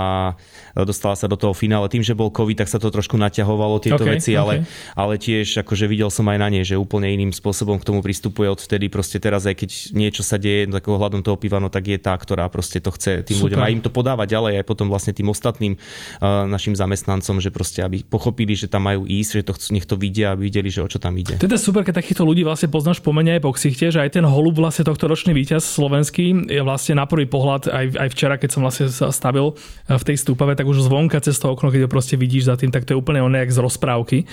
dostala 0.74 1.20
sa 1.20 1.28
do 1.28 1.36
toho 1.36 1.52
finále. 1.52 1.92
Tým, 1.92 2.02
že 2.02 2.16
bol 2.16 2.32
COVID, 2.32 2.66
tak 2.66 2.72
sa 2.72 2.80
to 2.80 2.88
trošku 2.88 3.20
naťahovalo 3.20 3.84
tieto 3.84 4.02
okay, 4.02 4.18
veci, 4.18 4.32
okay. 4.34 4.42
ale, 4.42 4.54
ale 4.96 5.14
tiež 5.20 5.62
akože 5.62 5.86
videl 5.86 6.08
som 6.08 6.26
aj 6.32 6.38
na 6.40 6.48
nej, 6.50 6.64
že 6.64 6.80
úplne 6.80 7.12
iným 7.12 7.36
spôsobom 7.36 7.78
k 7.78 7.88
tomu 7.88 8.00
pristupuje 8.00 8.48
odvtedy. 8.48 8.88
Proste 8.88 9.20
teraz 9.20 9.44
aj 9.44 9.60
keď 9.60 9.70
niečo 9.92 10.24
sa 10.24 10.40
deje 10.40 10.72
tak 10.72 10.88
ohľadom 10.88 11.22
toho 11.22 11.36
piva, 11.36 11.60
no 11.60 11.68
tak 11.68 11.92
je 11.92 12.00
tá, 12.00 12.16
ktorá 12.16 12.48
proste 12.48 12.80
to 12.80 12.90
chce 12.96 13.28
tým 13.28 13.38
Super. 13.38 13.60
ľuďom 13.60 13.62
a 13.62 13.68
im 13.70 13.82
to 13.84 13.92
podáva 13.92 14.24
ďalej 14.24 14.64
aj 14.64 14.66
potom 14.66 14.88
vlastne 14.88 15.12
tým 15.12 15.28
ostatným 15.28 15.76
uh, 15.76 16.48
našim 16.48 16.74
zamestnancom, 16.74 17.44
že 17.44 17.52
proste 17.52 17.84
aby 17.84 18.02
pochopili, 18.08 18.56
že 18.56 18.72
tam 18.72 18.88
majú 18.88 19.04
ísť, 19.04 19.44
že 19.44 19.44
to 19.44 19.54
chcú, 19.56 19.68
nech 19.76 19.88
to 19.88 19.96
vidia, 20.00 20.32
aby 20.34 20.46
videli, 20.46 20.70
že 20.70 20.86
o 20.86 20.88
čo 20.88 21.02
tam 21.02 21.18
ide. 21.18 21.36
Teda 21.42 21.58
super, 21.58 21.82
keď 21.82 22.00
takýchto 22.00 22.22
ľudí 22.22 22.46
vlastne 22.46 22.70
poznáš 22.70 23.02
pomene 23.02 23.36
aj 23.36 23.42
po 23.42 23.52
ksichte, 23.52 23.90
že 23.90 24.00
aj 24.00 24.22
ten 24.22 24.26
holub 24.26 24.56
vlastne 24.62 24.86
tohto 24.86 25.10
ročný 25.10 25.34
víťaz 25.34 25.66
slovenský 25.66 26.48
je 26.48 26.62
vlastne 26.62 27.02
na 27.02 27.10
prvý 27.10 27.26
pohľad 27.26 27.74
aj, 27.74 27.86
aj 27.98 28.10
včera, 28.14 28.38
keď 28.38 28.50
som 28.54 28.62
vlastne 28.62 28.86
stavil 28.92 29.58
v 29.86 30.04
tej 30.04 30.18
stúpave, 30.18 30.58
tak 30.58 30.66
už 30.66 30.82
zvonka 30.90 31.22
cez 31.22 31.38
to 31.38 31.54
okno, 31.54 31.70
keď 31.70 31.86
ho 31.86 31.90
proste 31.90 32.18
vidíš 32.18 32.50
za 32.50 32.56
tým, 32.58 32.74
tak 32.74 32.90
to 32.90 32.98
je 32.98 33.00
úplne 33.00 33.22
on 33.22 33.38
z 33.38 33.60
rozprávky. 33.62 34.26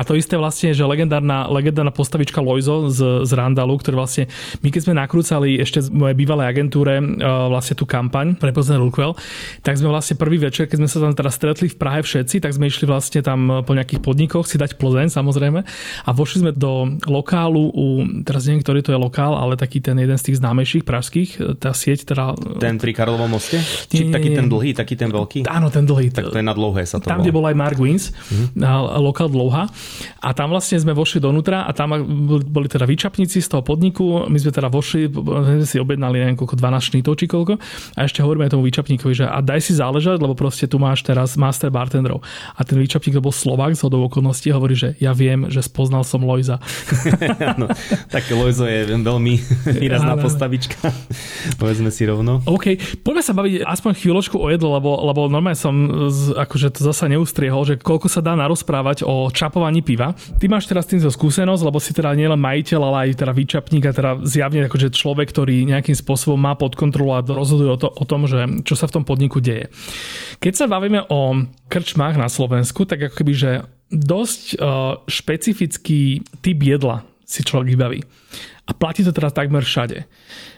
A 0.00 0.02
to 0.06 0.16
isté 0.16 0.40
vlastne, 0.40 0.72
že 0.72 0.86
legendárna, 0.86 1.50
legendárna 1.50 1.92
postavička 1.92 2.40
Loizo 2.40 2.88
z, 2.88 3.26
z 3.28 3.30
Randalu, 3.36 3.76
ktorý 3.82 4.00
vlastne, 4.00 4.24
my 4.64 4.68
keď 4.72 4.80
sme 4.88 4.94
nakrúcali 4.96 5.60
ešte 5.60 5.84
z 5.84 5.88
mojej 5.92 6.16
bývalej 6.16 6.46
agentúre 6.48 7.02
uh, 7.02 7.50
vlastne 7.52 7.76
tú 7.76 7.84
kampaň 7.84 8.38
pre 8.38 8.54
Plzeň 8.54 8.80
Rulkwell, 8.80 9.12
tak 9.60 9.76
sme 9.76 9.92
vlastne 9.92 10.16
prvý 10.16 10.40
večer, 10.40 10.70
keď 10.70 10.86
sme 10.86 10.88
sa 10.88 10.98
tam 11.04 11.12
teda 11.12 11.30
stretli 11.34 11.68
v 11.68 11.76
Prahe 11.76 12.00
všetci, 12.00 12.40
tak 12.40 12.56
sme 12.56 12.70
išli 12.70 12.88
vlastne 12.88 13.20
tam 13.20 13.66
po 13.66 13.72
nejakých 13.76 14.00
podnikoch 14.00 14.48
si 14.48 14.56
dať 14.56 14.80
Plzeň 14.80 15.12
samozrejme 15.12 15.60
a 16.06 16.10
vošli 16.14 16.48
sme 16.48 16.52
do 16.56 16.96
lokálu 17.04 17.68
u, 17.74 17.86
teraz 18.24 18.46
neviem, 18.48 18.62
ktorý 18.62 18.80
to 18.80 18.94
je 18.94 18.98
lokál, 18.98 19.36
ale 19.36 19.58
taký 19.58 19.82
ten 19.82 19.98
jeden 19.98 20.16
z 20.16 20.30
tých 20.30 20.40
známejších 20.40 20.84
pražských, 20.86 21.60
tá 21.60 21.74
sieť 21.74 22.08
teda... 22.08 22.38
Ten 22.62 22.78
pri 22.80 22.94
Karlovom 22.94 23.28
moste? 23.28 23.58
Či 23.90 24.08
nie, 24.08 24.14
taký 24.14 24.30
ten 24.32 24.46
dlhý, 24.46 24.72
taký 24.72 24.93
ten 24.98 25.10
veľký? 25.10 25.46
Áno, 25.46 25.70
ten 25.70 25.86
dlhý. 25.86 26.10
Tak 26.10 26.30
to 26.30 26.38
je 26.38 26.46
na 26.46 26.54
dlouhé 26.54 26.82
sa 26.84 26.98
to 26.98 27.08
Tam, 27.08 27.20
bol. 27.20 27.24
kde 27.24 27.32
bol 27.34 27.44
aj 27.46 27.56
Mark 27.56 27.78
Wins, 27.78 28.10
mm-hmm. 28.10 28.60
lokál 28.98 29.30
dlouha. 29.30 29.70
A 30.20 30.30
tam 30.32 30.50
vlastne 30.50 30.80
sme 30.80 30.96
vošli 30.96 31.22
donútra 31.22 31.68
a 31.68 31.70
tam 31.76 31.94
boli 32.42 32.66
teda 32.66 32.84
výčapníci 32.84 33.40
z 33.40 33.48
toho 33.48 33.62
podniku. 33.62 34.26
My 34.26 34.38
sme 34.40 34.52
teda 34.54 34.68
vošli, 34.72 35.10
sme 35.10 35.66
si 35.66 35.78
objednali 35.78 36.20
neviem 36.20 36.38
koľko, 36.38 36.56
12 36.56 36.90
šnítov 36.92 37.12
či 37.20 37.26
koľko. 37.28 37.60
A 37.94 38.08
ešte 38.08 38.24
hovoríme 38.24 38.48
tomu 38.48 38.64
výčapníkovi, 38.66 39.12
že 39.12 39.24
a 39.28 39.38
daj 39.44 39.60
si 39.60 39.72
záležať, 39.76 40.18
lebo 40.22 40.32
proste 40.34 40.64
tu 40.64 40.80
máš 40.80 41.04
teraz 41.04 41.36
master 41.36 41.68
bartenderov. 41.68 42.24
A 42.56 42.64
ten 42.64 42.80
výčapník, 42.80 43.16
to 43.16 43.22
bol 43.22 43.34
Slovak 43.34 43.76
z 43.76 43.84
hodou 43.84 44.06
okolností, 44.06 44.50
hovorí, 44.50 44.74
že 44.78 44.96
ja 44.98 45.12
viem, 45.12 45.50
že 45.52 45.60
spoznal 45.60 46.02
som 46.06 46.24
Lojza. 46.24 46.58
no, 47.60 47.68
tak 48.08 48.26
Lojzo 48.32 48.64
je 48.64 48.88
veľmi 48.88 49.34
výrazná 49.76 50.16
postavička. 50.16 50.88
Povedzme 51.60 51.92
si 51.92 52.06
rovno. 52.08 52.40
OK, 52.48 52.78
poďme 53.04 53.22
sa 53.22 53.32
baviť 53.36 53.66
aspoň 53.66 53.92
chvíľočku 53.98 54.36
o 54.40 54.46
jedlo, 54.48 54.72
lebo, 54.84 55.00
lebo 55.08 55.20
normálne 55.32 55.56
som 55.56 55.72
z, 56.12 56.36
akože 56.36 56.76
to 56.76 56.84
zasa 56.84 57.08
neustriehol, 57.08 57.64
že 57.64 57.80
koľko 57.80 58.12
sa 58.12 58.20
dá 58.20 58.36
narozprávať 58.36 59.08
o 59.08 59.32
čapovaní 59.32 59.80
piva. 59.80 60.12
Ty 60.12 60.44
máš 60.52 60.68
teraz 60.68 60.84
tým 60.84 61.00
skúsenosť, 61.00 61.64
lebo 61.64 61.80
si 61.80 61.96
teda 61.96 62.12
nielen 62.12 62.36
majiteľ, 62.36 62.80
ale 62.84 62.98
aj 63.08 63.24
teda 63.24 63.32
výčapník 63.32 63.88
a 63.88 63.96
teda 63.96 64.10
zjavne 64.28 64.68
akože 64.68 64.92
človek, 64.92 65.32
ktorý 65.32 65.64
nejakým 65.64 65.96
spôsobom 65.96 66.36
má 66.36 66.52
pod 66.52 66.76
kontrolu 66.76 67.16
a 67.16 67.24
rozhoduje 67.24 67.72
o, 67.72 67.80
to, 67.80 67.88
o 67.88 68.04
tom, 68.04 68.28
že 68.28 68.44
čo 68.68 68.76
sa 68.76 68.84
v 68.84 69.00
tom 69.00 69.04
podniku 69.08 69.40
deje. 69.40 69.72
Keď 70.44 70.52
sa 70.52 70.66
bavíme 70.68 71.08
o 71.08 71.48
krčmách 71.72 72.20
na 72.20 72.28
Slovensku, 72.28 72.84
tak 72.84 73.08
ako 73.08 73.14
keby, 73.24 73.32
že 73.32 73.50
dosť 73.88 74.60
uh, 74.60 75.00
špecifický 75.08 76.20
typ 76.44 76.58
jedla 76.60 77.08
si 77.24 77.40
človek 77.42 77.72
vybaví. 77.72 78.00
A 78.64 78.72
platí 78.72 79.04
to 79.04 79.12
teraz 79.12 79.36
takmer 79.36 79.60
všade. 79.60 80.08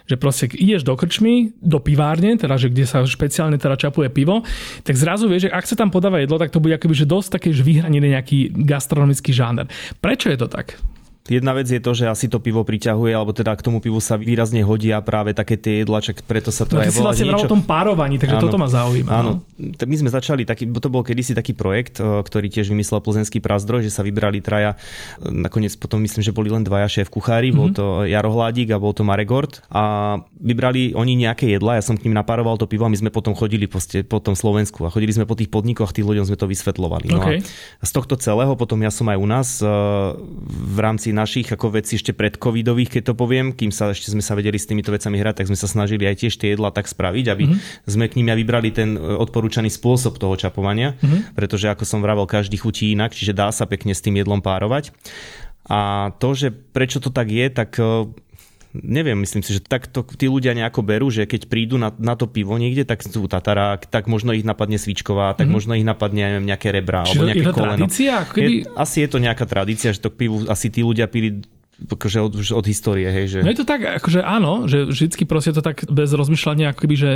Že 0.06 0.16
proste 0.22 0.46
ideš 0.54 0.86
do 0.86 0.94
krčmy, 0.94 1.50
do 1.58 1.82
pivárne, 1.82 2.38
teda 2.38 2.54
že 2.54 2.70
kde 2.70 2.86
sa 2.86 3.02
špeciálne 3.02 3.58
teda 3.58 3.74
čapuje 3.74 4.06
pivo, 4.14 4.46
tak 4.86 4.94
zrazu 4.94 5.26
vieš, 5.26 5.50
že 5.50 5.54
ak 5.54 5.66
sa 5.66 5.74
tam 5.74 5.90
podáva 5.90 6.22
jedlo, 6.22 6.38
tak 6.38 6.54
to 6.54 6.62
bude 6.62 6.78
akoby, 6.78 6.94
že 6.94 7.10
dosť 7.10 7.28
také 7.42 7.50
vyhranený 7.50 8.14
nejaký 8.14 8.54
gastronomický 8.62 9.34
žáner. 9.34 9.66
Prečo 9.98 10.30
je 10.30 10.38
to 10.38 10.46
tak? 10.46 10.78
Jedna 11.26 11.52
vec 11.58 11.66
je 11.66 11.82
to, 11.82 11.92
že 11.92 12.06
asi 12.06 12.30
to 12.30 12.38
pivo 12.38 12.62
priťahuje, 12.62 13.10
alebo 13.10 13.34
teda 13.34 13.58
k 13.58 13.62
tomu 13.66 13.82
pivu 13.82 13.98
sa 13.98 14.14
výrazne 14.14 14.62
hodia 14.62 15.02
práve 15.02 15.34
také 15.34 15.58
tie 15.58 15.82
jedla, 15.82 15.98
čak 15.98 16.22
preto 16.22 16.54
sa 16.54 16.62
to 16.62 16.78
no, 16.78 16.86
aj 16.86 16.94
volá 16.94 17.10
si 17.10 17.26
vlastne 17.26 17.26
niečo... 17.34 17.50
o 17.50 17.52
tom 17.58 17.62
párovaní, 17.66 18.16
takže 18.22 18.38
áno, 18.38 18.44
toto 18.46 18.58
ma 18.62 18.68
zaujíma. 18.70 19.10
Áno, 19.10 19.42
no. 19.58 19.74
my 19.74 19.96
sme 19.98 20.10
začali, 20.10 20.46
taký, 20.46 20.70
to 20.70 20.86
bol 20.86 21.02
kedysi 21.02 21.34
taký 21.34 21.58
projekt, 21.58 21.98
ktorý 21.98 22.46
tiež 22.46 22.70
vymyslel 22.70 23.02
plzenský 23.02 23.42
prazdroj, 23.42 23.82
že 23.82 23.90
sa 23.90 24.06
vybrali 24.06 24.38
traja, 24.38 24.78
e, 25.18 25.34
nakoniec 25.34 25.74
potom 25.74 25.98
myslím, 26.06 26.22
že 26.22 26.30
boli 26.30 26.46
len 26.46 26.62
dvaja 26.62 26.86
šéf 26.86 27.10
kuchári, 27.10 27.50
mm-hmm. 27.50 27.58
bol 27.58 27.68
mhm. 27.70 27.76
to 27.76 27.84
Jaro 28.06 28.30
Hládik 28.30 28.70
a 28.70 28.78
bol 28.78 28.94
to 28.94 29.02
Marek 29.02 29.26
Gort 29.26 29.66
a 29.66 30.16
vybrali 30.38 30.94
oni 30.94 31.18
nejaké 31.18 31.50
jedla, 31.50 31.80
ja 31.80 31.82
som 31.82 31.98
k 31.98 32.06
ním 32.06 32.14
naparoval 32.14 32.54
to 32.54 32.70
pivo 32.70 32.86
a 32.86 32.92
my 32.92 32.98
sme 32.98 33.10
potom 33.10 33.34
chodili 33.34 33.66
po, 33.66 33.82
po 33.82 34.18
tom 34.22 34.38
Slovensku 34.38 34.86
a 34.86 34.94
chodili 34.94 35.10
sme 35.10 35.26
po 35.26 35.34
tých 35.34 35.50
podnikoch, 35.50 35.90
tých 35.90 36.06
ľuďom 36.06 36.30
sme 36.30 36.38
to 36.38 36.46
vysvetlovali. 36.46 37.10
No 37.10 37.18
okay. 37.18 37.42
a 37.82 37.84
z 37.84 37.92
tohto 37.92 38.14
celého 38.14 38.54
potom 38.54 38.78
ja 38.86 38.94
som 38.94 39.10
aj 39.10 39.18
u 39.18 39.26
nás 39.26 39.48
e, 39.58 39.66
v 40.46 40.78
rámci 40.78 41.15
našich 41.16 41.48
ako 41.48 41.80
vecí 41.80 41.96
ešte 41.96 42.12
pred 42.12 42.36
covidových, 42.36 43.00
keď 43.00 43.02
to 43.10 43.14
poviem, 43.16 43.56
kým 43.56 43.72
sa 43.72 43.96
ešte 43.96 44.12
sme 44.12 44.20
sa 44.20 44.36
vedeli 44.36 44.60
s 44.60 44.68
týmito 44.68 44.92
vecami 44.92 45.16
hrať, 45.16 45.40
tak 45.40 45.48
sme 45.48 45.56
sa 45.56 45.64
snažili 45.64 46.04
aj 46.04 46.20
tiež 46.20 46.36
tie 46.36 46.52
jedla 46.52 46.68
tak 46.68 46.84
spraviť, 46.84 47.24
aby 47.32 47.44
mm-hmm. 47.48 47.88
sme 47.88 48.04
k 48.04 48.16
ním 48.20 48.28
aj 48.28 48.38
vybrali 48.44 48.68
ten 48.76 48.94
e, 48.94 49.00
odporúčaný 49.00 49.72
spôsob 49.72 50.20
toho 50.20 50.36
čapovania, 50.36 50.92
mm-hmm. 51.00 51.32
pretože 51.32 51.72
ako 51.72 51.88
som 51.88 52.04
vravel, 52.04 52.28
každý 52.28 52.60
chutí 52.60 52.92
inak, 52.92 53.16
čiže 53.16 53.32
dá 53.32 53.48
sa 53.48 53.64
pekne 53.64 53.96
s 53.96 54.04
tým 54.04 54.20
jedlom 54.20 54.44
párovať. 54.44 54.92
A 55.66 56.12
to, 56.22 56.30
že 56.36 56.54
prečo 56.54 57.02
to 57.02 57.10
tak 57.10 57.26
je, 57.32 57.48
tak 57.50 57.74
e, 57.80 58.12
neviem, 58.82 59.16
myslím 59.22 59.44
si, 59.44 59.56
že 59.56 59.60
takto 59.64 60.04
tí 60.04 60.26
ľudia 60.26 60.52
nejako 60.52 60.84
berú, 60.84 61.08
že 61.08 61.24
keď 61.24 61.48
prídu 61.48 61.76
na, 61.80 61.94
na 61.96 62.18
to 62.18 62.28
pivo 62.28 62.56
niekde, 62.56 62.84
tak 62.84 63.04
sú 63.04 63.28
tatarák, 63.28 63.88
tak 63.88 64.10
možno 64.10 64.34
ich 64.36 64.44
napadne 64.44 64.76
svičková, 64.76 65.32
tak 65.32 65.46
mm-hmm. 65.46 65.54
možno 65.54 65.72
ich 65.76 65.86
napadne 65.86 66.22
neviem, 66.26 66.46
nejaké 66.48 66.68
rebra 66.74 67.04
Čiže 67.04 67.10
alebo 67.12 67.22
nejaké 67.28 67.46
to 67.46 67.54
koleno. 67.54 67.86
Tradícia? 67.86 68.14
Keby... 68.26 68.52
Je, 68.52 68.68
asi 68.76 68.96
je 69.04 69.08
to 69.08 69.18
nejaká 69.22 69.44
tradícia, 69.48 69.88
že 69.92 70.00
to 70.00 70.10
pivu 70.12 70.44
asi 70.48 70.66
tí 70.68 70.84
ľudia 70.84 71.06
pili 71.06 71.44
akože 71.76 72.18
od, 72.24 72.32
už 72.40 72.48
od 72.56 72.64
histórie, 72.64 73.04
hej, 73.04 73.36
že... 73.36 73.38
No 73.44 73.52
je 73.52 73.60
to 73.60 73.68
tak, 73.68 73.84
akože 74.00 74.24
áno, 74.24 74.64
že 74.64 74.88
vždycky 74.88 75.28
proste 75.28 75.52
to 75.52 75.60
tak 75.60 75.84
bez 75.84 76.08
rozmýšľania, 76.08 76.72
akoby, 76.72 76.96
že 76.96 77.10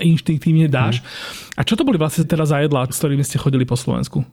inštinktívne 0.00 0.72
dáš. 0.72 1.04
Mm. 1.04 1.60
A 1.60 1.68
čo 1.68 1.76
to 1.76 1.84
boli 1.84 2.00
vlastne 2.00 2.24
teraz 2.24 2.48
za 2.48 2.64
jedlá, 2.64 2.88
s 2.88 2.96
ktorými 2.96 3.20
ste 3.20 3.36
chodili 3.36 3.68
po 3.68 3.76
Slovensku? 3.76 4.24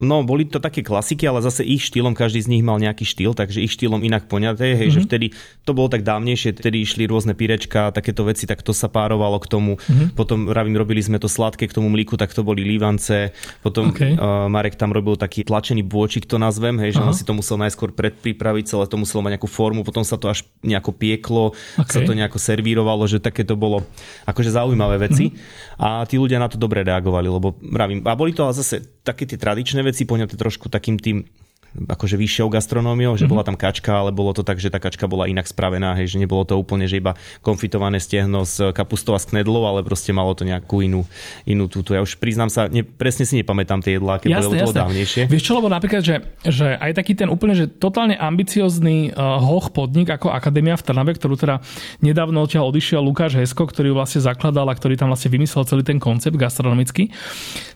No, 0.00 0.24
boli 0.24 0.48
to 0.48 0.64
také 0.64 0.80
klasiky, 0.80 1.28
ale 1.28 1.44
zase 1.44 1.60
ich 1.60 1.84
štýlom, 1.84 2.16
každý 2.16 2.40
z 2.40 2.48
nich 2.48 2.64
mal 2.64 2.80
nejaký 2.80 3.04
štýl, 3.04 3.36
takže 3.36 3.60
ich 3.60 3.76
štýlom 3.76 4.00
inak 4.00 4.32
poňaté, 4.32 4.72
hej, 4.72 4.88
mm-hmm. 4.88 4.96
že 4.96 5.00
mhm. 5.04 5.06
vtedy 5.06 5.26
to 5.68 5.76
bolo 5.76 5.92
tak 5.92 6.08
dávnejšie, 6.08 6.56
vtedy 6.56 6.80
išli 6.80 7.04
rôzne 7.04 7.36
pirečka, 7.36 7.92
takéto 7.92 8.24
veci, 8.24 8.48
tak 8.48 8.64
to 8.64 8.72
sa 8.72 8.88
párovalo 8.88 9.36
k 9.36 9.46
tomu. 9.52 9.72
Mm-hmm. 9.76 10.16
Potom, 10.16 10.48
ravím, 10.48 10.80
robili 10.80 11.04
sme 11.04 11.20
to 11.20 11.28
sladké 11.28 11.68
k 11.68 11.76
tomu 11.76 11.92
mlíku, 11.92 12.16
tak 12.16 12.32
to 12.32 12.40
boli 12.40 12.64
lívance. 12.64 13.36
Potom 13.60 13.92
okay. 13.92 14.16
uh, 14.16 14.48
Marek 14.48 14.80
tam 14.80 14.96
robil 14.96 15.20
taký 15.20 15.44
tlačený 15.44 15.84
bôčik, 15.84 16.24
to 16.24 16.40
nazvem, 16.40 16.80
hej, 16.80 16.96
že 16.96 17.04
Aha. 17.04 17.12
on 17.12 17.14
si 17.14 17.28
to 17.28 17.36
musel 17.36 17.60
najskôr 17.60 17.92
predpripraviť, 17.92 18.72
celé 18.72 18.88
to 18.88 18.96
muselo 18.96 19.20
mať 19.20 19.36
nejakú 19.36 19.52
formu, 19.52 19.84
potom 19.84 20.00
sa 20.00 20.16
to 20.16 20.32
až 20.32 20.48
nejako 20.64 20.96
pieklo, 20.96 21.52
okay. 21.76 21.92
sa 21.92 22.00
to 22.00 22.16
nejako 22.16 22.40
servírovalo, 22.40 23.04
že 23.04 23.20
také 23.20 23.44
to 23.44 23.52
bolo 23.52 23.84
akože 24.24 24.48
zaujímavé 24.48 24.96
veci. 25.12 25.28
Mm-hmm. 25.28 25.76
A 25.76 26.08
tí 26.08 26.16
ľudia 26.16 26.40
na 26.40 26.48
to 26.48 26.56
dobre 26.56 26.80
reagovali, 26.88 27.28
lebo 27.28 27.52
ravím, 27.60 28.00
a 28.08 28.16
boli 28.16 28.32
to 28.32 28.48
ale 28.48 28.56
zase 28.56 28.80
také 29.10 29.26
tie 29.26 29.38
tradičné 29.38 29.82
veci 29.82 30.06
poňaté 30.06 30.38
trošku 30.38 30.70
takým 30.70 30.96
tým 30.96 31.26
akože 31.74 32.18
vyššou 32.18 32.50
gastronómiou, 32.50 33.14
že 33.14 33.24
mm-hmm. 33.24 33.30
bola 33.30 33.46
tam 33.46 33.54
kačka, 33.54 33.94
ale 33.94 34.10
bolo 34.10 34.34
to 34.34 34.42
tak, 34.42 34.58
že 34.58 34.74
tá 34.74 34.82
kačka 34.82 35.06
bola 35.06 35.30
inak 35.30 35.46
spravená, 35.46 35.94
hej, 35.94 36.14
že 36.14 36.16
nebolo 36.18 36.42
to 36.42 36.58
úplne, 36.58 36.90
že 36.90 36.98
iba 36.98 37.14
konfitované 37.46 38.02
stehno 38.02 38.42
s 38.42 38.58
kapustou 38.74 39.14
a 39.14 39.20
s 39.22 39.30
knedlou, 39.30 39.62
ale 39.62 39.86
proste 39.86 40.10
malo 40.10 40.34
to 40.34 40.42
nejakú 40.42 40.82
inú, 40.82 41.06
inú 41.46 41.70
túto. 41.70 41.94
Ja 41.94 42.02
už 42.02 42.18
priznám 42.18 42.50
sa, 42.50 42.66
ne, 42.66 42.82
presne 42.82 43.22
si 43.22 43.38
nepamätám 43.38 43.86
tie 43.86 44.02
jedlá, 44.02 44.18
keď 44.18 44.42
bolo 44.42 44.52
to 44.58 44.74
dávnejšie. 44.74 45.30
Vieš 45.30 45.42
čo, 45.46 45.52
lebo 45.54 45.70
napríklad, 45.70 46.02
že, 46.02 46.16
že 46.42 46.74
aj 46.74 46.90
taký 46.98 47.14
ten 47.14 47.30
úplne, 47.30 47.54
že 47.54 47.70
totálne 47.70 48.18
ambiciozný 48.18 49.14
uh, 49.14 49.38
hoch 49.38 49.70
podnik 49.70 50.10
ako 50.10 50.34
Akadémia 50.34 50.74
v 50.74 50.82
Trnave, 50.82 51.14
ktorú 51.14 51.38
teda 51.38 51.62
nedávno 52.02 52.42
odtiaľ 52.42 52.74
odišiel 52.74 52.98
Lukáš 52.98 53.38
Hesko, 53.38 53.70
ktorý 53.70 53.94
ju 53.94 53.96
vlastne 53.96 54.20
zakladal 54.20 54.66
a 54.66 54.74
ktorý 54.74 54.98
tam 54.98 55.14
vlastne 55.14 55.30
vymyslel 55.30 55.62
celý 55.70 55.86
ten 55.86 56.02
koncept 56.02 56.34
gastronomický, 56.34 57.14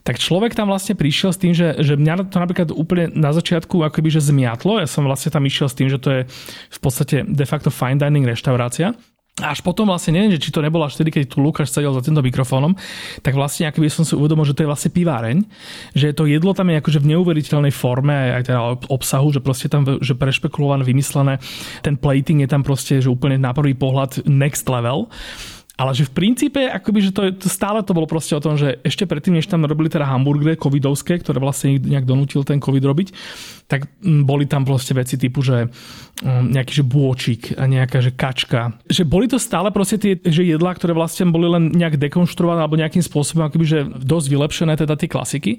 tak 0.02 0.18
človek 0.18 0.58
tam 0.58 0.68
vlastne 0.72 0.98
prišiel 0.98 1.30
s 1.30 1.38
tým, 1.38 1.52
že, 1.54 1.78
že 1.78 1.94
mňa 1.94 2.28
to 2.28 2.36
napríklad 2.42 2.68
úplne 2.74 3.14
na 3.14 3.30
začiatku 3.30 3.83
akoby 3.86 4.08
že 4.12 4.24
zmiatlo. 4.24 4.80
Ja 4.80 4.88
som 4.88 5.04
vlastne 5.04 5.30
tam 5.30 5.44
išiel 5.44 5.68
s 5.68 5.78
tým, 5.78 5.88
že 5.88 6.00
to 6.00 6.08
je 6.10 6.20
v 6.70 6.78
podstate 6.80 7.24
de 7.24 7.46
facto 7.46 7.68
fine 7.68 8.00
dining 8.00 8.24
reštaurácia. 8.24 8.96
Až 9.42 9.66
potom 9.66 9.90
vlastne 9.90 10.14
neviem, 10.14 10.30
že 10.30 10.46
či 10.46 10.54
to 10.54 10.62
nebolo 10.62 10.86
až 10.86 10.94
vtedy, 10.94 11.10
keď 11.10 11.22
tu 11.26 11.42
Lukáš 11.42 11.74
sedel 11.74 11.90
za 11.90 12.06
týmto 12.06 12.22
mikrofónom, 12.22 12.78
tak 13.18 13.34
vlastne 13.34 13.66
akoby 13.66 13.90
som 13.90 14.06
si 14.06 14.14
uvedomil, 14.14 14.46
že 14.46 14.54
to 14.54 14.62
je 14.62 14.70
vlastne 14.70 14.94
piváreň, 14.94 15.42
že 15.90 16.14
to 16.14 16.30
jedlo 16.30 16.54
tam 16.54 16.70
je 16.70 16.78
akože 16.78 17.02
v 17.02 17.18
neuveriteľnej 17.18 17.74
forme 17.74 18.14
aj 18.14 18.46
teda 18.46 18.60
obsahu, 18.86 19.34
že 19.34 19.42
proste 19.42 19.66
tam 19.66 19.98
že 19.98 20.14
prešpekulované, 20.14 20.86
vymyslené, 20.86 21.42
ten 21.82 21.98
plating 21.98 22.46
je 22.46 22.50
tam 22.54 22.62
proste, 22.62 23.02
že 23.02 23.10
úplne 23.10 23.34
na 23.34 23.50
prvý 23.50 23.74
pohľad 23.74 24.22
next 24.22 24.70
level. 24.70 25.10
Ale 25.74 25.90
že 25.90 26.06
v 26.06 26.14
princípe, 26.14 26.70
akoby, 26.70 27.10
že 27.10 27.10
to, 27.10 27.34
to 27.34 27.50
stále 27.50 27.82
to 27.82 27.90
bolo 27.90 28.06
proste 28.06 28.30
o 28.30 28.38
tom, 28.38 28.54
že 28.54 28.78
ešte 28.86 29.10
predtým, 29.10 29.34
než 29.34 29.50
tam 29.50 29.66
robili 29.66 29.90
teda 29.90 30.06
hamburgery 30.06 30.54
covidovské, 30.54 31.18
ktoré 31.18 31.42
vlastne 31.42 31.82
nejak 31.82 32.06
donútil 32.06 32.46
ten 32.46 32.62
covid 32.62 32.86
robiť, 32.86 33.08
tak 33.66 33.90
mm, 33.98 34.22
boli 34.22 34.46
tam 34.46 34.62
proste 34.62 34.94
veci 34.94 35.18
typu, 35.18 35.42
že 35.42 35.66
mm, 35.66 36.54
nejaký 36.54 36.78
že 36.78 36.84
bôčik 36.86 37.58
a 37.58 37.66
nejaká 37.66 37.98
že 37.98 38.14
kačka. 38.14 38.78
Že 38.86 39.02
boli 39.02 39.26
to 39.26 39.42
stále 39.42 39.74
proste 39.74 39.98
tie 39.98 40.14
že 40.22 40.46
jedlá, 40.46 40.78
ktoré 40.78 40.94
vlastne 40.94 41.26
boli 41.34 41.50
len 41.50 41.74
nejak 41.74 41.98
dekonštruované 41.98 42.62
alebo 42.62 42.78
nejakým 42.78 43.02
spôsobom 43.02 43.42
akoby, 43.42 43.66
že 43.66 43.78
dosť 43.98 44.26
vylepšené 44.30 44.78
teda 44.78 44.94
tie 44.94 45.10
klasiky. 45.10 45.58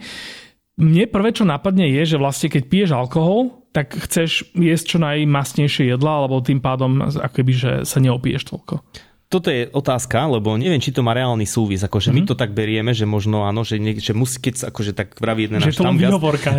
Mne 0.80 1.12
prvé, 1.12 1.36
čo 1.36 1.44
napadne 1.44 1.92
je, 1.92 2.16
že 2.16 2.20
vlastne 2.20 2.48
keď 2.48 2.64
piješ 2.72 2.92
alkohol, 2.96 3.68
tak 3.76 3.92
chceš 3.92 4.48
jesť 4.56 4.96
čo 4.96 4.98
najmasnejšie 5.04 5.92
jedla, 5.92 6.24
alebo 6.24 6.40
tým 6.40 6.64
pádom 6.64 7.04
akoby, 7.04 7.52
že 7.52 7.72
sa 7.84 8.00
neopiješ 8.00 8.48
toľko 8.48 8.80
toto 9.26 9.50
je 9.50 9.66
otázka, 9.74 10.30
lebo 10.30 10.54
neviem, 10.54 10.78
či 10.78 10.94
to 10.94 11.02
má 11.02 11.18
reálny 11.18 11.50
súvis. 11.50 11.82
Akože 11.82 12.14
mm-hmm. 12.14 12.22
my 12.22 12.22
mhm. 12.22 12.30
to 12.30 12.36
tak 12.38 12.52
berieme, 12.54 12.92
že 12.94 13.10
možno 13.10 13.50
áno, 13.50 13.66
že, 13.66 13.82
nie, 13.82 13.98
že 13.98 14.14
musí, 14.14 14.38
keď 14.38 14.54
sa, 14.54 14.66
akože 14.70 14.92
tak 14.94 15.18
vraví 15.18 15.50
jeden 15.50 15.58
náš 15.58 15.82
tam 15.82 15.98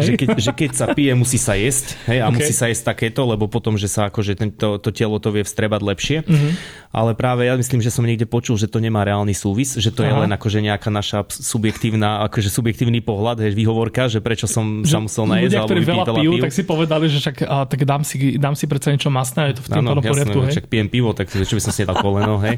že, 0.02 0.12
keď, 0.18 0.28
že 0.42 0.50
keď 0.50 0.70
sa 0.74 0.86
pije, 0.90 1.12
musí 1.14 1.38
sa 1.38 1.54
jesť, 1.54 1.94
hej, 2.10 2.18
a 2.20 2.26
okay. 2.26 2.42
musí 2.42 2.52
sa 2.52 2.66
jesť 2.66 2.90
takéto, 2.90 3.22
lebo 3.22 3.46
potom, 3.46 3.78
že 3.78 3.86
sa 3.86 4.10
akože 4.10 4.34
tento, 4.34 4.82
to 4.82 4.90
telo 4.90 5.22
to 5.22 5.30
vie 5.30 5.46
vstrebať 5.46 5.80
lepšie. 5.80 6.18
Mm-hmm. 6.26 6.52
Ale 6.96 7.12
práve 7.12 7.46
ja 7.46 7.54
myslím, 7.54 7.84
že 7.84 7.92
som 7.92 8.02
niekde 8.02 8.26
počul, 8.26 8.58
že 8.58 8.66
to 8.66 8.82
nemá 8.82 9.04
reálny 9.06 9.36
súvis, 9.36 9.76
že 9.78 9.92
to 9.92 10.02
Aha. 10.02 10.08
je 10.08 10.12
len 10.26 10.30
akože 10.32 10.58
nejaká 10.64 10.88
naša 10.90 11.28
subjektívna, 11.28 12.24
akože 12.26 12.50
subjektívny 12.50 12.98
pohľad, 13.04 13.46
hej, 13.46 13.52
výhovorka, 13.54 14.10
že 14.10 14.18
prečo 14.18 14.50
som 14.50 14.82
že 14.82 14.96
sa 14.96 14.98
musel 14.98 15.28
najesť. 15.28 15.54
Ľudia, 15.54 15.60
ktorí 15.68 15.80
veľa 15.86 16.04
pijú, 16.08 16.32
tak 16.42 16.52
si 16.56 16.62
povedali, 16.64 17.06
že 17.12 17.18
však, 17.22 17.36
a, 17.46 17.68
tak 17.68 17.84
dám 17.84 18.02
si, 18.02 18.40
dám 18.40 18.56
si 18.58 18.64
predsa 18.64 18.90
niečo 18.90 19.12
masné, 19.12 19.52
je 19.52 19.60
to 19.60 19.62
v 19.64 19.68
ano, 19.76 20.00
poriadku. 20.00 20.38
Hej? 20.48 20.52
Však 20.56 20.66
pijem 20.72 20.88
pivo, 20.88 21.12
tak 21.12 21.28
čo 21.28 21.54
by 21.54 21.62
som 21.62 21.72
si 21.72 21.84
nedal 21.84 22.00
koleno, 22.00 22.40
hej. 22.40 22.55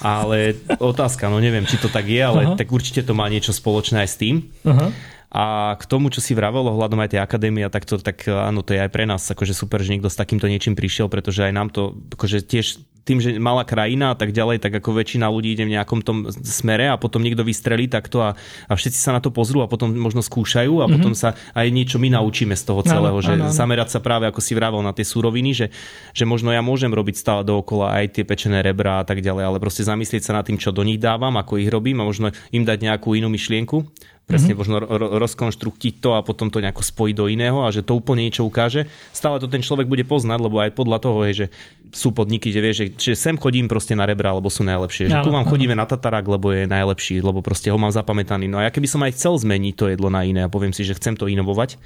Ale 0.00 0.56
otázka, 0.76 1.28
no 1.32 1.40
neviem, 1.40 1.64
či 1.64 1.80
to 1.80 1.88
tak 1.88 2.06
je, 2.06 2.20
ale 2.20 2.52
Aha. 2.52 2.54
tak 2.54 2.68
určite 2.68 3.00
to 3.02 3.16
má 3.16 3.26
niečo 3.32 3.50
spoločné 3.50 4.04
aj 4.04 4.10
s 4.12 4.16
tým. 4.20 4.36
Aha. 4.62 4.92
A 5.36 5.74
k 5.76 5.84
tomu, 5.90 6.08
čo 6.08 6.22
si 6.22 6.32
vravel 6.38 6.64
ohľadom 6.64 7.02
aj 7.02 7.12
tej 7.12 7.20
akadémie, 7.20 7.66
tak 7.68 7.84
to 7.84 7.98
tak 7.98 8.24
áno, 8.24 8.62
to 8.62 8.72
je 8.72 8.80
aj 8.80 8.90
pre 8.94 9.04
nás 9.04 9.26
akože 9.26 9.52
super, 9.52 9.82
že 9.82 9.92
niekto 9.92 10.08
s 10.08 10.16
takýmto 10.16 10.46
niečím 10.46 10.78
prišiel, 10.78 11.10
pretože 11.10 11.44
aj 11.44 11.52
nám 11.52 11.68
to 11.74 11.98
akože 12.14 12.46
tiež 12.46 12.85
tým, 13.06 13.22
že 13.22 13.38
malá 13.38 13.62
krajina 13.62 14.10
a 14.12 14.16
tak 14.18 14.34
ďalej, 14.34 14.58
tak 14.58 14.82
ako 14.82 14.98
väčšina 14.98 15.30
ľudí 15.30 15.54
ide 15.54 15.62
v 15.62 15.78
nejakom 15.78 16.02
tom 16.02 16.26
smere 16.42 16.90
a 16.90 16.98
potom 16.98 17.22
niekto 17.22 17.46
vystrelí 17.46 17.86
takto 17.86 18.18
a, 18.18 18.34
a 18.66 18.72
všetci 18.74 18.98
sa 18.98 19.14
na 19.14 19.22
to 19.22 19.30
pozrú 19.30 19.62
a 19.62 19.70
potom 19.70 19.94
možno 19.94 20.26
skúšajú 20.26 20.82
a 20.82 20.90
mm-hmm. 20.90 20.94
potom 20.98 21.14
sa 21.14 21.38
aj 21.54 21.70
niečo 21.70 22.02
my 22.02 22.10
naučíme 22.18 22.58
z 22.58 22.66
toho 22.66 22.82
celého, 22.82 23.14
no, 23.14 23.22
že 23.22 23.38
no, 23.38 23.46
no. 23.46 23.54
zamerať 23.54 23.94
sa 23.94 24.02
práve, 24.02 24.26
ako 24.26 24.42
si 24.42 24.58
vravel, 24.58 24.82
na 24.82 24.90
tie 24.90 25.06
súroviny, 25.06 25.54
že, 25.54 25.66
že 26.10 26.26
možno 26.26 26.50
ja 26.50 26.66
môžem 26.66 26.90
robiť 26.90 27.14
stále 27.14 27.46
dookola 27.46 27.94
aj 28.02 28.18
tie 28.18 28.24
pečené 28.26 28.58
rebra 28.66 29.00
a 29.00 29.04
tak 29.06 29.22
ďalej, 29.22 29.54
ale 29.54 29.62
proste 29.62 29.86
zamyslieť 29.86 30.26
sa 30.26 30.34
nad 30.34 30.42
tým, 30.42 30.58
čo 30.58 30.74
do 30.74 30.82
nich 30.82 30.98
dávam, 30.98 31.38
ako 31.38 31.62
ich 31.62 31.70
robím 31.70 32.02
a 32.02 32.08
možno 32.10 32.34
im 32.50 32.66
dať 32.66 32.82
nejakú 32.82 33.14
inú 33.14 33.30
myšlienku 33.30 33.86
presne 34.26 34.52
mm-hmm. 34.52 34.58
možno 34.58 34.76
ro- 34.82 35.12
rozkonštruktiť 35.22 36.02
to 36.02 36.18
a 36.18 36.20
potom 36.26 36.50
to 36.50 36.58
nejako 36.58 36.82
spojiť 36.82 37.14
do 37.14 37.30
iného 37.30 37.62
a 37.62 37.70
že 37.70 37.86
to 37.86 37.94
úplne 37.94 38.26
niečo 38.26 38.42
ukáže. 38.42 38.90
Stále 39.14 39.38
to 39.38 39.46
ten 39.46 39.62
človek 39.62 39.86
bude 39.86 40.02
poznať, 40.02 40.38
lebo 40.42 40.58
aj 40.58 40.74
podľa 40.74 40.98
toho 40.98 41.18
je, 41.30 41.32
že 41.32 41.46
sú 41.92 42.10
podniky, 42.10 42.50
že 42.50 42.60
vie, 42.62 42.72
že, 42.72 42.86
že 42.94 43.14
sem 43.14 43.36
chodím 43.38 43.70
proste 43.70 43.94
na 43.94 44.06
rebra, 44.06 44.34
lebo 44.34 44.50
sú 44.50 44.66
najlepšie. 44.66 45.10
Že 45.10 45.26
tu 45.26 45.30
vám 45.34 45.46
chodíme 45.46 45.74
na 45.74 45.86
Tatarák, 45.86 46.26
lebo 46.26 46.50
je 46.50 46.66
najlepší, 46.66 47.22
lebo 47.22 47.42
proste 47.42 47.70
ho 47.70 47.78
mám 47.78 47.94
zapamätaný. 47.94 48.50
No 48.50 48.58
a 48.58 48.66
ja 48.66 48.70
keby 48.74 48.88
som 48.90 49.02
aj 49.02 49.14
chcel 49.14 49.34
zmeniť 49.38 49.74
to 49.74 49.84
jedlo 49.90 50.08
na 50.10 50.26
iné 50.26 50.46
a 50.46 50.52
poviem 50.52 50.74
si, 50.74 50.82
že 50.82 50.96
chcem 50.98 51.14
to 51.14 51.30
inovovať, 51.30 51.78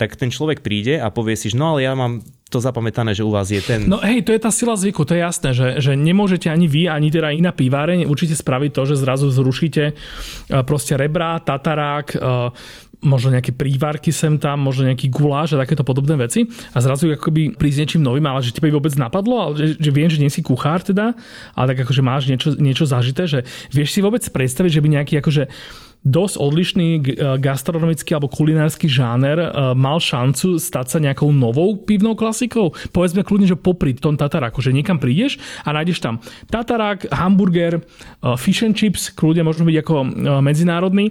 tak 0.00 0.18
ten 0.18 0.30
človek 0.30 0.64
príde 0.64 0.98
a 0.98 1.10
povie 1.10 1.38
si, 1.38 1.50
že 1.52 1.58
no 1.58 1.76
ale 1.76 1.86
ja 1.86 1.94
mám 1.94 2.22
to 2.54 2.62
zapamätané, 2.62 3.18
že 3.18 3.26
u 3.26 3.34
vás 3.34 3.50
je 3.50 3.58
ten... 3.58 3.90
No 3.90 3.98
hej, 3.98 4.22
to 4.22 4.30
je 4.30 4.38
tá 4.38 4.54
sila 4.54 4.78
zvyku, 4.78 5.02
to 5.02 5.18
je 5.18 5.26
jasné, 5.26 5.50
že, 5.50 5.68
že 5.82 5.98
nemôžete 5.98 6.46
ani 6.46 6.70
vy, 6.70 6.86
ani 6.86 7.10
teda 7.10 7.34
iná 7.34 7.50
piváreň 7.50 8.06
určite 8.06 8.38
spraviť 8.38 8.70
to, 8.70 8.82
že 8.94 9.02
zrazu 9.02 9.26
zrušíte 9.26 9.82
e, 9.90 9.92
proste 10.62 10.94
rebra, 10.94 11.42
tatarák, 11.42 12.06
e, 12.14 12.18
možno 13.04 13.36
nejaké 13.36 13.52
prívarky 13.52 14.10
sem 14.10 14.40
tam, 14.40 14.64
možno 14.64 14.88
nejaký 14.88 15.12
guláš 15.12 15.54
a 15.54 15.62
takéto 15.62 15.84
podobné 15.84 16.16
veci 16.16 16.48
a 16.72 16.80
zrazu 16.80 17.12
akoby 17.12 17.54
prísť 17.54 17.78
niečím 17.84 18.02
novým, 18.02 18.24
ale 18.24 18.40
že 18.40 18.56
tebe 18.56 18.72
vôbec 18.72 18.96
napadlo, 18.96 19.36
ale 19.38 19.52
že, 19.60 19.66
že 19.76 19.90
viem, 19.92 20.08
že 20.08 20.18
nie 20.18 20.32
si 20.32 20.40
kuchár 20.40 20.80
teda, 20.80 21.12
ale 21.52 21.66
tak 21.70 21.84
akože 21.84 22.02
máš 22.02 22.26
niečo, 22.26 22.56
niečo 22.56 22.88
zažité, 22.88 23.28
že 23.28 23.44
vieš 23.70 23.92
si 23.92 24.00
vôbec 24.00 24.24
predstaviť, 24.24 24.70
že 24.72 24.82
by 24.82 24.88
nejaký 24.88 25.14
akože 25.20 25.44
dosť 26.04 26.36
odlišný 26.36 26.88
e, 27.00 27.02
gastronomický 27.40 28.12
alebo 28.12 28.28
kulinársky 28.28 28.86
žáner 28.86 29.40
e, 29.40 29.48
mal 29.72 29.96
šancu 29.96 30.60
stať 30.60 30.86
sa 30.92 30.98
nejakou 31.00 31.32
novou 31.32 31.80
pivnou 31.80 32.12
klasikou? 32.12 32.76
Povedzme 32.92 33.24
kľudne, 33.24 33.48
že 33.48 33.56
popri 33.56 33.96
tom 33.96 34.20
Tataráku, 34.20 34.60
že 34.60 34.76
niekam 34.76 35.00
prídeš 35.00 35.40
a 35.64 35.72
nájdeš 35.72 36.04
tam 36.04 36.20
Tatarák, 36.52 37.08
hamburger, 37.08 37.80
e, 37.80 37.82
fish 38.36 38.62
and 38.68 38.76
chips, 38.76 39.08
kľudne 39.16 39.48
možno 39.48 39.64
byť 39.64 39.76
ako 39.80 39.94
medzinárodný 40.44 41.08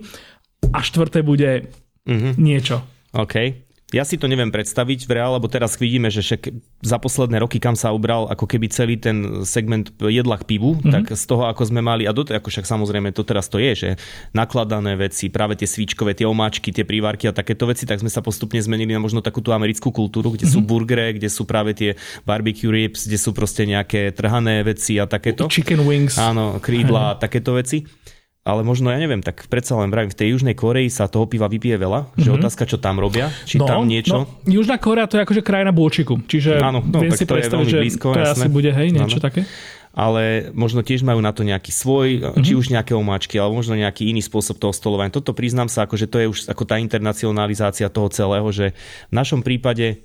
a 0.71 0.79
štvrté 0.79 1.25
bude 1.25 1.73
mm-hmm. 2.07 2.33
niečo. 2.39 2.83
OK. 3.13 3.63
Ja 3.93 4.01
si 4.01 4.17
to 4.17 4.25
neviem 4.25 4.49
predstaviť 4.49 5.05
v 5.05 5.21
reále, 5.21 5.37
lebo 5.37 5.45
teraz 5.45 5.77
vidíme, 5.77 6.09
že 6.09 6.25
však 6.25 6.49
za 6.81 6.97
posledné 6.97 7.37
roky, 7.37 7.61
kam 7.61 7.77
sa 7.77 7.93
ubral 7.93 8.25
ako 8.25 8.49
keby 8.49 8.65
celý 8.73 8.97
ten 8.97 9.45
segment 9.45 9.93
jedla 10.01 10.41
k 10.41 10.49
pivu, 10.49 10.73
mm-hmm. 10.73 10.89
tak 10.89 11.13
z 11.13 11.23
toho, 11.29 11.45
ako 11.45 11.69
sme 11.69 11.85
mali, 11.85 12.09
a 12.09 12.11
do, 12.11 12.25
ako 12.25 12.49
však 12.49 12.65
samozrejme 12.65 13.13
to 13.13 13.21
teraz 13.21 13.53
to 13.53 13.61
je, 13.61 13.71
že 13.77 13.89
nakladané 14.33 14.97
veci, 14.97 15.29
práve 15.29 15.53
tie 15.53 15.69
svíčkové, 15.69 16.17
tie 16.17 16.25
omáčky, 16.25 16.73
tie 16.73 16.89
prívárky 16.89 17.29
a 17.29 17.37
takéto 17.37 17.69
veci, 17.69 17.85
tak 17.85 18.01
sme 18.01 18.09
sa 18.09 18.25
postupne 18.25 18.57
zmenili 18.57 18.97
na 18.97 19.01
možno 19.03 19.21
takú 19.21 19.45
tú 19.45 19.53
americkú 19.53 19.93
kultúru, 19.93 20.33
kde 20.33 20.49
mm-hmm. 20.49 20.57
sú 20.57 20.65
mhm. 20.65 20.69
burgery, 20.73 21.13
kde 21.21 21.29
sú 21.29 21.45
práve 21.45 21.77
tie 21.77 21.93
barbecue 22.25 22.73
ribs, 22.73 23.05
kde 23.05 23.21
sú 23.21 23.29
proste 23.29 23.69
nejaké 23.69 24.09
trhané 24.09 24.65
veci 24.65 24.97
a 24.97 25.05
takéto. 25.05 25.45
Chicken 25.45 25.85
wings. 25.85 26.17
Áno, 26.17 26.57
krídla 26.57 27.13
a 27.13 27.17
takéto 27.21 27.53
veci 27.53 27.85
ale 28.43 28.61
možno, 28.67 28.91
ja 28.91 28.99
neviem, 28.99 29.23
tak 29.23 29.47
predsa 29.47 29.79
len 29.79 29.87
vravím, 29.87 30.11
v 30.11 30.19
tej 30.19 30.27
Južnej 30.35 30.51
Koreji 30.51 30.91
sa 30.91 31.07
toho 31.07 31.23
piva 31.31 31.47
vypije 31.47 31.79
veľa, 31.79 32.11
že 32.19 32.27
mm-hmm. 32.27 32.39
otázka, 32.43 32.63
čo 32.67 32.75
tam 32.75 32.99
robia, 32.99 33.31
či 33.47 33.55
no, 33.55 33.63
tam 33.63 33.87
niečo. 33.87 34.27
No, 34.27 34.43
Južná 34.43 34.75
Korea 34.75 35.07
to 35.07 35.15
je 35.15 35.23
akože 35.23 35.41
krajina 35.47 35.71
bôčiku, 35.71 36.19
čiže 36.27 36.59
áno, 36.59 36.83
no, 36.83 36.99
viem 36.99 37.15
si 37.15 37.23
predstaviť, 37.23 37.67
že 37.71 37.79
blízko, 37.79 38.11
to 38.11 38.19
jasné. 38.19 38.43
asi 38.43 38.47
bude, 38.51 38.69
hej, 38.75 38.91
niečo 38.91 39.23
áno. 39.23 39.25
také. 39.31 39.41
Ale 39.93 40.49
možno 40.57 40.81
tiež 40.81 41.05
majú 41.05 41.21
na 41.21 41.31
to 41.31 41.45
nejaký 41.45 41.69
svoj, 41.71 42.07
mm-hmm. 42.19 42.43
či 42.43 42.51
už 42.57 42.73
nejaké 42.73 42.97
omáčky, 42.97 43.39
alebo 43.39 43.61
možno 43.63 43.79
nejaký 43.79 44.11
iný 44.11 44.19
spôsob 44.25 44.59
toho 44.59 44.73
stolovania. 44.75 45.13
Toto 45.13 45.31
priznám 45.31 45.71
sa, 45.71 45.87
akože 45.87 46.09
to 46.11 46.17
je 46.19 46.27
už 46.27 46.39
ako 46.51 46.65
tá 46.65 46.81
internacionalizácia 46.81 47.87
toho 47.93 48.09
celého, 48.11 48.49
že 48.51 48.75
v 49.07 49.13
našom 49.13 49.45
prípade 49.45 50.03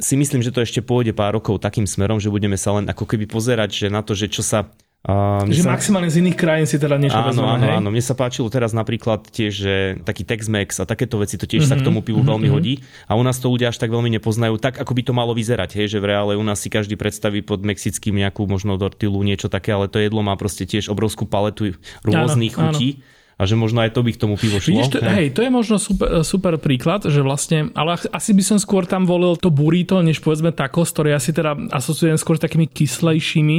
si 0.00 0.14
myslím, 0.16 0.44
že 0.44 0.52
to 0.52 0.64
ešte 0.64 0.80
pôjde 0.84 1.16
pár 1.16 1.36
rokov 1.36 1.60
takým 1.60 1.88
smerom, 1.88 2.20
že 2.22 2.32
budeme 2.32 2.56
sa 2.56 2.76
len 2.76 2.88
ako 2.88 3.04
keby 3.04 3.28
pozerať 3.28 3.70
že 3.84 3.86
na 3.92 4.00
to, 4.00 4.16
že 4.16 4.32
čo 4.32 4.44
sa 4.44 4.70
a 5.00 5.48
že 5.48 5.64
sa... 5.64 5.72
maximálne 5.72 6.12
z 6.12 6.20
iných 6.20 6.36
krajín 6.36 6.68
si 6.68 6.76
teda 6.76 7.00
niečo 7.00 7.16
áno, 7.16 7.32
vezmeme, 7.32 7.56
áno, 7.56 7.64
hej? 7.64 7.76
áno. 7.80 7.88
Mne 7.88 8.04
sa 8.04 8.12
páčilo 8.12 8.52
teraz 8.52 8.76
napríklad 8.76 9.24
tiež, 9.32 9.52
že 9.52 9.74
taký 10.04 10.28
Tex-Mex 10.28 10.76
a 10.76 10.84
takéto 10.84 11.16
veci, 11.16 11.40
to 11.40 11.48
tiež 11.48 11.64
mm-hmm, 11.64 11.72
sa 11.72 11.80
k 11.80 11.80
mhm, 11.80 11.88
tomu 11.88 12.00
pivu 12.04 12.20
mm-hmm. 12.20 12.32
veľmi 12.36 12.48
mhm. 12.52 12.54
hodí. 12.54 12.74
A 13.08 13.16
u 13.16 13.24
nás 13.24 13.40
to 13.40 13.48
ľudia 13.48 13.72
až 13.72 13.80
tak 13.80 13.88
veľmi 13.88 14.12
nepoznajú, 14.20 14.60
tak 14.60 14.76
ako 14.76 14.92
by 14.92 15.02
to 15.08 15.12
malo 15.16 15.32
vyzerať, 15.32 15.80
hej, 15.80 15.96
že 15.96 15.98
v 16.04 16.12
reále 16.12 16.36
u 16.36 16.44
nás 16.44 16.60
si 16.60 16.68
každý 16.68 17.00
predstaví 17.00 17.40
pod 17.40 17.64
mexickým 17.64 18.12
nejakú 18.12 18.44
možno 18.44 18.76
dortilu, 18.76 19.24
niečo 19.24 19.48
také, 19.48 19.72
ale 19.72 19.88
to 19.88 19.96
jedlo 19.96 20.20
má 20.20 20.36
proste 20.36 20.68
tiež 20.68 20.92
obrovskú 20.92 21.24
paletu 21.24 21.80
rôznych 22.04 22.52
áno, 22.60 22.76
chutí. 22.76 23.00
Áno 23.00 23.18
a 23.40 23.48
že 23.48 23.56
možno 23.56 23.80
aj 23.80 23.96
to 23.96 24.04
by 24.04 24.12
k 24.12 24.20
tomu 24.20 24.36
pivo 24.36 24.60
šlo. 24.60 24.76
Vidíš, 24.76 24.88
to, 24.92 24.98
hej, 25.00 25.32
to 25.32 25.40
je 25.40 25.48
možno 25.48 25.80
super, 25.80 26.20
super 26.20 26.60
príklad, 26.60 27.08
že 27.08 27.24
vlastne, 27.24 27.72
ale 27.72 27.96
asi 28.12 28.36
by 28.36 28.44
som 28.44 28.58
skôr 28.60 28.84
tam 28.84 29.08
volil 29.08 29.40
to 29.40 29.48
burrito, 29.48 29.96
než 30.04 30.20
povedzme 30.20 30.52
tacos, 30.52 30.92
ktoré 30.92 31.16
ja 31.16 31.20
si 31.24 31.32
teda 31.32 31.56
asociujem 31.72 32.20
skôr 32.20 32.36
s 32.36 32.44
takými 32.44 32.68
kyslejšími 32.68 33.58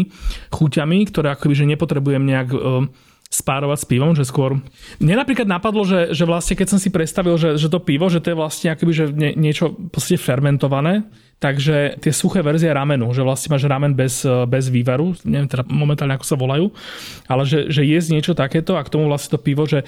chuťami, 0.54 0.98
ktoré 1.10 1.34
akoby, 1.34 1.54
že 1.58 1.66
nepotrebujem 1.66 2.22
nejak 2.22 2.50
uh, 2.54 2.86
spárovať 3.34 3.78
s 3.82 3.90
pivom, 3.90 4.14
že 4.14 4.22
skôr... 4.22 4.62
Mne 5.02 5.16
napríklad 5.18 5.50
napadlo, 5.50 5.82
že, 5.82 6.14
že 6.14 6.30
vlastne 6.30 6.54
keď 6.54 6.78
som 6.78 6.80
si 6.84 6.94
predstavil, 6.94 7.34
že, 7.42 7.58
že 7.58 7.66
to 7.66 7.82
pivo, 7.82 8.06
že 8.06 8.22
to 8.22 8.36
je 8.36 8.38
vlastne 8.38 8.70
akoby, 8.76 8.92
že 8.94 9.06
nie, 9.10 9.34
niečo 9.34 9.74
proste 9.90 10.20
fermentované, 10.20 11.10
Takže 11.42 11.98
tie 11.98 12.14
suché 12.14 12.46
verzie 12.46 12.70
ramenu, 12.70 13.10
že 13.18 13.26
vlastne 13.26 13.50
máš 13.58 13.66
ramen 13.66 13.98
bez, 13.98 14.22
bez 14.46 14.70
vývaru, 14.70 15.18
neviem 15.26 15.50
teda 15.50 15.66
momentálne 15.66 16.14
ako 16.14 16.26
sa 16.30 16.38
volajú, 16.38 16.70
ale 17.26 17.50
že, 17.50 17.66
že 17.66 17.82
jesť 17.82 18.10
niečo 18.14 18.34
takéto 18.38 18.78
a 18.78 18.86
k 18.86 18.94
tomu 18.94 19.10
vlastne 19.10 19.34
to 19.34 19.42
pivo, 19.42 19.66
že 19.66 19.82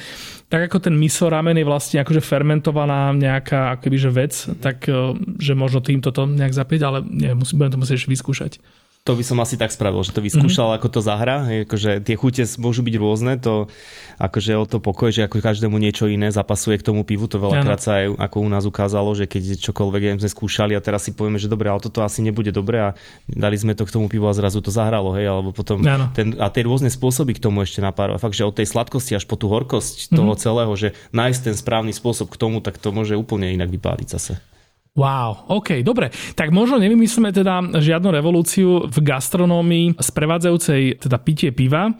tak 0.50 0.66
ako 0.66 0.82
ten 0.82 0.98
miso 0.98 1.30
ramen 1.30 1.54
je 1.54 1.62
vlastne 1.62 2.02
akože 2.02 2.26
fermentovaná 2.26 3.14
nejaká 3.14 3.78
akoby, 3.78 3.98
že 4.02 4.10
vec, 4.10 4.34
tak 4.66 4.90
eh, 4.90 5.14
že 5.38 5.54
možno 5.54 5.86
týmto 5.86 6.10
to 6.10 6.26
nejak 6.26 6.58
zapieť, 6.58 6.82
ale 6.90 7.06
neviem, 7.06 7.46
budem 7.46 7.78
to 7.78 7.82
musieť 7.86 8.10
vyskúšať 8.10 8.58
to 9.04 9.20
by 9.20 9.24
som 9.28 9.36
asi 9.44 9.60
tak 9.60 9.68
spravil, 9.68 10.00
že 10.00 10.16
to 10.16 10.24
vyskúšal, 10.24 10.72
mm-hmm. 10.72 10.80
ako 10.80 10.88
to 10.88 11.00
zahra. 11.04 11.44
Akože 11.68 12.00
tie 12.08 12.16
chute 12.16 12.48
môžu 12.56 12.88
byť 12.88 12.96
rôzne, 12.96 13.36
to 13.36 13.68
akože 14.16 14.56
o 14.56 14.64
to 14.64 14.80
pokoj, 14.80 15.12
že 15.12 15.28
ako 15.28 15.44
každému 15.44 15.76
niečo 15.76 16.08
iné 16.08 16.32
zapasuje 16.32 16.80
k 16.80 16.88
tomu 16.88 17.04
pivu. 17.04 17.28
To 17.28 17.36
veľakrát 17.36 17.84
sa 17.84 18.00
aj 18.00 18.16
ako 18.16 18.38
u 18.40 18.48
nás 18.48 18.64
ukázalo, 18.64 19.12
že 19.12 19.28
keď 19.28 19.60
čokoľvek 19.60 20.24
sme 20.24 20.32
skúšali 20.32 20.72
a 20.72 20.80
teraz 20.80 21.04
si 21.04 21.12
povieme, 21.12 21.36
že 21.36 21.52
dobre, 21.52 21.68
ale 21.68 21.84
toto 21.84 22.00
asi 22.00 22.24
nebude 22.24 22.56
dobre 22.56 22.80
a 22.80 22.90
dali 23.28 23.60
sme 23.60 23.76
to 23.76 23.84
k 23.84 23.92
tomu 23.92 24.08
pivu 24.08 24.24
a 24.24 24.32
zrazu 24.32 24.64
to 24.64 24.72
zahralo, 24.72 25.12
hej, 25.20 25.28
alebo 25.28 25.52
potom 25.52 25.84
ten, 26.16 26.40
a 26.40 26.48
tie 26.48 26.64
rôzne 26.64 26.88
spôsoby 26.88 27.36
k 27.36 27.44
tomu 27.44 27.60
ešte 27.68 27.84
napárovať. 27.84 28.24
Fakt, 28.24 28.40
že 28.40 28.48
od 28.48 28.56
tej 28.56 28.72
sladkosti 28.72 29.20
až 29.20 29.28
po 29.28 29.36
tú 29.36 29.52
horkosť 29.52 30.08
mm-hmm. 30.08 30.16
toho 30.16 30.34
celého, 30.40 30.72
že 30.80 30.96
nájsť 31.12 31.52
ten 31.52 31.56
správny 31.60 31.92
spôsob 31.92 32.32
k 32.32 32.40
tomu, 32.40 32.64
tak 32.64 32.80
to 32.80 32.96
môže 32.96 33.20
úplne 33.20 33.52
inak 33.52 33.68
vypáliť 33.68 34.08
zase. 34.08 34.53
Wow, 34.94 35.50
OK, 35.50 35.82
dobre. 35.82 36.14
Tak 36.38 36.54
možno 36.54 36.78
nevymyslíme 36.78 37.34
teda 37.34 37.82
žiadnu 37.82 38.14
revolúciu 38.14 38.86
v 38.86 38.98
gastronómii 39.02 39.98
sprevádzajúcej 39.98 41.02
teda 41.02 41.18
pitie 41.18 41.50
piva. 41.50 41.98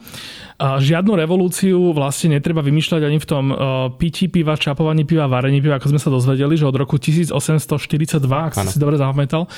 Žiadnu 0.62 1.18
revolúciu 1.18 1.90
vlastne 1.90 2.38
netreba 2.38 2.62
vymýšľať 2.62 3.02
ani 3.02 3.18
v 3.18 3.26
tom 3.26 3.44
pití 3.98 4.30
piva, 4.30 4.54
čapovaní 4.54 5.02
piva, 5.02 5.26
varení 5.26 5.58
piva, 5.58 5.82
ako 5.82 5.90
sme 5.90 5.98
sa 5.98 6.06
dozvedeli, 6.06 6.54
že 6.54 6.70
od 6.70 6.78
roku 6.78 6.94
1842, 6.94 7.34
ak 8.30 8.62
ano. 8.62 8.70
si 8.70 8.78
dobre 8.78 8.94
zapamätal, 8.94 9.50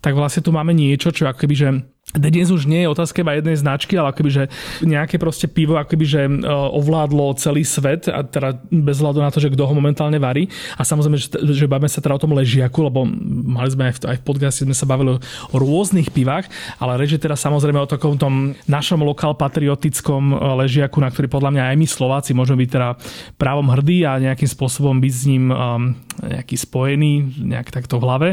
tak 0.00 0.16
vlastne 0.16 0.40
tu 0.40 0.56
máme 0.56 0.72
niečo, 0.72 1.12
čo 1.12 1.28
akoby, 1.28 1.54
že 1.60 1.68
dnes 2.16 2.48
už 2.48 2.64
nie 2.64 2.88
je 2.88 2.88
otázka 2.88 3.20
iba 3.20 3.36
jednej 3.36 3.60
značky, 3.60 3.92
ale 4.00 4.16
akoby, 4.16 4.30
že 4.32 4.44
nejaké 4.80 5.20
proste 5.20 5.44
pivo 5.44 5.76
akoby, 5.76 6.04
že 6.08 6.20
e, 6.24 6.30
ovládlo 6.48 7.36
celý 7.36 7.68
svet 7.68 8.08
a 8.08 8.24
teda 8.24 8.56
bez 8.72 9.04
hľadu 9.04 9.20
na 9.20 9.28
to, 9.28 9.44
že 9.44 9.52
kto 9.52 9.68
ho 9.68 9.76
momentálne 9.76 10.16
varí. 10.16 10.48
A 10.80 10.88
samozrejme, 10.88 11.20
že, 11.20 11.28
že 11.52 11.68
bavíme 11.68 11.84
sa 11.84 12.00
teda 12.00 12.16
o 12.16 12.22
tom 12.22 12.32
ležiaku, 12.32 12.80
lebo 12.88 13.04
mali 13.44 13.68
sme 13.68 13.92
aj 13.92 13.94
v, 14.00 14.16
aj 14.16 14.16
v 14.20 14.24
podcaste 14.24 14.64
sme 14.64 14.72
sa 14.72 14.88
bavili 14.88 15.20
o 15.52 15.56
rôznych 15.60 16.08
pivách, 16.08 16.48
ale 16.80 16.96
reč 16.96 17.12
je 17.12 17.20
teda 17.20 17.36
samozrejme 17.36 17.76
o 17.76 17.84
takom 17.84 18.16
tom 18.16 18.56
našom 18.64 19.04
lokál 19.04 19.36
patriotickom 19.36 20.32
e, 20.32 20.34
ležiaku, 20.64 21.04
na 21.04 21.12
ktorý 21.12 21.28
podľa 21.28 21.60
mňa 21.60 21.62
aj 21.68 21.76
my 21.76 21.86
Slováci 21.86 22.32
môžeme 22.32 22.64
byť 22.64 22.70
teda 22.72 22.88
právom 23.36 23.68
hrdí 23.68 24.08
a 24.08 24.16
nejakým 24.16 24.48
spôsobom 24.48 24.96
byť 24.96 25.12
s 25.12 25.22
ním 25.28 25.52
um, 25.52 25.92
nejaký 26.24 26.56
spojený, 26.58 27.44
nejak 27.46 27.70
takto 27.70 28.00
v 28.00 28.04
hlave. 28.04 28.28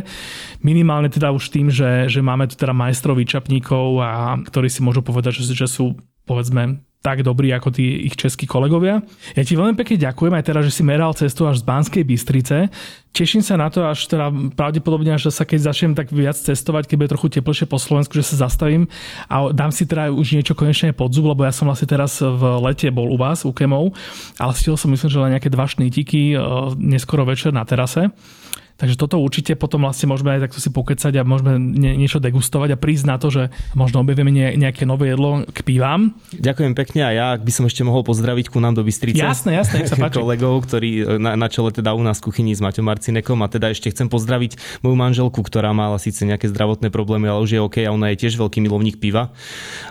Minimálne 0.65 1.11
teda 1.11 1.29
už 1.35 1.53
tým, 1.53 1.69
že, 1.69 2.09
že 2.09 2.23
máme 2.23 2.49
tu 2.49 2.57
teda 2.57 2.73
majstrov 2.73 3.19
výčapník 3.19 3.64
odborníkov, 3.65 3.87
a 4.01 4.37
ktorí 4.45 4.67
si 4.69 4.85
môžu 4.85 5.01
povedať, 5.01 5.41
že, 5.41 5.57
že 5.57 5.67
sú 5.67 5.97
povedzme 6.25 6.81
tak 7.05 7.21
dobrí 7.21 7.53
ako 7.53 7.69
tí 7.69 8.09
ich 8.09 8.17
českí 8.17 8.49
kolegovia. 8.49 8.97
Ja 9.37 9.45
ti 9.45 9.53
veľmi 9.53 9.77
pekne 9.77 10.09
ďakujem 10.09 10.33
aj 10.33 10.45
teraz, 10.49 10.65
že 10.65 10.73
si 10.73 10.81
meral 10.81 11.13
cestu 11.13 11.45
až 11.45 11.61
z 11.61 11.69
Banskej 11.69 12.01
Bystrice. 12.01 12.73
Teším 13.13 13.45
sa 13.45 13.61
na 13.61 13.69
to, 13.69 13.85
až 13.85 14.09
teda 14.09 14.33
pravdepodobne, 14.57 15.13
až 15.13 15.29
sa 15.29 15.45
keď 15.45 15.69
začnem 15.69 15.93
tak 15.93 16.09
viac 16.09 16.33
cestovať, 16.33 16.89
keď 16.89 16.95
bude 16.97 17.13
trochu 17.13 17.29
teplejšie 17.37 17.69
po 17.69 17.77
Slovensku, 17.77 18.17
že 18.17 18.33
sa 18.33 18.49
zastavím 18.49 18.89
a 19.29 19.53
dám 19.53 19.69
si 19.69 19.85
teda 19.85 20.09
už 20.09 20.33
niečo 20.33 20.57
konečne 20.57 20.97
pod 20.97 21.13
zub, 21.13 21.29
lebo 21.29 21.45
ja 21.45 21.53
som 21.53 21.69
vlastne 21.69 21.85
teraz 21.85 22.25
v 22.25 22.41
lete 22.65 22.89
bol 22.89 23.13
u 23.13 23.21
vás, 23.21 23.45
u 23.45 23.53
Kemov, 23.53 23.93
ale 24.41 24.57
stihol 24.57 24.73
som 24.73 24.89
myslím, 24.89 25.09
že 25.13 25.21
len 25.21 25.37
nejaké 25.37 25.53
dva 25.53 25.69
šnítiky 25.69 26.33
e, 26.33 26.37
neskoro 26.81 27.21
večer 27.21 27.53
na 27.53 27.61
terase. 27.69 28.09
Takže 28.75 28.99
toto 28.99 29.23
určite 29.23 29.55
potom 29.55 29.87
vlastne 29.87 30.11
môžeme 30.11 30.35
aj 30.35 30.51
takto 30.51 30.59
si 30.59 30.67
pokecať 30.67 31.15
a 31.15 31.23
môžeme 31.23 31.55
nie, 31.55 31.95
niečo 31.95 32.19
degustovať 32.19 32.75
a 32.75 32.77
prísť 32.77 33.05
na 33.07 33.15
to, 33.15 33.31
že 33.31 33.47
možno 33.71 34.03
objavíme 34.03 34.27
nejaké 34.59 34.83
nové 34.83 35.15
jedlo 35.15 35.47
k 35.47 35.63
pivám. 35.63 36.11
Ďakujem 36.35 36.75
pekne 36.75 37.01
a 37.07 37.09
ja 37.15 37.27
by 37.39 37.51
som 37.55 37.63
ešte 37.63 37.87
mohol 37.87 38.03
pozdraviť 38.03 38.51
ku 38.51 38.59
nám 38.59 38.75
do 38.75 38.83
Bystrice. 38.83 39.15
Jasné, 39.15 39.63
jasné, 39.63 39.87
sa 39.87 39.95
páči. 40.03 40.19
kolegov, 40.19 40.67
ktorí 40.67 41.07
e, 41.07 41.23
na, 41.23 41.39
na 41.39 41.47
čele 41.47 41.71
teda 41.71 41.95
u 41.95 42.03
nás 42.03 42.19
kuchyni 42.19 42.51
s 42.51 42.59
Maťom 42.59 42.83
Marcinekom 42.83 43.39
a 43.39 43.47
teda 43.47 43.71
ešte 43.71 43.87
chcem 43.95 44.11
pozdraviť 44.11 44.83
moju 44.83 44.95
manželku, 44.99 45.39
ktorá 45.39 45.71
mala 45.71 45.95
síce 45.95 46.27
nejaké 46.27 46.51
zdravotné 46.51 46.91
problémy, 46.91 47.31
ale 47.31 47.47
už 47.47 47.55
je 47.55 47.63
OK 47.63 47.79
a 47.79 47.95
ona 47.95 48.11
je 48.11 48.27
tiež 48.27 48.35
veľký 48.35 48.59
milovník 48.59 48.99
piva. 48.99 49.31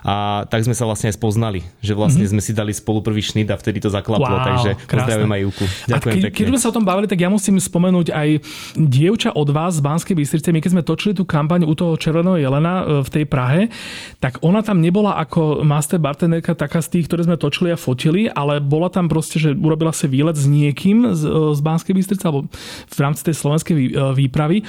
A 0.05 0.45
tak 0.53 0.61
sme 0.69 0.77
sa 0.77 0.85
vlastne 0.85 1.09
aj 1.09 1.17
spoznali, 1.17 1.65
že 1.81 1.97
vlastne 1.97 2.29
mm-hmm. 2.29 2.37
sme 2.37 2.43
si 2.45 2.53
dali 2.53 2.77
spolu 2.77 3.01
prvý 3.01 3.25
šnit 3.25 3.49
a 3.49 3.57
vtedy 3.57 3.81
to 3.81 3.89
zaklaplo, 3.89 4.29
wow, 4.29 4.45
takže 4.45 4.77
pozdravujem 4.93 5.33
aj 5.33 5.41
Juku. 5.41 5.65
Ďakujem 5.89 5.97
a 5.97 5.97
keď, 5.97 6.25
pekne. 6.29 6.37
Keď 6.37 6.47
sme 6.53 6.61
sa 6.61 6.67
o 6.69 6.75
tom 6.77 6.85
bavili, 6.85 7.09
tak 7.09 7.17
ja 7.17 7.33
musím 7.33 7.57
spomenúť 7.57 8.13
aj 8.13 8.29
dievča 8.75 9.33
od 9.33 9.49
vás 9.55 9.79
z 9.79 9.85
Banskej 9.87 10.15
Bystrice, 10.19 10.51
my 10.51 10.61
keď 10.61 10.71
sme 10.75 10.83
točili 10.87 11.15
tú 11.15 11.23
kampaň 11.23 11.63
u 11.65 11.75
toho 11.79 11.95
Červeného 11.95 12.37
jelena 12.39 12.75
e, 12.83 12.85
v 13.07 13.09
tej 13.09 13.25
Prahe, 13.25 13.71
tak 14.19 14.43
ona 14.43 14.61
tam 14.61 14.83
nebola 14.83 15.17
ako 15.23 15.63
master 15.63 16.03
bartenderka 16.03 16.59
taká 16.59 16.83
z 16.83 16.99
tých, 16.99 17.07
ktoré 17.07 17.25
sme 17.25 17.39
točili 17.39 17.71
a 17.71 17.79
fotili, 17.79 18.27
ale 18.27 18.59
bola 18.59 18.91
tam 18.91 19.07
proste, 19.07 19.39
že 19.39 19.55
urobila 19.55 19.95
si 19.95 20.11
výlet 20.11 20.35
s 20.35 20.51
niekým 20.51 21.15
z, 21.15 21.23
e, 21.25 21.55
z 21.55 21.61
Banskej 21.63 21.95
Bystrice 21.95 22.27
alebo 22.27 22.51
v 22.91 22.99
rámci 22.99 23.23
tej 23.23 23.35
slovenskej 23.39 23.75
e, 23.75 23.91
výpravy. 24.15 24.67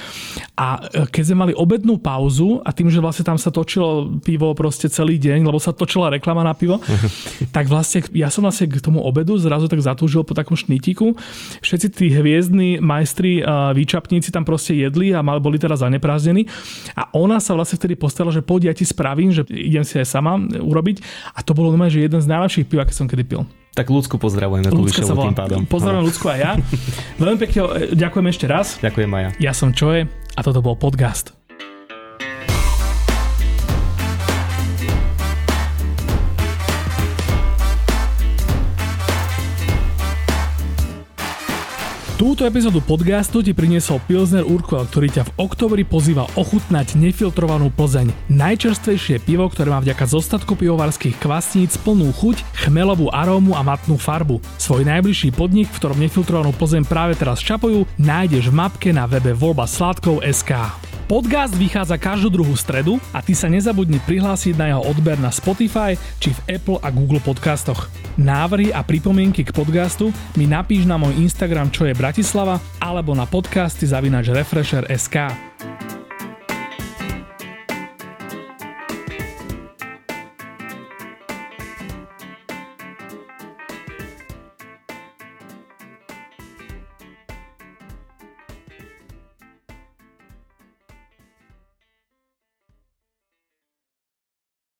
A 0.56 0.80
keď 1.10 1.22
sme 1.26 1.46
mali 1.46 1.52
obednú 1.52 1.98
pauzu 1.98 2.62
a 2.62 2.70
tým, 2.70 2.88
že 2.88 3.02
vlastne 3.02 3.26
tam 3.26 3.36
sa 3.36 3.50
točilo 3.50 4.18
pivo 4.22 4.54
proste 4.54 4.86
celý 4.86 5.18
deň, 5.18 5.44
lebo 5.44 5.58
sa 5.58 5.74
točila 5.74 6.14
reklama 6.14 6.46
na 6.46 6.54
pivo, 6.54 6.78
tak 7.56 7.66
vlastne 7.66 8.06
ja 8.14 8.30
som 8.30 8.46
vlastne 8.46 8.70
k 8.70 8.78
tomu 8.80 9.02
obedu 9.02 9.36
zrazu 9.36 9.66
tak 9.66 9.82
zatúžil 9.82 10.22
po 10.22 10.32
takom 10.32 10.54
šnítiku. 10.54 11.18
Všetci 11.60 11.86
tí 11.92 12.06
hviezdni 12.14 12.78
majstri 12.78 13.42
výčapníci 13.96 14.28
tam 14.28 14.44
proste 14.44 14.76
jedli 14.76 15.16
a 15.16 15.24
mali, 15.24 15.40
boli 15.40 15.56
teda 15.56 15.72
zaneprázdnení. 15.72 16.44
A 16.92 17.08
ona 17.16 17.40
sa 17.40 17.56
vlastne 17.56 17.80
vtedy 17.80 17.96
postala, 17.96 18.28
že 18.28 18.44
poď 18.44 18.68
ja 18.68 18.74
ti 18.76 18.84
spravím, 18.84 19.32
že 19.32 19.48
idem 19.48 19.88
si 19.88 19.96
aj 19.96 20.04
sama 20.04 20.36
urobiť. 20.36 21.00
A 21.32 21.40
to 21.40 21.56
bolo 21.56 21.72
normálne, 21.72 21.96
že 21.96 22.04
jeden 22.04 22.20
z 22.20 22.28
najlepších 22.28 22.68
piv, 22.68 22.84
aké 22.84 22.92
som 22.92 23.08
kedy 23.08 23.24
pil. 23.24 23.48
Tak 23.72 23.88
ľudsku 23.88 24.16
pozdravujeme 24.20 24.68
Ľudka 24.72 25.04
sa 25.04 25.16
tým 25.16 25.36
pádom. 25.36 25.60
Pozdravujem 25.64 26.04
ľudsku 26.08 26.24
aj 26.28 26.38
ja. 26.40 26.52
Veľmi 27.20 27.38
pekne 27.40 27.60
ďakujem 27.92 28.26
ešte 28.28 28.46
raz. 28.48 28.66
Ďakujem 28.80 29.10
aj 29.12 29.22
ja. 29.24 29.30
Ja 29.48 29.52
som 29.56 29.72
Čoje 29.72 30.08
a 30.36 30.40
toto 30.40 30.60
bol 30.60 30.76
podcast. 30.76 31.45
Túto 42.16 42.48
epizódu 42.48 42.80
podcastu 42.80 43.44
ti 43.44 43.52
priniesol 43.52 44.00
Pilsner 44.08 44.40
Urquell, 44.40 44.88
ktorý 44.88 45.12
ťa 45.12 45.28
v 45.28 45.34
oktobri 45.36 45.84
pozýva 45.84 46.24
ochutnať 46.40 46.96
nefiltrovanú 46.96 47.68
Plzeň. 47.68 48.08
Najčerstvejšie 48.32 49.20
pivo, 49.20 49.44
ktoré 49.52 49.68
má 49.68 49.84
vďaka 49.84 50.08
zostatku 50.08 50.56
pivovarských 50.56 51.12
kvasníc 51.20 51.76
plnú 51.76 52.08
chuť, 52.16 52.40
chmelovú 52.64 53.12
arómu 53.12 53.52
a 53.52 53.60
matnú 53.60 54.00
farbu. 54.00 54.40
Svoj 54.56 54.88
najbližší 54.88 55.36
podnik, 55.36 55.68
v 55.68 55.76
ktorom 55.76 56.00
nefiltrovanú 56.00 56.56
Plzeň 56.56 56.88
práve 56.88 57.20
teraz 57.20 57.44
čapujú, 57.44 57.84
nájdeš 58.00 58.48
v 58.48 58.64
mapke 58.64 58.96
na 58.96 59.04
webe 59.04 59.36
voľba 59.36 59.68
SK. 59.68 60.95
Podcast 61.06 61.54
vychádza 61.54 62.02
každú 62.02 62.34
druhú 62.34 62.58
stredu 62.58 62.98
a 63.14 63.22
ty 63.22 63.30
sa 63.30 63.46
nezabudni 63.46 64.02
prihlásiť 64.02 64.58
na 64.58 64.74
jeho 64.74 64.82
odber 64.90 65.14
na 65.22 65.30
Spotify 65.30 65.94
či 66.18 66.34
v 66.34 66.58
Apple 66.58 66.82
a 66.82 66.90
Google 66.90 67.22
podcastoch. 67.22 67.86
Návrhy 68.18 68.74
a 68.74 68.82
pripomienky 68.82 69.46
k 69.46 69.54
podcastu 69.54 70.10
mi 70.34 70.50
napíš 70.50 70.82
na 70.82 70.98
môj 70.98 71.14
Instagram 71.22 71.70
čo 71.70 71.86
je 71.86 71.94
Bratislava 71.94 72.58
alebo 72.82 73.14
na 73.14 73.22
podcasty 73.22 73.86
zavinač 73.86 74.34
Refresher 74.34 74.82
SK. 74.90 75.30